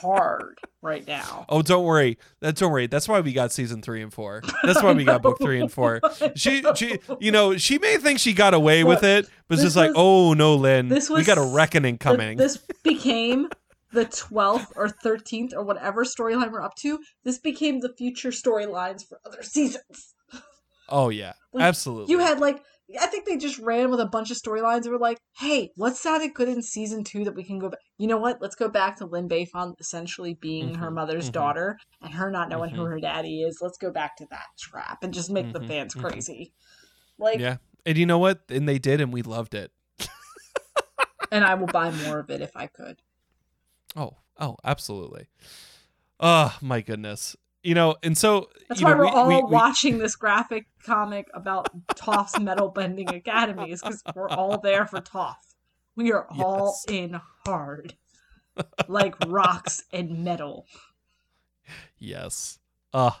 Hard 0.00 0.58
right 0.82 1.06
now. 1.06 1.46
Oh, 1.48 1.62
don't 1.62 1.84
worry. 1.84 2.18
Don't 2.40 2.70
worry. 2.70 2.86
That's 2.86 3.08
why 3.08 3.20
we 3.20 3.32
got 3.32 3.52
season 3.52 3.82
three 3.82 4.02
and 4.02 4.12
four. 4.12 4.42
That's 4.62 4.82
why 4.82 4.92
we 4.92 5.04
got 5.04 5.22
book 5.22 5.38
three 5.40 5.60
and 5.60 5.70
four. 5.70 6.00
She, 6.36 6.64
she, 6.74 6.98
you 7.20 7.30
know, 7.30 7.56
she 7.56 7.78
may 7.78 7.96
think 7.96 8.18
she 8.18 8.32
got 8.32 8.54
away 8.54 8.82
with 8.82 9.02
it, 9.02 9.28
but 9.48 9.54
it's 9.54 9.62
just 9.62 9.76
was, 9.76 9.76
like, 9.76 9.92
oh 9.94 10.32
no, 10.32 10.54
Lin. 10.54 10.88
this 10.88 11.10
was, 11.10 11.18
we 11.18 11.24
got 11.24 11.38
a 11.38 11.42
reckoning 11.42 11.98
coming. 11.98 12.36
this 12.36 12.58
became 12.82 13.48
the 13.92 14.06
12th 14.06 14.68
or 14.76 14.88
13th 14.88 15.52
or 15.54 15.62
whatever 15.62 16.04
storyline 16.04 16.50
we're 16.50 16.62
up 16.62 16.74
to. 16.76 16.98
This 17.24 17.38
became 17.38 17.80
the 17.80 17.92
future 17.96 18.30
storylines 18.30 19.06
for 19.06 19.20
other 19.24 19.42
seasons. 19.42 20.14
Oh 20.88 21.08
yeah, 21.08 21.32
like, 21.52 21.64
absolutely. 21.64 22.12
You 22.12 22.18
had 22.18 22.40
like 22.40 22.62
I 23.00 23.06
think 23.06 23.24
they 23.24 23.38
just 23.38 23.58
ran 23.58 23.90
with 23.90 24.00
a 24.00 24.06
bunch 24.06 24.30
of 24.30 24.36
storylines 24.36 24.82
and 24.82 24.90
were 24.90 24.98
like, 24.98 25.18
hey, 25.38 25.70
what 25.76 25.96
sounded 25.96 26.34
good 26.34 26.48
in 26.48 26.62
season 26.62 27.02
two 27.02 27.24
that 27.24 27.34
we 27.34 27.42
can 27.42 27.58
go 27.58 27.70
back? 27.70 27.80
You 27.96 28.06
know 28.06 28.18
what? 28.18 28.42
Let's 28.42 28.56
go 28.56 28.68
back 28.68 28.96
to 28.98 29.06
Lin 29.06 29.28
Beifong 29.28 29.74
essentially 29.80 30.34
being 30.34 30.70
mm-hmm, 30.70 30.82
her 30.82 30.90
mother's 30.90 31.24
mm-hmm. 31.24 31.32
daughter 31.32 31.78
and 32.02 32.12
her 32.12 32.30
not 32.30 32.50
knowing 32.50 32.70
mm-hmm. 32.70 32.80
who 32.80 32.86
her 32.86 33.00
daddy 33.00 33.42
is. 33.42 33.58
Let's 33.62 33.78
go 33.78 33.90
back 33.90 34.16
to 34.16 34.26
that 34.30 34.46
trap 34.58 34.98
and 35.02 35.14
just 35.14 35.30
make 35.30 35.52
the 35.52 35.60
mm-hmm, 35.60 35.68
fans 35.68 35.94
mm-hmm. 35.94 36.06
crazy. 36.06 36.52
Like, 37.18 37.40
yeah. 37.40 37.56
And 37.86 37.96
you 37.96 38.06
know 38.06 38.18
what? 38.18 38.42
And 38.48 38.68
they 38.68 38.78
did, 38.78 39.00
and 39.00 39.12
we 39.12 39.22
loved 39.22 39.54
it. 39.54 39.70
and 41.32 41.44
I 41.44 41.54
will 41.54 41.66
buy 41.66 41.90
more 41.90 42.18
of 42.18 42.30
it 42.30 42.42
if 42.42 42.56
I 42.56 42.66
could. 42.66 43.00
Oh, 43.96 44.16
oh, 44.38 44.56
absolutely. 44.64 45.28
Oh, 46.20 46.56
my 46.60 46.80
goodness 46.80 47.36
you 47.64 47.74
know, 47.74 47.96
and 48.02 48.16
so 48.16 48.50
that's 48.68 48.82
why 48.82 48.90
know, 48.90 48.98
we're 48.98 49.04
we, 49.06 49.10
all 49.10 49.28
we, 49.28 49.42
watching 49.42 49.94
we... 49.94 50.00
this 50.00 50.14
graphic 50.14 50.66
comic 50.84 51.28
about 51.34 51.70
Toph's 51.88 52.38
metal 52.38 52.68
bending 52.68 53.08
academies 53.12 53.80
because 53.82 54.02
we're 54.14 54.28
all 54.28 54.58
there 54.58 54.86
for 54.86 55.00
Toph. 55.00 55.34
We 55.96 56.12
are 56.12 56.26
yes. 56.30 56.44
all 56.44 56.78
in 56.88 57.20
hard, 57.46 57.94
like 58.88 59.14
rocks 59.26 59.82
and 59.92 60.22
metal. 60.24 60.66
Yes. 61.98 62.58
Uh 62.92 63.12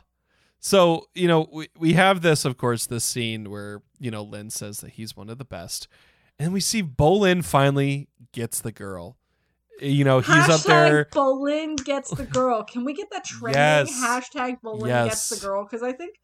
so 0.60 1.08
you 1.14 1.28
know 1.28 1.48
we 1.52 1.68
we 1.78 1.92
have 1.92 2.22
this, 2.22 2.44
of 2.44 2.56
course, 2.56 2.86
this 2.86 3.04
scene 3.04 3.50
where 3.50 3.82
you 3.98 4.10
know 4.10 4.22
Lin 4.22 4.50
says 4.50 4.80
that 4.80 4.92
he's 4.92 5.16
one 5.16 5.28
of 5.28 5.38
the 5.38 5.44
best, 5.44 5.88
and 6.38 6.52
we 6.52 6.60
see 6.60 6.82
Bolin 6.82 7.44
finally 7.44 8.08
gets 8.32 8.60
the 8.60 8.72
girl 8.72 9.18
you 9.80 10.04
know, 10.04 10.20
he's 10.20 10.28
hashtag 10.28 10.50
up 10.50 10.60
there. 10.62 11.04
Bolin 11.06 11.82
gets 11.84 12.10
the 12.10 12.24
girl. 12.24 12.62
Can 12.62 12.84
we 12.84 12.94
get 12.94 13.10
that 13.10 13.24
trending? 13.24 13.60
Yes. 13.60 14.02
Hashtag 14.02 14.60
Bolin 14.62 14.88
yes. 14.88 15.08
gets 15.08 15.28
the 15.30 15.46
girl 15.46 15.64
because 15.64 15.82
I 15.82 15.92
think 15.92 16.16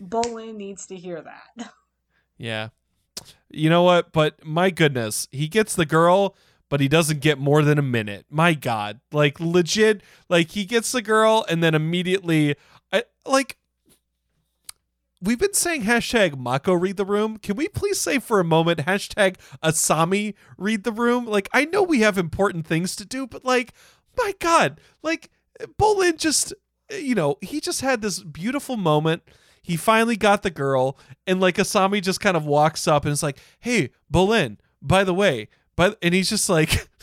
Bolin 0.00 0.56
needs 0.56 0.86
to 0.86 0.96
hear 0.96 1.22
that. 1.22 1.72
Yeah. 2.38 2.70
You 3.50 3.70
know 3.70 3.84
what? 3.84 4.10
But 4.10 4.44
my 4.44 4.70
goodness, 4.70 5.28
he 5.30 5.46
gets 5.46 5.76
the 5.76 5.86
girl, 5.86 6.34
but 6.68 6.80
he 6.80 6.88
doesn't 6.88 7.20
get 7.20 7.38
more 7.38 7.62
than 7.62 7.78
a 7.78 7.82
minute. 7.82 8.26
My 8.28 8.54
God, 8.54 9.00
like 9.12 9.38
legit, 9.38 10.00
like 10.28 10.50
he 10.50 10.64
gets 10.64 10.90
the 10.90 11.02
girl 11.02 11.44
and 11.48 11.62
then 11.62 11.72
immediately, 11.72 12.56
I 12.92 13.04
like 13.24 13.58
we've 15.22 15.38
been 15.38 15.54
saying 15.54 15.84
hashtag 15.84 16.36
Mako 16.36 16.74
read 16.74 16.96
the 16.96 17.04
room. 17.04 17.36
Can 17.38 17.56
we 17.56 17.68
please 17.68 18.00
say 18.00 18.18
for 18.18 18.40
a 18.40 18.44
moment 18.44 18.80
hashtag 18.80 19.36
Asami 19.62 20.34
read 20.58 20.82
the 20.84 20.92
room? 20.92 21.24
Like, 21.24 21.48
I 21.52 21.64
know 21.64 21.82
we 21.82 22.00
have 22.00 22.18
important 22.18 22.66
things 22.66 22.96
to 22.96 23.04
do, 23.04 23.26
but 23.26 23.44
like, 23.44 23.72
my 24.18 24.34
God, 24.40 24.80
like, 25.02 25.30
Bolin 25.80 26.18
just, 26.18 26.52
you 26.90 27.14
know, 27.14 27.36
he 27.40 27.60
just 27.60 27.80
had 27.80 28.02
this 28.02 28.22
beautiful 28.22 28.76
moment. 28.76 29.22
He 29.62 29.76
finally 29.76 30.16
got 30.16 30.42
the 30.42 30.50
girl, 30.50 30.98
and 31.24 31.40
like 31.40 31.54
Asami 31.54 32.02
just 32.02 32.20
kind 32.20 32.36
of 32.36 32.44
walks 32.44 32.88
up 32.88 33.04
and 33.04 33.12
is 33.12 33.22
like, 33.22 33.38
"Hey, 33.60 33.90
Bolin, 34.12 34.56
by 34.82 35.04
the 35.04 35.14
way," 35.14 35.46
but 35.76 35.96
and 36.02 36.12
he's 36.12 36.28
just 36.30 36.48
like. 36.48 36.88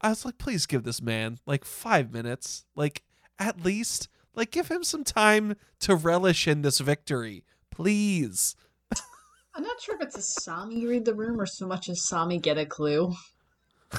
I 0.00 0.10
was 0.10 0.24
like, 0.24 0.38
please 0.38 0.66
give 0.66 0.84
this 0.84 1.00
man 1.02 1.38
like 1.46 1.64
five 1.64 2.12
minutes, 2.12 2.66
like 2.74 3.02
at 3.38 3.64
least 3.64 4.08
like, 4.38 4.50
give 4.50 4.68
him 4.68 4.84
some 4.84 5.04
time 5.04 5.56
to 5.80 5.94
relish 5.94 6.48
in 6.48 6.62
this 6.62 6.78
victory, 6.78 7.44
please. 7.70 8.56
I'm 9.54 9.62
not 9.62 9.80
sure 9.80 9.96
if 9.96 10.02
it's 10.02 10.16
Asami 10.16 10.88
read 10.88 11.04
the 11.04 11.14
room 11.14 11.40
or 11.40 11.46
so 11.46 11.66
much 11.66 11.88
as 11.88 12.06
Sami 12.06 12.38
get 12.38 12.58
a 12.58 12.66
clue. 12.66 13.12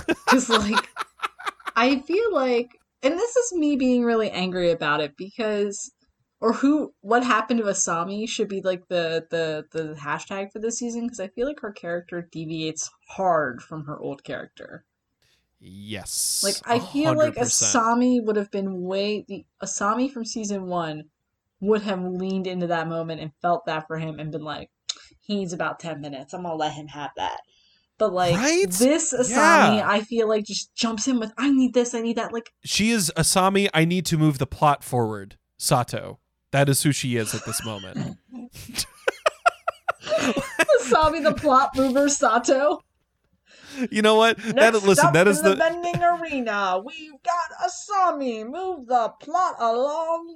Because, 0.07 0.49
like, 0.49 0.87
I 1.75 1.99
feel 2.01 2.31
like, 2.31 2.69
and 3.01 3.15
this 3.15 3.35
is 3.35 3.53
me 3.53 3.75
being 3.75 4.03
really 4.03 4.29
angry 4.29 4.69
about 4.69 5.01
it 5.01 5.17
because 5.17 5.91
or 6.41 6.53
who 6.53 6.93
what 7.01 7.23
happened 7.23 7.59
to 7.59 7.65
Asami 7.65 8.27
should 8.27 8.47
be 8.47 8.61
like 8.61 8.87
the 8.87 9.25
the 9.29 9.65
the 9.71 9.95
hashtag 9.95 10.51
for 10.51 10.59
this 10.59 10.77
season 10.77 11.03
because 11.03 11.19
I 11.19 11.27
feel 11.27 11.47
like 11.47 11.59
her 11.61 11.71
character 11.71 12.27
deviates 12.31 12.89
hard 13.07 13.61
from 13.61 13.85
her 13.85 13.99
old 13.99 14.23
character. 14.23 14.85
Yes. 15.59 16.41
Like 16.43 16.55
I 16.65 16.79
feel 16.79 17.15
like 17.15 17.35
100%. 17.35 17.41
Asami 17.41 18.23
would 18.23 18.35
have 18.37 18.49
been 18.51 18.81
way 18.83 19.25
the 19.27 19.45
Asami 19.61 20.11
from 20.11 20.25
season 20.25 20.67
one 20.67 21.05
would 21.59 21.81
have 21.81 22.01
leaned 22.01 22.47
into 22.47 22.67
that 22.67 22.87
moment 22.87 23.19
and 23.19 23.31
felt 23.41 23.65
that 23.65 23.85
for 23.87 23.97
him 23.97 24.19
and 24.19 24.31
been 24.31 24.43
like, 24.43 24.69
he's 25.19 25.51
about 25.51 25.79
ten 25.79 25.99
minutes. 25.99 26.33
I'm 26.33 26.43
gonna 26.43 26.55
let 26.55 26.73
him 26.73 26.87
have 26.87 27.11
that. 27.17 27.41
But 27.97 28.13
like 28.13 28.35
Right? 28.35 28.71
this 28.71 29.13
Asami, 29.13 29.77
Yeah. 29.79 29.89
I 29.89 29.99
feel 30.01 30.29
like 30.29 30.45
just 30.45 30.73
jumps 30.73 31.07
in 31.09 31.19
with 31.19 31.33
I 31.37 31.51
need 31.51 31.73
this, 31.73 31.93
I 31.93 31.99
need 32.01 32.15
that. 32.15 32.31
Like 32.31 32.51
She 32.63 32.91
is 32.91 33.11
Asami. 33.17 33.67
I 33.73 33.83
need 33.83 34.05
to 34.07 34.17
move 34.17 34.37
the 34.37 34.47
plot 34.47 34.83
forward. 34.83 35.37
Sato. 35.57 36.19
That 36.51 36.69
is 36.69 36.81
who 36.83 36.93
she 36.93 37.17
is 37.17 37.35
at 37.35 37.45
this 37.45 37.63
moment. 37.65 38.17
Asami 40.01 41.21
the 41.23 41.33
plot 41.35 41.75
mover 41.75 42.07
Sato. 42.09 42.81
You 43.91 44.01
know 44.01 44.15
what? 44.15 44.37
That 44.37 44.73
listen. 44.83 45.13
That 45.13 45.27
is 45.27 45.41
the, 45.41 45.55
bending 45.55 46.01
arena. 46.03 46.81
We've 46.83 47.21
got 47.23 47.51
Asami. 47.63 48.49
Move 48.49 48.87
the 48.87 49.13
plot 49.19 49.55
along, 49.59 50.35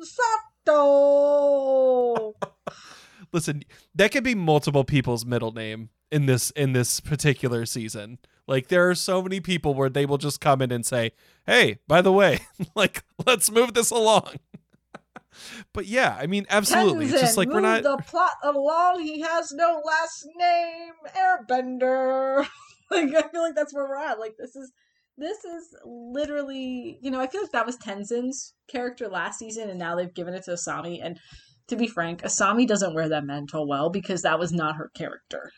Sato. 0.66 2.36
listen. 3.32 3.64
That 3.96 4.12
could 4.12 4.24
be 4.24 4.36
multiple 4.36 4.84
people's 4.84 5.26
middle 5.26 5.52
name 5.52 5.90
in 6.12 6.26
this 6.28 6.52
in 6.52 6.74
this 6.74 7.00
particular 7.00 7.66
season. 7.66 8.20
Like 8.48 8.68
there 8.68 8.90
are 8.90 8.96
so 8.96 9.22
many 9.22 9.40
people 9.40 9.74
where 9.74 9.90
they 9.90 10.06
will 10.06 10.18
just 10.18 10.42
come 10.42 10.62
in 10.62 10.72
and 10.72 10.86
say, 10.86 11.12
"Hey, 11.46 11.80
by 11.88 12.02
the 12.02 12.12
way, 12.12 12.40
like 12.76 13.04
let's 13.26 13.50
move 13.52 13.74
this 13.74 13.90
along." 13.90 14.36
but 15.74 15.86
yeah, 15.86 16.18
I 16.20 16.28
mean, 16.28 16.46
absolutely. 16.50 17.06
It's 17.06 17.20
just 17.20 17.34
Tenzin, 17.34 17.38
like 17.38 17.48
we're 17.50 17.62
move 17.62 17.84
not. 17.84 17.84
the 17.84 18.04
plot 18.04 18.36
along. 18.44 19.02
He 19.02 19.22
has 19.22 19.52
no 19.52 19.82
last 19.86 20.28
name. 20.36 20.94
Airbender. 21.16 22.48
Like 22.94 23.26
I 23.26 23.28
feel 23.30 23.42
like 23.42 23.56
that's 23.56 23.74
where 23.74 23.88
we're 23.88 23.98
at. 23.98 24.20
Like 24.20 24.36
this 24.38 24.56
is 24.56 24.72
this 25.18 25.44
is 25.44 25.76
literally 25.86 26.98
you 27.02 27.12
know, 27.12 27.20
I 27.20 27.28
feel 27.28 27.42
like 27.42 27.52
that 27.52 27.66
was 27.66 27.78
Tenzin's 27.78 28.54
character 28.68 29.08
last 29.08 29.40
season 29.40 29.70
and 29.70 29.80
now 29.80 29.96
they've 29.96 30.14
given 30.14 30.34
it 30.34 30.44
to 30.46 30.52
Asami 30.52 31.00
and 31.04 31.20
to 31.68 31.76
be 31.76 31.88
frank, 31.88 32.22
Asami 32.24 32.68
doesn't 32.68 32.94
wear 32.94 33.10
that 33.10 33.26
mantle 33.26 33.68
well 33.68 33.90
because 33.90 34.22
that 34.24 34.40
was 34.40 34.52
not 34.52 34.76
her 34.76 34.92
character. 34.94 35.52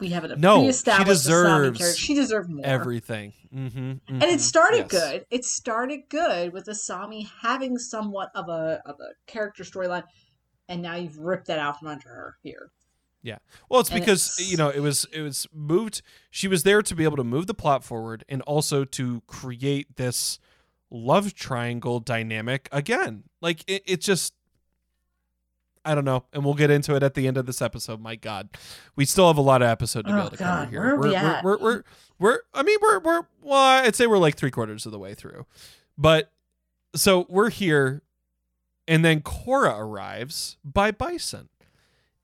We 0.00 0.08
have 0.10 0.24
a 0.24 0.34
No, 0.36 0.56
she 0.56 0.62
pre-established 0.62 1.22
Asami 1.22 1.24
deserves 1.24 1.78
character. 1.78 1.96
She 1.98 2.14
deserved 2.14 2.50
more. 2.50 2.66
Everything. 2.66 3.32
hmm 3.52 3.92
and 4.08 4.22
it 4.24 4.40
started 4.40 4.88
good. 4.88 5.26
It 5.30 5.44
started 5.44 6.00
good 6.08 6.52
with 6.52 6.66
Asami 6.66 7.28
having 7.42 7.78
somewhat 7.78 8.30
of 8.34 8.48
a 8.48 8.82
of 8.84 8.96
a 9.00 9.30
character 9.30 9.62
storyline, 9.62 10.04
and 10.68 10.82
now 10.82 10.96
you've 10.96 11.18
ripped 11.18 11.46
that 11.46 11.58
out 11.58 11.78
from 11.78 11.88
under 11.88 12.08
her 12.08 12.36
here. 12.42 12.70
Well, 13.68 13.80
it's 13.80 13.90
And 13.90 14.00
because 14.00 14.34
it's- 14.38 14.50
you 14.50 14.56
know 14.56 14.68
it 14.68 14.80
was 14.80 15.06
it 15.12 15.22
was 15.22 15.46
moved. 15.52 16.02
She 16.30 16.48
was 16.48 16.62
there 16.64 16.82
to 16.82 16.94
be 16.94 17.04
able 17.04 17.16
to 17.16 17.24
move 17.24 17.46
the 17.46 17.54
plot 17.54 17.84
forward 17.84 18.24
and 18.28 18.42
also 18.42 18.84
to 18.84 19.22
create 19.26 19.96
this 19.96 20.38
love 20.90 21.34
triangle 21.34 22.00
dynamic 22.00 22.68
again. 22.72 23.24
Like 23.40 23.64
it, 23.66 23.82
it 23.86 24.00
just, 24.00 24.34
I 25.84 25.94
don't 25.94 26.04
know, 26.04 26.24
and 26.32 26.44
we'll 26.44 26.54
get 26.54 26.70
into 26.70 26.94
it 26.94 27.02
at 27.02 27.14
the 27.14 27.26
end 27.26 27.36
of 27.36 27.46
this 27.46 27.60
episode. 27.62 28.00
My 28.00 28.14
God, 28.14 28.50
we 28.94 29.04
still 29.04 29.26
have 29.26 29.36
a 29.38 29.42
lot 29.42 29.62
of 29.62 29.68
episode 29.68 30.02
to 30.06 30.12
be 30.12 30.18
Oh, 30.18 30.20
able 30.20 30.30
to 30.30 30.36
God, 30.36 30.58
cover 30.64 30.70
here. 30.70 30.80
where 30.80 30.94
are 30.94 30.98
we 31.00 31.10
we're, 31.10 31.16
at? 31.16 31.44
We're, 31.44 31.58
we're, 31.58 31.60
we're, 31.74 31.82
we're, 32.18 32.38
I 32.54 32.62
mean, 32.62 32.78
we're, 32.82 32.98
we're, 33.00 33.22
well, 33.42 33.58
I'd 33.84 33.96
say 33.96 34.06
we're 34.06 34.18
like 34.18 34.36
three 34.36 34.50
quarters 34.52 34.86
of 34.86 34.92
the 34.92 34.98
way 34.98 35.14
through, 35.14 35.46
but 35.98 36.30
so 36.94 37.26
we're 37.28 37.50
here, 37.50 38.02
and 38.86 39.04
then 39.04 39.22
Korra 39.22 39.78
arrives 39.78 40.56
by 40.64 40.90
Bison. 40.92 41.48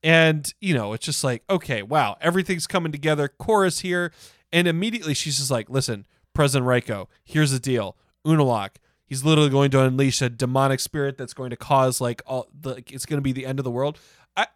And, 0.02 0.52
you 0.60 0.74
know, 0.74 0.92
it's 0.92 1.04
just 1.04 1.24
like, 1.24 1.42
okay, 1.50 1.82
wow, 1.82 2.16
everything's 2.20 2.66
coming 2.66 2.92
together. 2.92 3.28
Korra's 3.40 3.80
here. 3.80 4.12
And 4.52 4.68
immediately 4.68 5.14
she's 5.14 5.38
just 5.38 5.50
like, 5.50 5.68
listen, 5.68 6.06
President 6.34 6.66
Raiko, 6.66 7.08
here's 7.24 7.50
the 7.50 7.58
deal. 7.58 7.96
Unalaq, 8.26 8.76
he's 9.06 9.24
literally 9.24 9.50
going 9.50 9.70
to 9.72 9.82
unleash 9.82 10.22
a 10.22 10.28
demonic 10.28 10.80
spirit 10.80 11.18
that's 11.18 11.34
going 11.34 11.50
to 11.50 11.56
cause 11.56 12.00
like 12.00 12.22
all 12.26 12.46
the 12.58 12.82
it's 12.90 13.06
going 13.06 13.18
to 13.18 13.22
be 13.22 13.32
the 13.32 13.46
end 13.46 13.58
of 13.58 13.64
the 13.64 13.70
world. 13.70 13.98
I 14.36 14.46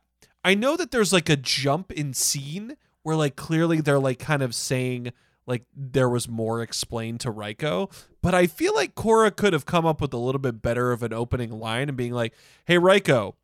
I 0.45 0.55
know 0.55 0.77
that 0.77 0.91
there's 0.91 1.13
like 1.13 1.29
a 1.29 1.37
jump 1.37 1.91
in 1.91 2.15
scene 2.15 2.77
where 3.03 3.17
like 3.17 3.37
clearly 3.37 3.81
they're 3.81 3.99
like 3.99 4.19
kind 4.19 4.43
of 4.43 4.55
saying 4.55 5.13
like 5.47 5.65
there 5.75 6.09
was 6.09 6.29
more 6.29 6.63
explained 6.63 7.21
to 7.21 7.31
Raiko, 7.31 7.91
but 8.23 8.33
I 8.33 8.47
feel 8.47 8.75
like 8.75 8.95
Korra 8.95 9.35
could 9.35 9.53
have 9.53 9.67
come 9.67 9.85
up 9.85 10.01
with 10.01 10.13
a 10.15 10.19
little 10.19 10.39
bit 10.39 10.63
better 10.63 10.93
of 10.93 11.03
an 11.03 11.13
opening 11.13 11.51
line 11.51 11.89
and 11.89 11.97
being 11.97 12.13
like, 12.13 12.33
"Hey 12.65 12.79
Raiko, 12.79 13.35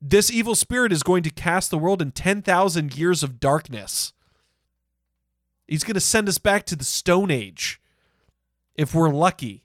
this 0.00 0.30
evil 0.30 0.54
spirit 0.54 0.92
is 0.92 1.02
going 1.02 1.22
to 1.22 1.30
cast 1.30 1.70
the 1.70 1.78
world 1.78 2.02
in 2.02 2.12
10,000 2.12 2.96
years 2.96 3.22
of 3.22 3.40
darkness. 3.40 4.12
He's 5.66 5.84
going 5.84 5.94
to 5.94 6.00
send 6.00 6.28
us 6.28 6.38
back 6.38 6.64
to 6.66 6.76
the 6.76 6.84
Stone 6.84 7.30
Age 7.30 7.80
if 8.74 8.94
we're 8.94 9.10
lucky. 9.10 9.64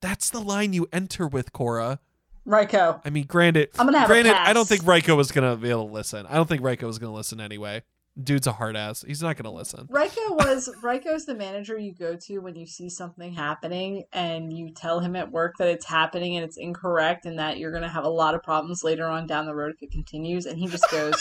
That's 0.00 0.30
the 0.30 0.40
line 0.40 0.72
you 0.72 0.88
enter 0.92 1.26
with, 1.26 1.52
Korra. 1.52 1.98
Raiko, 2.46 3.00
I 3.04 3.10
mean, 3.10 3.26
granted, 3.26 3.68
I'm 3.78 3.86
gonna 3.86 3.98
have 3.98 4.08
granted, 4.08 4.32
I 4.32 4.52
don't 4.52 4.66
think 4.66 4.86
Raiko 4.86 5.14
was 5.14 5.30
going 5.30 5.48
to 5.48 5.60
be 5.60 5.70
able 5.70 5.86
to 5.86 5.92
listen. 5.92 6.26
I 6.26 6.36
don't 6.36 6.48
think 6.48 6.62
Raiko 6.62 6.86
was 6.86 6.98
going 6.98 7.10
to 7.12 7.16
listen 7.16 7.40
anyway. 7.40 7.82
Dude's 8.22 8.46
a 8.46 8.52
hard 8.52 8.76
ass. 8.76 9.04
He's 9.06 9.22
not 9.22 9.36
going 9.36 9.44
to 9.44 9.56
listen. 9.56 9.86
Raiko 9.88 10.30
was 10.30 10.68
Raiko's 10.82 11.26
the 11.26 11.34
manager 11.34 11.78
you 11.78 11.92
go 11.92 12.16
to 12.16 12.38
when 12.38 12.56
you 12.56 12.66
see 12.66 12.88
something 12.88 13.32
happening 13.32 14.04
and 14.12 14.52
you 14.52 14.70
tell 14.70 15.00
him 15.00 15.16
at 15.16 15.30
work 15.30 15.56
that 15.58 15.68
it's 15.68 15.86
happening 15.86 16.36
and 16.36 16.44
it's 16.44 16.56
incorrect 16.56 17.24
and 17.26 17.38
that 17.38 17.58
you're 17.58 17.72
gonna 17.72 17.88
have 17.88 18.04
a 18.04 18.08
lot 18.08 18.34
of 18.34 18.42
problems 18.42 18.82
later 18.84 19.06
on 19.06 19.26
down 19.26 19.46
the 19.46 19.54
road 19.54 19.72
if 19.74 19.82
it 19.82 19.90
continues 19.90 20.46
and 20.46 20.58
he 20.58 20.66
just 20.66 20.90
goes 20.90 21.14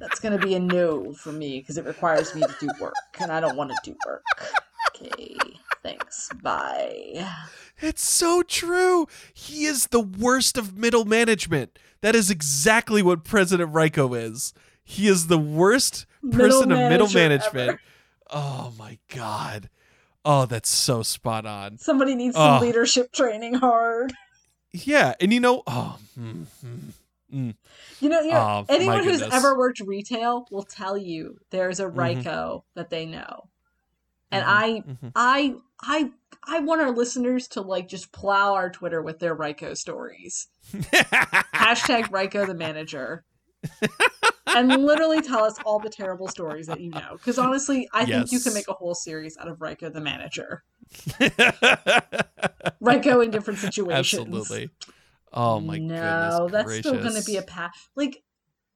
That's 0.00 0.18
gonna 0.18 0.38
be 0.38 0.54
a 0.54 0.58
no 0.58 1.12
for 1.12 1.30
me 1.30 1.60
because 1.60 1.76
it 1.76 1.84
requires 1.84 2.34
me 2.34 2.40
to 2.40 2.54
do 2.58 2.68
work 2.80 2.94
and 3.20 3.30
I 3.30 3.38
don't 3.38 3.56
want 3.56 3.70
to 3.70 3.76
do 3.84 3.94
work. 4.06 4.24
Okay, 4.88 5.36
thanks. 5.82 6.30
Bye. 6.42 7.26
It's 7.80 8.02
so 8.02 8.42
true. 8.42 9.06
He 9.32 9.64
is 9.64 9.88
the 9.88 10.00
worst 10.00 10.56
of 10.56 10.76
middle 10.76 11.04
management. 11.04 11.78
That 12.00 12.14
is 12.14 12.30
exactly 12.30 13.02
what 13.02 13.24
President 13.24 13.72
Raiko 13.72 14.14
is. 14.14 14.54
He 14.90 15.06
is 15.06 15.28
the 15.28 15.38
worst 15.38 16.04
person 16.20 16.38
Middle 16.38 16.62
of 16.62 16.68
middle 16.68 17.08
management. 17.08 17.70
ever. 17.70 17.80
Oh 18.28 18.72
my 18.76 18.98
god. 19.06 19.70
Oh, 20.24 20.46
that's 20.46 20.68
so 20.68 21.04
spot 21.04 21.46
on. 21.46 21.78
Somebody 21.78 22.16
needs 22.16 22.34
some 22.34 22.60
leadership 22.60 23.12
training 23.12 23.54
hard. 23.54 24.12
Yeah, 24.72 25.14
and 25.20 25.32
you 25.32 25.38
know, 25.38 25.62
oh, 25.66 25.96
mm, 26.18 26.44
mm, 26.64 26.78
mm. 27.32 27.54
You 28.00 28.08
know, 28.08 28.20
you 28.20 28.32
know 28.32 28.40
Oh, 28.40 28.66
anyone 28.68 29.04
who's 29.04 29.22
ever 29.22 29.56
worked 29.56 29.78
retail 29.78 30.46
will 30.50 30.64
tell 30.64 30.96
you 30.98 31.38
there's 31.50 31.78
a 31.78 31.84
Mhm. 31.84 32.62
That 32.74 32.90
they 32.90 33.06
know. 33.06 33.48
And 34.32 34.44
Mhm, 34.44 34.48
I 34.48 34.68
mhm. 34.80 35.12
I 35.14 35.54
I 35.80 36.10
I 36.44 36.58
want 36.60 36.80
our 36.82 36.90
listeners 36.90 37.46
to 37.48 37.60
like 37.60 37.86
just 37.86 38.10
plow 38.10 38.54
our 38.54 38.70
Twitter 38.70 39.02
with 39.02 39.20
their 39.20 39.34
Raiko 39.34 39.74
stories. 39.74 40.48
Hashtag 40.74 42.10
Raiko 42.10 42.44
the 42.44 42.54
manager. 42.54 43.24
And 44.46 44.68
literally 44.84 45.20
tell 45.20 45.44
us 45.44 45.56
all 45.64 45.78
the 45.78 45.88
terrible 45.88 46.28
stories 46.28 46.66
that 46.66 46.80
you 46.80 46.90
know. 46.90 47.12
Because 47.12 47.38
honestly, 47.38 47.88
I 47.92 48.04
think 48.04 48.32
you 48.32 48.40
can 48.40 48.54
make 48.54 48.68
a 48.68 48.72
whole 48.72 48.94
series 48.94 49.36
out 49.38 49.48
of 49.48 49.60
Raiko 49.60 49.90
the 49.90 50.00
manager. 50.00 50.64
Raiko 52.80 53.20
in 53.20 53.30
different 53.30 53.60
situations. 53.60 53.98
Absolutely. 53.98 54.70
Oh 55.32 55.60
my 55.60 55.78
no, 55.78 56.48
goodness. 56.48 56.52
that's 56.52 56.78
still 56.78 57.00
going 57.00 57.14
to 57.14 57.24
be 57.24 57.36
a 57.36 57.42
path. 57.42 57.88
Like 57.94 58.22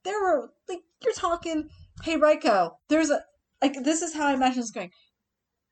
there 0.05 0.20
were 0.20 0.51
like 0.69 0.81
you're 1.02 1.15
talking. 1.15 1.69
Hey 2.02 2.16
Raiko, 2.16 2.78
there's 2.89 3.11
a 3.11 3.20
like 3.62 3.82
this 3.85 4.02
is 4.02 4.15
how 4.15 4.27
I 4.27 4.35
imagine 4.35 4.61
it's 4.61 4.70
going. 4.70 4.90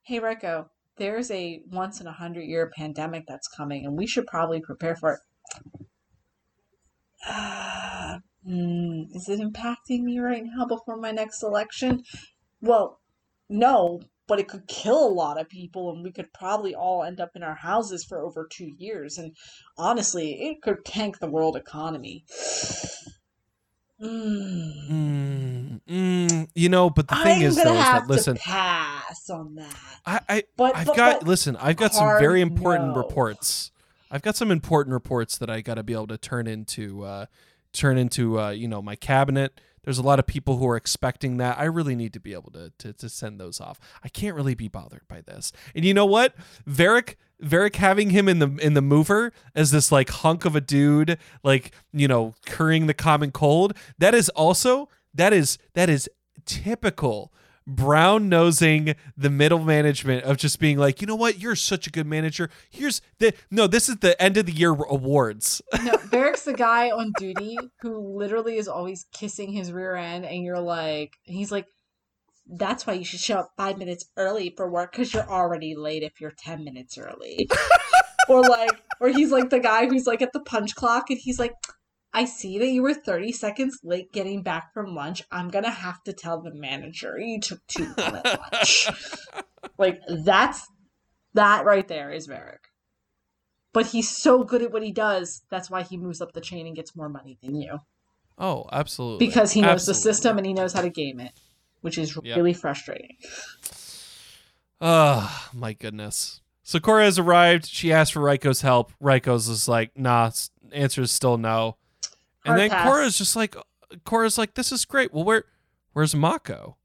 Hey 0.03 0.19
Raiko, 0.19 0.71
there's 0.97 1.31
a 1.31 1.63
once 1.71 2.01
in 2.01 2.07
a 2.07 2.13
hundred 2.13 2.43
year 2.43 2.71
pandemic 2.77 3.25
that's 3.29 3.49
coming, 3.49 3.87
and 3.87 3.97
we 3.97 4.07
should 4.07 4.27
probably 4.27 4.61
prepare 4.61 4.97
for 4.97 5.13
it. 5.15 5.21
Hmm, 8.47 9.03
is 9.15 9.29
it 9.29 9.41
impacting 9.41 10.03
me 10.03 10.19
right 10.19 10.43
now 10.45 10.65
before 10.67 10.97
my 10.97 11.13
next 11.13 11.43
election? 11.43 12.03
Well, 12.61 13.01
no, 13.49 14.01
but 14.27 14.41
it 14.41 14.49
could 14.49 14.67
kill 14.67 15.07
a 15.07 15.13
lot 15.13 15.41
of 15.41 15.49
people, 15.49 15.91
and 15.93 16.03
we 16.03 16.11
could 16.11 16.33
probably 16.33 16.75
all 16.75 17.05
end 17.05 17.21
up 17.21 17.31
in 17.37 17.43
our 17.43 17.55
houses 17.55 18.05
for 18.05 18.21
over 18.21 18.49
two 18.51 18.73
years. 18.79 19.19
And 19.19 19.37
honestly, 19.79 20.33
it 20.43 20.63
could 20.63 20.85
tank 20.85 21.19
the 21.19 21.31
world 21.31 21.57
economy. 21.57 22.25
Mm. 24.03 24.91
Mm, 24.91 25.81
mm, 25.89 26.49
you 26.57 26.69
know, 26.69 26.91
but 26.91 27.07
the 27.07 27.15
thing 27.15 27.37
I'm 27.37 27.43
is, 27.43 27.55
though, 27.55 27.63
is 27.73 27.79
that 27.79 28.09
listen, 28.09 28.35
to 28.35 28.43
pass 28.43 29.31
on 29.31 29.55
that. 29.55 29.77
I, 30.05 30.21
I, 30.29 30.43
But 30.57 30.75
I've 30.77 30.87
but- 30.89 30.97
got 30.97 31.21
but- 31.21 31.29
listen. 31.29 31.55
I've 31.57 31.77
got 31.77 31.95
some 31.95 32.19
very 32.19 32.41
important 32.41 32.97
no. 32.97 32.97
reports. 32.97 33.71
I've 34.11 34.23
got 34.23 34.35
some 34.35 34.51
important 34.51 34.93
reports 34.93 35.39
that 35.39 35.49
I 35.49 35.61
got 35.61 35.75
to 35.75 35.85
be 35.85 35.93
able 35.93 36.09
to 36.09 36.19
turn 36.19 36.49
into, 36.49 37.05
uh, 37.05 37.27
turn 37.73 37.99
into, 37.99 38.39
uh, 38.39 38.51
you 38.51 38.69
know, 38.69 38.83
my 38.83 38.97
cabinet 38.97 39.61
There's 39.85 39.99
a 39.99 40.03
lot 40.03 40.19
of 40.19 40.27
people 40.27 40.59
who 40.59 40.69
are 40.69 40.77
expecting 40.77 41.39
that. 41.39 41.59
I 41.59 41.65
really 41.65 41.97
need 41.97 42.13
to 42.13 42.21
be 42.21 42.33
able 42.35 42.53
to 42.53 42.73
to, 42.79 42.93
to 42.93 43.09
send 43.09 43.41
those 43.41 43.61
off. 43.61 43.79
I 44.03 44.09
can't 44.09 44.37
really 44.37 44.55
be 44.55 44.69
bothered 44.69 45.07
by 45.09 45.21
this. 45.23 45.53
And 45.75 45.85
you 45.85 45.93
know 45.95 46.07
what? 46.07 46.35
Varrick 46.67 47.19
Varrick 47.41 47.77
having 47.77 48.11
him 48.11 48.29
in 48.29 48.39
the 48.39 48.57
in 48.61 48.75
the 48.75 48.83
mover 48.83 49.33
as 49.55 49.73
this 49.73 49.91
like 49.91 50.11
hunk 50.11 50.45
of 50.45 50.55
a 50.55 50.61
dude, 50.61 51.19
like, 51.43 51.75
you 51.93 52.07
know, 52.07 52.35
currying 52.47 52.87
the 52.87 52.95
common 52.95 53.33
cold, 53.33 53.77
that 53.99 54.15
is 54.15 54.29
also 54.31 54.89
that 55.15 55.33
is 55.33 55.59
that 55.75 55.91
is 55.91 56.09
typical 56.47 57.33
brown 57.67 58.29
nosing 58.29 58.95
the 59.17 59.31
middle 59.31 59.61
management 59.61 60.25
of 60.25 60.37
just 60.37 60.59
being 60.59 60.79
like, 60.79 61.01
you 61.01 61.07
know 61.07 61.15
what, 61.15 61.39
you're 61.39 61.57
such 61.57 61.87
a 61.87 61.91
good 61.91 62.07
manager. 62.07 62.51
Here's 62.71 63.01
the 63.19 63.35
no, 63.51 63.67
this 63.67 63.89
is 63.89 63.97
the 63.97 64.21
end 64.21 64.37
of 64.37 64.47
the 64.47 64.53
year 64.53 64.73
awards. 64.73 65.63
No, 65.83 65.97
Varrick's 65.97 66.45
the 66.45 66.55
guy 66.55 66.91
on 66.91 67.13
duty 67.19 67.57
who 67.81 67.99
literally 68.17 68.57
is 68.57 68.69
always 68.69 69.07
kissing 69.13 69.53
his 69.53 69.73
rear 69.73 69.97
end, 69.97 70.25
and 70.25 70.45
you're 70.45 70.61
like, 70.61 71.13
he's 71.23 71.53
like, 71.53 71.67
that's 72.47 72.87
why 72.87 72.95
you 72.95 73.05
should 73.05 73.21
show 73.21 73.39
up 73.39 73.53
five 73.57 73.79
minutes 73.79 74.07
early 74.17 74.53
for 74.57 74.71
work 74.71 74.93
because 74.93 75.13
you're 75.15 75.29
already 75.31 75.75
late 75.75 76.03
if 76.03 76.21
you're 76.21 76.33
10 76.37 76.65
minutes 76.65 76.99
early. 76.99 77.49
or 78.29 78.43
like, 78.43 78.83
or 79.01 79.09
he's 79.09 79.31
like 79.31 79.51
the 79.51 79.61
guy 79.61 79.87
who's 79.87 80.07
like 80.07 80.23
at 80.23 80.33
the 80.33 80.41
punch 80.41 80.75
clock 80.75 81.11
and 81.11 81.19
he's 81.19 81.39
like, 81.39 81.55
I 82.15 82.27
see 82.27 82.59
that 82.59 82.69
you 82.69 82.83
were 82.83 82.93
30 82.95 83.33
seconds 83.33 83.79
late 83.83 84.13
getting 84.13 84.43
back 84.43 84.75
from 84.75 84.95
lunch. 84.95 85.23
I'm 85.31 85.49
going 85.49 85.65
to 85.65 85.71
have 85.71 86.03
to 86.05 86.13
tell 86.13 86.41
the 86.43 86.53
manager 86.55 87.19
you 87.19 87.41
took 87.41 87.67
too 87.67 87.87
long 87.99 88.17
at 88.25 88.41
lunch. 88.53 88.89
like, 89.79 90.01
that's 90.25 90.67
that 91.35 91.65
right 91.65 91.89
there 91.89 92.11
is 92.11 92.27
Varrick. 92.27 92.65
But 93.73 93.87
he's 93.87 94.11
so 94.15 94.45
good 94.45 94.61
at 94.63 94.71
what 94.73 94.83
he 94.83 94.93
does. 94.93 95.43
That's 95.51 95.71
why 95.71 95.83
he 95.83 95.97
moves 95.97 96.21
up 96.21 96.33
the 96.33 96.43
chain 96.43 96.67
and 96.67 96.77
gets 96.77 96.95
more 96.95 97.09
money 97.09 97.39
than 97.43 97.57
you. 97.57 97.79
Oh, 98.37 98.67
absolutely. 98.71 99.27
Because 99.27 99.53
he 99.53 99.63
knows 99.63 99.89
Absolutely. 99.89 99.93
the 99.93 100.01
system 100.01 100.37
and 100.39 100.47
he 100.47 100.53
knows 100.53 100.75
how 100.75 100.83
to 100.83 100.91
game 100.91 101.21
it, 101.21 101.33
which 101.81 101.97
is 101.97 102.15
Yep. 102.23 102.37
really 102.37 102.53
frustrating. 102.53 103.17
Oh, 104.81 105.49
my 105.55 105.73
goodness. 105.73 106.41
So 106.63 106.79
Korra 106.79 107.05
has 107.05 107.19
arrived. 107.19 107.67
She 107.67 107.93
asked 107.93 108.13
for 108.13 108.21
Raiko's 108.21 108.61
help. 108.63 108.93
Raiko's 109.03 109.49
is 109.49 109.69
like, 109.69 109.97
nah, 109.97 110.31
answer 110.73 111.03
is 111.03 111.11
still 111.13 111.39
no. 111.39 111.77
And 112.45 112.59
then 112.59 112.71
pass. 112.71 112.89
Korra's 112.89 113.19
just 113.19 113.37
like, 113.37 113.57
Korra's 114.05 114.39
like, 114.39 114.55
this 114.55 114.73
is 114.73 114.85
great. 114.85 115.13
Well, 115.13 115.25
where, 115.25 115.45
where's 115.93 116.15
Mako? 116.15 116.77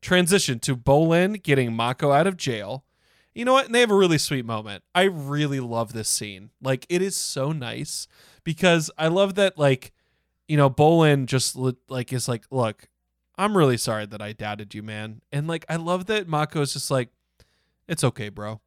Transition 0.00 0.58
to 0.58 0.76
Bolin 0.76 1.42
getting 1.42 1.72
Mako 1.72 2.10
out 2.10 2.26
of 2.26 2.36
jail. 2.36 2.84
You 3.34 3.44
know 3.44 3.52
what? 3.52 3.66
And 3.66 3.74
they 3.74 3.80
have 3.80 3.90
a 3.90 3.96
really 3.96 4.18
sweet 4.18 4.44
moment. 4.44 4.82
I 4.94 5.04
really 5.04 5.60
love 5.60 5.92
this 5.92 6.08
scene. 6.08 6.50
Like, 6.60 6.84
it 6.88 7.00
is 7.00 7.16
so 7.16 7.52
nice 7.52 8.08
because 8.42 8.90
I 8.98 9.08
love 9.08 9.36
that, 9.36 9.58
like, 9.58 9.92
you 10.48 10.56
know, 10.56 10.68
Bolin 10.68 11.26
just 11.26 11.56
like 11.88 12.12
is 12.12 12.28
like, 12.28 12.44
look, 12.50 12.88
I'm 13.38 13.56
really 13.56 13.78
sorry 13.78 14.06
that 14.06 14.20
I 14.20 14.32
doubted 14.32 14.74
you, 14.74 14.82
man. 14.82 15.22
And 15.32 15.46
like, 15.46 15.64
I 15.68 15.76
love 15.76 16.06
that 16.06 16.28
Mako 16.28 16.60
is 16.60 16.74
just 16.74 16.90
like, 16.90 17.08
it's 17.88 18.04
okay, 18.04 18.28
bro. 18.28 18.60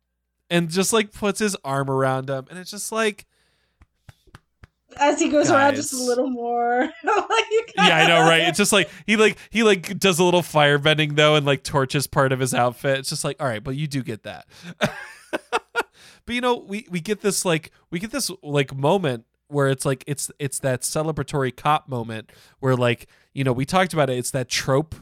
And 0.49 0.69
just 0.69 0.93
like 0.93 1.11
puts 1.11 1.39
his 1.39 1.55
arm 1.63 1.89
around 1.89 2.29
him. 2.29 2.45
And 2.49 2.57
it's 2.57 2.71
just 2.71 2.91
like, 2.91 3.25
As 4.97 5.19
he 5.19 5.29
goes 5.29 5.51
around 5.51 5.75
just 5.75 5.93
a 5.93 5.97
little 5.97 6.29
more. 6.29 6.79
like, 7.03 7.73
yeah, 7.75 7.97
I 7.97 8.07
know, 8.07 8.21
right? 8.21 8.41
It's 8.41 8.57
just 8.57 8.71
like 8.71 8.89
he 9.05 9.15
like 9.17 9.37
he 9.49 9.63
like 9.63 9.99
does 9.99 10.19
a 10.19 10.23
little 10.23 10.41
fire 10.41 10.77
bending 10.77 11.15
though, 11.15 11.35
and 11.35 11.45
like 11.45 11.63
torches 11.63 12.07
part 12.07 12.31
of 12.31 12.39
his 12.39 12.53
outfit. 12.53 12.99
It's 12.99 13.09
just 13.09 13.23
like, 13.23 13.41
all 13.41 13.47
right, 13.47 13.63
but 13.63 13.75
you 13.75 13.87
do 13.87 14.03
get 14.03 14.23
that. 14.23 14.45
but 14.79 15.89
you 16.27 16.41
know, 16.41 16.57
we 16.57 16.87
we 16.89 16.99
get 16.99 17.21
this 17.21 17.45
like 17.45 17.71
we 17.91 17.99
get 17.99 18.11
this 18.11 18.31
like 18.41 18.75
moment 18.75 19.25
where 19.47 19.67
it's 19.67 19.85
like 19.85 20.03
it's 20.07 20.31
it's 20.39 20.59
that 20.59 20.81
celebratory 20.81 21.55
cop 21.55 21.87
moment 21.87 22.31
where 22.59 22.75
like 22.75 23.07
you 23.33 23.43
know 23.43 23.53
we 23.53 23.65
talked 23.65 23.93
about 23.93 24.09
it. 24.09 24.17
It's 24.17 24.31
that 24.31 24.49
trope 24.49 24.95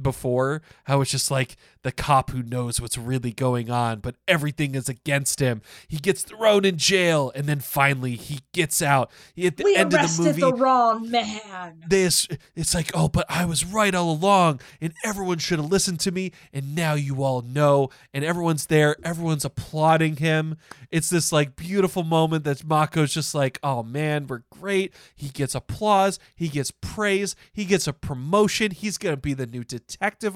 before 0.00 0.62
how 0.84 1.00
it's 1.00 1.10
just 1.10 1.30
like 1.30 1.56
the 1.82 1.92
cop 1.92 2.30
who 2.30 2.42
knows 2.42 2.80
what's 2.80 2.98
really 2.98 3.32
going 3.32 3.70
on 3.70 4.00
but 4.00 4.16
everything 4.26 4.74
is 4.74 4.88
against 4.88 5.40
him. 5.40 5.62
He 5.86 5.98
gets 5.98 6.22
thrown 6.22 6.64
in 6.64 6.76
jail 6.78 7.30
and 7.34 7.46
then 7.46 7.60
finally 7.60 8.16
he 8.16 8.40
gets 8.52 8.82
out. 8.82 9.10
At 9.42 9.56
the 9.56 9.64
we 9.64 9.76
end 9.76 9.86
of 9.86 9.90
the 9.92 9.98
arrested 9.98 10.22
movie 10.24 10.40
the 10.40 10.54
wrong 10.54 11.10
man. 11.10 11.82
this 11.88 12.26
it's 12.56 12.74
like 12.74 12.90
oh 12.94 13.08
but 13.08 13.26
i 13.28 13.44
was 13.44 13.64
right 13.64 13.94
all 13.94 14.10
along 14.10 14.60
and 14.80 14.92
everyone 15.04 15.38
should 15.38 15.58
have 15.58 15.70
listened 15.70 16.00
to 16.00 16.10
me 16.10 16.32
and 16.52 16.74
now 16.74 16.94
you 16.94 17.22
all 17.22 17.42
know 17.42 17.90
and 18.12 18.24
everyone's 18.24 18.66
there 18.66 18.96
everyone's 19.04 19.44
applauding 19.44 20.16
him. 20.16 20.56
It's 20.90 21.10
this 21.10 21.32
like 21.32 21.56
beautiful 21.56 22.04
moment 22.04 22.44
that 22.44 22.66
mako's 22.66 23.12
just 23.14 23.34
like 23.34 23.58
oh 23.62 23.82
man 23.82 24.26
we're 24.26 24.42
great. 24.50 24.92
He 25.14 25.28
gets 25.28 25.54
applause 25.54 26.18
he 26.34 26.48
gets 26.48 26.70
praise 26.70 27.36
he 27.52 27.64
gets 27.64 27.86
a 27.86 27.92
promotion 27.92 28.70
he's 28.72 28.98
gonna 28.98 29.16
be 29.16 29.34
the 29.34 29.46
new 29.46 29.62
detective 29.62 29.83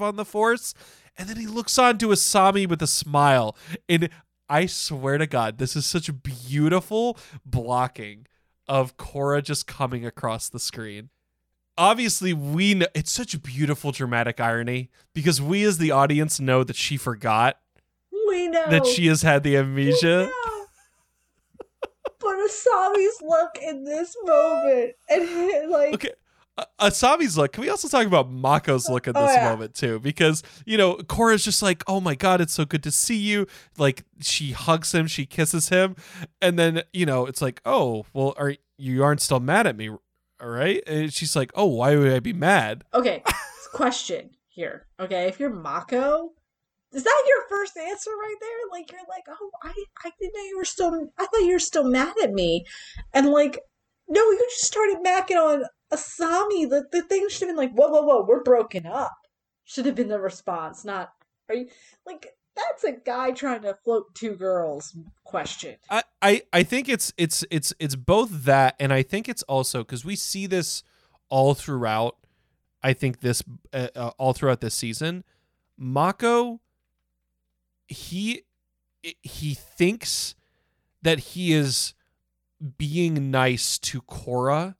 on 0.01 0.15
the 0.15 0.25
force 0.25 0.73
and 1.17 1.27
then 1.29 1.37
he 1.37 1.47
looks 1.47 1.77
on 1.77 1.97
to 1.97 2.07
asami 2.07 2.67
with 2.67 2.81
a 2.81 2.87
smile 2.87 3.55
and 3.87 4.09
i 4.47 4.65
swear 4.65 5.17
to 5.17 5.27
god 5.27 5.57
this 5.57 5.75
is 5.75 5.85
such 5.85 6.07
a 6.09 6.13
beautiful 6.13 7.17
blocking 7.45 8.25
of 8.67 8.97
Korra 8.97 9.43
just 9.43 9.65
coming 9.65 10.05
across 10.05 10.47
the 10.47 10.59
screen. 10.59 11.09
Obviously, 11.75 12.33
we 12.33 12.75
know 12.75 12.85
it's 12.93 13.11
such 13.11 13.33
a 13.33 13.39
beautiful 13.39 13.91
dramatic 13.91 14.39
irony 14.39 14.91
because 15.15 15.41
we 15.41 15.63
as 15.63 15.79
the 15.79 15.89
audience 15.89 16.39
know 16.39 16.63
that 16.63 16.75
she 16.75 16.95
forgot 16.95 17.57
We 18.27 18.47
know 18.47 18.69
that 18.69 18.85
she 18.85 19.07
has 19.07 19.23
had 19.23 19.41
the 19.41 19.57
amnesia. 19.57 20.29
but 22.19 22.35
Asami's 22.37 23.21
look 23.23 23.57
in 23.59 23.85
this 23.85 24.15
moment, 24.23 24.91
and 25.09 25.71
like, 25.71 25.93
Okay. 25.95 26.11
Asami's 26.79 27.37
look. 27.37 27.53
Can 27.53 27.61
we 27.61 27.69
also 27.69 27.87
talk 27.87 28.05
about 28.05 28.31
Mako's 28.31 28.89
look 28.89 29.07
Oh, 29.07 29.13
this 29.13 29.35
yeah. 29.35 29.49
moment 29.49 29.73
too? 29.75 29.99
Because 29.99 30.43
you 30.65 30.77
know 30.77 30.95
Korra's 30.95 31.43
just 31.43 31.61
like, 31.61 31.83
"Oh 31.87 31.99
my 32.01 32.15
god, 32.15 32.41
it's 32.41 32.53
so 32.53 32.65
good 32.65 32.83
to 32.83 32.91
see 32.91 33.17
you!" 33.17 33.47
Like 33.77 34.03
she 34.19 34.51
hugs 34.51 34.93
him, 34.93 35.07
she 35.07 35.25
kisses 35.25 35.69
him, 35.69 35.95
and 36.41 36.57
then 36.57 36.83
you 36.93 37.05
know 37.05 37.25
it's 37.25 37.41
like, 37.41 37.61
"Oh, 37.65 38.05
well, 38.13 38.33
are 38.37 38.55
you 38.77 39.03
aren't 39.03 39.21
still 39.21 39.39
mad 39.39 39.67
at 39.67 39.75
me, 39.75 39.89
all 39.89 39.99
right?" 40.41 40.81
And 40.87 41.13
she's 41.13 41.35
like, 41.35 41.51
"Oh, 41.55 41.65
why 41.65 41.95
would 41.95 42.11
I 42.11 42.19
be 42.19 42.33
mad?" 42.33 42.83
okay, 42.93 43.23
question 43.73 44.31
here. 44.47 44.87
Okay, 44.99 45.27
if 45.27 45.39
you're 45.39 45.53
Mako, 45.53 46.31
is 46.91 47.03
that 47.03 47.23
your 47.27 47.47
first 47.47 47.77
answer 47.77 48.11
right 48.11 48.35
there? 48.41 48.49
Like, 48.71 48.91
you're 48.91 49.01
like, 49.07 49.23
oh, 49.29 49.51
I, 49.63 49.73
I 50.03 50.11
didn't 50.19 50.33
know 50.35 50.43
you 50.43 50.57
were 50.57 50.65
still, 50.65 51.11
I 51.17 51.25
thought 51.25 51.45
you 51.45 51.53
were 51.53 51.59
still 51.59 51.83
mad 51.83 52.13
at 52.21 52.31
me, 52.33 52.65
and 53.13 53.29
like, 53.29 53.59
no, 54.07 54.21
you 54.21 54.47
just 54.49 54.65
started 54.65 54.97
macking 55.05 55.37
on 55.37 55.63
Asami. 55.91 56.69
The 56.69 56.85
the 56.91 57.01
thing 57.03 57.27
should 57.29 57.47
have 57.47 57.49
been 57.49 57.57
like, 57.57 57.73
whoa, 57.73 57.89
whoa, 57.89 58.01
whoa, 58.01 58.25
we're 58.27 58.43
broken 58.43 58.85
up. 58.85 59.15
Should 59.65 59.85
have 59.85 59.95
been 59.95 60.09
the 60.09 60.19
response, 60.19 60.83
not 60.83 61.13
are 61.49 61.55
you 61.55 61.67
like 62.05 62.27
that's 62.55 62.83
a 62.83 62.91
guy 62.91 63.31
trying 63.31 63.61
to 63.61 63.77
float 63.83 64.13
two 64.15 64.35
girls 64.35 64.95
question. 65.23 65.77
I, 65.89 66.03
I 66.21 66.41
I 66.53 66.63
think 66.63 66.89
it's 66.89 67.13
it's 67.17 67.43
it's 67.49 67.73
it's 67.79 67.95
both 67.95 68.43
that 68.45 68.75
and 68.79 68.93
I 68.93 69.03
think 69.03 69.29
it's 69.29 69.43
also 69.43 69.79
because 69.79 70.05
we 70.05 70.15
see 70.15 70.45
this 70.45 70.83
all 71.29 71.53
throughout. 71.53 72.17
I 72.81 72.93
think 72.93 73.19
this 73.19 73.43
uh, 73.73 73.87
uh, 73.95 74.11
all 74.17 74.33
throughout 74.33 74.61
this 74.61 74.75
season, 74.75 75.23
Mako. 75.77 76.61
He 77.87 78.43
he 79.01 79.55
thinks 79.55 80.35
that 81.01 81.19
he 81.19 81.53
is 81.53 81.95
being 82.77 83.31
nice 83.31 83.79
to 83.79 84.01
Korra 84.01 84.75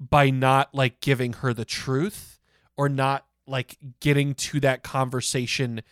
by 0.00 0.30
not 0.30 0.74
like 0.74 1.00
giving 1.00 1.34
her 1.34 1.52
the 1.52 1.64
truth 1.64 2.38
or 2.76 2.88
not 2.88 3.26
like 3.46 3.78
getting 4.00 4.34
to 4.34 4.60
that 4.60 4.82
conversation 4.82 5.82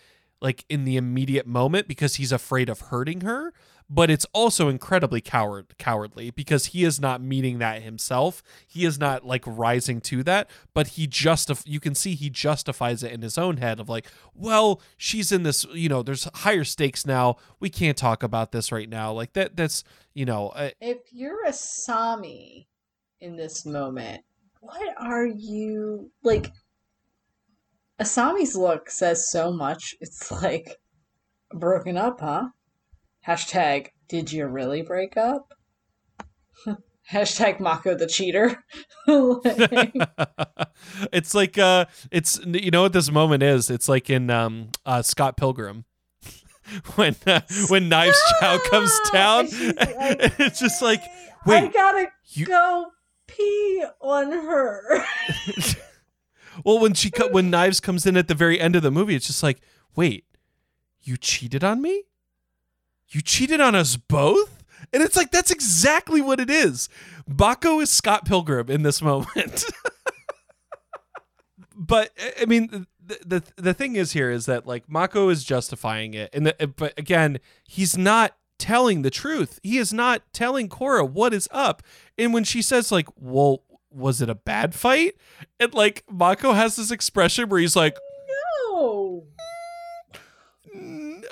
like 0.40 0.64
in 0.68 0.84
the 0.84 0.96
immediate 0.96 1.46
moment 1.46 1.88
because 1.88 2.16
he's 2.16 2.32
afraid 2.32 2.68
of 2.68 2.80
hurting 2.82 3.22
her. 3.22 3.52
But 3.88 4.10
it's 4.10 4.26
also 4.32 4.68
incredibly 4.68 5.20
coward 5.20 5.78
cowardly 5.78 6.30
because 6.30 6.66
he 6.66 6.82
is 6.82 7.00
not 7.00 7.20
meeting 7.20 7.58
that 7.58 7.82
himself. 7.82 8.42
He 8.66 8.84
is 8.84 8.98
not 8.98 9.24
like 9.24 9.44
rising 9.46 10.00
to 10.02 10.24
that 10.24 10.50
but 10.74 10.88
he 10.88 11.06
just 11.06 11.50
you 11.66 11.78
can 11.78 11.94
see 11.94 12.16
he 12.16 12.28
justifies 12.28 13.04
it 13.04 13.12
in 13.12 13.22
his 13.22 13.38
own 13.38 13.58
head 13.58 13.78
of 13.78 13.88
like 13.88 14.06
well 14.34 14.80
she's 14.96 15.30
in 15.30 15.44
this 15.44 15.64
you 15.72 15.88
know 15.88 16.02
there's 16.02 16.28
higher 16.34 16.64
stakes 16.64 17.06
now. 17.06 17.36
We 17.60 17.70
can't 17.70 17.96
talk 17.96 18.24
about 18.24 18.50
this 18.50 18.72
right 18.72 18.88
now. 18.88 19.12
Like 19.12 19.34
that 19.34 19.56
that's 19.56 19.84
you 20.14 20.24
know 20.24 20.48
uh, 20.48 20.70
If 20.80 20.98
you're 21.12 21.46
Asami 21.46 22.66
in 23.20 23.36
this 23.36 23.64
moment, 23.66 24.22
what 24.60 24.94
are 24.98 25.26
you 25.26 26.10
like? 26.22 26.52
Asami's 28.00 28.56
look 28.56 28.90
says 28.90 29.30
so 29.30 29.52
much. 29.52 29.94
It's 30.00 30.30
like 30.30 30.76
broken 31.52 31.96
up, 31.96 32.20
huh? 32.20 32.48
Hashtag 33.26 33.88
Did 34.08 34.32
you 34.32 34.46
really 34.46 34.82
break 34.82 35.16
up? 35.16 35.54
Hashtag 37.10 37.60
Mako 37.60 37.94
the 37.94 38.06
cheater. 38.06 38.64
Like, 39.08 39.94
it's 41.12 41.32
like 41.32 41.56
uh 41.58 41.84
it's 42.10 42.40
you 42.44 42.72
know 42.72 42.82
what 42.82 42.92
this 42.92 43.08
moment 43.08 43.44
is 43.44 43.70
it's 43.70 43.88
like 43.88 44.10
in 44.10 44.30
um 44.30 44.70
uh 44.84 45.00
scott 45.00 45.36
pilgrim 45.36 45.84
when 46.96 47.14
uh, 47.24 47.42
when 47.68 47.88
knives 47.88 48.18
chau 48.40 48.58
comes 48.68 48.92
down 49.12 49.44
like, 49.44 50.34
it's 50.40 50.58
just 50.58 50.82
like 50.82 51.00
I 51.04 51.06
wait 51.46 51.72
gotta 51.72 52.08
you 52.32 52.46
go 52.46 52.86
pee 53.26 53.84
on 54.00 54.32
her. 54.32 55.04
well, 56.64 56.78
when 56.78 56.94
she 56.94 57.10
co- 57.10 57.30
when 57.30 57.50
Knives 57.50 57.80
comes 57.80 58.06
in 58.06 58.16
at 58.16 58.28
the 58.28 58.34
very 58.34 58.60
end 58.60 58.76
of 58.76 58.82
the 58.82 58.90
movie, 58.90 59.14
it's 59.14 59.26
just 59.26 59.42
like, 59.42 59.60
wait, 59.94 60.24
you 61.02 61.16
cheated 61.16 61.62
on 61.62 61.80
me? 61.80 62.04
You 63.08 63.20
cheated 63.20 63.60
on 63.60 63.74
us 63.74 63.96
both? 63.96 64.64
And 64.92 65.02
it's 65.02 65.16
like 65.16 65.30
that's 65.30 65.50
exactly 65.50 66.20
what 66.20 66.40
it 66.40 66.50
is. 66.50 66.88
Mako 67.26 67.80
is 67.80 67.90
Scott 67.90 68.24
Pilgrim 68.24 68.70
in 68.70 68.82
this 68.82 69.00
moment. 69.02 69.64
but 71.76 72.10
I 72.40 72.44
mean, 72.44 72.86
the, 73.04 73.18
the 73.24 73.42
the 73.56 73.74
thing 73.74 73.96
is 73.96 74.12
here 74.12 74.30
is 74.30 74.46
that 74.46 74.66
like 74.66 74.88
Mako 74.88 75.28
is 75.28 75.44
justifying 75.44 76.14
it, 76.14 76.30
and 76.32 76.46
the, 76.46 76.72
but 76.76 76.94
again, 76.98 77.38
he's 77.64 77.96
not 77.96 78.36
telling 78.58 79.02
the 79.02 79.10
truth. 79.10 79.58
He 79.62 79.78
is 79.78 79.92
not 79.92 80.22
telling 80.32 80.68
Korra 80.68 81.08
what 81.08 81.32
is 81.34 81.48
up. 81.50 81.82
And 82.18 82.32
when 82.32 82.44
she 82.44 82.62
says 82.62 82.90
like, 82.92 83.08
"Well, 83.16 83.62
was 83.90 84.20
it 84.20 84.28
a 84.30 84.34
bad 84.34 84.74
fight?" 84.74 85.16
and 85.60 85.72
like 85.74 86.04
Mako 86.10 86.52
has 86.52 86.76
this 86.76 86.90
expression 86.90 87.48
where 87.48 87.60
he's 87.60 87.76
like, 87.76 87.96
no. 88.68 89.24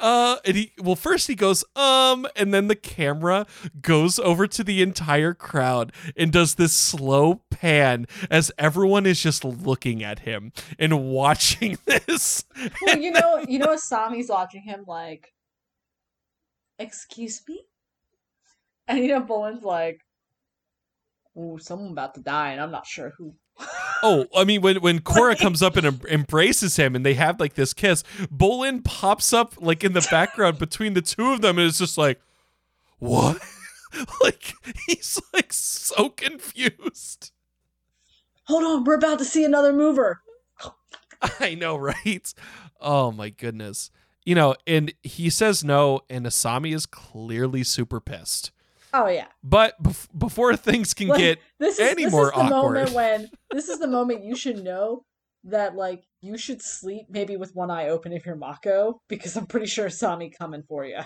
uh 0.01 0.36
and 0.44 0.56
he 0.56 0.72
well 0.80 0.96
first 0.96 1.28
he 1.28 1.34
goes 1.34 1.64
um 1.76 2.26
and 2.34 2.52
then 2.52 2.66
the 2.68 2.74
camera 2.74 3.46
goes 3.80 4.18
over 4.18 4.46
to 4.46 4.64
the 4.64 4.80
entire 4.82 5.34
crowd 5.34 5.92
and 6.16 6.32
does 6.32 6.55
this 6.55 6.72
slow 6.72 7.42
pan 7.51 8.06
as 8.30 8.51
everyone 8.59 9.06
is 9.06 9.20
just 9.20 9.44
looking 9.44 10.02
at 10.02 10.20
him 10.20 10.52
and 10.78 11.05
watching 11.10 11.76
this 11.84 12.44
Well, 12.82 12.98
you 12.98 13.10
know, 13.10 13.44
you 13.48 13.59
know, 13.59 13.74
Asami's 13.74 14.28
watching 14.28 14.62
him 14.62 14.84
like, 14.86 15.34
excuse 16.78 17.42
me, 17.48 17.62
and 18.88 18.98
you 18.98 19.09
know, 19.09 19.20
Bolin's 19.20 19.62
like, 19.62 20.01
"Ooh, 21.36 21.59
someone 21.59 21.92
about 21.92 22.14
to 22.14 22.20
die, 22.20 22.52
and 22.52 22.60
I'm 22.60 22.70
not 22.70 22.86
sure 22.86 23.12
who." 23.16 23.34
oh 24.02 24.26
i 24.34 24.42
mean 24.42 24.60
when 24.60 24.80
when 24.80 24.98
Korra 25.01 25.38
comes 25.38 25.62
up 25.62 25.76
and 25.76 25.86
em- 25.86 26.01
embraces 26.10 26.74
him 26.74 26.96
and 26.96 27.06
they 27.06 27.14
have 27.14 27.38
like 27.38 27.55
this 27.55 27.72
kiss 27.72 28.02
bolin 28.26 28.82
pops 28.82 29.32
up 29.32 29.55
like 29.60 29.84
in 29.84 29.92
the 29.92 30.05
background 30.10 30.59
between 30.59 30.94
the 30.94 31.01
two 31.01 31.32
of 31.32 31.40
them 31.40 31.56
and 31.56 31.68
it's 31.68 31.78
just 31.78 31.96
like 31.96 32.20
what 32.98 33.40
like 34.20 34.55
he's 34.88 35.22
like 35.32 35.52
so 35.52 36.09
confused 36.09 37.30
Hold 38.46 38.64
on, 38.64 38.84
we're 38.84 38.94
about 38.94 39.18
to 39.20 39.24
see 39.24 39.44
another 39.44 39.72
mover. 39.72 40.20
I 41.40 41.55
know, 41.55 41.76
right? 41.76 42.34
Oh 42.80 43.10
my 43.10 43.30
goodness. 43.30 43.90
You 44.24 44.34
know, 44.34 44.55
and 44.66 44.92
he 45.02 45.28
says 45.30 45.62
no, 45.62 46.01
and 46.09 46.24
Asami 46.26 46.74
is 46.74 46.86
clearly 46.86 47.62
super 47.62 48.01
pissed. 48.01 48.52
Oh 48.92 49.09
yeah, 49.09 49.26
But 49.42 49.82
bef- 49.82 50.06
before 50.16 50.55
things 50.56 50.94
can 50.94 51.09
Like, 51.09 51.18
get 51.18 51.38
this 51.59 51.78
is 51.80 51.88
any 51.90 52.05
this 52.05 52.12
more 52.12 52.26
is 52.28 52.30
the 52.32 52.36
awkward. 52.38 52.74
moment 52.74 52.92
when 52.92 53.30
this 53.51 53.68
is 53.68 53.80
the 53.80 53.88
moment 53.88 54.24
you 54.24 54.36
should 54.36 54.62
know 54.62 55.05
that 55.42 55.74
like 55.74 56.05
you 56.22 56.38
should 56.38 56.62
sleep 56.62 57.06
maybe 57.10 57.36
with 57.36 57.55
one 57.55 57.70
eye 57.72 57.88
open 57.88 58.12
if 58.12 58.24
you're 58.24 58.36
Mako 58.36 59.01
because 59.09 59.36
I'm 59.36 59.46
pretty 59.46 59.66
sure 59.66 59.88
Asami 59.88 60.30
coming 60.38 60.62
for 60.62 60.84
you. 60.86 61.01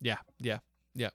yeah, 0.00 0.18
yeah, 0.38 0.58
yeah. 0.94 1.08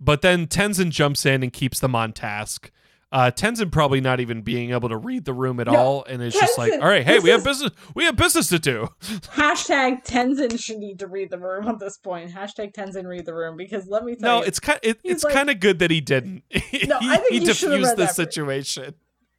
But 0.00 0.20
then 0.20 0.46
Tenzin 0.46 0.90
jumps 0.90 1.24
in 1.24 1.42
and 1.42 1.52
keeps 1.52 1.80
them 1.80 1.94
on 1.94 2.12
task. 2.12 2.70
Uh, 3.12 3.30
Tenzin 3.30 3.70
probably 3.70 4.00
not 4.00 4.18
even 4.18 4.42
being 4.42 4.72
able 4.72 4.88
to 4.88 4.96
read 4.96 5.24
the 5.24 5.32
room 5.32 5.60
at 5.60 5.68
No, 5.68 5.76
all, 5.76 6.04
and 6.04 6.20
it's 6.20 6.38
just 6.38 6.58
like, 6.58 6.72
all 6.72 6.88
right, 6.88 7.04
hey, 7.04 7.20
we 7.20 7.30
have 7.30 7.44
business, 7.44 7.70
we 7.94 8.04
have 8.04 8.16
business 8.16 8.48
to 8.48 8.58
do. 8.58 8.88
Hashtag 9.00 10.04
Tenzin 10.04 10.58
should 10.60 10.78
need 10.78 10.98
to 10.98 11.06
read 11.06 11.30
the 11.30 11.38
room 11.38 11.68
at 11.68 11.78
this 11.78 11.98
point. 11.98 12.32
Hashtag 12.32 12.72
Tenzin 12.74 13.06
read 13.06 13.24
the 13.24 13.32
room 13.34 13.56
because 13.56 13.86
let 13.86 14.04
me 14.04 14.16
tell 14.16 14.38
No, 14.38 14.42
you, 14.42 14.48
it's 14.48 14.58
kind, 14.58 14.80
it, 14.82 14.98
it's 15.04 15.22
like- 15.22 15.32
kind 15.32 15.50
of 15.50 15.60
good 15.60 15.78
that 15.78 15.90
he 15.90 16.00
didn't. 16.00 16.42
No, 16.88 16.98
he, 16.98 17.08
I 17.10 17.16
think 17.18 17.30
he 17.30 17.38
have 17.38 17.46
diffused 17.46 17.96
the 17.96 18.06
situation. 18.08 18.94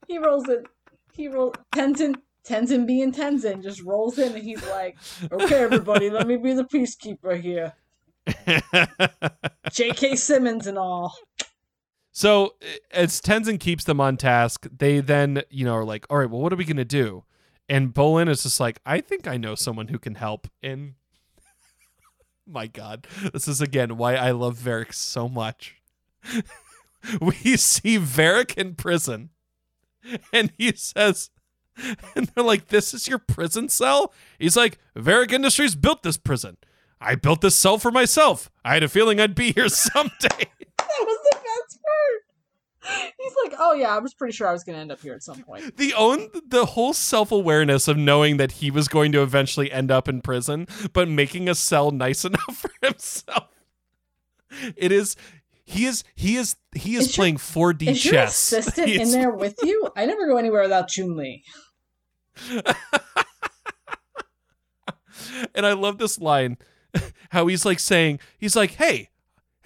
he 0.07 0.17
rolls 0.17 0.47
it. 0.49 0.65
He 1.13 1.27
rolls 1.27 1.53
Tenzin. 1.75 2.15
Tenzin 2.47 2.87
being 2.87 3.11
Tenzin 3.11 3.61
just 3.61 3.83
rolls 3.83 4.17
in 4.17 4.33
and 4.33 4.41
he's 4.41 4.65
like, 4.69 4.97
"Okay, 5.29 5.55
everybody, 5.63 6.09
let 6.09 6.25
me 6.25 6.37
be 6.37 6.53
the 6.53 6.63
peacekeeper 6.63 7.37
here." 7.39 7.73
J.K. 9.71 10.15
Simmons 10.15 10.65
and 10.67 10.77
all. 10.77 11.13
So 12.17 12.55
eh, 12.63 12.77
as 12.89 13.21
Tenzin 13.21 13.59
keeps 13.59 13.83
them 13.83 14.01
on 14.01 14.17
task, 14.17 14.65
they 14.75 15.01
then, 15.01 15.43
you 15.51 15.63
know, 15.63 15.75
are 15.75 15.85
like, 15.85 16.07
all 16.09 16.17
right, 16.17 16.27
well, 16.27 16.41
what 16.41 16.51
are 16.51 16.55
we 16.55 16.65
gonna 16.65 16.83
do? 16.83 17.25
And 17.69 17.93
Bolin 17.93 18.27
is 18.27 18.41
just 18.41 18.59
like, 18.59 18.79
I 18.87 19.01
think 19.01 19.27
I 19.27 19.37
know 19.37 19.53
someone 19.53 19.89
who 19.89 19.99
can 19.99 20.15
help. 20.15 20.47
And 20.63 20.95
my 22.47 22.65
God, 22.65 23.05
this 23.33 23.47
is 23.47 23.61
again 23.61 23.97
why 23.97 24.15
I 24.15 24.31
love 24.31 24.55
Varrick 24.55 24.93
so 24.93 25.29
much. 25.29 25.75
we 27.21 27.55
see 27.55 27.97
Varrick 27.97 28.57
in 28.57 28.73
prison, 28.73 29.29
and 30.33 30.51
he 30.57 30.71
says, 30.75 31.29
and 32.15 32.31
they're 32.33 32.43
like, 32.43 32.69
This 32.69 32.95
is 32.95 33.07
your 33.07 33.19
prison 33.19 33.69
cell? 33.69 34.11
He's 34.39 34.57
like, 34.57 34.79
Varrick 34.95 35.31
Industries 35.31 35.75
built 35.75 36.01
this 36.01 36.17
prison. 36.17 36.57
I 36.99 37.13
built 37.13 37.41
this 37.41 37.55
cell 37.55 37.77
for 37.77 37.91
myself. 37.91 38.49
I 38.65 38.73
had 38.73 38.81
a 38.81 38.89
feeling 38.89 39.19
I'd 39.19 39.35
be 39.35 39.51
here 39.51 39.69
someday. 39.69 40.49
That 40.99 41.05
was 41.05 41.17
the 41.31 41.35
best 41.37 41.79
part. 41.81 43.13
He's 43.19 43.33
like, 43.43 43.53
"Oh 43.59 43.73
yeah, 43.73 43.93
I 43.95 43.99
was 43.99 44.13
pretty 44.13 44.33
sure 44.33 44.47
I 44.47 44.53
was 44.53 44.63
going 44.63 44.75
to 44.75 44.81
end 44.81 44.91
up 44.91 45.01
here 45.01 45.13
at 45.13 45.21
some 45.23 45.41
point." 45.43 45.75
the 45.77 45.93
own 45.95 46.29
the 46.47 46.65
whole 46.65 46.93
self-awareness 46.93 47.87
of 47.87 47.97
knowing 47.97 48.37
that 48.37 48.53
he 48.53 48.71
was 48.71 48.87
going 48.87 49.11
to 49.11 49.21
eventually 49.21 49.71
end 49.71 49.91
up 49.91 50.07
in 50.07 50.21
prison 50.21 50.67
but 50.93 51.09
making 51.09 51.49
a 51.49 51.55
cell 51.55 51.91
nice 51.91 52.23
enough 52.29 52.55
for 52.55 52.71
himself 52.81 53.49
it 54.77 54.91
is 54.93 55.15
he 55.65 55.85
is 55.85 56.03
he 56.15 56.37
is 56.37 56.55
he 56.73 56.95
is, 56.95 57.07
Is 57.07 57.17
your- 57.17 57.21
playing 57.23 57.37
4D 57.37 57.87
Is 57.89 58.05
your 58.05 58.13
chess 58.13 58.51
assistant 58.53 58.87
He 58.89 59.01
in 59.01 59.11
there 59.11 59.31
with 59.31 59.55
you? 59.63 59.89
I 59.95 60.05
never 60.05 60.25
go 60.27 60.37
anywhere 60.37 60.61
without 60.61 60.87
Zhu 60.87 61.13
Li. 61.13 61.43
and 65.53 65.65
I 65.65 65.73
love 65.73 65.97
this 65.97 66.19
line 66.19 66.57
how 67.31 67.47
he's 67.47 67.65
like 67.65 67.79
saying 67.79 68.19
he's 68.37 68.55
like 68.55 68.71
hey 68.71 69.09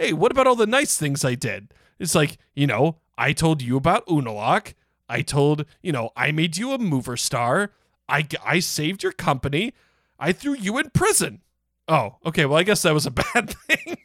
hey 0.02 0.14
what 0.14 0.32
about 0.32 0.48
all 0.48 0.56
the 0.56 0.66
nice 0.66 0.98
things 0.98 1.24
I 1.24 1.36
did? 1.36 1.74
It's 2.00 2.16
like 2.16 2.40
you 2.56 2.66
know 2.66 2.98
I 3.18 3.34
told 3.34 3.62
you 3.62 3.78
about 3.78 4.08
Unalaq 4.08 4.74
I 5.08 5.22
told 5.22 5.66
you 5.84 5.92
know 5.92 6.10
I 6.16 6.32
made 6.32 6.58
you 6.58 6.72
a 6.72 6.80
mover 6.80 7.16
star. 7.16 7.72
I 8.10 8.28
I 8.44 8.60
saved 8.60 9.04
your 9.04 9.12
company. 9.12 9.74
I 10.20 10.32
threw 10.32 10.56
you 10.56 10.80
in 10.80 10.90
prison. 10.90 11.42
Oh 11.88 12.18
okay 12.26 12.46
well 12.46 12.58
I 12.58 12.64
guess 12.64 12.82
that 12.82 12.96
was 12.96 13.06
a 13.06 13.12
bad 13.34 13.52
thing. 13.52 13.98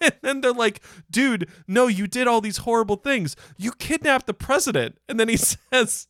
And 0.00 0.14
then 0.22 0.40
they're 0.40 0.52
like 0.54 0.80
dude 1.10 1.50
no 1.68 1.86
you 1.86 2.06
did 2.06 2.26
all 2.26 2.40
these 2.40 2.58
horrible 2.58 2.96
things. 2.96 3.36
You 3.58 3.72
kidnapped 3.72 4.26
the 4.26 4.34
president. 4.34 4.96
And 5.06 5.20
then 5.20 5.28
he 5.28 5.36
says 5.72 6.08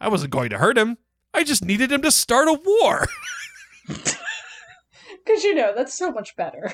I 0.00 0.08
wasn't 0.08 0.30
going 0.30 0.50
to 0.50 0.58
hurt 0.58 0.78
him. 0.78 0.96
I 1.34 1.42
just 1.42 1.64
needed 1.64 1.90
him 1.90 2.02
to 2.02 2.12
start 2.12 2.46
a 2.46 2.60
war. 2.64 3.06
Because 5.24 5.44
you 5.44 5.54
know 5.54 5.74
that's 5.76 5.92
so 5.92 6.10
much 6.10 6.36
better. 6.36 6.72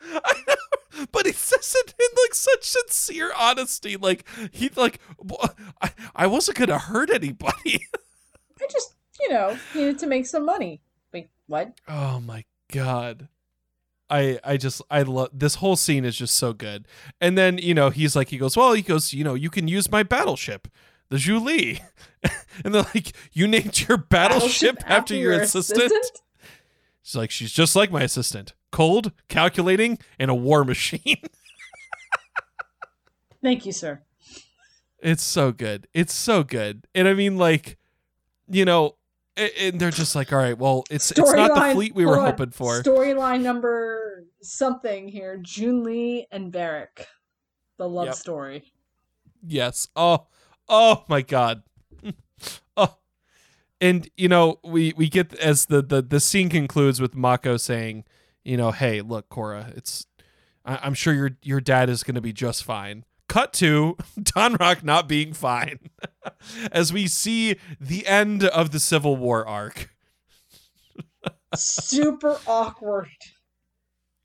I 0.02 0.42
know, 0.46 1.06
but 1.12 1.26
he 1.26 1.32
says 1.32 1.74
it 1.78 1.94
in 1.98 2.24
like 2.24 2.34
such 2.34 2.64
sincere 2.64 3.32
honesty. 3.36 3.96
Like 3.96 4.26
he 4.52 4.70
like 4.74 5.00
I, 5.80 5.90
I 6.14 6.26
wasn't 6.26 6.58
gonna 6.58 6.78
hurt 6.78 7.10
anybody. 7.10 7.80
I 8.60 8.66
just, 8.70 8.94
you 9.20 9.30
know, 9.30 9.56
needed 9.74 9.98
to 10.00 10.06
make 10.06 10.26
some 10.26 10.44
money. 10.44 10.80
Wait, 11.12 11.28
what? 11.46 11.78
oh 11.88 12.20
my 12.20 12.44
god. 12.72 13.28
I 14.08 14.38
I 14.44 14.56
just 14.56 14.82
I 14.90 15.02
love 15.02 15.30
this 15.32 15.56
whole 15.56 15.76
scene 15.76 16.04
is 16.04 16.16
just 16.16 16.36
so 16.36 16.52
good. 16.52 16.86
And 17.20 17.36
then, 17.36 17.58
you 17.58 17.74
know, 17.74 17.90
he's 17.90 18.14
like 18.14 18.28
he 18.28 18.38
goes, 18.38 18.56
Well, 18.56 18.72
he 18.72 18.82
goes, 18.82 19.12
you 19.12 19.24
know, 19.24 19.34
you 19.34 19.50
can 19.50 19.68
use 19.68 19.90
my 19.90 20.02
battleship, 20.02 20.68
the 21.08 21.16
Zhu 21.16 21.42
Li. 21.42 21.80
and 22.64 22.74
they're 22.74 22.86
like, 22.94 23.12
You 23.32 23.48
named 23.48 23.88
your 23.88 23.98
battleship, 23.98 24.76
after, 24.86 25.14
your, 25.14 25.32
assistant? 25.32 25.92
She's 27.06 27.14
like, 27.14 27.30
She's 27.30 27.52
just 27.52 27.76
like 27.76 27.92
my 27.92 28.02
assistant. 28.02 28.54
Cold, 28.72 29.12
calculating, 29.28 29.98
and 30.18 30.28
a 30.28 30.34
war 30.34 30.64
machine. 30.64 31.22
Thank 33.42 33.64
you, 33.64 33.70
sir. 33.70 34.02
It's 34.98 35.22
so 35.22 35.52
good. 35.52 35.86
It's 35.94 36.12
so 36.12 36.42
good. 36.42 36.88
And 36.96 37.06
I 37.06 37.14
mean, 37.14 37.38
like, 37.38 37.76
you 38.48 38.64
know, 38.64 38.96
and 39.36 39.78
they're 39.78 39.92
just 39.92 40.16
like, 40.16 40.32
all 40.32 40.40
right, 40.40 40.58
well, 40.58 40.82
it's 40.90 41.12
it's 41.12 41.32
not 41.32 41.54
the 41.54 41.74
fleet 41.74 41.94
we 41.94 42.06
were 42.06 42.18
hoping 42.18 42.50
for. 42.50 42.82
Storyline 42.82 43.42
number 43.42 44.24
something 44.42 45.06
here: 45.06 45.40
Zhu 45.46 45.84
Li 45.84 46.26
and 46.32 46.52
Varrick, 46.52 47.06
the 47.78 47.88
love 47.88 48.06
Yep. 48.06 48.14
story. 48.16 48.72
yes. 49.46 49.86
Oh, 49.94 50.26
oh 50.68 51.04
my 51.08 51.22
god. 51.22 51.62
And 53.80 54.08
you 54.16 54.28
know, 54.28 54.58
we 54.64 54.92
we 54.96 55.08
get 55.08 55.34
as 55.34 55.66
the 55.66 55.82
the 55.82 56.02
the 56.02 56.20
scene 56.20 56.48
concludes 56.48 57.00
with 57.00 57.14
Mako 57.14 57.56
saying, 57.56 58.04
you 58.44 58.56
know, 58.56 58.70
hey, 58.70 59.02
look, 59.02 59.28
Korra, 59.28 59.76
it's 59.76 60.06
I, 60.64 60.78
I'm 60.82 60.94
sure 60.94 61.12
your 61.12 61.30
your 61.42 61.60
dad 61.60 61.90
is 61.90 62.02
going 62.02 62.14
to 62.14 62.20
be 62.20 62.32
just 62.32 62.64
fine. 62.64 63.04
Cut 63.28 63.52
to 63.54 63.96
Tonraq 64.20 64.82
not 64.82 65.08
being 65.08 65.32
fine, 65.32 65.78
as 66.72 66.92
we 66.92 67.06
see 67.06 67.56
the 67.80 68.06
end 68.06 68.44
of 68.44 68.70
the 68.70 68.80
Civil 68.80 69.16
War 69.16 69.46
arc. 69.46 69.90
Super 71.54 72.38
awkward. 72.46 73.08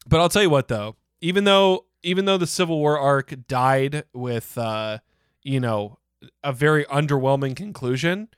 But 0.08 0.20
I'll 0.20 0.30
tell 0.30 0.44
you 0.44 0.50
what 0.50 0.68
though, 0.68 0.96
even 1.20 1.44
though 1.44 1.86
even 2.04 2.26
though 2.26 2.38
the 2.38 2.48
Civil 2.48 2.80
War 2.80 2.98
arc 2.98 3.34
died 3.48 4.06
with 4.14 4.58
uh 4.58 5.00
you 5.44 5.60
know, 5.60 5.98
a 6.44 6.54
very 6.54 6.86
underwhelming 6.86 7.56
conclusion, 7.56 8.30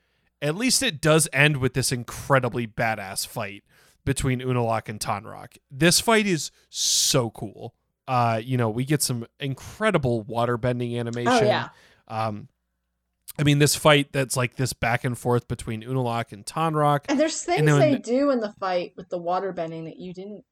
at 0.42 0.54
least 0.54 0.82
it 0.82 1.00
does 1.00 1.28
end 1.32 1.58
with 1.58 1.74
this 1.74 1.92
incredibly 1.92 2.66
badass 2.66 3.26
fight 3.26 3.64
between 4.04 4.40
Unalaq 4.40 4.88
and 4.88 5.00
Tonraq. 5.00 5.56
This 5.70 6.00
fight 6.00 6.26
is 6.26 6.50
so 6.68 7.30
cool. 7.30 7.74
Uh, 8.06 8.40
you 8.42 8.56
know, 8.56 8.68
we 8.68 8.84
get 8.84 9.02
some 9.02 9.26
incredible 9.40 10.22
water 10.22 10.56
bending 10.58 10.98
animation. 10.98 11.32
Oh 11.32 11.42
yeah. 11.42 11.68
Um, 12.08 12.48
I 13.38 13.42
mean, 13.42 13.58
this 13.58 13.74
fight 13.74 14.12
that's 14.12 14.36
like 14.36 14.56
this 14.56 14.72
back 14.72 15.04
and 15.04 15.18
forth 15.18 15.48
between 15.48 15.82
Unalaq 15.82 16.32
and 16.32 16.44
Tonraq. 16.44 17.06
And 17.08 17.18
there's 17.18 17.42
things 17.42 17.64
then- 17.64 17.80
they 17.80 17.96
do 17.96 18.30
in 18.30 18.40
the 18.40 18.52
fight 18.60 18.92
with 18.96 19.08
the 19.08 19.18
water 19.18 19.52
bending 19.52 19.86
that 19.86 19.98
you 19.98 20.12
didn't 20.12 20.44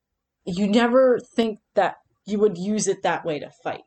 you 0.45 0.67
never 0.67 1.21
think 1.21 1.61
that 1.75 1.99
you 2.25 2.39
would 2.41 2.59
use 2.59 2.89
it 2.89 3.03
that 3.03 3.25
way 3.25 3.39
to 3.39 3.51
fight. 3.63 3.83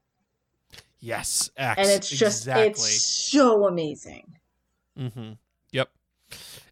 Yes, 1.00 1.50
X, 1.58 1.78
And 1.80 1.90
it's 1.90 2.10
just 2.10 2.44
exactly. 2.44 2.70
it's 2.72 3.04
so 3.32 3.68
amazing. 3.68 4.38
Mm-hmm. 4.98 5.34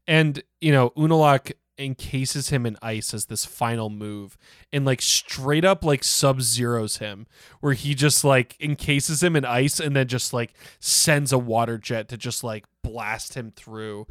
And 0.07 0.43
you 0.61 0.71
know, 0.71 0.91
Unalaq 0.91 1.53
encases 1.77 2.49
him 2.49 2.65
in 2.67 2.77
ice 2.81 3.13
as 3.13 3.25
this 3.25 3.45
final 3.45 3.89
move, 3.89 4.37
and 4.71 4.85
like 4.85 5.01
straight 5.01 5.65
up 5.65 5.83
like 5.83 6.03
sub 6.03 6.41
zeros 6.41 6.97
him, 6.97 7.25
where 7.61 7.73
he 7.73 7.95
just 7.95 8.23
like 8.23 8.55
encases 8.59 9.23
him 9.23 9.35
in 9.35 9.45
ice 9.45 9.79
and 9.79 9.95
then 9.95 10.07
just 10.07 10.33
like 10.33 10.53
sends 10.79 11.31
a 11.31 11.37
water 11.37 11.77
jet 11.77 12.07
to 12.09 12.17
just 12.17 12.43
like 12.43 12.65
blast 12.83 13.33
him 13.35 13.51
through, 13.55 14.05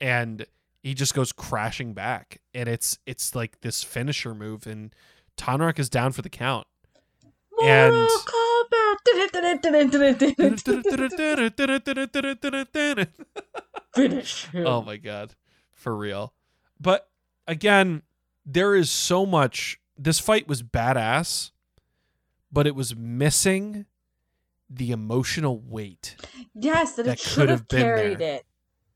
and 0.00 0.46
he 0.82 0.92
just 0.94 1.14
goes 1.14 1.32
crashing 1.32 1.94
back, 1.94 2.40
and 2.52 2.68
it's 2.68 2.98
it's 3.06 3.34
like 3.34 3.60
this 3.60 3.82
finisher 3.82 4.34
move, 4.34 4.66
and 4.66 4.94
Tonraq 5.36 5.78
is 5.78 5.88
down 5.88 6.12
for 6.12 6.22
the 6.22 6.30
count. 6.30 6.66
And- 7.62 7.94
Mortal 7.94 8.18
Kombat. 8.18 8.43
Finish. 13.94 14.46
him. 14.46 14.66
oh 14.66 14.82
my 14.82 14.96
god 14.96 15.34
for 15.72 15.96
real 15.96 16.32
but 16.80 17.08
again 17.46 18.02
there 18.44 18.74
is 18.74 18.90
so 18.90 19.24
much 19.24 19.78
this 19.96 20.18
fight 20.18 20.48
was 20.48 20.62
badass 20.62 21.50
but 22.50 22.66
it 22.66 22.74
was 22.74 22.96
missing 22.96 23.86
the 24.68 24.90
emotional 24.90 25.58
weight 25.60 26.16
Yes, 26.54 26.94
that, 26.96 27.04
That 27.06 27.12
it 27.14 27.18
should 27.20 27.48
have 27.48 27.66
carried 27.68 28.18
there. 28.18 28.36
it. 28.36 28.46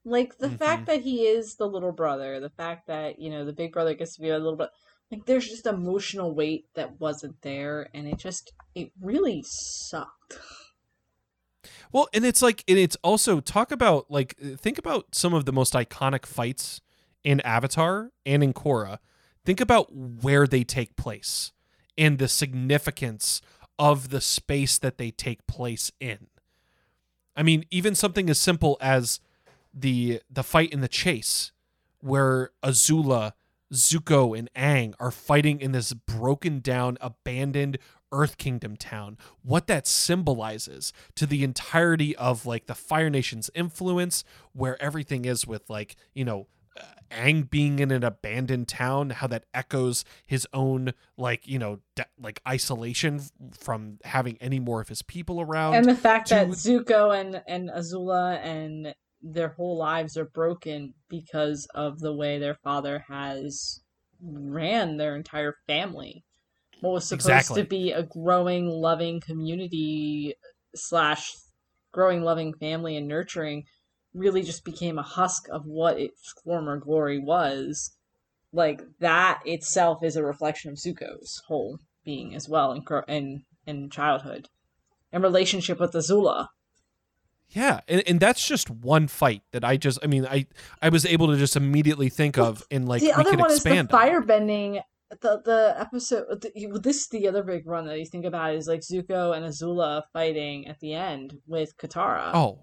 Like 0.05 0.39
the 0.39 0.49
Mhm. 0.49 0.59
fact 0.59 0.87
that 0.87 1.01
he 1.03 1.27
is 1.27 1.57
the 1.57 1.67
little 1.69 1.91
brother, 1.93 2.39
the 2.41 2.51
fact 2.51 2.87
that, 2.87 3.19
you 3.19 3.31
know, 3.31 3.45
the 3.45 3.53
big 3.53 3.73
brother 3.73 3.95
gets 3.95 4.15
to 4.15 4.21
be 4.21 4.29
a 4.31 4.39
little 4.39 4.57
bit 4.57 4.71
like 5.11 5.25
there's 5.27 5.49
just 5.49 5.67
emotional 5.67 6.35
weight 6.35 6.67
that 6.75 7.01
wasn't 7.01 7.41
there 7.43 7.89
and 7.95 8.07
it 8.07 8.19
just 8.19 8.53
it 8.75 8.91
really 9.01 9.43
sucked. 9.47 10.39
well 11.93 12.09
and 12.13 12.25
it's 12.25 12.43
like 12.43 12.65
and 12.69 12.79
it's 12.79 12.97
also 13.03 13.41
talk 13.41 13.71
about 13.71 14.11
like 14.11 14.37
think 14.59 14.79
about 14.79 15.15
some 15.15 15.35
of 15.35 15.45
the 15.45 15.53
most 15.53 15.75
iconic 15.75 16.27
fights 16.27 16.81
in 17.25 17.41
avatar 17.41 18.13
and 18.25 18.43
in 18.43 18.53
korra 18.53 18.99
think 19.45 19.61
about 19.61 19.95
where 19.95 20.47
they 20.47 20.65
take 20.65 20.97
place 20.97 21.53
and 21.97 22.19
the 22.19 22.29
significance 22.29 23.41
of 23.79 24.11
the 24.11 24.21
space 24.21 24.79
that 24.79 24.99
they 24.99 25.11
take 25.11 25.47
place 25.47 25.91
in 26.01 26.29
I 27.39 27.45
mean, 27.45 27.65
even 27.71 27.95
something 27.95 28.29
as 28.29 28.41
simple 28.41 28.77
as 28.81 29.21
the 29.73 30.21
the 30.29 30.43
fight 30.43 30.73
in 30.73 30.81
the 30.81 30.89
chase, 30.89 31.53
where 32.01 32.51
Azula, 32.65 33.33
Zuko, 33.73 34.39
and 34.39 34.51
Aang 34.55 34.95
are 34.99 35.11
fighting 35.11 35.61
in 35.61 35.73
this 35.73 35.93
broken 35.93 36.61
down, 36.61 36.99
abandoned 37.01 37.79
Earth 38.13 38.39
Kingdom 38.39 38.77
town. 38.77 39.19
What 39.43 39.67
that 39.67 39.87
symbolizes 39.87 40.93
to 41.17 41.27
the 41.27 41.45
entirety 41.45 42.17
of 42.17 42.47
like 42.47 42.67
the 42.67 42.75
Fire 42.75 43.11
Nation's 43.11 43.51
influence, 43.55 44.25
where 44.53 44.81
everything 44.83 45.25
is 45.25 45.47
with 45.47 45.69
like 45.69 45.97
you 46.15 46.25
know. 46.25 46.47
uh, 46.79 46.85
Aang 47.11 47.49
being 47.49 47.79
in 47.79 47.91
an 47.91 48.05
abandoned 48.05 48.69
town, 48.69 49.09
how 49.09 49.27
that 49.27 49.47
echoes 49.55 50.05
his 50.27 50.47
own 50.53 50.93
like 51.17 51.49
you 51.49 51.59
know 51.59 51.81
de- 51.97 52.05
like 52.21 52.41
isolation 52.47 53.23
from 53.59 53.99
having 54.05 54.37
any 54.43 54.61
more 54.61 54.83
of 54.83 54.89
his 54.89 55.01
people 55.01 55.41
around. 55.41 55.75
And 55.75 55.87
the 55.87 55.95
fact 55.95 56.29
that 56.29 56.49
Zuko 56.49 57.19
and 57.19 57.43
and 57.47 57.71
Azula 57.71 58.37
and 58.45 58.95
their 59.21 59.49
whole 59.51 59.77
lives 59.77 60.17
are 60.17 60.27
broken 60.27 60.95
because 61.09 61.67
of 61.75 61.99
the 61.99 62.15
way 62.15 62.39
their 62.39 62.57
father 62.63 63.05
has 63.09 63.81
ran 64.21 64.97
their 64.97 65.17
entire 65.17 65.55
family. 65.67 66.25
What 66.81 66.93
was 66.93 67.09
supposed 67.09 67.27
Exactly. 67.29 67.63
to 67.63 67.69
be 67.69 67.93
a 67.93 68.05
growing, 68.05 68.67
loving 68.69 69.21
community 69.21 70.35
slash 70.75 71.33
growing, 71.93 72.23
loving 72.23 72.55
family 72.55 72.97
and 72.97 73.09
nurturing 73.09 73.65
really 74.15 74.43
just 74.43 74.65
became 74.65 74.99
a 74.99 75.03
husk 75.03 75.49
of 75.51 75.63
what 75.67 75.99
its 75.99 76.33
former 76.45 76.79
glory 76.79 77.19
was. 77.19 77.97
Like 78.53 78.81
that 79.01 79.41
itself 79.45 80.03
is 80.03 80.17
a 80.17 80.23
reflection 80.25 80.71
of 80.71 80.79
Zuko's 80.79 81.43
whole 81.49 81.79
being 82.05 82.35
as 82.35 82.49
well 82.49 82.73
in 82.73 82.83
gro- 82.83 83.03
in 83.09 83.45
in 83.67 83.91
childhood 83.91 84.49
and 85.13 85.23
relationship 85.23 85.79
with 85.81 85.93
Azula. 85.93 86.49
Yeah, 87.51 87.81
and, 87.89 88.03
and 88.07 88.21
that's 88.21 88.47
just 88.47 88.69
one 88.71 89.09
fight 89.09 89.43
that 89.53 89.65
I 89.65 89.77
just 89.77 89.99
I 90.03 90.07
mean 90.07 90.27
I 90.27 90.47
I 90.83 90.91
was 90.91 91.07
able 91.07 91.29
to 91.29 91.37
just 91.37 91.57
immediately 91.57 92.09
think 92.11 92.37
of 92.37 92.67
and 92.71 92.87
like 92.89 93.01
the 93.01 93.07
we 93.09 93.13
other 93.13 93.31
could 93.31 93.41
one 93.41 93.51
is 93.51 93.63
the 93.63 93.71
firebending. 93.71 94.83
The 95.11 95.41
the 95.43 95.75
episode. 95.79 96.43
The, 96.43 96.81
this 96.83 97.09
the 97.09 97.27
other 97.29 97.43
big 97.43 97.67
run 97.67 97.87
that 97.87 97.99
you 97.99 98.05
think 98.05 98.27
about 98.27 98.55
is 98.55 98.69
like 98.69 98.81
Zuko 98.81 99.35
and 99.35 99.47
Azula 99.47 100.03
fighting 100.13 100.67
at 100.69 100.79
the 100.81 100.93
end 100.93 101.39
with 101.47 101.79
Katara. 101.79 102.31
Oh, 102.35 102.59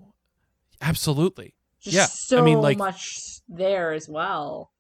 absolutely. 0.81 1.55
Just 1.79 1.95
yeah, 1.95 2.03
I 2.03 2.05
so 2.05 2.43
mean, 2.43 2.61
like- 2.61 2.77
much 2.77 3.39
there 3.49 3.93
as 3.93 4.07
well. 4.07 4.71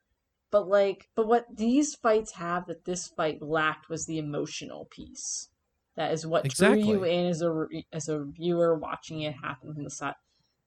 But 0.51 0.67
like, 0.69 1.09
but 1.15 1.27
what 1.27 1.47
these 1.51 1.95
fights 1.95 2.33
have 2.33 2.67
that 2.67 2.85
this 2.85 3.07
fight 3.07 3.41
lacked 3.41 3.89
was 3.89 4.05
the 4.05 4.19
emotional 4.19 4.85
piece. 4.91 5.49
That 5.95 6.11
is 6.11 6.27
what 6.27 6.43
drew 6.49 6.75
you 6.75 7.03
in 7.03 7.25
as 7.27 7.41
a 7.41 7.67
as 7.93 8.09
a 8.09 8.25
viewer 8.25 8.77
watching 8.77 9.21
it 9.21 9.35
happen 9.41 9.73
from 9.73 9.83
the 9.83 9.89
side. 9.89 10.15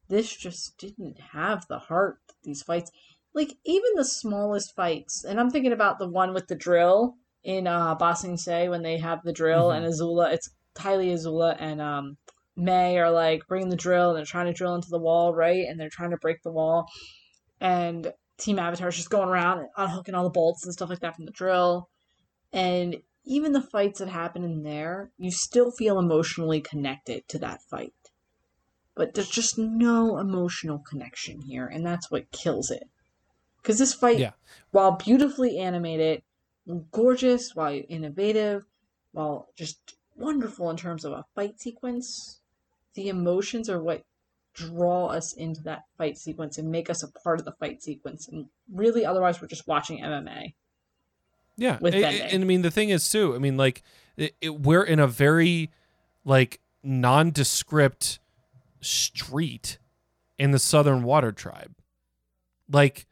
This 0.09 0.35
just 0.35 0.79
didn't 0.79 1.21
have 1.33 1.67
the 1.69 1.79
heart 1.79 2.19
these 2.43 2.63
fights. 2.63 2.91
Like 3.35 3.53
even 3.65 3.91
the 3.95 4.05
smallest 4.07 4.75
fights, 4.75 5.25
and 5.25 5.39
I'm 5.39 5.51
thinking 5.51 5.73
about 5.73 5.99
the 5.99 6.09
one 6.09 6.33
with 6.33 6.47
the 6.49 6.55
drill 6.57 7.15
in 7.45 7.67
uh 7.67 7.95
Ba 7.95 8.17
Sing 8.17 8.37
Se 8.39 8.69
when 8.69 8.83
they 8.83 8.99
have 8.99 9.23
the 9.23 9.33
drill 9.33 9.69
Mhm. 9.69 9.77
and 9.77 9.87
Azula. 9.87 10.33
It's 10.33 10.51
Ty 10.75 10.97
Lee 10.97 11.13
Azula 11.13 11.57
and 11.59 11.81
um 11.81 12.17
May 12.57 12.99
are 12.99 13.11
like 13.11 13.43
bringing 13.47 13.69
the 13.69 13.77
drill 13.77 14.09
and 14.11 14.19
they're 14.19 14.25
trying 14.25 14.47
to 14.47 14.53
drill 14.53 14.75
into 14.75 14.89
the 14.91 14.99
wall, 14.99 15.35
right? 15.35 15.67
And 15.69 15.79
they're 15.79 15.91
trying 15.91 16.11
to 16.11 16.17
break 16.17 16.43
the 16.43 16.51
wall. 16.51 16.87
And 17.61 18.13
Team 18.39 18.59
Avatar's 18.59 18.97
just 18.97 19.11
going 19.11 19.29
around 19.29 19.59
and 19.59 19.69
unhooking 19.77 20.15
all 20.15 20.25
the 20.25 20.31
bolts 20.31 20.65
and 20.65 20.73
stuff 20.73 20.89
like 20.89 21.01
that 21.01 21.15
from 21.17 21.27
the 21.27 21.33
drill. 21.33 21.89
And 22.53 22.97
even 23.29 23.53
the 23.53 23.61
fights 23.61 23.99
that 23.99 24.09
happen 24.09 24.43
in 24.43 24.63
there, 24.63 25.11
you 25.19 25.31
still 25.31 25.71
feel 25.71 25.99
emotionally 25.99 26.61
connected 26.61 27.29
to 27.29 27.39
that 27.39 27.63
fight. 27.63 27.93
But 28.95 29.15
there's 29.15 29.29
just 29.29 29.59
no 29.59 30.19
emotional 30.19 30.79
connection 30.79 31.43
here, 31.43 31.67
and 31.67 31.85
that's 31.85 32.11
what 32.11 32.33
kills 32.33 32.71
it. 32.71 32.89
Because 33.63 33.79
this 33.79 33.95
fight, 33.95 34.19
Yeah. 34.19 34.33
while 34.71 34.93
beautifully 34.93 35.59
animated, 35.59 36.23
gorgeous, 36.91 37.55
while 37.55 37.81
innovative, 37.89 38.65
while 39.13 39.49
just 39.55 39.97
wonderful 40.17 40.71
in 40.71 40.77
terms 40.77 41.05
of 41.05 41.13
a 41.13 41.27
fight 41.35 41.61
sequence, 41.61 42.41
the 42.95 43.09
emotions 43.09 43.69
are 43.69 43.83
what 43.83 44.05
draw 44.55 45.07
us 45.07 45.33
into 45.35 45.63
that 45.63 45.85
fight 45.97 46.19
sequence 46.19 46.59
and 46.59 46.71
make 46.71 46.91
us 46.91 47.03
a 47.03 47.13
part 47.13 47.39
of 47.39 47.45
the 47.45 47.53
fight 47.53 47.83
sequence. 47.83 48.27
And 48.27 48.49
really, 48.73 49.05
otherwise, 49.05 49.41
we're 49.41 49.49
just 49.49 49.69
watching 49.69 50.01
MMA. 50.03 50.55
Yeah, 51.59 51.77
with 51.81 51.93
a- 51.95 52.01
bending. 52.01 52.23
and 52.23 52.43
I 52.43 52.47
mean 52.47 52.63
the 52.63 52.71
thing 52.71 52.89
is 52.91 53.11
too. 53.11 53.35
I 53.35 53.39
mean 53.39 53.57
like 53.59 53.83
it, 54.17 54.35
it, 54.41 54.61
we're 54.61 54.85
in 54.85 54.99
a 55.01 55.07
very 55.07 55.71
like 56.25 56.61
nondescript 56.83 58.19
street 58.81 59.79
in 60.39 60.51
the 60.53 60.59
Southern 60.59 61.03
Water 61.03 61.33
Tribe. 61.33 61.75
Like 62.71 63.07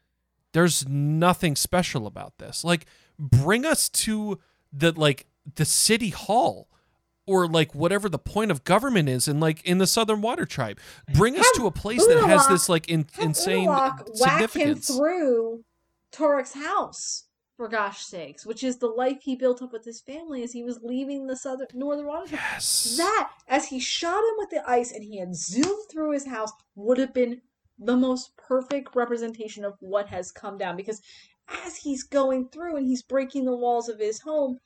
there's 0.53 0.89
nothing 0.89 1.57
special 1.57 2.07
about 2.07 2.39
this. 2.39 2.65
Like 2.65 2.87
bring 3.19 3.67
us 3.67 3.89
to 3.91 4.39
the 4.73 4.93
like 4.93 5.27
the 5.57 5.65
city 5.65 6.11
hall 6.11 6.69
or 7.27 7.47
like 7.49 7.75
whatever 7.75 8.09
the 8.09 8.19
point 8.19 8.51
of 8.53 8.63
government 8.65 9.09
is 9.09 9.27
in 9.27 9.41
like 9.41 9.65
in 9.65 9.79
the 9.79 9.87
Southern 9.87 10.21
Water 10.21 10.45
Tribe. 10.47 10.79
Bring 11.15 11.37
us 11.37 11.45
Have 11.47 11.55
to 11.63 11.67
a 11.67 11.71
place 11.73 12.07
that 12.07 12.23
has 12.27 12.47
this 12.49 12.69
like 12.69 12.89
in, 12.89 13.07
insane 13.21 13.69
him 13.69 13.93
significance. 14.15 14.87
through 14.89 15.65
Tonraq's 16.15 16.55
house, 16.55 17.25
for 17.57 17.69
gosh 17.69 18.05
sakes, 18.05 18.45
which 18.45 18.63
is 18.63 18.79
the 18.79 18.87
life 18.87 19.23
he 19.23 19.35
built 19.35 19.63
up 19.63 19.73
with 19.73 19.85
his 19.85 20.01
family 20.01 20.43
as 20.43 20.53
he 20.53 20.63
was 20.63 20.81
leaving 20.83 21.27
the 21.27 21.37
southern 21.37 21.69
northern 21.75 22.07
water. 22.07 22.29
Yes. 22.33 22.97
That, 22.97 23.31
as 23.49 23.67
he 23.69 23.81
shot 23.81 24.19
him 24.19 24.35
with 24.37 24.51
the 24.51 24.69
ice 24.69 24.93
and 24.93 25.03
he 25.03 25.19
had 25.19 25.35
zoomed 25.35 25.89
through 25.91 26.13
his 26.13 26.27
house, 26.27 26.53
would 26.75 26.99
have 26.99 27.15
been 27.15 27.41
the 27.79 27.97
most 27.97 28.37
perfect 28.37 28.95
representation 28.95 29.65
of 29.65 29.75
what 29.81 30.09
has 30.09 30.31
come 30.31 30.59
down. 30.59 30.77
Because 30.77 31.01
as 31.65 31.77
he's 31.77 32.03
going 32.03 32.49
through 32.49 32.77
and 32.77 32.87
he's 32.87 33.03
breaking 33.03 33.45
the 33.45 33.57
walls 33.57 33.89
of 33.89 33.99
his 33.99 34.21
home 34.21 34.59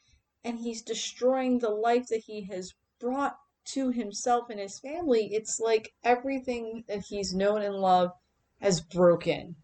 and 0.44 0.58
he's 0.58 0.82
destroying 0.82 1.58
the 1.58 1.70
life 1.70 2.06
that 2.08 2.22
he 2.26 2.42
has 2.44 2.72
brought 3.00 3.36
to 3.66 3.90
himself 3.90 4.50
and 4.50 4.58
his 4.58 4.80
family, 4.80 5.28
it's 5.32 5.60
like 5.60 5.92
everything 6.02 6.84
that 6.88 7.04
he's 7.08 7.34
known 7.34 7.62
and 7.62 7.74
loved 7.74 8.14
has 8.60 8.80
broken. 8.80 9.54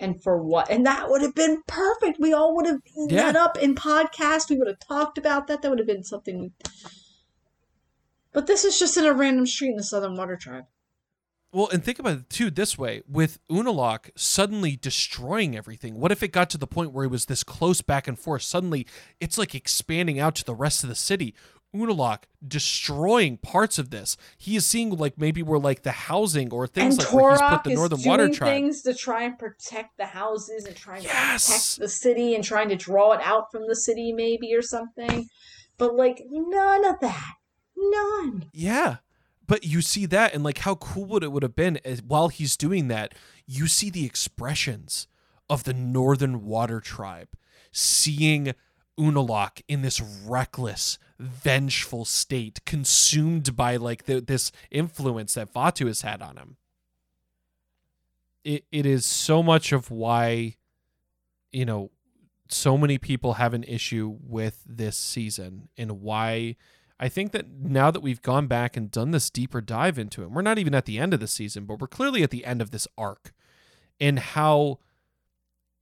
And 0.00 0.22
for 0.22 0.40
what? 0.40 0.70
And 0.70 0.86
that 0.86 1.10
would 1.10 1.22
have 1.22 1.34
been 1.34 1.62
perfect. 1.66 2.20
We 2.20 2.32
all 2.32 2.54
would 2.54 2.66
have 2.66 2.80
Yeah. 3.08 3.24
met 3.26 3.36
up 3.36 3.58
in 3.58 3.74
podcast. 3.74 4.48
We 4.48 4.56
would 4.56 4.68
have 4.68 4.78
talked 4.78 5.18
about 5.18 5.48
that. 5.48 5.62
That 5.62 5.70
would 5.70 5.80
have 5.80 5.88
been 5.88 6.04
something. 6.04 6.52
But 8.32 8.46
this 8.46 8.64
is 8.64 8.78
just 8.78 8.96
in 8.96 9.04
a 9.04 9.12
random 9.12 9.46
street 9.46 9.70
in 9.70 9.76
the 9.76 9.82
Southern 9.82 10.16
Water 10.16 10.36
Tribe. 10.36 10.66
Well, 11.50 11.68
and 11.72 11.82
think 11.82 11.98
about 11.98 12.18
it 12.18 12.30
too 12.30 12.50
this 12.50 12.76
way 12.76 13.02
with 13.08 13.38
Unalaq 13.50 14.10
suddenly 14.14 14.76
destroying 14.76 15.56
everything. 15.56 15.98
What 15.98 16.12
if 16.12 16.22
it 16.22 16.28
got 16.28 16.50
to 16.50 16.58
the 16.58 16.66
point 16.66 16.92
where 16.92 17.06
it 17.06 17.10
was 17.10 17.24
this 17.24 17.42
close 17.42 17.80
back 17.80 18.06
and 18.06 18.18
forth? 18.18 18.42
Suddenly, 18.42 18.86
it's 19.18 19.38
like 19.38 19.54
expanding 19.54 20.20
out 20.20 20.34
to 20.36 20.44
the 20.44 20.54
rest 20.54 20.82
of 20.82 20.90
the 20.90 20.94
city. 20.94 21.34
Unalaq 21.74 22.20
destroying 22.46 23.36
parts 23.36 23.78
of 23.78 23.90
this. 23.90 24.16
He 24.38 24.56
is 24.56 24.64
seeing 24.66 24.90
like 24.90 25.18
maybe 25.18 25.42
where 25.42 25.58
like 25.58 25.82
the 25.82 25.92
housing 25.92 26.52
or 26.52 26.66
things 26.66 26.96
and 26.96 27.04
like 27.04 27.12
where 27.14 27.30
he's 27.32 27.40
put 27.40 27.64
the 27.64 27.70
is 27.70 27.76
Northern 27.76 27.98
doing 27.98 28.08
Water 28.08 28.28
Tribe. 28.30 28.50
things 28.54 28.82
to 28.82 28.94
try 28.94 29.22
and 29.24 29.38
protect 29.38 29.96
the 29.98 30.06
houses 30.06 30.64
and 30.64 30.74
trying 30.74 31.02
Yes. 31.02 31.46
to 31.46 31.52
protect 31.52 31.78
the 31.80 31.88
city 31.88 32.34
and 32.34 32.42
trying 32.42 32.68
to 32.70 32.76
draw 32.76 33.12
it 33.12 33.20
out 33.22 33.50
from 33.52 33.66
the 33.68 33.76
city, 33.76 34.12
maybe 34.12 34.54
or 34.54 34.62
something. 34.62 35.28
But 35.76 35.94
like 35.94 36.22
none 36.30 36.84
of 36.86 37.00
that, 37.00 37.34
none. 37.76 38.46
Yeah. 38.52 38.96
But 39.46 39.64
you 39.64 39.80
see 39.82 40.04
that 40.06 40.34
and 40.34 40.42
like 40.44 40.58
how 40.58 40.74
cool 40.74 41.04
would 41.06 41.22
it 41.22 41.32
would 41.32 41.42
have 41.42 41.56
been 41.56 41.78
as, 41.84 42.02
while 42.02 42.28
he's 42.28 42.56
doing 42.56 42.88
that, 42.88 43.14
you 43.46 43.66
see 43.66 43.88
the 43.90 44.04
expressions 44.04 45.06
of 45.50 45.64
the 45.64 45.72
Northern 45.72 46.44
Water 46.44 46.80
Tribe 46.80 47.28
seeing 47.72 48.54
Unalaq 48.98 49.62
in 49.68 49.82
this 49.82 50.00
reckless, 50.00 50.98
vengeful 51.18 52.04
state, 52.04 52.64
consumed 52.64 53.56
by 53.56 53.76
like 53.76 54.04
the, 54.04 54.20
this 54.20 54.52
influence 54.70 55.34
that 55.34 55.52
Vaatu 55.52 55.86
has 55.86 56.02
had 56.02 56.20
on 56.22 56.36
him. 56.36 56.56
It 58.44 58.64
it 58.72 58.86
is 58.86 59.04
so 59.06 59.42
much 59.42 59.72
of 59.72 59.90
why, 59.90 60.56
you 61.52 61.64
know, 61.64 61.90
so 62.48 62.78
many 62.78 62.98
people 62.98 63.34
have 63.34 63.54
an 63.54 63.64
issue 63.64 64.16
with 64.22 64.62
this 64.66 64.96
season 64.96 65.68
and 65.76 66.00
why 66.00 66.56
I 67.00 67.08
think 67.08 67.32
that 67.32 67.48
now 67.48 67.90
that 67.90 68.00
we've 68.00 68.22
gone 68.22 68.46
back 68.46 68.76
and 68.76 68.90
done 68.90 69.12
this 69.12 69.30
deeper 69.30 69.60
dive 69.60 69.98
into 69.98 70.22
it, 70.22 70.30
we're 70.30 70.42
not 70.42 70.58
even 70.58 70.74
at 70.74 70.84
the 70.84 70.98
end 70.98 71.14
of 71.14 71.20
the 71.20 71.28
season, 71.28 71.64
but 71.64 71.78
we're 71.80 71.86
clearly 71.86 72.22
at 72.22 72.30
the 72.30 72.44
end 72.44 72.60
of 72.60 72.70
this 72.70 72.88
arc 72.96 73.32
and 74.00 74.18
how 74.18 74.78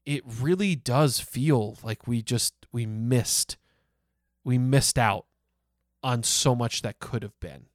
it 0.04 0.22
really 0.40 0.76
does 0.76 1.18
feel 1.18 1.78
like 1.82 2.06
we 2.06 2.22
just 2.22 2.54
we 2.72 2.86
missed 2.86 3.56
we 4.44 4.58
missed 4.58 4.98
out 4.98 5.26
on 6.02 6.22
so 6.22 6.54
much 6.54 6.82
that 6.82 7.00
could 7.00 7.22
have 7.22 7.38
been. 7.40 7.66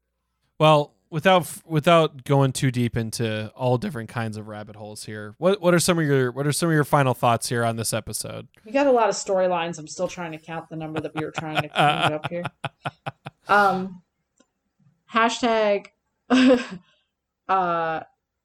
Well, 0.57 0.93
without 1.09 1.47
without 1.65 2.23
going 2.23 2.53
too 2.53 2.72
deep 2.72 2.95
into 2.95 3.51
all 3.55 3.77
different 3.77 4.09
kinds 4.09 4.38
of 4.38 4.47
rabbit 4.47 4.77
holes 4.77 5.03
here, 5.03 5.35
what 5.38 5.61
what 5.61 5.73
are 5.73 5.80
some 5.80 5.99
of 5.99 6.05
your 6.05 6.31
what 6.31 6.47
are 6.47 6.51
some 6.51 6.69
of 6.69 6.73
your 6.73 6.85
final 6.85 7.13
thoughts 7.13 7.49
here 7.49 7.65
on 7.65 7.76
this 7.76 7.93
episode? 7.93 8.47
We 8.65 8.72
got 8.72 8.88
a 8.88 8.91
lot 8.91 9.09
of 9.09 9.15
storylines. 9.15 9.77
I'm 9.77 9.88
still 9.88 10.07
trying 10.07 10.31
to 10.31 10.38
count 10.38 10.69
the 10.69 10.77
number 10.77 11.01
that 11.01 11.13
we 11.13 11.26
were 11.26 11.31
trying 11.31 11.61
to 11.61 11.69
count 11.69 12.13
up 12.13 12.30
here. 12.30 12.43
Um, 13.47 14.03
hashtag 15.11 15.88
uh, 16.30 17.99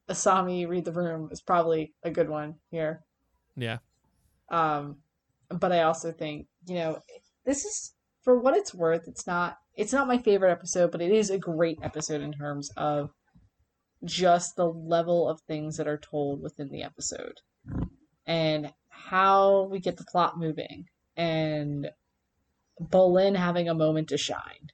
Asami 0.08 0.66
read 0.66 0.84
the 0.84 0.90
room 0.90 1.28
is 1.30 1.40
probably 1.40 1.92
a 2.02 2.10
good 2.10 2.28
one 2.28 2.56
here. 2.70 3.04
Yeah. 3.56 3.78
Um, 4.48 4.96
but 5.50 5.72
I 5.72 5.82
also 5.82 6.12
think 6.12 6.46
you 6.66 6.76
know 6.76 6.98
this 7.44 7.64
is 7.64 7.94
for 8.22 8.38
what 8.38 8.56
it's 8.56 8.74
worth. 8.74 9.06
It's 9.06 9.26
not 9.26 9.56
it's 9.74 9.92
not 9.92 10.08
my 10.08 10.18
favorite 10.18 10.52
episode, 10.52 10.90
but 10.90 11.02
it 11.02 11.12
is 11.12 11.30
a 11.30 11.38
great 11.38 11.78
episode 11.82 12.20
in 12.22 12.32
terms 12.32 12.70
of 12.76 13.10
just 14.04 14.56
the 14.56 14.66
level 14.66 15.28
of 15.28 15.40
things 15.42 15.76
that 15.76 15.88
are 15.88 15.98
told 15.98 16.42
within 16.42 16.68
the 16.70 16.82
episode 16.82 17.40
and 18.26 18.72
how 18.88 19.68
we 19.70 19.80
get 19.80 19.96
the 19.96 20.04
plot 20.04 20.38
moving 20.38 20.84
and 21.16 21.88
Bolin 22.80 23.36
having 23.36 23.68
a 23.68 23.74
moment 23.74 24.08
to 24.08 24.18
shine 24.18 24.70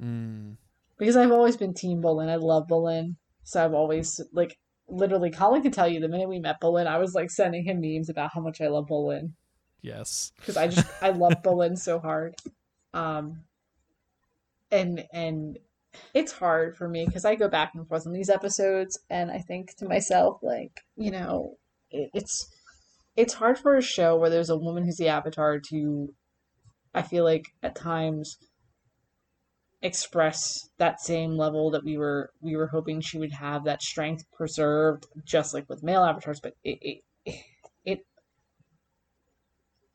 Mm. 0.00 0.56
because 0.98 1.16
I've 1.16 1.30
always 1.30 1.56
been 1.56 1.74
Team 1.74 2.02
Bolin. 2.02 2.28
I 2.28 2.34
love 2.36 2.66
Bolin, 2.66 3.16
so 3.44 3.64
I've 3.64 3.74
always 3.74 4.20
like 4.32 4.56
literally. 4.88 5.30
Collin 5.30 5.62
could 5.62 5.72
tell 5.72 5.86
you 5.86 6.00
the 6.00 6.08
minute 6.08 6.28
we 6.28 6.40
met 6.40 6.60
Bolin, 6.60 6.88
I 6.88 6.98
was 6.98 7.14
like 7.14 7.30
sending 7.30 7.64
him 7.64 7.80
memes 7.80 8.08
about 8.08 8.30
how 8.34 8.40
much 8.40 8.60
I 8.60 8.66
love 8.66 8.86
Bolin 8.90 9.34
Yes. 9.82 10.32
because 10.38 10.56
I 10.56 10.68
just 10.68 10.86
I 11.02 11.10
love 11.10 11.42
Bolin 11.42 11.76
so 11.76 11.98
hard. 11.98 12.34
Um, 12.94 13.42
and 14.70 15.04
and 15.12 15.58
it's 16.14 16.32
hard 16.32 16.76
for 16.76 16.88
me 16.88 17.04
because 17.04 17.24
I 17.24 17.34
go 17.34 17.48
back 17.48 17.72
and 17.74 17.86
forth 17.86 18.06
on 18.06 18.12
these 18.12 18.30
episodes, 18.30 18.98
and 19.10 19.30
I 19.30 19.38
think 19.38 19.76
to 19.76 19.88
myself 19.88 20.38
like 20.42 20.80
you 20.96 21.10
know 21.10 21.56
it, 21.90 22.10
it's 22.14 22.48
it's 23.16 23.34
hard 23.34 23.58
for 23.58 23.76
a 23.76 23.82
show 23.82 24.16
where 24.16 24.30
there's 24.30 24.50
a 24.50 24.56
woman 24.56 24.84
who's 24.84 24.96
the 24.96 25.08
avatar 25.08 25.60
to 25.70 26.14
I 26.94 27.02
feel 27.02 27.24
like 27.24 27.46
at 27.62 27.74
times 27.74 28.36
express 29.82 30.68
that 30.78 31.00
same 31.00 31.36
level 31.36 31.70
that 31.72 31.84
we 31.84 31.98
were 31.98 32.30
we 32.40 32.56
were 32.56 32.68
hoping 32.68 33.00
she 33.00 33.18
would 33.18 33.32
have 33.32 33.64
that 33.64 33.82
strength 33.82 34.24
preserved 34.32 35.06
just 35.24 35.52
like 35.52 35.68
with 35.68 35.82
male 35.82 36.04
avatars 36.04 36.38
but 36.40 36.54
it 36.62 36.78
it, 36.80 36.88
it 36.88 36.98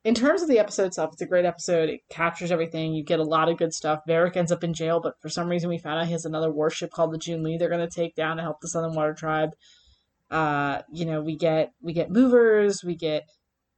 in 0.07 0.15
terms 0.15 0.41
of 0.41 0.47
the 0.47 0.57
episode 0.57 0.85
itself 0.85 1.11
it's 1.11 1.21
a 1.21 1.25
great 1.25 1.43
episode. 1.43 1.89
It 1.89 1.99
captures 2.09 2.49
everything. 2.49 2.93
You 2.93 3.03
get 3.03 3.19
a 3.19 3.23
lot 3.23 3.49
of 3.49 3.57
good 3.57 3.73
stuff. 3.73 3.99
Varrick 4.07 4.37
ends 4.37 4.53
up 4.53 4.63
in 4.63 4.73
jail 4.73 5.01
but 5.01 5.15
for 5.21 5.27
some 5.27 5.49
reason 5.49 5.69
we 5.69 5.77
found 5.77 5.99
out 5.99 6.05
he 6.05 6.13
has 6.13 6.23
another 6.23 6.49
warship 6.49 6.91
called 6.91 7.11
the 7.11 7.17
Zhu 7.17 7.43
Li 7.43 7.57
they're 7.57 7.67
going 7.67 7.85
to 7.87 7.93
take 7.93 8.15
down 8.15 8.37
to 8.37 8.43
help 8.43 8.61
the 8.61 8.69
Southern 8.69 8.95
Water 8.95 9.13
Tribe. 9.13 9.49
Uh 10.31 10.81
you 10.89 11.05
know 11.05 11.21
we 11.21 11.35
get 11.35 11.73
we 11.81 11.91
get 11.91 12.09
movers 12.09 12.85
we 12.85 12.95
get 12.95 13.23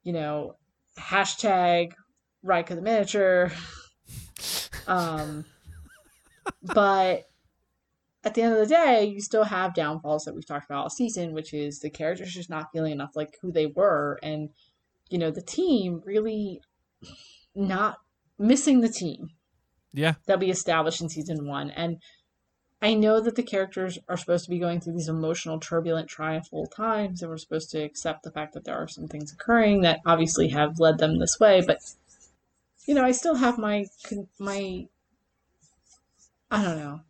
you 0.04 0.14
know 0.14 0.54
hashtag 1.00 1.94
Raika 2.46 2.76
the 2.76 2.82
miniature. 2.82 3.52
Um 4.88 5.46
but 6.64 7.26
at 8.24 8.34
the 8.34 8.42
end 8.42 8.54
of 8.54 8.60
the 8.60 8.74
day, 8.74 9.06
you 9.06 9.22
still 9.22 9.44
have 9.44 9.74
downfalls 9.74 10.26
that 10.26 10.34
we've 10.36 10.46
talked 10.46 10.66
about 10.66 10.84
all 10.84 10.90
season, 10.90 11.34
which 11.34 11.54
is 11.54 11.80
the 11.80 11.90
characters 11.90 12.34
just 12.34 12.50
not 12.50 12.68
feeling 12.74 12.92
enough 12.92 13.16
like 13.16 13.38
who 13.42 13.52
they 13.52 13.68
were, 13.68 14.20
and 14.24 14.50
you 15.10 15.18
know 15.18 15.32
the 15.32 15.42
team 15.42 16.02
really 16.06 16.62
not 17.56 17.98
missing 18.38 18.82
the 18.82 18.90
team 18.90 19.30
Yeah. 19.94 20.14
that 20.28 20.40
we 20.40 20.50
established 20.50 21.02
in 21.02 21.10
season 21.10 21.48
one. 21.48 21.72
And 21.72 21.98
I 22.82 22.94
know 22.94 23.20
that 23.20 23.36
the 23.36 23.44
characters 23.44 24.00
are 24.08 24.16
supposed 24.16 24.46
to 24.46 24.50
be 24.50 24.60
going 24.60 24.80
through 24.80 24.94
these 24.94 25.10
emotional, 25.10 25.60
turbulent, 25.60 26.08
triumphal 26.08 26.66
times, 26.68 27.22
and 27.22 27.30
we're 27.30 27.38
supposed 27.38 27.70
to 27.72 27.84
accept 27.84 28.24
the 28.24 28.32
fact 28.32 28.54
that 28.54 28.64
there 28.64 28.78
are 28.78 28.88
some 28.88 29.08
things 29.08 29.34
occurring 29.34 29.82
that 29.82 30.00
obviously 30.06 30.50
have 30.50 30.80
led 30.80 30.98
them 30.98 31.20
this 31.20 31.38
way. 31.40 31.62
But 31.66 31.80
you 32.86 32.96
know, 32.96 33.04
I 33.04 33.12
still 33.12 33.36
have 33.36 33.58
my 33.58 33.86
my 34.40 34.88
I 36.50 36.64
don't 36.64 36.78
know. 36.78 37.02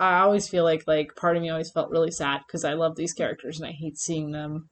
I 0.00 0.20
always 0.20 0.48
feel 0.48 0.64
like 0.64 0.84
like 0.86 1.14
part 1.16 1.36
of 1.36 1.42
me 1.42 1.50
always 1.50 1.70
felt 1.70 1.90
really 1.90 2.10
sad 2.10 2.40
because 2.46 2.64
I 2.64 2.72
love 2.72 2.96
these 2.96 3.12
characters 3.12 3.60
and 3.60 3.68
I 3.68 3.72
hate 3.72 3.98
seeing 3.98 4.32
them 4.32 4.70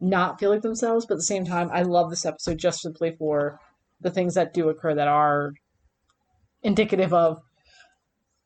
not 0.00 0.38
feel 0.40 0.50
like 0.50 0.62
themselves. 0.62 1.06
But 1.06 1.14
at 1.14 1.18
the 1.18 1.22
same 1.24 1.44
time, 1.44 1.70
I 1.72 1.82
love 1.82 2.10
this 2.10 2.24
episode 2.26 2.58
just 2.58 2.80
simply 2.80 3.14
for 3.16 3.58
the 4.00 4.10
things 4.10 4.34
that 4.34 4.54
do 4.54 4.68
occur 4.68 4.94
that 4.94 5.08
are 5.08 5.52
indicative 6.62 7.12
of 7.12 7.40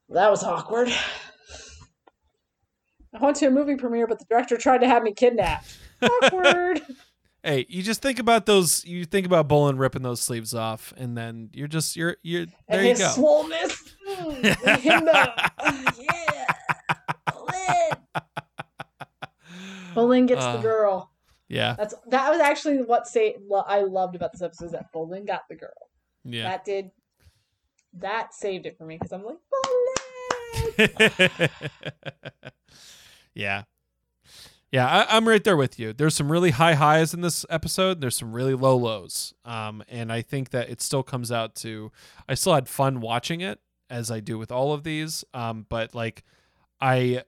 that 0.09 0.31
was 0.31 0.43
awkward. 0.45 0.89
I 3.15 3.25
went 3.25 3.37
to 3.37 3.47
a 3.47 3.51
movie 3.51 3.77
premiere, 3.77 4.07
but 4.09 4.19
the 4.19 4.25
director 4.29 4.57
tried 4.57 4.79
to 4.79 4.89
have 4.89 5.03
me 5.05 5.13
kidnapped. 5.15 5.77
Awkward. 6.03 6.83
Hey, 7.45 7.65
you 7.69 7.83
just 7.83 8.03
think 8.03 8.19
about 8.19 8.45
those. 8.47 8.85
You 8.85 9.05
think 9.05 9.25
about 9.27 9.49
Bolin 9.49 9.79
ripping 9.79 10.03
those 10.03 10.21
sleeves 10.21 10.53
off, 10.55 10.93
and 10.97 11.17
then 11.17 11.51
you're 11.53 11.69
just 11.69 11.95
you're 11.95 12.17
you're 12.23 12.47
there. 12.47 12.81
and 12.81 12.83
You 12.83 12.89
his 12.91 12.99
go. 12.99 13.07
swollenness. 13.17 14.81
Him, 14.81 15.05
yeah. 16.03 16.47
Bolin. 17.31 17.99
Bolin 19.95 20.27
gets 20.27 20.43
Uh, 20.45 20.57
the 20.57 20.63
girl. 20.63 21.11
Yeah, 21.49 21.75
That's 21.77 21.95
that 22.09 22.31
was 22.31 22.41
actually 22.41 22.79
what 22.79 23.07
say 23.07 23.37
I 23.67 23.83
loved 23.83 24.17
about 24.17 24.33
this 24.33 24.43
episode 24.43 24.67
is 24.67 24.73
that 24.73 24.93
Bolin 24.93 25.27
got 25.27 25.43
the 25.49 25.55
girl. 25.57 25.71
yeah. 26.25 26.45
That 26.45 26.65
did 26.65 26.91
that 27.95 28.35
saved 28.35 28.67
it 28.67 28.77
for 28.77 28.85
me 28.85 28.97
because 28.97 29.13
I'm 29.13 29.25
like 29.25 29.37
Bolin. 29.53 31.51
yeah. 33.35 33.65
Yeah, 34.73 34.89
I, 34.89 35.17
I'm 35.17 35.29
right 35.29 35.45
there 35.45 35.57
with 35.57 35.79
you. 35.79 35.93
There's 35.93 36.17
some 36.17 36.33
really 36.33 36.51
high 36.51 36.75
highs 36.75 37.15
in 37.15 37.21
this 37.21 37.47
episode. 37.49 38.01
There's 38.01 38.17
some 38.17 38.33
really 38.33 38.55
low 38.55 38.77
lows. 38.77 39.33
Um, 39.45 39.85
and 39.89 40.13
I 40.13 40.21
think 40.21 40.51
that 40.51 40.69
it 40.69 40.83
still 40.83 41.05
comes 41.05 41.31
out 41.31 41.55
to 41.57 41.93
I 42.29 42.35
still 42.35 42.55
had 42.55 42.69
fun 42.69 43.01
watching 43.01 43.41
it 43.41 43.61
as 43.89 44.11
I 44.11 44.19
do 44.19 44.37
with 44.37 44.51
all 44.51 44.73
of 44.73 44.83
these. 44.83 45.25
Um, 45.33 45.67
but 45.69 45.95
like 45.95 46.25
I 46.81 47.23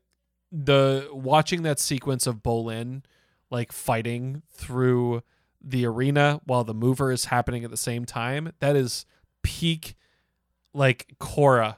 the 0.51 1.09
watching 1.13 1.63
that 1.63 1.79
sequence 1.79 2.27
of 2.27 2.37
Bolin 2.43 3.03
like 3.51 3.73
fighting 3.73 4.43
through 4.53 5.23
the 5.63 5.87
arena 5.87 6.41
while 6.45 6.65
the 6.65 6.75
mover 6.75 7.11
is 7.11 7.27
happening 7.27 7.65
at 7.65 7.71
the 7.71 7.77
same 7.77 8.05
time, 8.05 8.53
that 8.61 8.77
is 8.77 9.07
peak 9.43 9.95
like 10.73 11.07
Korra 11.19 11.77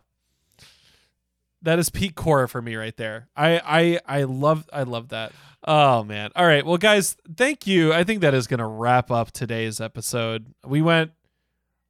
that 1.63 1.79
is 1.79 1.91
peak 1.91 2.15
Korra 2.15 2.49
for 2.49 2.63
me 2.63 2.77
right 2.77 2.97
there. 2.97 3.29
I 3.37 3.61
I 4.07 4.21
I 4.21 4.23
love 4.25 4.69
I 4.73 4.85
love 4.85 5.09
that. 5.09 5.33
Oh 5.65 6.05
man. 6.05 6.31
All 6.37 6.47
right. 6.47 6.65
Well, 6.65 6.79
guys, 6.79 7.17
thank 7.37 7.67
you. 7.67 7.93
I 7.93 8.05
think 8.05 8.21
that 8.21 8.35
is 8.35 8.47
going 8.47 8.61
to 8.61 8.67
wrap 8.67 9.11
up 9.11 9.33
today's 9.33 9.81
episode. 9.81 10.55
We 10.65 10.83
went 10.83 11.13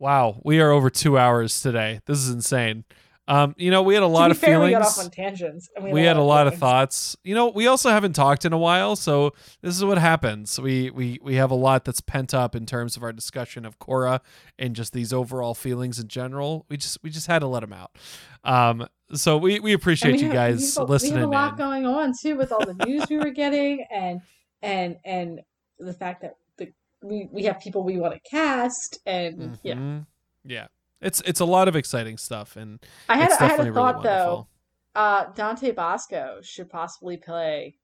Wow, 0.00 0.40
we 0.44 0.60
are 0.60 0.70
over 0.70 0.90
2 0.90 1.18
hours 1.18 1.60
today. 1.60 2.00
This 2.06 2.18
is 2.18 2.30
insane. 2.30 2.84
Um, 3.28 3.54
you 3.58 3.70
know, 3.70 3.82
we 3.82 3.92
had 3.92 4.02
a 4.02 4.06
lot 4.06 4.30
of 4.30 4.38
fair, 4.38 4.54
feelings 4.56 4.68
We 4.70 4.72
got 4.72 4.82
off 4.82 4.98
on 4.98 5.10
tangents. 5.10 5.68
and 5.76 5.92
we 5.92 6.02
had 6.02 6.16
a 6.16 6.22
lot 6.22 6.46
of 6.46 6.54
thoughts. 6.56 7.14
You 7.22 7.34
know, 7.34 7.48
we 7.48 7.66
also 7.66 7.90
haven't 7.90 8.14
talked 8.14 8.44
in 8.46 8.54
a 8.54 8.58
while, 8.58 8.96
so 8.96 9.34
this 9.60 9.76
is 9.76 9.84
what 9.84 9.98
happens. 9.98 10.58
We 10.58 10.88
we 10.90 11.18
we 11.22 11.34
have 11.34 11.50
a 11.50 11.54
lot 11.54 11.84
that's 11.84 12.00
pent 12.00 12.32
up 12.32 12.56
in 12.56 12.64
terms 12.64 12.96
of 12.96 13.02
our 13.02 13.12
discussion 13.12 13.66
of 13.66 13.78
Korra 13.78 14.20
and 14.58 14.74
just 14.74 14.92
these 14.94 15.12
overall 15.12 15.54
feelings 15.54 15.98
in 15.98 16.08
general. 16.08 16.64
We 16.70 16.78
just 16.78 17.02
we 17.02 17.10
just 17.10 17.26
had 17.26 17.40
to 17.40 17.46
let 17.46 17.60
them 17.60 17.72
out. 17.74 17.96
Um, 18.44 18.88
so 19.12 19.36
we 19.36 19.60
we 19.60 19.74
appreciate 19.74 20.12
we 20.12 20.18
you 20.20 20.24
have- 20.28 20.34
guys 20.34 20.74
we 20.76 20.80
have, 20.80 20.88
listening 20.88 21.14
We 21.14 21.20
have 21.20 21.28
a 21.28 21.32
lot 21.32 21.52
in. 21.52 21.58
going 21.58 21.86
on 21.86 22.14
too 22.20 22.36
with 22.36 22.50
all 22.50 22.64
the 22.64 22.74
news 22.86 23.04
we 23.10 23.18
were 23.18 23.30
getting, 23.30 23.84
and 23.92 24.22
and 24.62 24.96
and 25.04 25.40
the 25.78 25.92
fact 25.92 26.22
that 26.22 26.36
the 26.56 26.72
we 27.02 27.28
we 27.30 27.44
have 27.44 27.60
people 27.60 27.82
we 27.84 27.98
want 27.98 28.14
to 28.14 28.20
cast, 28.30 29.00
and 29.04 29.58
yeah. 29.62 29.74
Mhm. 29.74 30.06
yeah. 30.44 30.68
It's 31.00 31.22
it's 31.24 31.40
a 31.40 31.44
lot 31.44 31.68
of 31.68 31.76
exciting 31.76 32.18
stuff, 32.18 32.56
and 32.56 32.80
I 33.08 33.16
had 33.16 33.30
it's 33.30 33.40
I 33.40 33.46
had 33.46 33.60
a 33.60 33.72
thought 33.72 33.96
really 33.96 34.08
though. 34.08 34.48
Uh, 34.94 35.26
Dante 35.34 35.70
Basco 35.70 36.40
should 36.42 36.68
possibly 36.68 37.16
play 37.16 37.76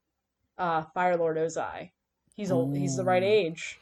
uh, 0.58 0.82
Fire 0.94 1.16
Lord 1.16 1.36
Ozai. 1.36 1.90
He's 2.34 2.50
old. 2.50 2.76
He's 2.76 2.96
the 2.96 3.04
right 3.04 3.22
age. 3.22 3.78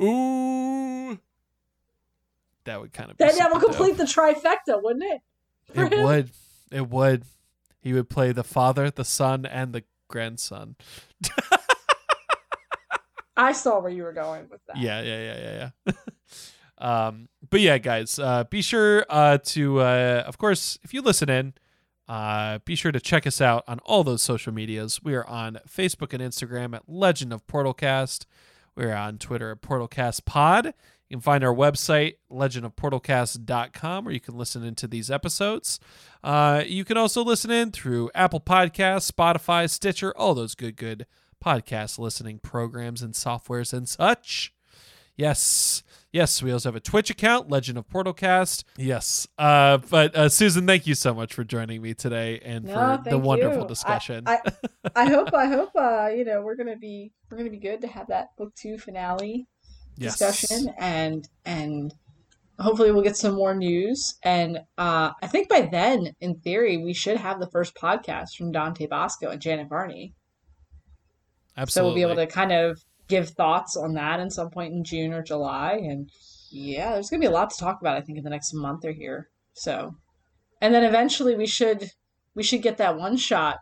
Ooh, 0.00 1.18
that 2.64 2.80
would 2.80 2.92
kind 2.92 3.10
of 3.10 3.16
that 3.18 3.34
super 3.34 3.50
dope. 3.50 3.62
complete 3.64 3.96
the 3.96 4.04
trifecta, 4.04 4.80
wouldn't 4.80 5.04
it? 5.04 5.20
It 5.74 5.92
him? 5.92 6.04
would. 6.04 6.30
It 6.70 6.88
would. 6.88 7.24
He 7.80 7.92
would 7.92 8.08
play 8.08 8.30
the 8.30 8.44
father, 8.44 8.88
the 8.90 9.04
son, 9.04 9.44
and 9.46 9.72
the 9.72 9.82
grandson. 10.08 10.76
I 13.36 13.52
saw 13.52 13.80
where 13.80 13.90
you 13.90 14.02
were 14.04 14.12
going 14.12 14.48
with 14.50 14.60
that. 14.66 14.76
Yeah, 14.76 15.00
yeah, 15.00 15.20
yeah, 15.22 15.38
yeah, 15.38 15.70
yeah. 15.86 15.92
um, 16.80 17.28
but 17.48 17.60
yeah, 17.60 17.78
guys, 17.78 18.18
uh, 18.18 18.44
be 18.44 18.62
sure 18.62 19.04
uh, 19.08 19.38
to, 19.44 19.80
uh, 19.80 20.24
of 20.26 20.38
course, 20.38 20.78
if 20.82 20.94
you 20.94 21.02
listen 21.02 21.28
in, 21.28 21.54
uh, 22.08 22.58
be 22.64 22.74
sure 22.74 22.90
to 22.90 23.00
check 23.00 23.26
us 23.26 23.40
out 23.40 23.62
on 23.68 23.78
all 23.80 24.02
those 24.02 24.22
social 24.22 24.52
medias. 24.52 25.00
We 25.02 25.14
are 25.14 25.26
on 25.26 25.58
Facebook 25.68 26.12
and 26.12 26.22
Instagram 26.22 26.74
at 26.74 26.88
Legend 26.88 27.32
of 27.32 27.46
Portalcast. 27.46 28.24
We're 28.74 28.94
on 28.94 29.18
Twitter 29.18 29.52
at 29.52 29.60
Portalcast 29.60 30.24
Pod. 30.24 30.66
You 31.08 31.16
can 31.16 31.20
find 31.20 31.44
our 31.44 31.54
website, 31.54 32.14
legendofportalcast.com, 32.30 34.04
where 34.04 34.14
you 34.14 34.20
can 34.20 34.38
listen 34.38 34.64
into 34.64 34.86
these 34.86 35.10
episodes. 35.10 35.80
Uh, 36.22 36.62
you 36.66 36.84
can 36.84 36.96
also 36.96 37.22
listen 37.22 37.50
in 37.50 37.72
through 37.72 38.10
Apple 38.14 38.40
Podcasts, 38.40 39.10
Spotify, 39.10 39.68
Stitcher, 39.68 40.16
all 40.16 40.34
those 40.34 40.54
good, 40.54 40.76
good 40.76 41.06
podcast 41.44 41.98
listening 41.98 42.38
programs 42.38 43.02
and 43.02 43.14
softwares 43.14 43.72
and 43.72 43.88
such. 43.88 44.52
Yes. 45.16 45.82
Yes, 46.12 46.42
we 46.42 46.50
also 46.50 46.68
have 46.70 46.76
a 46.76 46.80
Twitch 46.80 47.08
account, 47.08 47.50
Legend 47.50 47.78
of 47.78 47.88
Portalcast. 47.88 48.64
Yes. 48.76 49.28
Uh, 49.38 49.78
but 49.78 50.14
uh, 50.16 50.28
Susan, 50.28 50.66
thank 50.66 50.86
you 50.86 50.96
so 50.96 51.14
much 51.14 51.32
for 51.32 51.44
joining 51.44 51.80
me 51.82 51.94
today 51.94 52.40
and 52.44 52.64
No, 52.64 53.00
for 53.04 53.10
the 53.10 53.18
wonderful 53.18 53.62
you. 53.62 53.68
discussion. 53.68 54.24
I, 54.26 54.40
I 54.96 55.08
hope 55.08 55.32
I 55.32 55.46
hope 55.46 55.70
uh 55.76 56.08
you 56.08 56.24
know 56.24 56.42
we're 56.42 56.56
gonna 56.56 56.76
be 56.76 57.12
we're 57.30 57.38
gonna 57.38 57.50
be 57.50 57.58
good 57.58 57.80
to 57.82 57.86
have 57.86 58.08
that 58.08 58.28
book 58.36 58.52
two 58.56 58.76
finale 58.76 59.46
yes. 59.96 60.18
discussion 60.18 60.74
and 60.78 61.28
and 61.44 61.94
hopefully 62.58 62.90
we'll 62.90 63.02
get 63.02 63.16
some 63.16 63.34
more 63.34 63.54
news 63.54 64.18
and 64.24 64.58
uh 64.78 65.12
I 65.22 65.26
think 65.28 65.48
by 65.48 65.62
then 65.62 66.12
in 66.20 66.40
theory 66.40 66.76
we 66.76 66.92
should 66.92 67.18
have 67.18 67.38
the 67.38 67.50
first 67.50 67.74
podcast 67.76 68.36
from 68.36 68.52
Dante 68.52 68.86
Basco 68.86 69.30
and 69.30 69.40
Janet 69.40 69.68
Varney 69.68 70.14
absolutely 71.56 71.70
so 71.70 71.84
we'll 71.84 71.94
be 71.94 72.12
able 72.12 72.26
to 72.26 72.26
kind 72.26 72.52
of 72.52 72.82
give 73.10 73.30
thoughts 73.30 73.76
on 73.76 73.92
that 73.94 74.20
in 74.20 74.30
some 74.30 74.48
point 74.50 74.72
in 74.72 74.84
June 74.84 75.12
or 75.12 75.22
July 75.22 75.72
and 75.74 76.08
yeah 76.50 76.92
there's 76.92 77.10
gonna 77.10 77.20
be 77.20 77.26
a 77.26 77.30
lot 77.30 77.50
to 77.50 77.58
talk 77.58 77.80
about 77.80 77.96
I 77.96 78.00
think 78.00 78.16
in 78.18 78.24
the 78.24 78.30
next 78.30 78.54
month 78.54 78.84
or 78.84 78.92
here 78.92 79.28
so 79.52 79.94
and 80.62 80.72
then 80.72 80.84
eventually 80.84 81.36
we 81.36 81.46
should 81.46 81.90
we 82.34 82.42
should 82.42 82.62
get 82.62 82.78
that 82.78 82.96
one 82.96 83.16
shot 83.16 83.58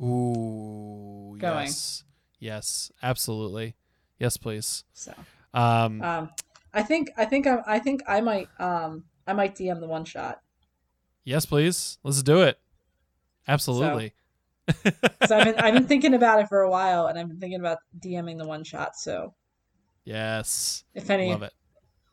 Ooh, 0.00 1.36
going. 1.38 1.66
yes. 1.66 2.04
Yes, 2.38 2.92
absolutely. 3.02 3.74
Yes, 4.18 4.36
please. 4.36 4.84
so 4.92 5.12
Um, 5.54 6.02
Um, 6.02 6.30
I 6.72 6.82
think 6.82 7.10
I 7.16 7.24
think 7.24 7.46
I 7.46 7.62
I 7.66 7.78
think 7.78 8.02
I 8.06 8.20
might 8.20 8.48
um 8.58 9.04
I 9.26 9.32
might 9.32 9.54
DM 9.56 9.80
the 9.80 9.88
one 9.88 10.04
shot 10.04 10.40
yes, 11.24 11.44
please. 11.44 11.98
Let's 12.04 12.22
do 12.22 12.42
it. 12.42 12.58
Absolutely. 13.48 14.12
Because 14.66 15.30
I've 15.30 15.44
been 15.44 15.54
I've 15.56 15.74
been 15.74 15.86
thinking 15.86 16.14
about 16.14 16.40
it 16.40 16.48
for 16.48 16.62
a 16.62 16.70
while 16.70 17.06
and 17.06 17.18
I've 17.18 17.28
been 17.28 17.38
thinking 17.38 17.60
about 17.60 17.78
DMing 18.00 18.38
the 18.38 18.46
one 18.46 18.64
shot. 18.64 18.96
So 18.96 19.34
yes. 20.04 20.84
if 20.94 21.10
any, 21.10 21.30
Love 21.30 21.42
it. 21.42 21.52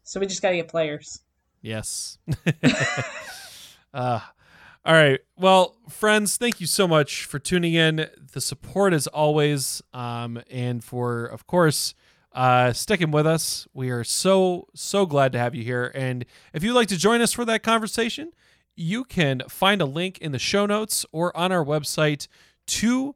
so 0.03 0.19
we 0.19 0.27
just 0.27 0.41
gotta 0.41 0.55
get 0.55 0.67
players. 0.67 1.19
Yes. 1.61 2.17
uh, 3.93 4.19
all 4.85 4.93
right. 4.93 5.21
Well, 5.37 5.77
friends, 5.87 6.35
thank 6.35 6.59
you 6.59 6.67
so 6.67 6.89
much 6.89 7.23
for 7.23 7.39
tuning 7.39 7.73
in. 7.73 8.09
The 8.33 8.41
support 8.41 8.91
as 8.91 9.07
always, 9.07 9.81
um, 9.93 10.41
and 10.51 10.83
for, 10.83 11.25
of 11.25 11.47
course, 11.47 11.95
uh, 12.33 12.73
sticking 12.73 13.11
with 13.11 13.25
us. 13.25 13.65
We 13.73 13.91
are 13.91 14.03
so, 14.03 14.67
so 14.75 15.05
glad 15.05 15.31
to 15.31 15.39
have 15.39 15.55
you 15.55 15.63
here. 15.63 15.89
And 15.95 16.25
if 16.51 16.63
you'd 16.63 16.73
like 16.73 16.89
to 16.89 16.97
join 16.97 17.21
us 17.21 17.31
for 17.31 17.45
that 17.45 17.63
conversation, 17.63 18.33
you 18.75 19.03
can 19.03 19.41
find 19.47 19.81
a 19.81 19.85
link 19.85 20.17
in 20.19 20.31
the 20.31 20.39
show 20.39 20.65
notes 20.65 21.05
or 21.11 21.35
on 21.35 21.51
our 21.51 21.63
website 21.63 22.27
to 22.65 23.15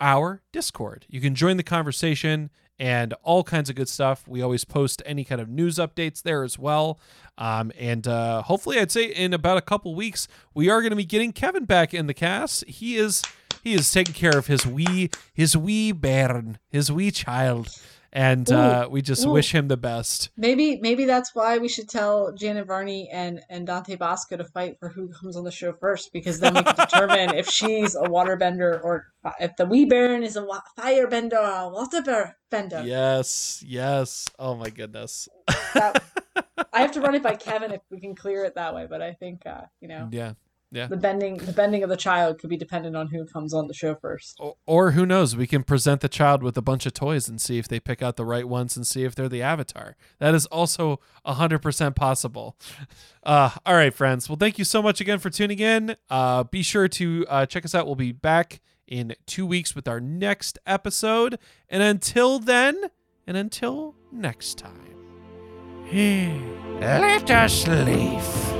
our 0.00 0.42
Discord. 0.52 1.06
You 1.08 1.20
can 1.20 1.34
join 1.34 1.56
the 1.56 1.62
conversation 1.62 2.50
and 2.78 3.14
all 3.22 3.44
kinds 3.44 3.70
of 3.70 3.76
good 3.76 3.88
stuff. 3.88 4.26
We 4.26 4.42
always 4.42 4.64
post 4.64 5.02
any 5.06 5.24
kind 5.24 5.40
of 5.40 5.48
news 5.48 5.76
updates 5.76 6.22
there 6.22 6.42
as 6.42 6.58
well. 6.58 6.98
Um, 7.38 7.72
and 7.78 8.06
uh, 8.06 8.42
hopefully, 8.42 8.78
I'd 8.78 8.90
say 8.90 9.04
in 9.04 9.32
about 9.32 9.58
a 9.58 9.62
couple 9.62 9.94
weeks, 9.94 10.26
we 10.54 10.68
are 10.68 10.80
going 10.80 10.90
to 10.90 10.96
be 10.96 11.04
getting 11.04 11.32
Kevin 11.32 11.64
back 11.64 11.94
in 11.94 12.06
the 12.06 12.14
cast. 12.14 12.64
He 12.66 12.96
is 12.96 13.22
he 13.62 13.74
is 13.74 13.90
taking 13.90 14.14
care 14.14 14.36
of 14.36 14.46
his 14.46 14.66
wee 14.66 15.10
his 15.32 15.56
wee 15.56 15.92
bairn, 15.92 16.58
his 16.68 16.90
wee 16.90 17.10
child, 17.10 17.68
and 18.14 18.50
uh, 18.50 18.88
we 18.88 19.02
just 19.02 19.26
Ooh. 19.26 19.30
wish 19.30 19.52
him 19.52 19.66
the 19.66 19.76
best. 19.76 20.30
Maybe 20.36 20.78
maybe 20.80 21.04
that's 21.04 21.34
why 21.34 21.58
we 21.58 21.68
should 21.68 21.88
tell 21.88 22.32
Janet 22.32 22.66
Varney 22.66 23.10
and 23.10 23.40
and 23.50 23.66
Dante 23.66 23.96
Basco 23.96 24.36
to 24.36 24.44
fight 24.44 24.78
for 24.78 24.88
who 24.88 25.08
comes 25.08 25.36
on 25.36 25.42
the 25.42 25.50
show 25.50 25.72
first 25.72 26.12
because 26.12 26.38
then 26.38 26.54
we 26.54 26.62
can 26.62 26.76
determine 26.90 27.34
if 27.34 27.48
she's 27.48 27.96
a 27.96 28.04
waterbender 28.04 28.82
or 28.82 29.08
if 29.40 29.56
the 29.56 29.66
wee 29.66 29.84
baron 29.84 30.22
is 30.22 30.36
a 30.36 30.44
wa- 30.44 30.62
firebender 30.78 31.34
or 31.34 31.42
a 31.42 31.70
waterbender. 31.70 32.86
Yes, 32.86 33.62
yes. 33.66 34.26
Oh 34.38 34.54
my 34.54 34.70
goodness. 34.70 35.28
That- 35.74 36.02
I 36.72 36.80
have 36.80 36.92
to 36.92 37.00
run 37.00 37.14
it 37.14 37.22
by 37.22 37.34
Kevin 37.36 37.72
if 37.72 37.80
we 37.90 38.00
can 38.00 38.14
clear 38.14 38.44
it 38.44 38.54
that 38.54 38.74
way, 38.74 38.86
but 38.88 39.02
I 39.02 39.12
think 39.12 39.46
uh, 39.46 39.62
you 39.80 39.88
know. 39.88 40.08
Yeah. 40.10 40.32
The 40.88 40.96
bending 40.96 41.36
the 41.38 41.52
bending 41.52 41.82
of 41.82 41.88
the 41.88 41.96
child 41.96 42.38
could 42.38 42.50
be 42.50 42.56
dependent 42.56 42.96
on 42.96 43.08
who 43.08 43.24
comes 43.26 43.54
on 43.54 43.68
the 43.68 43.74
show 43.74 43.94
first. 43.94 44.36
Or, 44.38 44.56
or 44.66 44.90
who 44.92 45.06
knows? 45.06 45.36
We 45.36 45.46
can 45.46 45.62
present 45.62 46.00
the 46.00 46.08
child 46.08 46.42
with 46.42 46.56
a 46.56 46.62
bunch 46.62 46.84
of 46.86 46.92
toys 46.92 47.28
and 47.28 47.40
see 47.40 47.58
if 47.58 47.68
they 47.68 47.80
pick 47.80 48.02
out 48.02 48.16
the 48.16 48.24
right 48.24 48.48
ones 48.48 48.76
and 48.76 48.86
see 48.86 49.04
if 49.04 49.14
they're 49.14 49.28
the 49.28 49.42
avatar. 49.42 49.96
That 50.18 50.34
is 50.34 50.46
also 50.46 51.00
100% 51.26 51.94
possible. 51.94 52.56
Uh, 53.26 53.48
all 53.64 53.74
right, 53.74 53.94
friends. 53.94 54.28
Well, 54.28 54.36
thank 54.36 54.58
you 54.58 54.66
so 54.66 54.82
much 54.82 55.00
again 55.00 55.18
for 55.18 55.30
tuning 55.30 55.58
in. 55.58 55.96
Uh, 56.10 56.44
be 56.44 56.62
sure 56.62 56.88
to 56.88 57.24
uh, 57.30 57.46
check 57.46 57.64
us 57.64 57.74
out. 57.74 57.86
We'll 57.86 57.94
be 57.94 58.12
back 58.12 58.60
in 58.86 59.14
two 59.24 59.46
weeks 59.46 59.74
with 59.74 59.88
our 59.88 59.98
next 59.98 60.58
episode. 60.66 61.38
And 61.70 61.82
until 61.82 62.38
then, 62.38 62.90
and 63.26 63.38
until 63.38 63.94
next 64.12 64.58
time, 64.58 64.96
Let 66.80 67.30
us 67.30 67.66
leave. 67.66 68.53